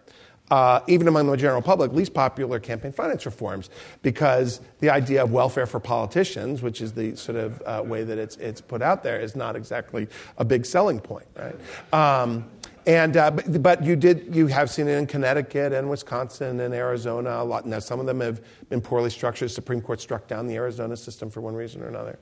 uh, 0.50 0.80
even 0.86 1.08
among 1.08 1.26
the 1.26 1.36
general 1.36 1.62
public, 1.62 1.92
least 1.92 2.14
popular 2.14 2.60
campaign 2.60 2.92
finance 2.92 3.26
reforms 3.26 3.70
because 4.02 4.60
the 4.80 4.90
idea 4.90 5.22
of 5.22 5.32
welfare 5.32 5.66
for 5.66 5.80
politicians, 5.80 6.62
which 6.62 6.80
is 6.80 6.92
the 6.92 7.16
sort 7.16 7.36
of 7.36 7.62
uh, 7.66 7.82
way 7.84 8.04
that 8.04 8.18
it's, 8.18 8.36
it's 8.36 8.60
put 8.60 8.82
out 8.82 9.02
there, 9.02 9.20
is 9.20 9.34
not 9.34 9.56
exactly 9.56 10.06
a 10.38 10.44
big 10.44 10.64
selling 10.64 11.00
point, 11.00 11.26
right? 11.36 11.56
Um, 11.92 12.48
and 12.86 13.16
uh, 13.16 13.32
but, 13.32 13.62
but, 13.62 13.84
you 13.84 13.96
did 13.96 14.32
you 14.32 14.46
have 14.46 14.70
seen 14.70 14.86
it 14.86 14.92
in 14.92 15.08
Connecticut 15.08 15.72
and 15.72 15.90
Wisconsin 15.90 16.60
and 16.60 16.72
Arizona 16.72 17.42
a 17.42 17.44
lot. 17.44 17.66
Now 17.66 17.80
some 17.80 17.98
of 17.98 18.06
them 18.06 18.20
have 18.20 18.40
been 18.68 18.80
poorly 18.80 19.10
structured. 19.10 19.50
Supreme 19.50 19.80
Court 19.80 20.00
struck 20.00 20.28
down 20.28 20.46
the 20.46 20.54
Arizona 20.54 20.96
system 20.96 21.28
for 21.28 21.40
one 21.40 21.54
reason 21.54 21.82
or 21.82 21.88
another. 21.88 22.16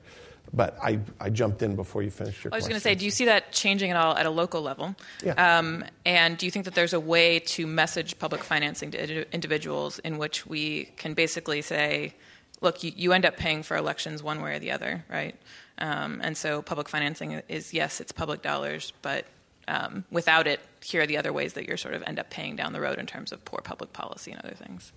But 0.54 0.78
I, 0.80 1.00
I 1.20 1.30
jumped 1.30 1.62
in 1.62 1.74
before 1.74 2.02
you 2.02 2.10
finished 2.10 2.44
your 2.44 2.50
question. 2.50 2.54
I 2.54 2.56
was 2.56 2.68
going 2.68 2.76
to 2.76 2.80
say, 2.80 2.94
do 2.94 3.04
you 3.04 3.10
see 3.10 3.24
that 3.24 3.50
changing 3.50 3.90
at 3.90 3.96
all 3.96 4.16
at 4.16 4.24
a 4.24 4.30
local 4.30 4.62
level? 4.62 4.94
Yeah. 5.24 5.32
Um, 5.32 5.84
and 6.06 6.38
do 6.38 6.46
you 6.46 6.52
think 6.52 6.64
that 6.66 6.74
there's 6.74 6.92
a 6.92 7.00
way 7.00 7.40
to 7.40 7.66
message 7.66 8.18
public 8.20 8.44
financing 8.44 8.92
to 8.92 9.34
individuals 9.34 9.98
in 9.98 10.16
which 10.16 10.46
we 10.46 10.92
can 10.96 11.14
basically 11.14 11.60
say, 11.60 12.14
look, 12.60 12.84
you, 12.84 12.92
you 12.94 13.12
end 13.12 13.26
up 13.26 13.36
paying 13.36 13.64
for 13.64 13.76
elections 13.76 14.22
one 14.22 14.40
way 14.40 14.54
or 14.54 14.58
the 14.60 14.70
other, 14.70 15.04
right? 15.10 15.34
Um, 15.78 16.20
and 16.22 16.36
so 16.36 16.62
public 16.62 16.88
financing 16.88 17.42
is, 17.48 17.74
yes, 17.74 18.00
it's 18.00 18.12
public 18.12 18.40
dollars, 18.40 18.92
but 19.02 19.26
um, 19.66 20.04
without 20.12 20.46
it, 20.46 20.60
here 20.82 21.02
are 21.02 21.06
the 21.06 21.16
other 21.16 21.32
ways 21.32 21.54
that 21.54 21.66
you're 21.66 21.76
sort 21.76 21.94
of 21.94 22.02
end 22.04 22.20
up 22.20 22.30
paying 22.30 22.54
down 22.54 22.72
the 22.72 22.80
road 22.80 22.98
in 22.98 23.06
terms 23.06 23.32
of 23.32 23.44
poor 23.44 23.60
public 23.64 23.92
policy 23.92 24.30
and 24.30 24.40
other 24.44 24.54
things. 24.54 24.92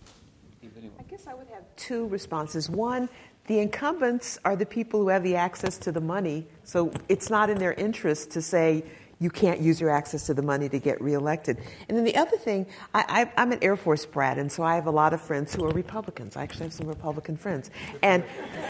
I 1.00 1.04
guess 1.04 1.26
I 1.28 1.34
would 1.34 1.48
have 1.48 1.64
two 1.78 2.08
responses. 2.08 2.70
One, 2.70 3.10
the 3.48 3.60
incumbents 3.60 4.38
are 4.46 4.56
the 4.56 4.66
people 4.66 5.02
who 5.02 5.08
have 5.10 5.24
the 5.24 5.36
access 5.36 5.78
to 5.80 5.92
the 5.92 6.02
money, 6.02 6.46
so 6.64 6.92
it's 7.10 7.30
not 7.30 7.50
in 7.50 7.58
their 7.58 7.74
interest 7.74 8.32
to 8.32 8.42
say 8.42 8.84
you 9.20 9.30
can't 9.30 9.60
use 9.60 9.82
your 9.82 9.90
access 9.90 10.28
to 10.28 10.34
the 10.34 10.42
money 10.42 10.70
to 10.70 10.80
get 10.80 11.02
reelected. 11.02 11.58
And 11.88 11.98
then 11.98 12.04
the 12.04 12.16
other 12.18 12.38
thing, 12.38 12.68
I, 12.94 13.32
am 13.36 13.52
an 13.52 13.60
Air 13.62 13.76
Force 13.76 14.06
brat, 14.06 14.38
and 14.38 14.52
so 14.52 14.64
I 14.64 14.76
have 14.76 14.86
a 14.86 14.92
lot 14.92 15.14
of 15.14 15.22
friends 15.22 15.56
who 15.56 15.66
are 15.66 15.70
Republicans. 15.70 16.36
I 16.36 16.44
actually 16.44 16.66
have 16.66 16.74
some 16.74 16.88
Republican 16.88 17.36
friends. 17.36 17.72
And 18.04 18.24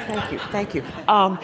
thank 0.07 0.31
you, 0.31 0.39
thank 0.39 0.75
you. 0.75 0.83
Um, 1.07 1.39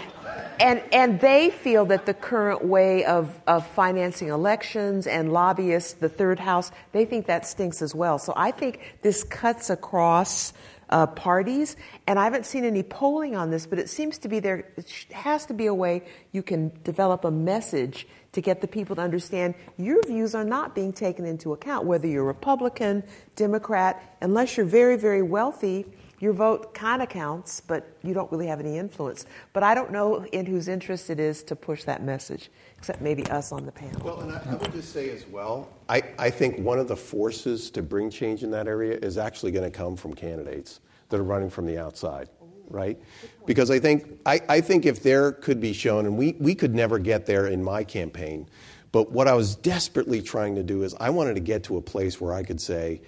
and, 0.59 0.81
and 0.93 1.19
they 1.19 1.49
feel 1.49 1.85
that 1.85 2.05
the 2.05 2.13
current 2.13 2.63
way 2.63 3.03
of, 3.03 3.41
of 3.47 3.67
financing 3.67 4.29
elections 4.29 5.07
and 5.07 5.33
lobbyists, 5.33 5.93
the 5.93 6.09
third 6.09 6.39
house, 6.39 6.71
they 6.91 7.05
think 7.05 7.25
that 7.25 7.45
stinks 7.45 7.81
as 7.81 7.93
well. 7.93 8.19
So 8.19 8.33
I 8.35 8.51
think 8.51 8.97
this 9.01 9.23
cuts 9.23 9.69
across 9.69 10.53
uh, 10.89 11.07
parties. 11.07 11.75
And 12.07 12.19
I 12.19 12.23
haven't 12.23 12.45
seen 12.45 12.65
any 12.65 12.83
polling 12.83 13.35
on 13.35 13.51
this, 13.51 13.65
but 13.65 13.79
it 13.79 13.89
seems 13.89 14.17
to 14.19 14.27
be 14.27 14.39
there 14.39 14.71
has 15.11 15.45
to 15.47 15.53
be 15.53 15.65
a 15.65 15.73
way 15.73 16.03
you 16.31 16.43
can 16.43 16.71
develop 16.83 17.25
a 17.25 17.31
message 17.31 18.07
to 18.33 18.41
get 18.41 18.61
the 18.61 18.67
people 18.67 18.95
to 18.95 19.01
understand 19.01 19.55
your 19.77 20.01
views 20.03 20.35
are 20.35 20.43
not 20.43 20.75
being 20.75 20.91
taken 20.91 21.25
into 21.25 21.53
account, 21.53 21.85
whether 21.85 22.07
you're 22.07 22.23
Republican, 22.23 23.03
Democrat, 23.35 24.17
unless 24.21 24.57
you're 24.57 24.65
very, 24.65 24.97
very 24.97 25.21
wealthy. 25.21 25.85
Your 26.23 26.31
vote 26.31 26.73
kind 26.73 27.01
of 27.01 27.09
counts, 27.09 27.59
but 27.59 27.97
you 28.01 28.13
don't 28.13 28.31
really 28.31 28.47
have 28.47 28.61
any 28.61 28.77
influence. 28.77 29.25
But 29.51 29.63
I 29.63 29.75
don't 29.75 29.91
know 29.91 30.23
in 30.31 30.45
whose 30.45 30.69
interest 30.69 31.09
it 31.09 31.19
is 31.19 31.43
to 31.43 31.55
push 31.57 31.83
that 31.83 32.01
message, 32.01 32.49
except 32.77 33.01
maybe 33.01 33.25
us 33.27 33.51
on 33.51 33.65
the 33.65 33.73
panel. 33.73 33.99
Well, 34.01 34.21
and 34.21 34.31
I, 34.31 34.41
I 34.51 34.55
would 34.55 34.71
just 34.71 34.93
say 34.93 35.09
as 35.09 35.27
well, 35.27 35.67
I, 35.89 36.01
I 36.17 36.29
think 36.29 36.59
one 36.59 36.79
of 36.79 36.87
the 36.87 36.95
forces 36.95 37.69
to 37.71 37.81
bring 37.81 38.09
change 38.09 38.41
in 38.41 38.51
that 38.51 38.69
area 38.69 38.97
is 39.01 39.17
actually 39.17 39.51
going 39.51 39.69
to 39.69 39.77
come 39.77 39.97
from 39.97 40.13
candidates 40.13 40.79
that 41.09 41.19
are 41.19 41.25
running 41.25 41.49
from 41.49 41.65
the 41.65 41.77
outside, 41.77 42.29
right? 42.69 42.97
Because 43.45 43.69
I 43.69 43.79
think, 43.79 44.21
I, 44.25 44.39
I 44.47 44.61
think 44.61 44.85
if 44.85 45.03
there 45.03 45.33
could 45.33 45.59
be 45.59 45.73
shown, 45.73 46.05
and 46.05 46.17
we, 46.17 46.37
we 46.39 46.55
could 46.55 46.73
never 46.73 46.99
get 46.99 47.25
there 47.25 47.47
in 47.47 47.61
my 47.61 47.83
campaign, 47.83 48.47
but 48.93 49.11
what 49.11 49.27
I 49.27 49.33
was 49.33 49.57
desperately 49.57 50.21
trying 50.21 50.55
to 50.55 50.63
do 50.63 50.83
is 50.83 50.95
I 51.01 51.09
wanted 51.09 51.33
to 51.33 51.41
get 51.41 51.65
to 51.65 51.75
a 51.75 51.81
place 51.81 52.21
where 52.21 52.33
I 52.33 52.43
could 52.43 52.61
say, 52.61 53.01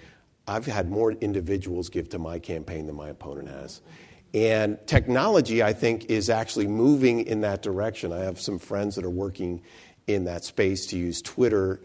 I've 0.48 0.66
had 0.66 0.90
more 0.90 1.12
individuals 1.12 1.88
give 1.88 2.08
to 2.10 2.18
my 2.18 2.38
campaign 2.38 2.86
than 2.86 2.96
my 2.96 3.08
opponent 3.08 3.48
has. 3.48 3.80
And 4.34 4.78
technology, 4.86 5.62
I 5.62 5.72
think, 5.72 6.06
is 6.06 6.28
actually 6.28 6.66
moving 6.66 7.20
in 7.20 7.40
that 7.40 7.62
direction. 7.62 8.12
I 8.12 8.20
have 8.20 8.40
some 8.40 8.58
friends 8.58 8.96
that 8.96 9.04
are 9.04 9.10
working 9.10 9.62
in 10.06 10.24
that 10.24 10.44
space 10.44 10.86
to 10.86 10.98
use 10.98 11.22
Twitter 11.22 11.80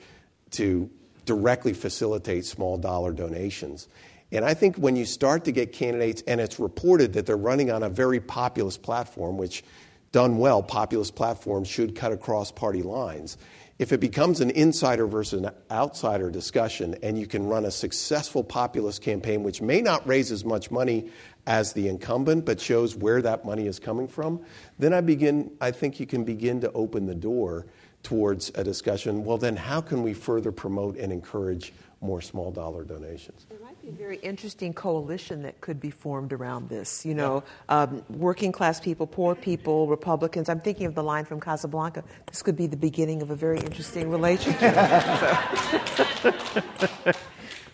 to 0.51 0.89
directly 1.25 1.73
facilitate 1.73 2.45
small 2.45 2.77
dollar 2.77 3.13
donations. 3.13 3.88
And 4.31 4.45
I 4.45 4.53
think 4.53 4.77
when 4.77 4.95
you 4.95 5.05
start 5.05 5.45
to 5.45 5.51
get 5.51 5.73
candidates, 5.73 6.23
and 6.27 6.39
it's 6.39 6.59
reported 6.59 7.13
that 7.13 7.25
they're 7.25 7.38
running 7.38 7.71
on 7.71 7.83
a 7.83 7.89
very 7.89 8.19
populist 8.19 8.81
platform, 8.81 9.38
which 9.38 9.63
done 10.11 10.38
well, 10.38 10.61
populist 10.61 11.15
platforms 11.15 11.67
should 11.67 11.95
cut 11.95 12.11
across 12.11 12.51
party 12.51 12.81
lines. 12.81 13.38
If 13.82 13.91
it 13.91 13.99
becomes 13.99 14.41
an 14.41 14.52
insider 14.52 15.08
versus 15.08 15.41
an 15.41 15.49
outsider 15.72 16.30
discussion, 16.30 16.95
and 17.02 17.18
you 17.18 17.26
can 17.26 17.48
run 17.48 17.66
a 17.66 17.72
successful 17.72 18.44
populist 18.44 19.02
campaign, 19.02 19.41
which 19.41 19.60
may 19.60 19.82
not 19.82 20.08
raise 20.08 20.32
as 20.32 20.45
much 20.45 20.70
money 20.70 21.10
as 21.48 21.74
the 21.74 21.88
incumbent, 21.88 22.45
but 22.45 22.62
shows 22.62 22.95
where 22.95 23.24
that 23.24 23.44
money 23.44 23.66
is 23.66 23.80
coming 23.80 24.08
from, 24.08 24.40
then 24.78 24.94
I 24.94 25.02
begin. 25.02 25.49
I 25.60 25.72
think 25.72 25.99
you 25.99 26.06
can 26.06 26.24
begin 26.24 26.62
to 26.62 26.72
open 26.74 27.08
the 27.08 27.16
door 27.16 27.66
towards 28.03 28.52
a 28.53 28.64
discussion. 28.64 29.26
Well, 29.26 29.40
then 29.40 29.56
how 29.56 29.82
can 29.82 30.03
we 30.03 30.14
further 30.14 30.52
promote 30.52 30.95
and 30.95 31.12
encourage 31.12 31.74
more 32.02 32.22
small 32.22 32.52
dollar 32.52 32.84
donations? 32.84 33.48
There 33.84 33.91
might 33.91 33.98
be 33.98 34.03
a 34.03 34.08
very 34.08 34.18
interesting 34.18 34.74
coalition 34.74 35.41
that 35.44 35.60
could 35.62 35.80
be 35.80 35.90
formed 35.90 36.34
around 36.34 36.70
this. 36.70 37.06
You 37.06 37.16
know, 37.16 37.44
um, 37.70 38.03
working 38.10 38.52
class 38.52 38.80
people, 38.80 39.08
poor 39.08 39.36
people, 39.36 39.88
Republicans. 39.88 40.49
I'm 40.49 40.60
thinking 40.60 40.86
of 40.86 40.95
the 40.95 41.03
line 41.03 41.26
from 41.26 41.40
Casablanca. 41.40 42.03
This 42.28 42.44
could 42.44 42.56
be 42.56 42.68
the 42.68 42.78
beginning 42.78 43.22
of 43.22 43.32
a 43.32 43.36
very 43.36 43.60
interesting 43.60 44.10
relationship. 44.10 44.62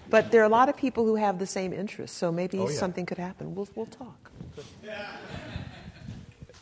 but 0.10 0.32
there 0.32 0.42
are 0.42 0.46
a 0.46 0.50
lot 0.50 0.70
of 0.70 0.78
people 0.78 1.06
who 1.06 1.16
have 1.16 1.40
the 1.40 1.48
same 1.48 1.74
interests, 1.74 2.18
so 2.18 2.32
maybe 2.32 2.58
Oh, 2.60 2.70
yeah. 2.70 2.76
something 2.78 3.06
could 3.06 3.18
happen. 3.18 3.56
We'll, 3.56 3.68
we'll 3.76 3.86
talk. 3.88 4.32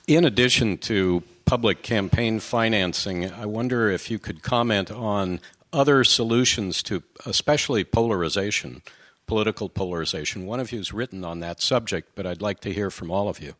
In 0.07 0.25
addition 0.25 0.77
to 0.79 1.23
public 1.45 1.83
campaign 1.83 2.39
financing, 2.39 3.31
I 3.31 3.45
wonder 3.45 3.89
if 3.89 4.09
you 4.09 4.17
could 4.19 4.41
comment 4.41 4.91
on 4.91 5.39
other 5.73 6.03
solutions 6.03 6.81
to 6.83 7.03
especially 7.25 7.83
polarization, 7.83 8.81
political 9.27 9.69
polarization. 9.69 10.45
One 10.45 10.59
of 10.59 10.71
you 10.71 10.79
has 10.79 10.93
written 10.93 11.23
on 11.23 11.39
that 11.39 11.61
subject, 11.61 12.11
but 12.15 12.25
I'd 12.25 12.41
like 12.41 12.59
to 12.61 12.73
hear 12.73 12.89
from 12.89 13.11
all 13.11 13.27
of 13.27 13.39
you. 13.39 13.55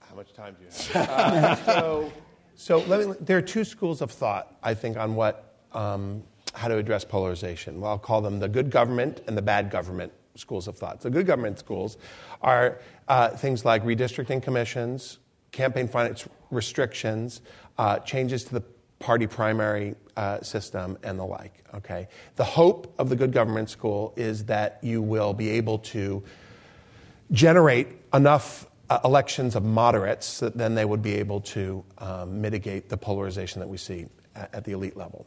How 0.00 0.14
much 0.14 0.32
time 0.32 0.56
do 0.58 0.64
you 0.64 0.94
have? 0.94 1.60
Uh, 1.70 1.74
so, 1.80 2.12
so 2.56 2.78
let 2.78 3.06
me, 3.06 3.14
there 3.20 3.38
are 3.38 3.42
two 3.42 3.64
schools 3.64 4.02
of 4.02 4.10
thought, 4.10 4.56
I 4.62 4.74
think, 4.74 4.96
on 4.96 5.14
what 5.14 5.56
um, 5.72 6.22
how 6.54 6.68
to 6.68 6.76
address 6.76 7.04
polarization. 7.04 7.80
Well, 7.80 7.92
I'll 7.92 7.98
call 7.98 8.20
them 8.20 8.38
the 8.38 8.48
good 8.48 8.70
government 8.70 9.22
and 9.26 9.36
the 9.36 9.42
bad 9.42 9.70
government 9.70 10.12
schools 10.34 10.68
of 10.68 10.76
thought. 10.76 11.02
So, 11.02 11.10
good 11.10 11.26
government 11.26 11.58
schools 11.58 11.96
are 12.42 12.80
uh, 13.08 13.30
things 13.30 13.64
like 13.64 13.84
redistricting 13.84 14.42
commissions, 14.42 15.18
campaign 15.52 15.88
finance 15.88 16.26
restrictions, 16.50 17.40
uh, 17.78 17.98
changes 18.00 18.44
to 18.44 18.54
the 18.54 18.62
party 19.00 19.26
primary 19.26 19.96
uh, 20.16 20.40
system, 20.42 20.96
and 21.02 21.18
the 21.18 21.24
like. 21.24 21.64
Okay, 21.74 22.06
the 22.36 22.44
hope 22.44 22.94
of 22.98 23.08
the 23.08 23.16
good 23.16 23.32
government 23.32 23.68
school 23.68 24.12
is 24.16 24.44
that 24.44 24.78
you 24.82 25.02
will 25.02 25.34
be 25.34 25.50
able 25.50 25.78
to 25.78 26.22
generate 27.32 27.88
enough 28.12 28.66
uh, 28.88 28.98
elections 29.04 29.56
of 29.56 29.64
moderates 29.64 30.40
that 30.40 30.56
then 30.56 30.74
they 30.74 30.84
would 30.84 31.02
be 31.02 31.14
able 31.14 31.40
to 31.40 31.84
um, 31.98 32.40
mitigate 32.40 32.88
the 32.88 32.96
polarization 32.96 33.60
that 33.60 33.68
we 33.68 33.76
see 33.76 34.06
at, 34.34 34.54
at 34.54 34.64
the 34.64 34.72
elite 34.72 34.96
level. 34.96 35.26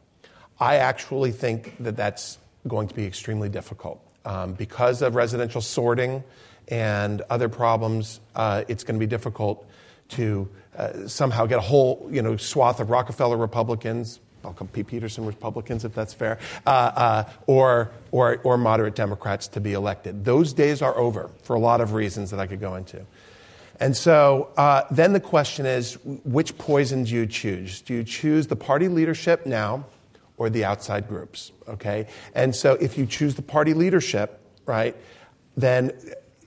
I 0.60 0.76
actually 0.76 1.32
think 1.32 1.76
that 1.80 1.96
that's 1.96 2.38
going 2.68 2.88
to 2.88 2.96
be 2.96 3.06
extremely 3.06 3.50
difficult. 3.50 4.02
Um, 4.26 4.54
because 4.54 5.02
of 5.02 5.16
residential 5.16 5.62
sorting 5.62 6.24
and 6.68 7.22
other 7.30 7.50
problems, 7.50 8.20
uh, 8.36 8.64
it's 8.68 8.84
going 8.84 8.96
to 8.96 9.00
be 9.00 9.10
difficult 9.10 9.68
to 10.16 10.50
uh, 10.78 11.08
somehow 11.08 11.46
get 11.46 11.60
a 11.60 11.62
whole 11.62 12.08
you 12.12 12.22
know, 12.22 12.38
swath 12.38 12.80
of 12.80 12.90
Rockefeller 12.90 13.38
Republicans, 13.38 14.20
I'll 14.44 14.54
call 14.54 14.68
Pete 14.68 14.88
Peterson 14.88 15.26
Republicans 15.26 15.86
if 15.86 15.94
that's 15.94 16.14
fair, 16.14 16.40
uh, 16.66 16.70
uh, 16.70 17.30
or, 17.48 17.92
or, 18.12 18.40
or 18.44 18.58
moderate 18.58 18.96
Democrats 18.96 19.48
to 19.50 19.62
be 19.62 19.74
elected. 19.74 20.26
Those 20.26 20.54
days 20.54 20.82
are 20.82 20.98
over 20.98 21.30
for 21.44 21.56
a 21.56 21.60
lot 21.60 21.82
of 21.82 21.94
reasons 21.94 22.32
that 22.32 22.40
I 22.40 22.48
could 22.48 22.60
go 22.60 22.76
into. 22.76 23.06
And 23.80 23.96
so 23.96 24.50
uh, 24.58 24.84
then 24.92 25.14
the 25.14 25.20
question 25.20 25.66
is 25.66 25.98
which 26.04 26.58
poison 26.58 27.04
do 27.04 27.12
you 27.12 27.26
choose? 27.26 27.82
Do 27.82 27.94
you 27.94 28.04
choose 28.04 28.48
the 28.48 28.56
party 28.56 28.88
leadership 28.88 29.46
now 29.46 29.86
or 30.38 30.50
the 30.50 30.66
outside 30.66 31.08
groups? 31.08 31.52
Okay? 31.68 32.08
And 32.36 32.56
so 32.56 32.74
if 32.74 32.98
you 32.98 33.06
choose 33.06 33.36
the 33.36 33.42
party 33.42 33.74
leadership, 33.74 34.40
right, 34.66 34.96
then 35.58 35.92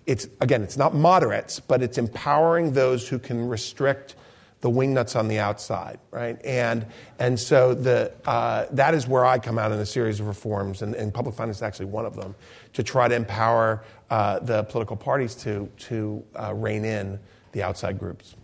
it's, 0.07 0.29
again, 0.41 0.63
it's 0.63 0.77
not 0.77 0.95
moderates, 0.95 1.61
but 1.61 1.83
it's 1.83 1.99
empowering 1.99 2.73
those 2.73 3.09
who 3.09 3.19
can 3.19 3.49
restrict 3.49 4.15
the 4.61 4.71
wingnuts 4.71 5.17
on 5.17 5.29
the 5.29 5.39
outside, 5.39 5.99
right? 6.11 6.43
And, 6.45 6.87
and 7.19 7.39
so 7.39 7.75
the, 7.75 8.13
uh, 8.25 8.67
that 8.71 8.95
is 8.95 9.07
where 9.07 9.25
I 9.25 9.39
come 9.39 9.59
out 9.59 9.71
in 9.71 9.79
a 9.79 9.87
series 9.87 10.19
of 10.19 10.27
reforms, 10.27 10.83
and, 10.83 10.95
and 10.95 11.13
public 11.13 11.35
finance 11.35 11.59
is 11.59 11.63
actually 11.63 11.87
one 11.87 12.07
of 12.07 12.17
them, 12.17 12.35
to 12.73 12.83
try 12.83 13.07
to 13.09 13.15
empower 13.15 13.85
uh, 14.11 14.39
the 14.39 14.65
political 14.65 14.97
parties 14.97 15.35
to, 15.37 15.69
to 15.79 16.25
uh, 16.35 16.55
rein 16.55 16.85
in 16.85 17.19
the 17.53 17.63
outside 17.63 17.99
groups. 17.99 18.37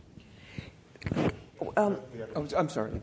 Um, 1.77 1.99
I'm 2.57 2.69
sorry. 2.69 3.01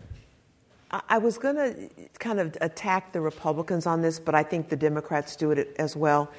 I 0.91 1.01
I 1.09 1.17
was 1.17 1.37
going 1.37 1.55
to 1.55 1.89
kind 2.19 2.39
of 2.39 2.57
attack 2.61 3.11
the 3.11 3.21
Republicans 3.21 3.85
on 3.85 4.01
this, 4.01 4.19
but 4.19 4.33
I 4.33 4.43
think 4.43 4.69
the 4.69 4.75
Democrats 4.75 5.35
do 5.35 5.51
it 5.51 5.75
as 5.77 5.95
well. 5.95 6.31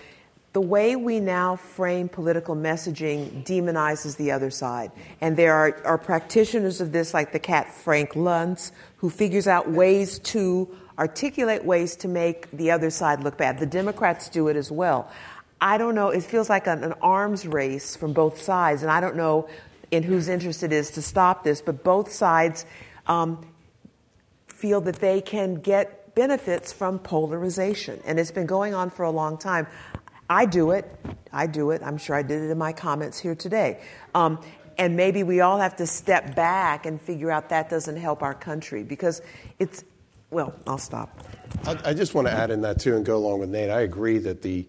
The 0.53 0.61
way 0.61 0.97
we 0.97 1.21
now 1.21 1.55
frame 1.55 2.09
political 2.09 2.57
messaging 2.57 3.45
demonizes 3.45 4.17
the 4.17 4.33
other 4.33 4.51
side. 4.51 4.91
And 5.21 5.37
there 5.37 5.55
are, 5.55 5.81
are 5.85 5.99
practitioners 5.99 6.81
of 6.81 6.91
this, 6.91 7.15
like 7.15 7.33
the 7.33 7.39
cat 7.39 7.73
Frank 7.73 8.15
Luntz, 8.15 8.73
who 8.97 9.11
figures 9.11 9.47
out 9.47 9.71
ways 9.71 10.19
to 10.19 10.69
articulate 10.99 11.65
ways 11.65 11.95
to 11.97 12.09
make 12.09 12.51
the 12.51 12.73
other 12.73 12.91
side 12.91 13.23
look 13.23 13.39
bad. 13.39 13.59
The 13.59 13.67
Democrats 13.67 14.29
do 14.29 14.49
it 14.49 14.57
as 14.57 14.73
well. 14.73 15.09
I 15.61 15.79
don't 15.79 15.95
know, 15.95 16.09
it 16.09 16.23
feels 16.23 16.49
like 16.49 16.67
an, 16.67 16.83
an 16.83 16.95
arms 17.01 17.47
race 17.47 17.95
from 17.95 18.13
both 18.13 18.41
sides, 18.41 18.83
and 18.83 18.91
I 18.91 19.01
don't 19.01 19.17
know 19.17 19.49
in 19.91 20.03
whose 20.03 20.29
interest 20.29 20.63
it 20.63 20.73
is 20.73 20.91
to 20.93 21.03
stop 21.03 21.45
this, 21.45 21.61
but 21.61 21.85
both 21.85 22.11
sides 22.11 22.65
um, 23.07 23.45
feel 24.47 24.81
that 24.83 24.97
they 24.97 25.21
can 25.21 25.57
get 25.57 26.15
benefits 26.15 26.73
from 26.73 26.99
polarization. 26.99 28.01
And 28.05 28.19
it's 28.19 28.31
been 28.31 28.47
going 28.47 28.75
on 28.75 28.91
for 28.91 29.05
a 29.05 29.11
long 29.11 29.39
time. 29.39 29.67
I 30.31 30.47
do 30.47 30.71
it. 30.71 30.89
I 31.33 31.49
do 31.49 31.73
it. 31.73 31.83
I'm 31.85 31.99
sure 31.99 32.15
I 32.15 32.23
did 32.23 32.41
it 32.43 32.51
in 32.51 32.57
my 32.57 32.73
comments 32.73 33.19
here 33.19 33.35
today. 33.35 33.81
Um, 34.15 34.41
and 34.79 34.97
maybe 34.97 35.25
we 35.25 35.41
all 35.41 35.59
have 35.59 35.77
to 35.77 35.87
step 35.87 36.37
back 36.37 36.87
and 36.87 37.01
figure 37.01 37.33
out 37.33 37.49
that 37.49 37.69
doesn't 37.69 37.97
help 37.97 38.23
our 38.23 38.33
country 38.33 38.85
because 38.85 39.21
it's, 39.59 39.85
well, 40.31 40.55
I'll 40.69 40.79
stop. 40.79 41.19
I, 41.65 41.79
I 41.87 41.95
just 41.95 42.15
want 42.15 42.29
to 42.29 42.33
add 42.33 42.51
in 42.51 42.63
that 42.63 42.79
too 42.79 42.95
and 42.95 43.05
go 43.05 43.17
along 43.17 43.41
with 43.41 43.51
Nate. 43.51 43.71
I 43.71 43.81
agree 43.81 44.19
that 44.19 44.43
the 44.43 44.67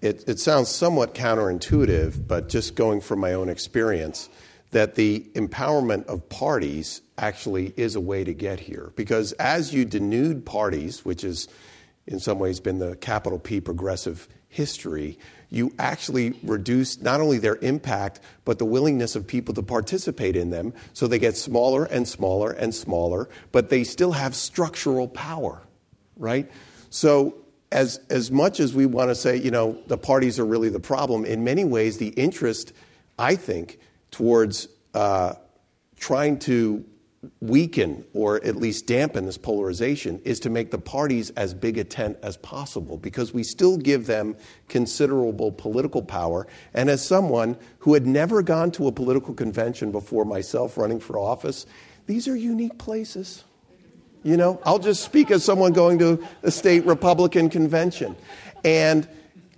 it, 0.00 0.28
it 0.28 0.38
sounds 0.38 0.68
somewhat 0.68 1.14
counterintuitive, 1.14 2.26
but 2.26 2.48
just 2.48 2.74
going 2.74 3.00
from 3.00 3.18
my 3.20 3.34
own 3.34 3.48
experience, 3.48 4.28
that 4.70 4.94
the 4.94 5.26
empowerment 5.34 6.06
of 6.06 6.28
parties 6.28 7.02
actually 7.16 7.72
is 7.76 7.96
a 7.96 8.00
way 8.00 8.22
to 8.22 8.32
get 8.32 8.60
here. 8.60 8.92
Because 8.94 9.32
as 9.34 9.74
you 9.74 9.84
denude 9.84 10.44
parties, 10.44 11.04
which 11.04 11.22
has 11.22 11.48
in 12.06 12.20
some 12.20 12.38
ways 12.38 12.60
been 12.60 12.78
the 12.78 12.96
capital 12.96 13.38
P 13.38 13.60
progressive 13.60 14.28
history, 14.48 15.18
you 15.50 15.72
actually 15.78 16.38
reduce 16.42 17.00
not 17.00 17.20
only 17.20 17.38
their 17.38 17.56
impact, 17.56 18.20
but 18.44 18.58
the 18.58 18.64
willingness 18.64 19.16
of 19.16 19.26
people 19.26 19.54
to 19.54 19.62
participate 19.62 20.36
in 20.36 20.50
them. 20.50 20.72
So 20.92 21.06
they 21.06 21.18
get 21.18 21.36
smaller 21.36 21.84
and 21.84 22.06
smaller 22.06 22.52
and 22.52 22.74
smaller, 22.74 23.28
but 23.52 23.70
they 23.70 23.84
still 23.84 24.12
have 24.12 24.34
structural 24.34 25.08
power, 25.08 25.62
right? 26.16 26.50
So 26.90 27.36
as, 27.72 28.00
as 28.10 28.30
much 28.30 28.60
as 28.60 28.74
we 28.74 28.86
want 28.86 29.10
to 29.10 29.14
say, 29.14 29.36
you 29.36 29.50
know, 29.50 29.78
the 29.86 29.98
parties 29.98 30.38
are 30.38 30.46
really 30.46 30.68
the 30.68 30.80
problem, 30.80 31.24
in 31.24 31.44
many 31.44 31.64
ways, 31.64 31.98
the 31.98 32.08
interest, 32.08 32.72
I 33.18 33.36
think, 33.36 33.78
towards 34.10 34.68
uh, 34.94 35.34
trying 35.96 36.38
to 36.40 36.84
weaken 37.40 38.04
or 38.14 38.42
at 38.44 38.56
least 38.56 38.86
dampen 38.86 39.26
this 39.26 39.38
polarization 39.38 40.20
is 40.24 40.40
to 40.40 40.50
make 40.50 40.70
the 40.70 40.78
parties 40.78 41.30
as 41.30 41.54
big 41.54 41.78
a 41.78 41.84
tent 41.84 42.18
as 42.22 42.36
possible 42.36 42.96
because 42.96 43.32
we 43.32 43.42
still 43.42 43.76
give 43.76 44.06
them 44.06 44.36
considerable 44.68 45.52
political 45.52 46.02
power. 46.02 46.46
And 46.74 46.90
as 46.90 47.04
someone 47.04 47.56
who 47.80 47.94
had 47.94 48.06
never 48.06 48.42
gone 48.42 48.70
to 48.72 48.88
a 48.88 48.92
political 48.92 49.34
convention 49.34 49.92
before 49.92 50.24
myself 50.24 50.76
running 50.76 51.00
for 51.00 51.18
office, 51.18 51.66
these 52.06 52.28
are 52.28 52.36
unique 52.36 52.78
places. 52.78 53.44
You 54.24 54.36
know, 54.36 54.60
I'll 54.64 54.78
just 54.78 55.04
speak 55.04 55.30
as 55.30 55.44
someone 55.44 55.72
going 55.72 55.98
to 56.00 56.26
a 56.42 56.50
state 56.50 56.84
Republican 56.84 57.50
convention. 57.50 58.16
And 58.64 59.08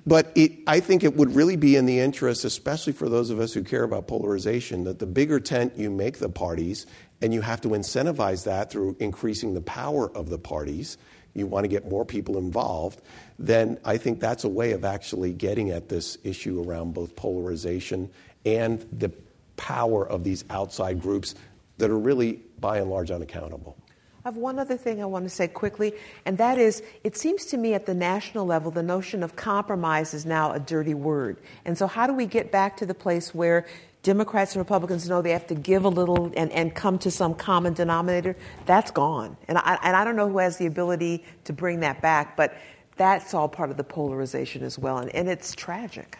but 0.07 0.33
it, 0.35 0.53
I 0.67 0.81
think 0.81 1.05
it 1.05 1.15
would 1.17 1.35
really 1.35 1.57
be 1.57 1.77
in 1.77 1.87
the 1.87 2.01
interest, 2.01 2.45
especially 2.45 2.93
for 2.93 3.09
those 3.09 3.31
of 3.31 3.39
us 3.39 3.53
who 3.53 3.63
care 3.63 3.83
about 3.83 4.09
polarization, 4.09 4.85
that 4.85 4.99
the 4.99 5.07
bigger 5.07 5.39
tent 5.41 5.77
you 5.77 5.91
make 5.91 6.19
the 6.19 6.29
parties, 6.29 6.87
and 7.23 7.35
you 7.35 7.41
have 7.41 7.61
to 7.63 7.69
incentivize 7.69 8.45
that 8.45 8.71
through 8.71 8.97
increasing 8.99 9.55
the 9.55 9.61
power 9.61 10.11
of 10.17 10.29
the 10.29 10.39
parties, 10.39 10.97
you 11.35 11.47
want 11.47 11.65
to 11.65 11.69
get 11.69 11.89
more 11.89 12.05
people 12.05 12.39
involved, 12.39 13.01
then 13.39 13.79
I 13.85 13.97
think 13.97 14.21
that's 14.21 14.45
a 14.45 14.49
way 14.49 14.73
of 14.73 14.85
actually 14.85 15.33
getting 15.33 15.71
at 15.71 15.89
this 15.89 16.19
issue 16.25 16.63
around 16.63 16.95
both 16.95 17.15
polarization 17.17 18.11
and 18.45 18.85
the 18.93 19.11
power 19.57 20.07
of 20.09 20.25
these 20.25 20.45
outside 20.51 21.01
groups 21.01 21.35
that 21.79 21.91
are 21.91 21.99
really, 21.99 22.41
by 22.59 22.79
and 22.79 22.91
large, 22.91 23.11
unaccountable. 23.11 23.77
I 24.25 24.29
have 24.29 24.37
one 24.37 24.59
other 24.59 24.77
thing 24.77 25.03
I 25.03 25.07
want 25.07 25.25
to 25.25 25.31
say 25.31 25.49
quickly, 25.49 25.95
and 26.27 26.37
that 26.37 26.59
is 26.59 26.83
it 27.05 27.17
seems 27.17 27.47
to 27.47 27.57
me 27.57 27.73
at 27.73 27.87
the 27.87 27.95
national 27.95 28.45
level, 28.45 28.71
the 28.71 28.83
notion 28.83 29.23
of 29.23 29.35
compromise 29.35 30.13
is 30.13 30.27
now 30.27 30.53
a 30.53 30.61
dirty 30.61 30.93
word. 30.93 31.39
And 31.65 31.79
so, 31.79 31.87
how 31.87 32.07
do 32.07 32.13
we 32.13 32.27
get 32.27 32.53
back 32.53 32.77
to 32.79 32.87
the 32.87 32.93
place 32.93 33.35
where 33.35 33.67
Democrats 34.03 34.55
and 34.55 34.61
Republicans 34.61 35.09
know 35.09 35.21
they 35.21 35.31
have 35.33 35.47
to 35.49 35.55
give 35.55 35.85
a 35.85 35.89
little 35.89 36.33
and, 36.37 36.51
and 36.53 36.75
come 36.75 36.99
to 37.01 37.11
some 37.11 37.35
common 37.35 37.75
denominator? 37.75 38.35
That's 38.67 38.91
gone. 38.91 39.37
And 39.47 39.59
I, 39.59 39.79
and 39.83 39.95
I 39.95 40.05
don't 40.05 40.17
know 40.17 40.29
who 40.29 40.39
has 40.39 40.57
the 40.57 40.67
ability 40.67 41.25
to 41.45 41.53
bring 41.53 41.81
that 41.81 42.01
back, 42.01 42.37
but 42.37 42.55
that's 42.97 43.35
all 43.35 43.49
part 43.49 43.71
of 43.71 43.77
the 43.77 43.85
polarization 43.85 44.63
as 44.63 44.79
well, 44.79 44.99
and, 44.99 45.15
and 45.15 45.29
it's 45.29 45.55
tragic. 45.55 46.19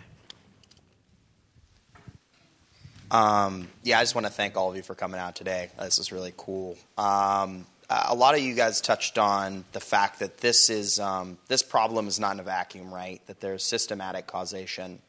Um, 3.11 3.69
yeah, 3.83 3.99
I 3.99 4.03
just 4.03 4.15
want 4.15 4.27
to 4.27 4.33
thank 4.33 4.57
all 4.57 4.71
of 4.71 4.77
you 4.77 4.83
for 4.83 4.95
coming 4.95 5.21
out 5.21 5.35
today. 5.35 5.69
This 5.79 5.99
is 5.99 6.13
really 6.13 6.33
cool. 6.37 6.79
Um, 6.97 7.67
a 7.91 8.15
lot 8.15 8.35
of 8.35 8.41
you 8.41 8.55
guys 8.55 8.81
touched 8.81 9.19
on 9.19 9.65
the 9.73 9.81
fact 9.81 10.21
that 10.21 10.39
this 10.39 10.71
is 10.71 11.01
um, 11.01 11.37
this 11.49 11.63
problem 11.63 12.07
is 12.07 12.21
not 12.21 12.35
in 12.35 12.41
a 12.41 12.45
vacuum, 12.45 12.95
right? 12.95 13.21
That 13.27 13.41
there's 13.41 13.65
systematic 13.65 14.27
causation, 14.27 15.01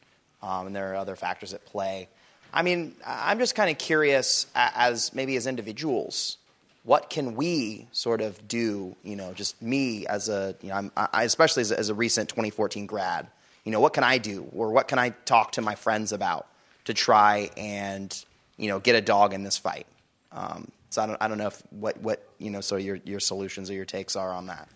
um, 0.42 0.66
and 0.66 0.74
there 0.74 0.92
are 0.92 0.96
other 0.96 1.14
factors 1.16 1.54
at 1.54 1.64
play. 1.64 2.08
I 2.52 2.62
mean, 2.62 2.94
I'm 3.06 3.38
just 3.38 3.54
kind 3.54 3.70
of 3.70 3.78
curious, 3.78 4.46
as 4.54 5.14
maybe 5.14 5.36
as 5.36 5.46
individuals, 5.46 6.36
what 6.84 7.08
can 7.08 7.34
we 7.34 7.86
sort 7.92 8.20
of 8.20 8.46
do? 8.46 8.96
You 9.02 9.16
know, 9.16 9.32
just 9.32 9.60
me 9.62 10.06
as 10.06 10.28
a, 10.28 10.54
you 10.60 10.68
know, 10.68 10.90
I, 10.96 11.24
especially 11.24 11.62
as 11.62 11.70
a, 11.70 11.78
as 11.78 11.88
a 11.88 11.94
recent 11.94 12.28
2014 12.28 12.86
grad. 12.86 13.28
You 13.64 13.72
know, 13.72 13.80
what 13.80 13.92
can 13.92 14.02
I 14.02 14.18
do, 14.18 14.48
or 14.52 14.72
what 14.72 14.88
can 14.88 14.98
I 14.98 15.10
talk 15.10 15.52
to 15.52 15.62
my 15.62 15.76
friends 15.76 16.12
about 16.12 16.48
to 16.86 16.94
try 16.94 17.48
and, 17.56 18.24
you 18.56 18.68
know, 18.68 18.80
get 18.80 18.96
a 18.96 19.00
dog 19.00 19.34
in 19.34 19.44
this 19.44 19.56
fight? 19.56 19.86
Um, 20.32 20.68
so 20.90 21.02
I 21.02 21.06
don't, 21.06 21.22
I 21.22 21.28
don't 21.28 21.38
know 21.38 21.46
if 21.46 21.62
what, 21.70 21.96
what 22.00 22.26
you 22.38 22.50
know, 22.50 22.60
so 22.60 22.76
your, 22.76 22.96
your 23.04 23.20
solutions 23.20 23.70
or 23.70 23.74
your 23.74 23.84
takes 23.84 24.16
are 24.16 24.32
on 24.32 24.46
that. 24.48 24.68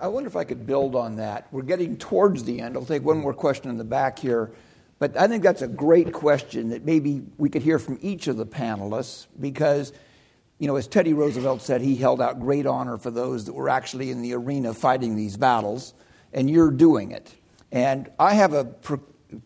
I 0.00 0.08
wonder 0.08 0.28
if 0.28 0.36
I 0.36 0.44
could 0.44 0.66
build 0.66 0.96
on 0.96 1.16
that. 1.16 1.46
We're 1.50 1.62
getting 1.62 1.98
towards 1.98 2.42
the 2.44 2.60
end. 2.60 2.74
I'll 2.74 2.86
take 2.86 3.04
one 3.04 3.18
more 3.18 3.34
question 3.34 3.68
in 3.68 3.76
the 3.76 3.84
back 3.84 4.18
here. 4.18 4.50
But 4.98 5.16
I 5.16 5.26
think 5.26 5.42
that's 5.42 5.62
a 5.62 5.68
great 5.68 6.12
question 6.12 6.70
that 6.70 6.84
maybe 6.84 7.22
we 7.36 7.48
could 7.48 7.62
hear 7.62 7.78
from 7.78 7.98
each 8.00 8.26
of 8.28 8.36
the 8.36 8.46
panelists 8.46 9.26
because, 9.38 9.92
you 10.58 10.66
know, 10.66 10.76
as 10.76 10.86
Teddy 10.86 11.12
Roosevelt 11.12 11.62
said, 11.62 11.80
he 11.80 11.96
held 11.96 12.20
out 12.20 12.40
great 12.40 12.66
honor 12.66 12.96
for 12.96 13.10
those 13.10 13.44
that 13.46 13.52
were 13.52 13.68
actually 13.68 14.10
in 14.10 14.22
the 14.22 14.34
arena 14.34 14.72
fighting 14.72 15.16
these 15.16 15.36
battles, 15.36 15.94
and 16.32 16.48
you're 16.48 16.70
doing 16.70 17.10
it. 17.10 17.34
And 17.72 18.08
I 18.18 18.34
have 18.34 18.52
a 18.52 18.64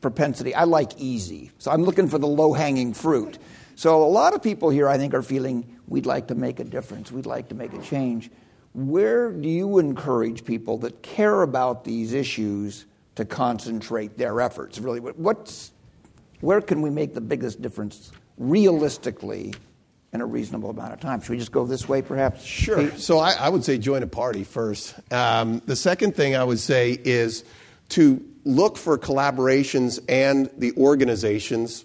propensity, 0.01 0.55
I 0.55 0.65
like 0.65 0.99
easy. 0.99 1.51
So 1.59 1.71
I'm 1.71 1.83
looking 1.83 2.09
for 2.09 2.19
the 2.19 2.27
low 2.27 2.53
hanging 2.53 2.93
fruit. 2.93 3.39
So 3.75 4.03
a 4.03 4.07
lot 4.07 4.35
of 4.35 4.43
people 4.43 4.71
here, 4.71 4.89
I 4.89 4.99
think, 4.99 5.15
are 5.15 5.23
feeling 5.23 5.79
we'd 5.87 6.07
like 6.07 6.29
to 6.29 6.35
make 6.35 6.61
a 6.61 6.65
difference, 6.65 7.11
we'd 7.11 7.27
like 7.27 7.49
to 7.49 7.55
make 7.55 7.73
a 7.73 7.81
change. 7.81 8.31
Where 8.75 9.33
do 9.33 9.49
you 9.49 9.79
encourage 9.79 10.45
people 10.45 10.79
that 10.79 11.03
care 11.03 11.43
about 11.43 11.85
these 11.85 12.13
issues 12.13 12.85
to 13.19 13.25
concentrate 13.25 14.17
their 14.17 14.41
efforts? 14.41 14.79
Really, 14.79 15.01
what's, 15.01 15.73
where 16.41 16.61
can 16.61 16.83
we 16.83 16.89
make 16.89 17.15
the 17.15 17.21
biggest 17.21 17.61
difference 17.61 18.13
realistically 18.37 19.55
in 20.13 20.21
a 20.21 20.27
reasonable 20.27 20.71
amount 20.71 20.93
of 20.93 21.01
time. 21.01 21.21
Should 21.21 21.31
we 21.31 21.39
just 21.39 21.51
go 21.51 21.67
this 21.67 21.89
way, 21.89 22.01
perhaps? 22.01 22.45
Sure. 22.45 22.91
So 22.93 23.19
I, 23.19 23.33
I, 23.33 23.49
would 23.49 23.65
say 23.65 23.77
join 23.77 24.05
a 24.05 24.07
party 24.07 24.45
first. 24.45 24.95
Um, 25.13 25.61
the 25.67 25.75
second 25.77 26.15
thing 26.15 26.37
I 26.37 26.45
would 26.45 26.61
say 26.61 26.99
is 27.05 27.45
to 27.91 28.25
look 28.45 28.77
for 28.77 28.97
collaborations 28.97 29.99
and 30.09 30.49
the 30.57 30.73
organizations, 30.77 31.85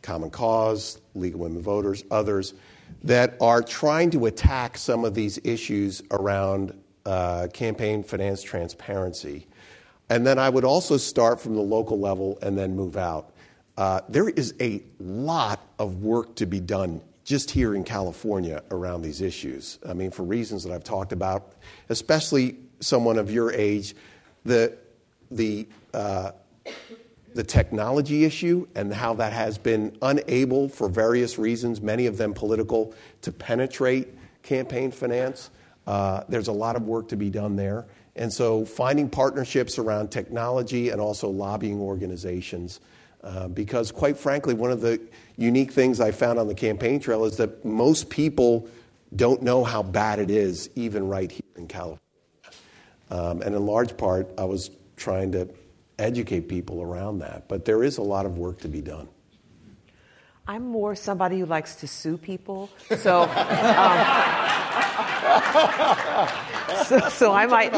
Common 0.00 0.30
Cause, 0.30 1.00
League 1.14 1.34
of 1.34 1.40
Women 1.40 1.60
Voters, 1.60 2.04
others, 2.10 2.54
that 3.02 3.36
are 3.40 3.62
trying 3.62 4.10
to 4.10 4.26
attack 4.26 4.78
some 4.78 5.04
of 5.04 5.14
these 5.14 5.38
issues 5.42 6.02
around 6.12 6.72
uh, 7.04 7.48
campaign 7.52 8.04
finance 8.04 8.42
transparency. 8.42 9.46
And 10.10 10.26
then 10.26 10.38
I 10.38 10.48
would 10.48 10.64
also 10.64 10.96
start 10.96 11.40
from 11.40 11.54
the 11.54 11.62
local 11.62 11.98
level 11.98 12.38
and 12.42 12.56
then 12.56 12.74
move 12.74 12.96
out. 12.96 13.32
Uh, 13.76 14.00
there 14.08 14.28
is 14.28 14.54
a 14.60 14.82
lot 14.98 15.60
of 15.78 16.02
work 16.02 16.34
to 16.36 16.46
be 16.46 16.60
done 16.60 17.00
just 17.24 17.50
here 17.50 17.74
in 17.74 17.84
California 17.84 18.62
around 18.70 19.02
these 19.02 19.20
issues. 19.20 19.78
I 19.86 19.92
mean, 19.92 20.10
for 20.10 20.22
reasons 20.22 20.64
that 20.64 20.72
I've 20.72 20.84
talked 20.84 21.12
about, 21.12 21.52
especially 21.90 22.56
someone 22.80 23.18
of 23.18 23.30
your 23.30 23.52
age, 23.52 23.94
the, 24.44 24.76
the 25.30 25.68
uh, 25.92 26.32
the 27.34 27.44
technology 27.44 28.24
issue 28.24 28.66
and 28.74 28.92
how 28.92 29.14
that 29.14 29.32
has 29.32 29.58
been 29.58 29.96
unable, 30.02 30.68
for 30.68 30.88
various 30.88 31.38
reasons, 31.38 31.80
many 31.80 32.06
of 32.06 32.16
them 32.16 32.34
political, 32.34 32.92
to 33.22 33.30
penetrate 33.30 34.08
campaign 34.42 34.90
finance. 34.90 35.50
Uh, 35.86 36.24
there's 36.28 36.48
a 36.48 36.52
lot 36.52 36.74
of 36.74 36.82
work 36.82 37.08
to 37.08 37.16
be 37.16 37.30
done 37.30 37.54
there. 37.54 37.86
And 38.18 38.32
so, 38.32 38.64
finding 38.64 39.08
partnerships 39.08 39.78
around 39.78 40.10
technology 40.10 40.90
and 40.90 41.00
also 41.00 41.28
lobbying 41.28 41.80
organizations. 41.80 42.80
Uh, 43.22 43.48
because, 43.48 43.90
quite 43.90 44.16
frankly, 44.16 44.54
one 44.54 44.70
of 44.70 44.80
the 44.80 45.00
unique 45.36 45.72
things 45.72 46.00
I 46.00 46.10
found 46.10 46.38
on 46.38 46.46
the 46.46 46.54
campaign 46.54 47.00
trail 47.00 47.24
is 47.24 47.36
that 47.38 47.64
most 47.64 48.10
people 48.10 48.68
don't 49.14 49.42
know 49.42 49.64
how 49.64 49.82
bad 49.82 50.18
it 50.18 50.30
is, 50.30 50.68
even 50.74 51.08
right 51.08 51.30
here 51.30 51.40
in 51.56 51.66
California. 51.66 52.00
Um, 53.10 53.42
and 53.42 53.54
in 53.54 53.66
large 53.66 53.96
part, 53.96 54.28
I 54.36 54.44
was 54.44 54.70
trying 54.96 55.32
to 55.32 55.48
educate 55.98 56.48
people 56.48 56.82
around 56.82 57.20
that. 57.20 57.48
But 57.48 57.64
there 57.64 57.82
is 57.82 57.98
a 57.98 58.02
lot 58.02 58.26
of 58.26 58.36
work 58.38 58.60
to 58.60 58.68
be 58.68 58.80
done. 58.80 59.08
I'm 60.50 60.66
more 60.66 60.94
somebody 60.94 61.40
who 61.40 61.44
likes 61.44 61.74
to 61.76 61.86
sue 61.86 62.16
people. 62.16 62.70
So, 62.96 63.24
um, 63.24 63.28
so, 66.86 67.00
so, 67.10 67.34
I 67.34 67.44
might. 67.46 67.74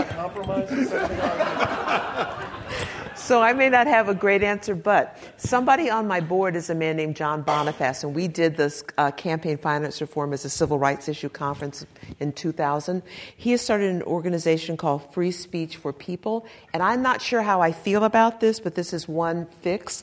So 3.31 3.41
I 3.41 3.53
may 3.53 3.69
not 3.69 3.87
have 3.87 4.09
a 4.09 4.15
great 4.17 4.43
answer, 4.43 4.75
but 4.75 5.17
somebody 5.37 5.89
on 5.89 6.09
my 6.09 6.19
board 6.19 6.57
is 6.57 6.69
a 6.69 6.75
man 6.75 6.97
named 6.97 7.15
John 7.15 7.45
Bonifaz, 7.45 8.03
and 8.03 8.13
we 8.13 8.27
did 8.27 8.57
this 8.57 8.83
uh, 8.99 9.13
campaign 9.13 9.57
finance 9.57 10.01
reform 10.01 10.33
as 10.33 10.45
a 10.45 10.51
civil 10.51 10.81
rights 10.81 11.09
issue 11.09 11.29
conference 11.29 11.87
in 12.19 12.33
2000. 12.33 13.05
He 13.37 13.53
has 13.53 13.61
started 13.61 13.89
an 13.89 14.03
organization 14.03 14.77
called 14.77 15.15
Free 15.15 15.31
Speech 15.31 15.77
for 15.77 15.93
People, 15.93 16.45
and 16.75 16.83
I'm 16.83 17.03
not 17.03 17.23
sure 17.23 17.41
how 17.41 17.61
I 17.61 17.71
feel 17.71 18.03
about 18.03 18.41
this, 18.41 18.59
but 18.59 18.75
this 18.75 18.93
is 18.93 19.07
one 19.07 19.47
fix. 19.61 20.03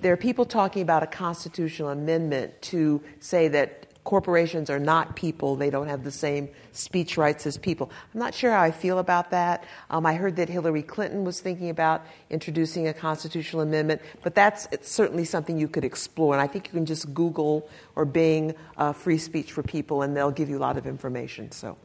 There 0.00 0.14
are 0.14 0.16
people 0.16 0.46
talking 0.46 0.80
about 0.80 1.02
a 1.02 1.06
constitutional 1.06 1.90
amendment 1.90 2.62
to 2.62 3.02
say 3.20 3.48
that 3.48 3.81
corporations 4.04 4.68
are 4.68 4.78
not 4.78 5.14
people. 5.14 5.54
They 5.56 5.70
don't 5.70 5.86
have 5.86 6.04
the 6.04 6.10
same 6.10 6.48
speech 6.72 7.16
rights 7.16 7.46
as 7.46 7.56
people. 7.56 7.90
I'm 8.12 8.20
not 8.20 8.34
sure 8.34 8.50
how 8.50 8.60
I 8.60 8.70
feel 8.70 8.98
about 8.98 9.30
that. 9.30 9.64
Um, 9.90 10.06
I 10.06 10.14
heard 10.14 10.36
that 10.36 10.48
Hillary 10.48 10.82
Clinton 10.82 11.24
was 11.24 11.40
thinking 11.40 11.70
about 11.70 12.04
introducing 12.28 12.88
a 12.88 12.94
constitutional 12.94 13.62
amendment, 13.62 14.02
but 14.22 14.34
that's 14.34 14.66
certainly 14.82 15.24
something 15.24 15.58
you 15.58 15.68
could 15.68 15.84
explore. 15.84 16.34
And 16.34 16.42
I 16.42 16.46
think 16.46 16.66
you 16.68 16.72
can 16.72 16.86
just 16.86 17.14
Google 17.14 17.68
or 17.94 18.04
Bing 18.04 18.54
uh, 18.76 18.92
free 18.92 19.18
speech 19.18 19.52
for 19.52 19.62
people, 19.62 20.02
and 20.02 20.16
they'll 20.16 20.30
give 20.30 20.48
you 20.48 20.58
a 20.58 20.60
lot 20.60 20.76
of 20.76 20.86
information. 20.86 21.52
So, 21.52 21.76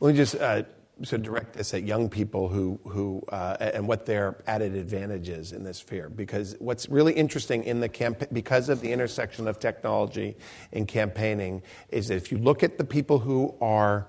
let 0.00 0.12
me 0.12 0.16
just 0.16 0.34
uh, 0.34 0.62
so 1.02 1.16
direct 1.16 1.54
this 1.54 1.72
at 1.74 1.82
young 1.84 2.08
people 2.08 2.48
who, 2.48 2.78
who 2.84 3.22
uh, 3.28 3.56
and 3.60 3.86
what 3.86 4.06
their 4.06 4.36
added 4.46 4.74
advantage 4.74 5.28
is 5.28 5.52
in 5.52 5.64
this 5.64 5.78
sphere. 5.78 6.08
Because 6.08 6.56
what's 6.58 6.88
really 6.88 7.12
interesting 7.12 7.64
in 7.64 7.80
the 7.80 7.88
camp- 7.88 8.32
because 8.32 8.68
of 8.68 8.80
the 8.80 8.92
intersection 8.92 9.46
of 9.46 9.58
technology 9.58 10.36
and 10.72 10.88
campaigning 10.88 11.62
is 11.90 12.08
that 12.08 12.16
if 12.16 12.32
you 12.32 12.38
look 12.38 12.62
at 12.62 12.78
the 12.78 12.84
people 12.84 13.18
who 13.18 13.54
are 13.60 14.06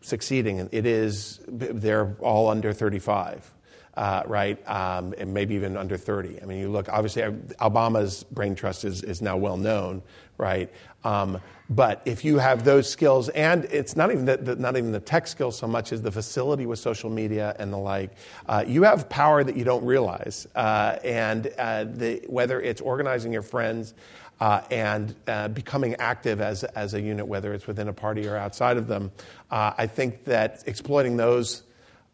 succeeding, 0.00 0.68
it 0.70 0.86
is 0.86 1.40
they're 1.48 2.16
all 2.20 2.48
under 2.48 2.72
35 2.72 3.54
uh, 3.98 4.22
right? 4.28 4.68
Um, 4.68 5.12
and 5.18 5.34
maybe 5.34 5.56
even 5.56 5.76
under 5.76 5.96
30. 5.96 6.40
I 6.40 6.44
mean, 6.44 6.60
you 6.60 6.70
look, 6.70 6.88
obviously, 6.88 7.22
Obama's 7.22 8.22
brain 8.22 8.54
trust 8.54 8.84
is, 8.84 9.02
is 9.02 9.20
now 9.20 9.36
well 9.36 9.56
known, 9.56 10.02
right? 10.36 10.72
Um, 11.04 11.40
but 11.70 12.00
if 12.06 12.24
you 12.24 12.38
have 12.38 12.64
those 12.64 12.88
skills, 12.88 13.28
and 13.30 13.64
it's 13.66 13.94
not 13.94 14.10
even 14.10 14.24
the, 14.24 14.38
the, 14.38 14.56
not 14.56 14.76
even 14.76 14.90
the 14.90 15.00
tech 15.00 15.26
skills 15.26 15.58
so 15.58 15.66
much 15.66 15.92
as 15.92 16.00
the 16.00 16.10
facility 16.10 16.64
with 16.64 16.78
social 16.78 17.10
media 17.10 17.54
and 17.58 17.72
the 17.72 17.76
like, 17.76 18.10
uh, 18.48 18.64
you 18.66 18.84
have 18.84 19.08
power 19.08 19.44
that 19.44 19.56
you 19.56 19.64
don't 19.64 19.84
realize. 19.84 20.46
Uh, 20.54 20.96
and 21.04 21.52
uh, 21.58 21.84
the, 21.84 22.24
whether 22.26 22.60
it's 22.60 22.80
organizing 22.80 23.32
your 23.32 23.42
friends, 23.42 23.94
uh, 24.40 24.62
and 24.70 25.16
uh, 25.26 25.48
becoming 25.48 25.96
active 25.96 26.40
as, 26.40 26.62
as 26.62 26.94
a 26.94 27.00
unit, 27.00 27.26
whether 27.26 27.52
it's 27.52 27.66
within 27.66 27.88
a 27.88 27.92
party 27.92 28.26
or 28.26 28.36
outside 28.36 28.76
of 28.76 28.86
them. 28.86 29.10
I 29.50 29.86
think 29.86 30.24
that 30.24 30.62
exploiting 30.66 31.16
those 31.16 31.64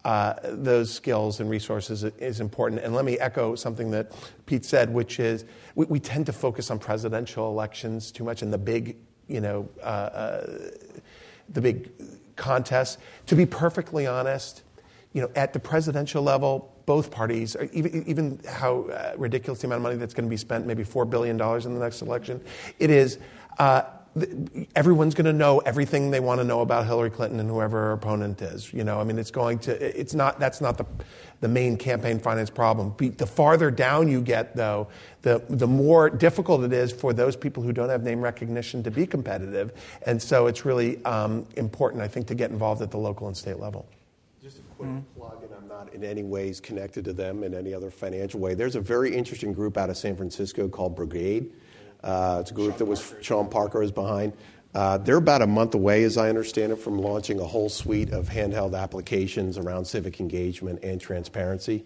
uh, 0.05 0.35
those 0.45 0.93
skills 0.93 1.41
and 1.41 1.49
resources 1.49 2.05
is 2.05 2.41
important. 2.41 2.83
And 2.83 2.95
let 2.95 3.05
me 3.05 3.19
echo 3.19 3.55
something 3.55 3.91
that 3.93 4.13
Pete 4.47 4.65
said, 4.65 4.93
which 4.93 5.19
is 5.19 5.45
we, 5.75 5.87
we 5.87 5.99
tend 5.99 6.27
to 6.27 6.33
focus 6.33 6.71
on 6.71 6.79
presidential 6.79 7.49
elections 7.49 8.13
too 8.13 8.25
much 8.25 8.43
and 8.43 8.53
the 8.53 8.59
big, 8.59 8.97
you 9.29 9.41
know, 9.41 9.69
uh, 9.83 9.85
uh, 9.85 10.47
the 11.49 11.61
big 11.61 11.91
contests. 12.37 12.99
To 13.27 13.35
be 13.35 13.47
perfectly 13.47 14.07
honest, 14.07 14.63
you 15.15 15.23
know, 15.23 15.31
at 15.37 15.53
the 15.53 15.61
presidential 15.61 16.23
level, 16.23 16.71
both 16.87 17.11
parties, 17.11 17.57
even, 17.73 18.07
even 18.07 18.41
how 18.47 18.83
uh, 18.89 19.15
ridiculous 19.17 19.61
the 19.63 19.69
amount 19.69 19.79
of 19.79 19.83
money 19.85 19.97
that's 19.97 20.13
going 20.13 20.27
to 20.27 20.31
be 20.31 20.37
spent, 20.37 20.67
maybe 20.67 20.85
$4 20.85 21.09
billion 21.09 21.41
in 21.41 21.75
the 21.75 21.81
next 21.81 22.03
election, 22.03 22.45
it 22.79 22.91
is 22.91 23.19
uh, 23.59 23.83
everyone's 24.77 25.15
going 25.15 25.27
to 25.27 25.33
know 25.33 25.59
everything 25.61 26.11
they 26.11 26.21
want 26.21 26.41
to 26.41 26.45
know 26.45 26.61
about 26.61 26.87
Hillary 26.87 27.11
Clinton 27.11 27.41
and 27.41 27.49
whoever 27.49 27.79
her 27.79 27.93
opponent 27.93 28.41
is. 28.43 28.73
You 28.73 28.85
know, 28.85 29.01
I 29.01 29.05
mean, 29.05 29.19
it's 29.19 29.31
going 29.31 29.59
to, 29.61 30.01
it's 30.01 30.15
not, 30.15 30.39
that's 30.39 30.61
not 30.61 30.79
the, 30.79 30.87
the 31.41 31.49
main 31.49 31.77
campaign 31.77 32.21
finance 32.21 32.49
problem. 32.49 32.95
The 32.97 33.27
farther 33.27 33.71
down 33.71 34.09
you 34.09 34.21
get, 34.21 34.55
though, 34.55 34.89
the, 35.23 35.43
the 35.49 35.67
more 35.67 36.11
difficult 36.11 36.63
it 36.63 36.73
is 36.73 36.93
for 36.93 37.13
those 37.13 37.35
people 37.35 37.63
who 37.63 37.73
don't 37.73 37.89
have 37.89 38.05
name 38.05 38.21
recognition 38.21 38.83
to 38.85 38.91
be 38.91 39.05
competitive. 39.05 39.73
And 40.07 40.23
so 40.23 40.47
it's 40.47 40.65
really 40.65 41.05
um, 41.05 41.47
important, 41.57 42.03
I 42.03 42.09
think, 42.09 42.29
to 42.29 42.35
get 42.35 42.51
involved 42.51 42.83
at 42.83 42.93
the 42.93 42.99
local 42.99 43.27
and 43.27 43.37
state 43.37 43.59
level. 43.59 43.87
Just 44.41 44.59
a 44.59 44.63
quick 44.77 44.91
mm-hmm. 44.91 45.21
plug, 45.21 45.43
and 45.43 45.53
I'm 45.55 45.67
not 45.67 45.93
in 45.93 46.05
any 46.05 46.23
ways 46.23 46.61
connected 46.61 47.05
to 47.07 47.13
them 47.13 47.43
in 47.43 47.53
any 47.53 47.75
other 47.75 47.91
financial 47.91 48.39
way. 48.39 48.55
There's 48.55 48.77
a 48.77 48.81
very 48.81 49.17
interesting 49.17 49.53
group 49.53 49.77
out 49.77 49.91
of 49.91 49.97
San 49.97 50.15
Francisco 50.15 50.69
called 50.69 50.95
Brigade 50.95 51.51
it's 52.05 52.51
a 52.51 52.55
group 52.55 52.77
that 52.79 52.85
was 52.85 53.15
Sean 53.23 53.49
Parker 53.49 53.83
is 53.83 53.93
behind. 53.93 54.33
Uh, 54.75 54.99
they're 54.99 55.19
about 55.19 55.41
a 55.41 55.47
month 55.47 55.75
away, 55.75 56.03
as 56.03 56.19
I 56.19 56.29
understand 56.29 56.73
it, 56.73 56.77
from 56.77 56.99
launching 56.99 57.39
a 57.39 57.45
whole 57.45 57.69
suite 57.69 58.11
of 58.11 58.29
handheld 58.29 58.77
applications 58.79 59.57
around 59.57 59.85
civic 59.85 60.19
engagement 60.19 60.81
and 60.83 61.01
transparency. 61.01 61.85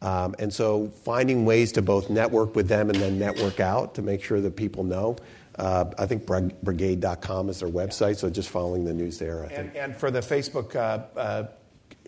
Um, 0.00 0.34
and 0.38 0.52
so, 0.52 0.88
finding 1.04 1.44
ways 1.44 1.72
to 1.72 1.82
both 1.82 2.08
network 2.08 2.56
with 2.56 2.68
them 2.68 2.88
and 2.88 2.98
then 2.98 3.18
network 3.18 3.60
out 3.60 3.94
to 3.96 4.02
make 4.02 4.22
sure 4.22 4.40
that 4.40 4.56
people 4.56 4.82
know. 4.82 5.16
Uh, 5.56 5.84
I 5.98 6.06
think 6.06 6.24
brigade.com 6.24 7.50
is 7.50 7.60
their 7.60 7.68
website, 7.68 8.16
so 8.16 8.30
just 8.30 8.48
following 8.48 8.84
the 8.84 8.94
news 8.94 9.18
there. 9.18 9.44
I 9.44 9.48
think. 9.48 9.58
And, 9.68 9.76
and 9.76 9.96
for 9.96 10.10
the 10.10 10.20
Facebook 10.20 10.74
uh, 10.74 11.18
uh, 11.18 11.48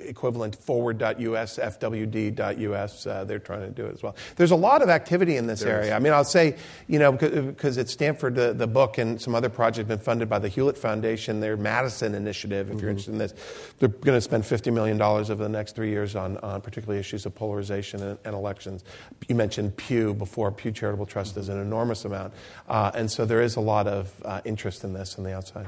equivalent 0.09 0.57
forward.us, 0.57 1.59
fwd.us. 1.59 3.07
Uh, 3.07 3.25
they're 3.25 3.39
trying 3.39 3.61
to 3.61 3.71
do 3.71 3.87
it 3.87 3.95
as 3.95 4.03
well. 4.03 4.15
There's 4.37 4.51
a 4.51 4.57
lot 4.57 4.83
of 4.83 4.89
activity 4.89 5.37
in 5.37 5.47
this 5.47 5.61
There 5.61 5.77
area. 5.77 5.87
is. 5.89 5.93
I 5.93 5.99
mean, 5.99 6.13
I'll 6.13 6.25
say, 6.25 6.57
you 6.89 6.99
know, 6.99 7.13
because 7.13 7.79
at 7.79 7.89
Stanford, 7.89 8.35
the, 8.35 8.53
the 8.53 8.67
book 8.67 8.99
and 8.99 9.21
some 9.21 9.35
other 9.35 9.49
projects 9.49 9.79
have 9.79 9.89
been 9.89 9.99
funded 9.99 10.29
by 10.29 10.39
the 10.39 10.49
Hewlett 10.49 10.77
Foundation, 10.79 11.41
their 11.41 11.57
Madison 11.57 12.15
initiative, 12.15 12.71
if 12.71 12.81
you're 12.81 12.89
Mhm. 12.89 12.91
interested 12.91 13.13
in 13.13 13.19
this. 13.19 13.35
They're 13.79 13.89
going 13.89 14.17
to 14.17 14.21
spend 14.21 14.45
$50 14.45 14.73
million 14.73 15.01
over 15.01 15.35
the 15.35 15.49
next 15.49 15.75
three 15.75 15.91
years 15.91 16.15
on, 16.17 16.37
on 16.39 16.61
particularly 16.61 16.99
issues 17.01 17.27
of 17.27 17.35
polarization 17.35 18.03
and, 18.03 18.19
and 18.25 18.35
elections. 18.35 18.85
You 19.29 19.35
mentioned 19.35 19.77
Pew 19.77 20.15
before. 20.15 20.51
Pew 20.53 20.73
Charitable 20.73 21.07
Trust 21.07 21.37
is 21.37 21.49
an 21.49 21.61
enormous 21.61 22.05
amount. 22.05 22.33
Uh, 22.69 22.91
and 22.95 23.11
so 23.11 23.25
there 23.25 23.41
is 23.43 23.57
a 23.57 23.61
lot 23.61 23.87
of 23.87 24.13
uh, 24.25 24.41
interest 24.45 24.85
in 24.85 24.93
this 24.93 25.17
on 25.19 25.25
the 25.25 25.35
outside. 25.35 25.67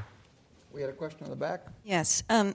We 0.73 0.81
had 0.81 0.91
a 0.91 0.95
question 0.95 1.23
in 1.25 1.31
the 1.31 1.37
back. 1.37 1.61
Yes. 1.85 2.25
Um, 2.29 2.55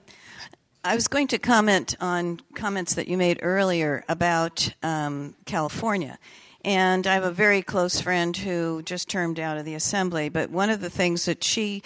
I 0.82 0.94
was 0.94 1.08
going 1.08 1.26
to 1.28 1.38
comment 1.38 1.94
on 2.00 2.40
comments 2.54 2.94
that 2.94 3.06
you 3.06 3.18
made 3.18 3.40
earlier 3.42 4.02
about 4.08 4.72
um, 4.82 5.34
California. 5.44 6.18
And 6.64 7.06
I 7.06 7.12
have 7.12 7.24
a 7.24 7.30
very 7.30 7.60
close 7.60 8.00
friend 8.00 8.34
who 8.34 8.80
just 8.82 9.06
termed 9.06 9.38
out 9.38 9.58
of 9.58 9.66
the 9.66 9.74
assembly. 9.74 10.30
But 10.30 10.48
one 10.48 10.70
of 10.70 10.80
the 10.80 10.88
things 10.88 11.26
that 11.26 11.44
she 11.44 11.82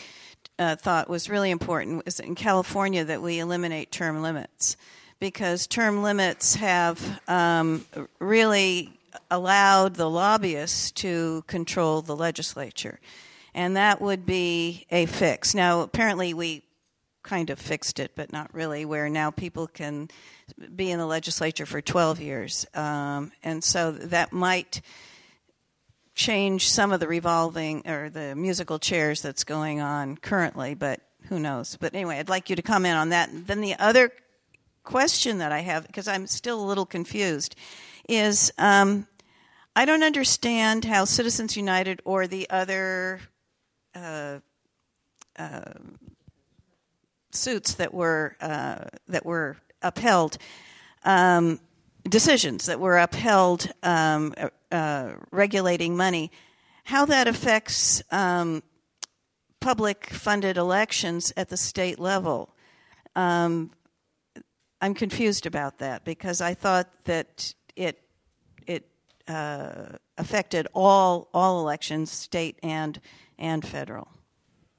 uh, 0.60 0.76
thought 0.76 1.08
was 1.08 1.28
really 1.28 1.50
important 1.50 2.04
was 2.04 2.20
in 2.20 2.36
California 2.36 3.04
that 3.04 3.20
we 3.20 3.40
eliminate 3.40 3.90
term 3.90 4.22
limits 4.22 4.76
because 5.18 5.66
term 5.66 6.04
limits 6.04 6.54
have 6.54 7.20
um, 7.26 7.84
really 8.20 8.92
allowed 9.28 9.96
the 9.96 10.08
lobbyists 10.08 10.92
to 10.92 11.42
control 11.48 12.00
the 12.00 12.14
legislature. 12.14 13.00
And 13.54 13.76
that 13.76 14.00
would 14.00 14.24
be 14.24 14.86
a 14.92 15.06
fix. 15.06 15.52
Now, 15.52 15.80
apparently, 15.80 16.32
we 16.32 16.62
kind 17.24 17.50
of 17.50 17.58
fixed 17.58 17.98
it, 17.98 18.12
but 18.14 18.32
not 18.32 18.54
really, 18.54 18.84
where 18.84 19.08
now 19.08 19.30
people 19.32 19.66
can 19.66 20.08
be 20.76 20.90
in 20.90 20.98
the 20.98 21.06
legislature 21.06 21.66
for 21.66 21.80
12 21.80 22.20
years. 22.20 22.66
Um, 22.74 23.32
and 23.42 23.64
so 23.64 23.90
that 23.90 24.32
might 24.32 24.80
change 26.14 26.70
some 26.70 26.92
of 26.92 27.00
the 27.00 27.08
revolving 27.08 27.82
or 27.88 28.08
the 28.10 28.36
musical 28.36 28.78
chairs 28.78 29.20
that's 29.20 29.42
going 29.42 29.80
on 29.80 30.16
currently, 30.16 30.74
but 30.74 31.00
who 31.28 31.40
knows. 31.40 31.76
But 31.80 31.94
anyway, 31.94 32.18
I'd 32.18 32.28
like 32.28 32.50
you 32.50 32.56
to 32.56 32.62
comment 32.62 32.96
on 32.96 33.08
that. 33.08 33.30
Then 33.32 33.60
the 33.60 33.74
other 33.78 34.12
question 34.84 35.38
that 35.38 35.50
I 35.50 35.60
have, 35.60 35.86
because 35.86 36.06
I'm 36.06 36.26
still 36.26 36.62
a 36.62 36.66
little 36.66 36.86
confused, 36.86 37.56
is 38.08 38.52
um, 38.58 39.08
I 39.74 39.86
don't 39.86 40.04
understand 40.04 40.84
how 40.84 41.04
Citizens 41.04 41.56
United 41.56 42.00
or 42.04 42.26
the 42.26 42.48
other. 42.50 43.20
Uh, 43.94 44.40
uh, 45.36 45.62
suits 47.34 47.74
that 47.74 47.92
were 47.92 48.36
uh, 48.40 48.84
that 49.08 49.24
were 49.24 49.56
upheld, 49.82 50.38
um, 51.04 51.60
decisions 52.08 52.66
that 52.66 52.80
were 52.80 52.98
upheld 52.98 53.70
um, 53.82 54.34
uh, 54.70 55.12
regulating 55.30 55.96
money, 55.96 56.30
how 56.84 57.04
that 57.06 57.28
affects 57.28 58.02
um, 58.10 58.62
public 59.60 60.10
funded 60.10 60.56
elections 60.56 61.32
at 61.36 61.48
the 61.48 61.56
state 61.56 61.98
level. 61.98 62.54
Um, 63.16 63.70
I'm 64.80 64.94
confused 64.94 65.46
about 65.46 65.78
that 65.78 66.04
because 66.04 66.40
I 66.40 66.54
thought 66.54 66.88
that 67.04 67.54
it 67.76 68.00
it 68.66 68.86
uh, 69.28 69.96
affected 70.18 70.68
all 70.74 71.28
all 71.32 71.60
elections, 71.60 72.10
state 72.10 72.58
and 72.62 73.00
and 73.38 73.66
federal. 73.66 74.08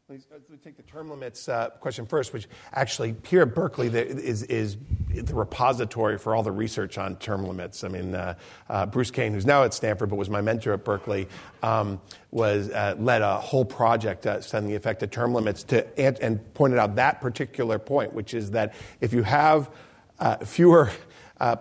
Let's 0.07 0.27
take 0.63 0.77
the 0.77 0.83
term 0.83 1.09
limits 1.09 1.49
uh, 1.49 1.71
question 1.79 2.05
first, 2.05 2.31
which 2.31 2.47
actually 2.71 3.15
here 3.25 3.41
at 3.41 3.55
Berkeley 3.55 3.87
is, 3.87 4.43
is 4.43 4.77
the 5.09 5.33
repository 5.33 6.19
for 6.19 6.35
all 6.35 6.43
the 6.43 6.51
research 6.51 6.99
on 6.99 7.15
term 7.15 7.43
limits. 7.47 7.83
I 7.83 7.87
mean, 7.87 8.13
uh, 8.13 8.35
uh, 8.69 8.85
Bruce 8.85 9.09
Cain, 9.09 9.33
who's 9.33 9.47
now 9.47 9.63
at 9.63 9.73
Stanford 9.73 10.11
but 10.11 10.17
was 10.17 10.29
my 10.29 10.41
mentor 10.41 10.73
at 10.73 10.83
Berkeley, 10.83 11.27
um, 11.63 11.99
was 12.29 12.69
uh, 12.69 12.93
led 12.99 13.23
a 13.23 13.37
whole 13.39 13.65
project 13.65 14.27
uh, 14.27 14.41
studying 14.41 14.69
the 14.69 14.75
effect 14.75 15.01
of 15.01 15.09
term 15.09 15.33
limits 15.33 15.63
to 15.63 15.99
and, 15.99 16.19
and 16.19 16.53
pointed 16.53 16.77
out 16.77 16.93
that 16.97 17.19
particular 17.19 17.79
point, 17.79 18.13
which 18.13 18.35
is 18.35 18.51
that 18.51 18.75
if 19.01 19.11
you 19.11 19.23
have 19.23 19.71
uh, 20.19 20.37
fewer 20.45 20.91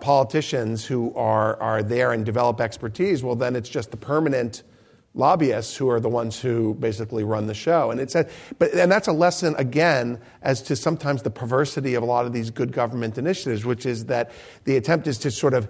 politicians 0.01 0.85
who 0.85 1.11
are 1.15 1.59
are 1.59 1.81
there 1.81 2.11
and 2.11 2.23
develop 2.23 2.61
expertise, 2.61 3.23
well, 3.23 3.35
then 3.35 3.55
it's 3.55 3.69
just 3.69 3.89
the 3.89 3.97
permanent 3.97 4.61
lobbyists 5.15 5.75
who 5.75 5.89
are 5.89 5.99
the 5.99 6.09
ones 6.09 6.39
who 6.39 6.75
basically 6.75 7.23
run 7.23 7.47
the 7.47 7.53
show. 7.53 7.89
And 7.89 7.99
it's 7.99 8.15
a, 8.15 8.27
but 8.59 8.73
and 8.73 8.91
that's 8.91 9.07
a 9.07 9.13
lesson 9.13 9.55
again 9.57 10.19
as 10.41 10.61
to 10.63 10.75
sometimes 10.75 11.23
the 11.23 11.31
perversity 11.31 11.95
of 11.95 12.03
a 12.03 12.05
lot 12.05 12.25
of 12.25 12.33
these 12.33 12.51
good 12.51 12.71
government 12.71 13.17
initiatives, 13.17 13.65
which 13.65 13.85
is 13.85 14.05
that 14.05 14.31
the 14.65 14.75
attempt 14.77 15.07
is 15.07 15.17
to 15.19 15.31
sort 15.31 15.53
of 15.53 15.69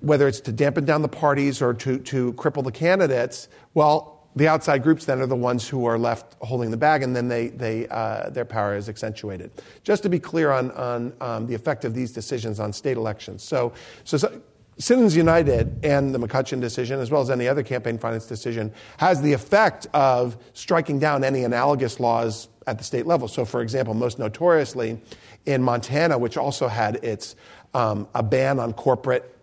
whether 0.00 0.28
it's 0.28 0.40
to 0.40 0.52
dampen 0.52 0.84
down 0.84 1.02
the 1.02 1.08
parties 1.08 1.60
or 1.60 1.74
to, 1.74 1.98
to 1.98 2.32
cripple 2.34 2.62
the 2.62 2.72
candidates, 2.72 3.48
well, 3.74 4.28
the 4.36 4.46
outside 4.46 4.84
groups 4.84 5.06
then 5.06 5.20
are 5.20 5.26
the 5.26 5.34
ones 5.34 5.68
who 5.68 5.84
are 5.86 5.98
left 5.98 6.36
holding 6.40 6.70
the 6.70 6.76
bag, 6.76 7.02
and 7.02 7.16
then 7.16 7.26
they, 7.26 7.48
they, 7.48 7.88
uh, 7.88 8.30
their 8.30 8.44
power 8.44 8.76
is 8.76 8.88
accentuated. 8.88 9.50
Just 9.82 10.04
to 10.04 10.08
be 10.08 10.20
clear 10.20 10.52
on, 10.52 10.70
on 10.72 11.12
um, 11.20 11.46
the 11.48 11.54
effect 11.54 11.84
of 11.84 11.94
these 11.94 12.12
decisions 12.12 12.60
on 12.60 12.72
state 12.72 12.96
elections. 12.96 13.42
So, 13.42 13.72
so, 14.04 14.16
so 14.16 14.40
Citizens 14.80 15.14
United 15.14 15.84
and 15.84 16.14
the 16.14 16.18
McCutcheon 16.18 16.58
decision, 16.58 17.00
as 17.00 17.10
well 17.10 17.20
as 17.20 17.28
any 17.28 17.46
other 17.46 17.62
campaign 17.62 17.98
finance 17.98 18.26
decision, 18.26 18.72
has 18.96 19.20
the 19.20 19.34
effect 19.34 19.86
of 19.92 20.38
striking 20.54 20.98
down 20.98 21.22
any 21.22 21.44
analogous 21.44 22.00
laws 22.00 22.48
at 22.66 22.78
the 22.78 22.84
state 22.84 23.06
level. 23.06 23.28
So, 23.28 23.44
for 23.44 23.60
example, 23.60 23.92
most 23.92 24.18
notoriously 24.18 24.98
in 25.44 25.62
Montana, 25.62 26.16
which 26.18 26.38
also 26.38 26.66
had 26.66 26.96
its 27.04 27.36
um, 27.74 28.08
a 28.14 28.22
ban 28.22 28.58
on 28.58 28.72
corporate 28.72 29.36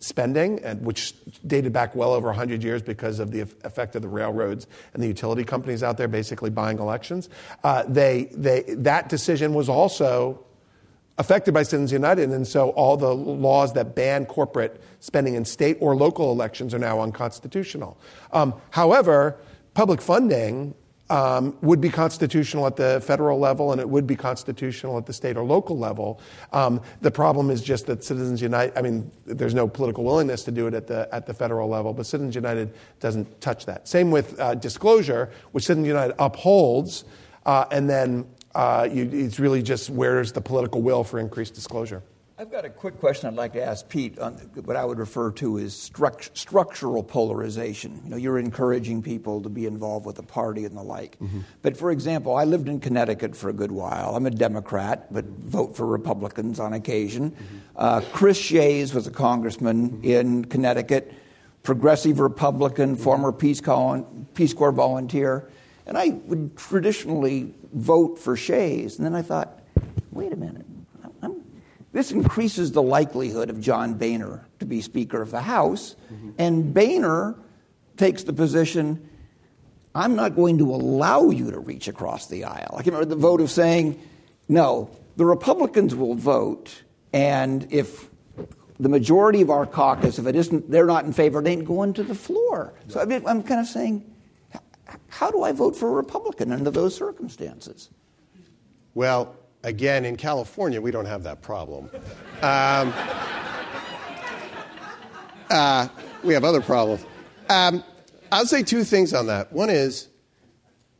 spending, 0.00 0.58
and 0.64 0.82
which 0.84 1.14
dated 1.46 1.72
back 1.72 1.94
well 1.94 2.12
over 2.12 2.26
100 2.26 2.64
years 2.64 2.82
because 2.82 3.20
of 3.20 3.30
the 3.30 3.42
effect 3.42 3.94
of 3.94 4.02
the 4.02 4.08
railroads 4.08 4.66
and 4.94 5.02
the 5.02 5.06
utility 5.06 5.44
companies 5.44 5.82
out 5.82 5.98
there 5.98 6.08
basically 6.08 6.50
buying 6.50 6.78
elections. 6.78 7.28
Uh, 7.62 7.84
they, 7.86 8.24
they, 8.32 8.62
that 8.68 9.08
decision 9.08 9.54
was 9.54 9.68
also 9.68 10.44
affected 11.20 11.52
by 11.52 11.62
Citizens 11.62 11.92
United, 11.92 12.30
and 12.30 12.48
so 12.48 12.70
all 12.70 12.96
the 12.96 13.14
laws 13.14 13.74
that 13.74 13.94
ban 13.94 14.24
corporate 14.24 14.80
spending 15.00 15.34
in 15.34 15.44
state 15.44 15.76
or 15.78 15.94
local 15.94 16.32
elections 16.32 16.72
are 16.72 16.78
now 16.78 17.00
unconstitutional. 17.00 18.00
Um, 18.32 18.54
however, 18.70 19.36
public 19.74 20.00
funding 20.00 20.74
um, 21.10 21.58
would 21.60 21.80
be 21.80 21.90
constitutional 21.90 22.66
at 22.66 22.76
the 22.76 23.02
federal 23.04 23.38
level, 23.38 23.70
and 23.70 23.80
it 23.82 23.88
would 23.88 24.06
be 24.06 24.16
constitutional 24.16 24.96
at 24.96 25.04
the 25.04 25.12
state 25.12 25.36
or 25.36 25.44
local 25.44 25.76
level. 25.78 26.22
Um, 26.54 26.80
the 27.02 27.10
problem 27.10 27.50
is 27.50 27.62
just 27.62 27.84
that 27.86 28.02
Citizens 28.02 28.40
United. 28.40 28.78
I 28.78 28.80
mean, 28.80 29.10
there's 29.26 29.54
no 29.54 29.68
political 29.68 30.04
willingness 30.04 30.42
to 30.44 30.50
do 30.50 30.68
it 30.68 30.74
at 30.74 30.86
the 30.86 31.06
at 31.12 31.26
the 31.26 31.34
federal 31.34 31.68
level, 31.68 31.92
but 31.92 32.06
Citizens 32.06 32.34
United 32.34 32.72
doesn't 32.98 33.40
touch 33.42 33.66
that. 33.66 33.88
Same 33.88 34.10
with 34.10 34.40
uh, 34.40 34.54
disclosure, 34.54 35.30
which 35.52 35.64
Citizens 35.64 35.88
United 35.88 36.14
upholds, 36.18 37.04
uh, 37.44 37.66
and 37.70 37.90
then 37.90 38.24
uh, 38.54 38.88
you, 38.90 39.08
it's 39.12 39.38
really 39.38 39.62
just 39.62 39.90
where's 39.90 40.32
the 40.32 40.40
political 40.40 40.82
will 40.82 41.04
for 41.04 41.18
increased 41.18 41.54
disclosure. 41.54 42.02
I've 42.38 42.50
got 42.50 42.64
a 42.64 42.70
quick 42.70 42.98
question 42.98 43.28
I'd 43.28 43.34
like 43.34 43.52
to 43.52 43.62
ask 43.62 43.86
Pete 43.86 44.18
on 44.18 44.32
what 44.64 44.74
I 44.74 44.82
would 44.82 44.98
refer 44.98 45.30
to 45.32 45.58
as 45.58 45.74
struct- 45.74 46.34
structural 46.34 47.02
polarization. 47.02 48.00
You 48.04 48.10
know, 48.12 48.16
you're 48.16 48.38
encouraging 48.38 49.02
people 49.02 49.42
to 49.42 49.50
be 49.50 49.66
involved 49.66 50.06
with 50.06 50.16
the 50.16 50.22
party 50.22 50.64
and 50.64 50.74
the 50.74 50.82
like. 50.82 51.18
Mhm. 51.20 51.42
But 51.60 51.76
for 51.76 51.90
example, 51.90 52.34
I 52.34 52.44
lived 52.44 52.66
in 52.66 52.80
Connecticut 52.80 53.36
for 53.36 53.50
a 53.50 53.52
good 53.52 53.70
while. 53.70 54.16
I'm 54.16 54.24
a 54.24 54.30
Democrat, 54.30 55.12
but 55.12 55.26
vote 55.26 55.76
for 55.76 55.84
Republicans 55.84 56.58
on 56.58 56.72
occasion. 56.72 57.36
Uh, 57.76 58.00
Chris 58.14 58.38
Shays 58.38 58.94
was 58.94 59.06
a 59.06 59.10
congressman 59.10 60.00
in 60.02 60.46
Connecticut, 60.46 61.12
progressive 61.62 62.20
Republican, 62.20 62.96
former 62.96 63.32
Peace 63.32 63.60
Corps, 63.60 64.02
Peace 64.32 64.54
Corps 64.54 64.72
volunteer. 64.72 65.46
And 65.90 65.98
I 65.98 66.10
would 66.26 66.56
traditionally 66.56 67.52
vote 67.74 68.18
for 68.18 68.36
Shays. 68.36 68.96
And 68.96 69.04
then 69.04 69.14
I 69.14 69.22
thought, 69.22 69.60
wait 70.12 70.32
a 70.32 70.36
minute. 70.36 70.64
I'm, 71.20 71.42
this 71.92 72.12
increases 72.12 72.70
the 72.70 72.82
likelihood 72.82 73.50
of 73.50 73.60
John 73.60 73.94
Boehner 73.94 74.46
to 74.60 74.64
be 74.64 74.80
Speaker 74.80 75.20
of 75.20 75.32
the 75.32 75.42
House. 75.42 75.96
Mm-hmm. 76.12 76.30
And 76.38 76.72
Boehner 76.72 77.34
takes 77.96 78.22
the 78.22 78.32
position 78.32 79.10
I'm 79.94 80.14
not 80.14 80.36
going 80.36 80.58
to 80.58 80.72
allow 80.72 81.30
you 81.30 81.50
to 81.50 81.58
reach 81.58 81.88
across 81.88 82.28
the 82.28 82.44
aisle. 82.44 82.76
I 82.78 82.82
can 82.82 82.94
remember 82.94 83.12
the 83.12 83.20
vote 83.20 83.40
of 83.40 83.50
saying, 83.50 84.00
no, 84.48 84.90
the 85.16 85.24
Republicans 85.24 85.96
will 85.96 86.14
vote, 86.14 86.82
and 87.12 87.66
if 87.72 88.08
the 88.78 88.88
majority 88.88 89.42
of 89.42 89.50
our 89.50 89.66
caucus, 89.66 90.18
if 90.18 90.26
it 90.26 90.36
isn't, 90.36 90.70
they're 90.70 90.86
not 90.86 91.04
in 91.04 91.12
favor, 91.12 91.40
it 91.40 91.48
ain't 91.48 91.64
going 91.64 91.92
to 91.94 92.04
the 92.04 92.14
floor. 92.14 92.72
So 92.86 93.00
I 93.00 93.04
mean, 93.04 93.22
I'm 93.26 93.42
kind 93.42 93.60
of 93.60 93.66
saying, 93.66 94.08
how 95.08 95.30
do 95.30 95.42
I 95.42 95.52
vote 95.52 95.76
for 95.76 95.88
a 95.88 95.92
Republican 95.92 96.52
under 96.52 96.70
those 96.70 96.94
circumstances? 96.94 97.90
Well, 98.94 99.36
again, 99.62 100.04
in 100.04 100.16
California, 100.16 100.80
we 100.80 100.90
don't 100.90 101.06
have 101.06 101.22
that 101.24 101.42
problem. 101.42 101.90
Um, 102.42 102.94
uh, 105.50 105.88
we 106.24 106.32
have 106.32 106.42
other 106.42 106.62
problems. 106.62 107.04
Um, 107.50 107.84
I'll 108.32 108.46
say 108.46 108.62
two 108.62 108.82
things 108.82 109.12
on 109.12 109.26
that. 109.26 109.52
One 109.52 109.68
is 109.68 110.08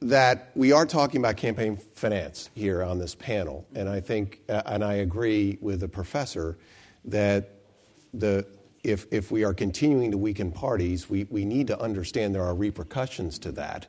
that 0.02 0.50
we 0.54 0.72
are 0.72 0.84
talking 0.84 1.18
about 1.18 1.38
campaign 1.38 1.78
finance 1.94 2.50
here 2.54 2.82
on 2.82 2.98
this 2.98 3.14
panel, 3.14 3.66
and 3.74 3.88
I 3.88 4.00
think, 4.00 4.40
uh, 4.50 4.60
and 4.66 4.84
I 4.84 4.94
agree 4.94 5.56
with 5.62 5.80
the 5.80 5.88
professor 5.88 6.58
that 7.06 7.50
the 8.12 8.46
if 8.82 9.06
if 9.10 9.30
we 9.30 9.44
are 9.44 9.54
continuing 9.54 10.10
to 10.10 10.18
weaken 10.18 10.52
parties, 10.52 11.08
we, 11.10 11.24
we 11.30 11.44
need 11.44 11.66
to 11.68 11.80
understand 11.80 12.34
there 12.34 12.44
are 12.44 12.54
repercussions 12.54 13.38
to 13.40 13.52
that 13.52 13.86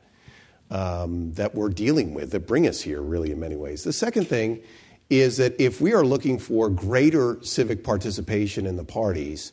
um, 0.70 1.32
that 1.34 1.54
we're 1.54 1.68
dealing 1.68 2.14
with 2.14 2.30
that 2.32 2.46
bring 2.46 2.66
us 2.66 2.80
here, 2.80 3.02
really, 3.02 3.30
in 3.30 3.38
many 3.38 3.56
ways. 3.56 3.84
The 3.84 3.92
second 3.92 4.26
thing 4.28 4.62
is 5.10 5.36
that 5.36 5.60
if 5.60 5.80
we 5.80 5.92
are 5.92 6.04
looking 6.04 6.38
for 6.38 6.70
greater 6.70 7.38
civic 7.42 7.84
participation 7.84 8.66
in 8.66 8.76
the 8.76 8.84
parties, 8.84 9.52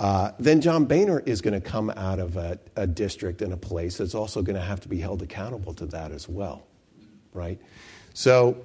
uh, 0.00 0.32
then 0.38 0.60
John 0.60 0.84
Boehner 0.84 1.20
is 1.20 1.40
going 1.40 1.54
to 1.54 1.60
come 1.60 1.90
out 1.90 2.18
of 2.18 2.36
a, 2.36 2.58
a 2.76 2.86
district 2.86 3.40
and 3.40 3.52
a 3.52 3.56
place 3.56 3.96
that's 3.96 4.14
also 4.14 4.42
going 4.42 4.56
to 4.56 4.62
have 4.62 4.80
to 4.80 4.88
be 4.88 4.98
held 4.98 5.22
accountable 5.22 5.72
to 5.74 5.86
that 5.86 6.12
as 6.12 6.28
well, 6.28 6.66
right? 7.32 7.58
So 8.12 8.58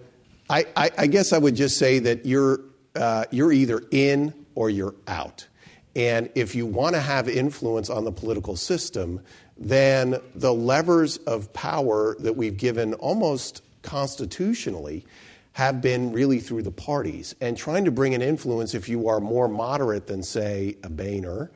I, 0.49 0.65
I, 0.75 0.91
I 0.97 1.07
guess 1.07 1.31
I 1.31 1.37
would 1.37 1.55
just 1.55 1.77
say 1.77 1.99
that 1.99 2.25
you're, 2.25 2.59
uh, 2.95 3.25
you're 3.31 3.53
either 3.53 3.81
in 3.91 4.33
or 4.53 4.69
you're 4.69 4.95
out. 5.07 5.47
And 5.95 6.29
if 6.33 6.55
you 6.55 6.65
want 6.65 6.95
to 6.95 7.01
have 7.01 7.29
influence 7.29 7.89
on 7.89 8.03
the 8.03 8.11
political 8.11 8.55
system, 8.55 9.21
then 9.57 10.19
the 10.33 10.53
levers 10.53 11.17
of 11.17 11.53
power 11.53 12.15
that 12.19 12.35
we've 12.35 12.57
given 12.57 12.95
almost 12.95 13.61
constitutionally 13.83 15.05
have 15.51 15.81
been 15.81 16.11
really 16.11 16.39
through 16.39 16.63
the 16.63 16.71
parties. 16.71 17.35
And 17.39 17.55
trying 17.55 17.85
to 17.85 17.91
bring 17.91 18.15
an 18.15 18.23
influence, 18.23 18.73
if 18.73 18.89
you 18.89 19.07
are 19.07 19.19
more 19.19 19.47
moderate 19.47 20.07
than, 20.07 20.23
say, 20.23 20.77
a 20.83 20.89
Boehner, 20.89 21.51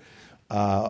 uh, 0.51 0.89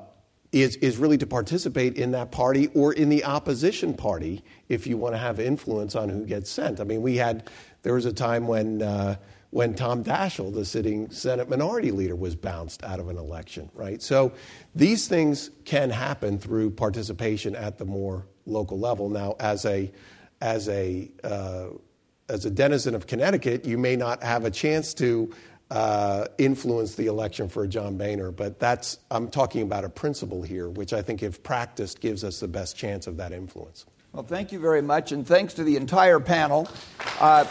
is, 0.51 0.75
is 0.77 0.97
really 0.97 1.17
to 1.17 1.27
participate 1.27 1.95
in 1.95 2.11
that 2.11 2.31
party 2.31 2.67
or 2.67 2.91
in 2.93 3.07
the 3.09 3.23
opposition 3.23 3.93
party 3.93 4.43
if 4.67 4.87
you 4.87 4.97
want 4.97 5.13
to 5.13 5.17
have 5.17 5.39
influence 5.39 5.95
on 5.95 6.09
who 6.09 6.25
gets 6.25 6.49
sent. 6.49 6.81
I 6.81 6.83
mean, 6.83 7.01
we 7.01 7.15
had, 7.15 7.49
there 7.83 7.93
was 7.93 8.05
a 8.05 8.13
time 8.13 8.47
when, 8.47 8.81
uh, 8.81 9.15
when 9.51 9.73
Tom 9.73 10.03
Daschle, 10.03 10.53
the 10.53 10.65
sitting 10.65 11.09
Senate 11.09 11.49
minority 11.49 11.91
leader, 11.91 12.15
was 12.15 12.35
bounced 12.35 12.83
out 12.83 12.99
of 12.99 13.07
an 13.09 13.17
election, 13.17 13.69
right? 13.73 14.01
So 14.01 14.33
these 14.75 15.07
things 15.07 15.51
can 15.65 15.89
happen 15.89 16.37
through 16.37 16.71
participation 16.71 17.55
at 17.55 17.77
the 17.77 17.85
more 17.85 18.27
local 18.45 18.79
level. 18.79 19.09
Now, 19.09 19.35
as 19.39 19.65
a, 19.65 19.91
as 20.41 20.67
a, 20.69 21.09
uh, 21.23 21.67
as 22.29 22.45
a 22.45 22.51
denizen 22.51 22.93
of 22.93 23.07
Connecticut, 23.07 23.65
you 23.65 23.77
may 23.77 23.95
not 23.95 24.21
have 24.21 24.43
a 24.43 24.51
chance 24.51 24.93
to 24.95 25.33
uh, 25.71 26.25
influence 26.37 26.95
the 26.95 27.07
election 27.07 27.49
for 27.49 27.67
John 27.67 27.97
Boehner, 27.97 28.31
but 28.31 28.59
that's, 28.59 28.99
I'm 29.11 29.29
talking 29.29 29.61
about 29.61 29.83
a 29.83 29.89
principle 29.89 30.41
here, 30.41 30.69
which 30.69 30.93
I 30.93 31.01
think, 31.01 31.23
if 31.23 31.43
practiced, 31.43 31.99
gives 31.99 32.23
us 32.23 32.39
the 32.39 32.47
best 32.47 32.77
chance 32.77 33.07
of 33.07 33.17
that 33.17 33.31
influence. 33.31 33.85
Well, 34.13 34.23
thank 34.23 34.51
you 34.51 34.59
very 34.59 34.81
much, 34.81 35.11
and 35.11 35.27
thanks 35.27 35.53
to 35.55 35.63
the 35.63 35.75
entire 35.75 36.19
panel. 36.19 36.69
Uh, 37.19 37.45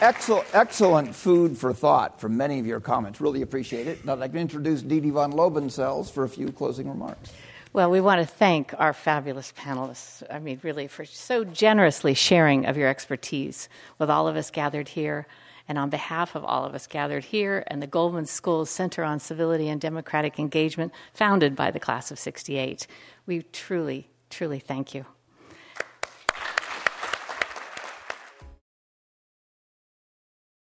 excellent, 0.00 0.46
excellent 0.52 1.14
food 1.14 1.56
for 1.56 1.72
thought 1.72 2.20
from 2.20 2.36
many 2.36 2.58
of 2.58 2.66
your 2.66 2.80
comments. 2.80 3.20
Really 3.20 3.42
appreciate 3.42 3.86
it. 3.86 4.00
And 4.00 4.10
I'd 4.10 4.18
like 4.18 4.32
to 4.32 4.38
introduce 4.38 4.82
Dede 4.82 5.12
von 5.12 5.32
Lobenselz 5.32 6.10
for 6.10 6.24
a 6.24 6.28
few 6.28 6.50
closing 6.52 6.88
remarks. 6.88 7.32
Well, 7.72 7.90
we 7.90 8.00
want 8.00 8.20
to 8.20 8.26
thank 8.26 8.74
our 8.78 8.92
fabulous 8.92 9.52
panelists. 9.56 10.22
I 10.30 10.38
mean, 10.38 10.58
really, 10.62 10.88
for 10.88 11.04
so 11.04 11.44
generously 11.44 12.14
sharing 12.14 12.64
of 12.64 12.76
your 12.76 12.88
expertise 12.88 13.68
with 13.98 14.08
all 14.08 14.26
of 14.26 14.36
us 14.36 14.50
gathered 14.50 14.88
here. 14.88 15.26
And 15.68 15.76
on 15.76 15.90
behalf 15.90 16.34
of 16.34 16.44
all 16.44 16.64
of 16.64 16.74
us 16.74 16.86
gathered 16.86 17.24
here 17.24 17.62
and 17.66 17.82
the 17.82 17.86
Goldman 17.86 18.24
School's 18.24 18.70
Center 18.70 19.04
on 19.04 19.20
Civility 19.20 19.68
and 19.68 19.78
Democratic 19.78 20.38
Engagement, 20.38 20.94
founded 21.12 21.54
by 21.54 21.70
the 21.70 21.78
class 21.78 22.10
of 22.10 22.18
68, 22.18 22.86
we 23.26 23.42
truly, 23.42 24.08
truly 24.30 24.60
thank 24.60 24.94
you. 24.94 25.04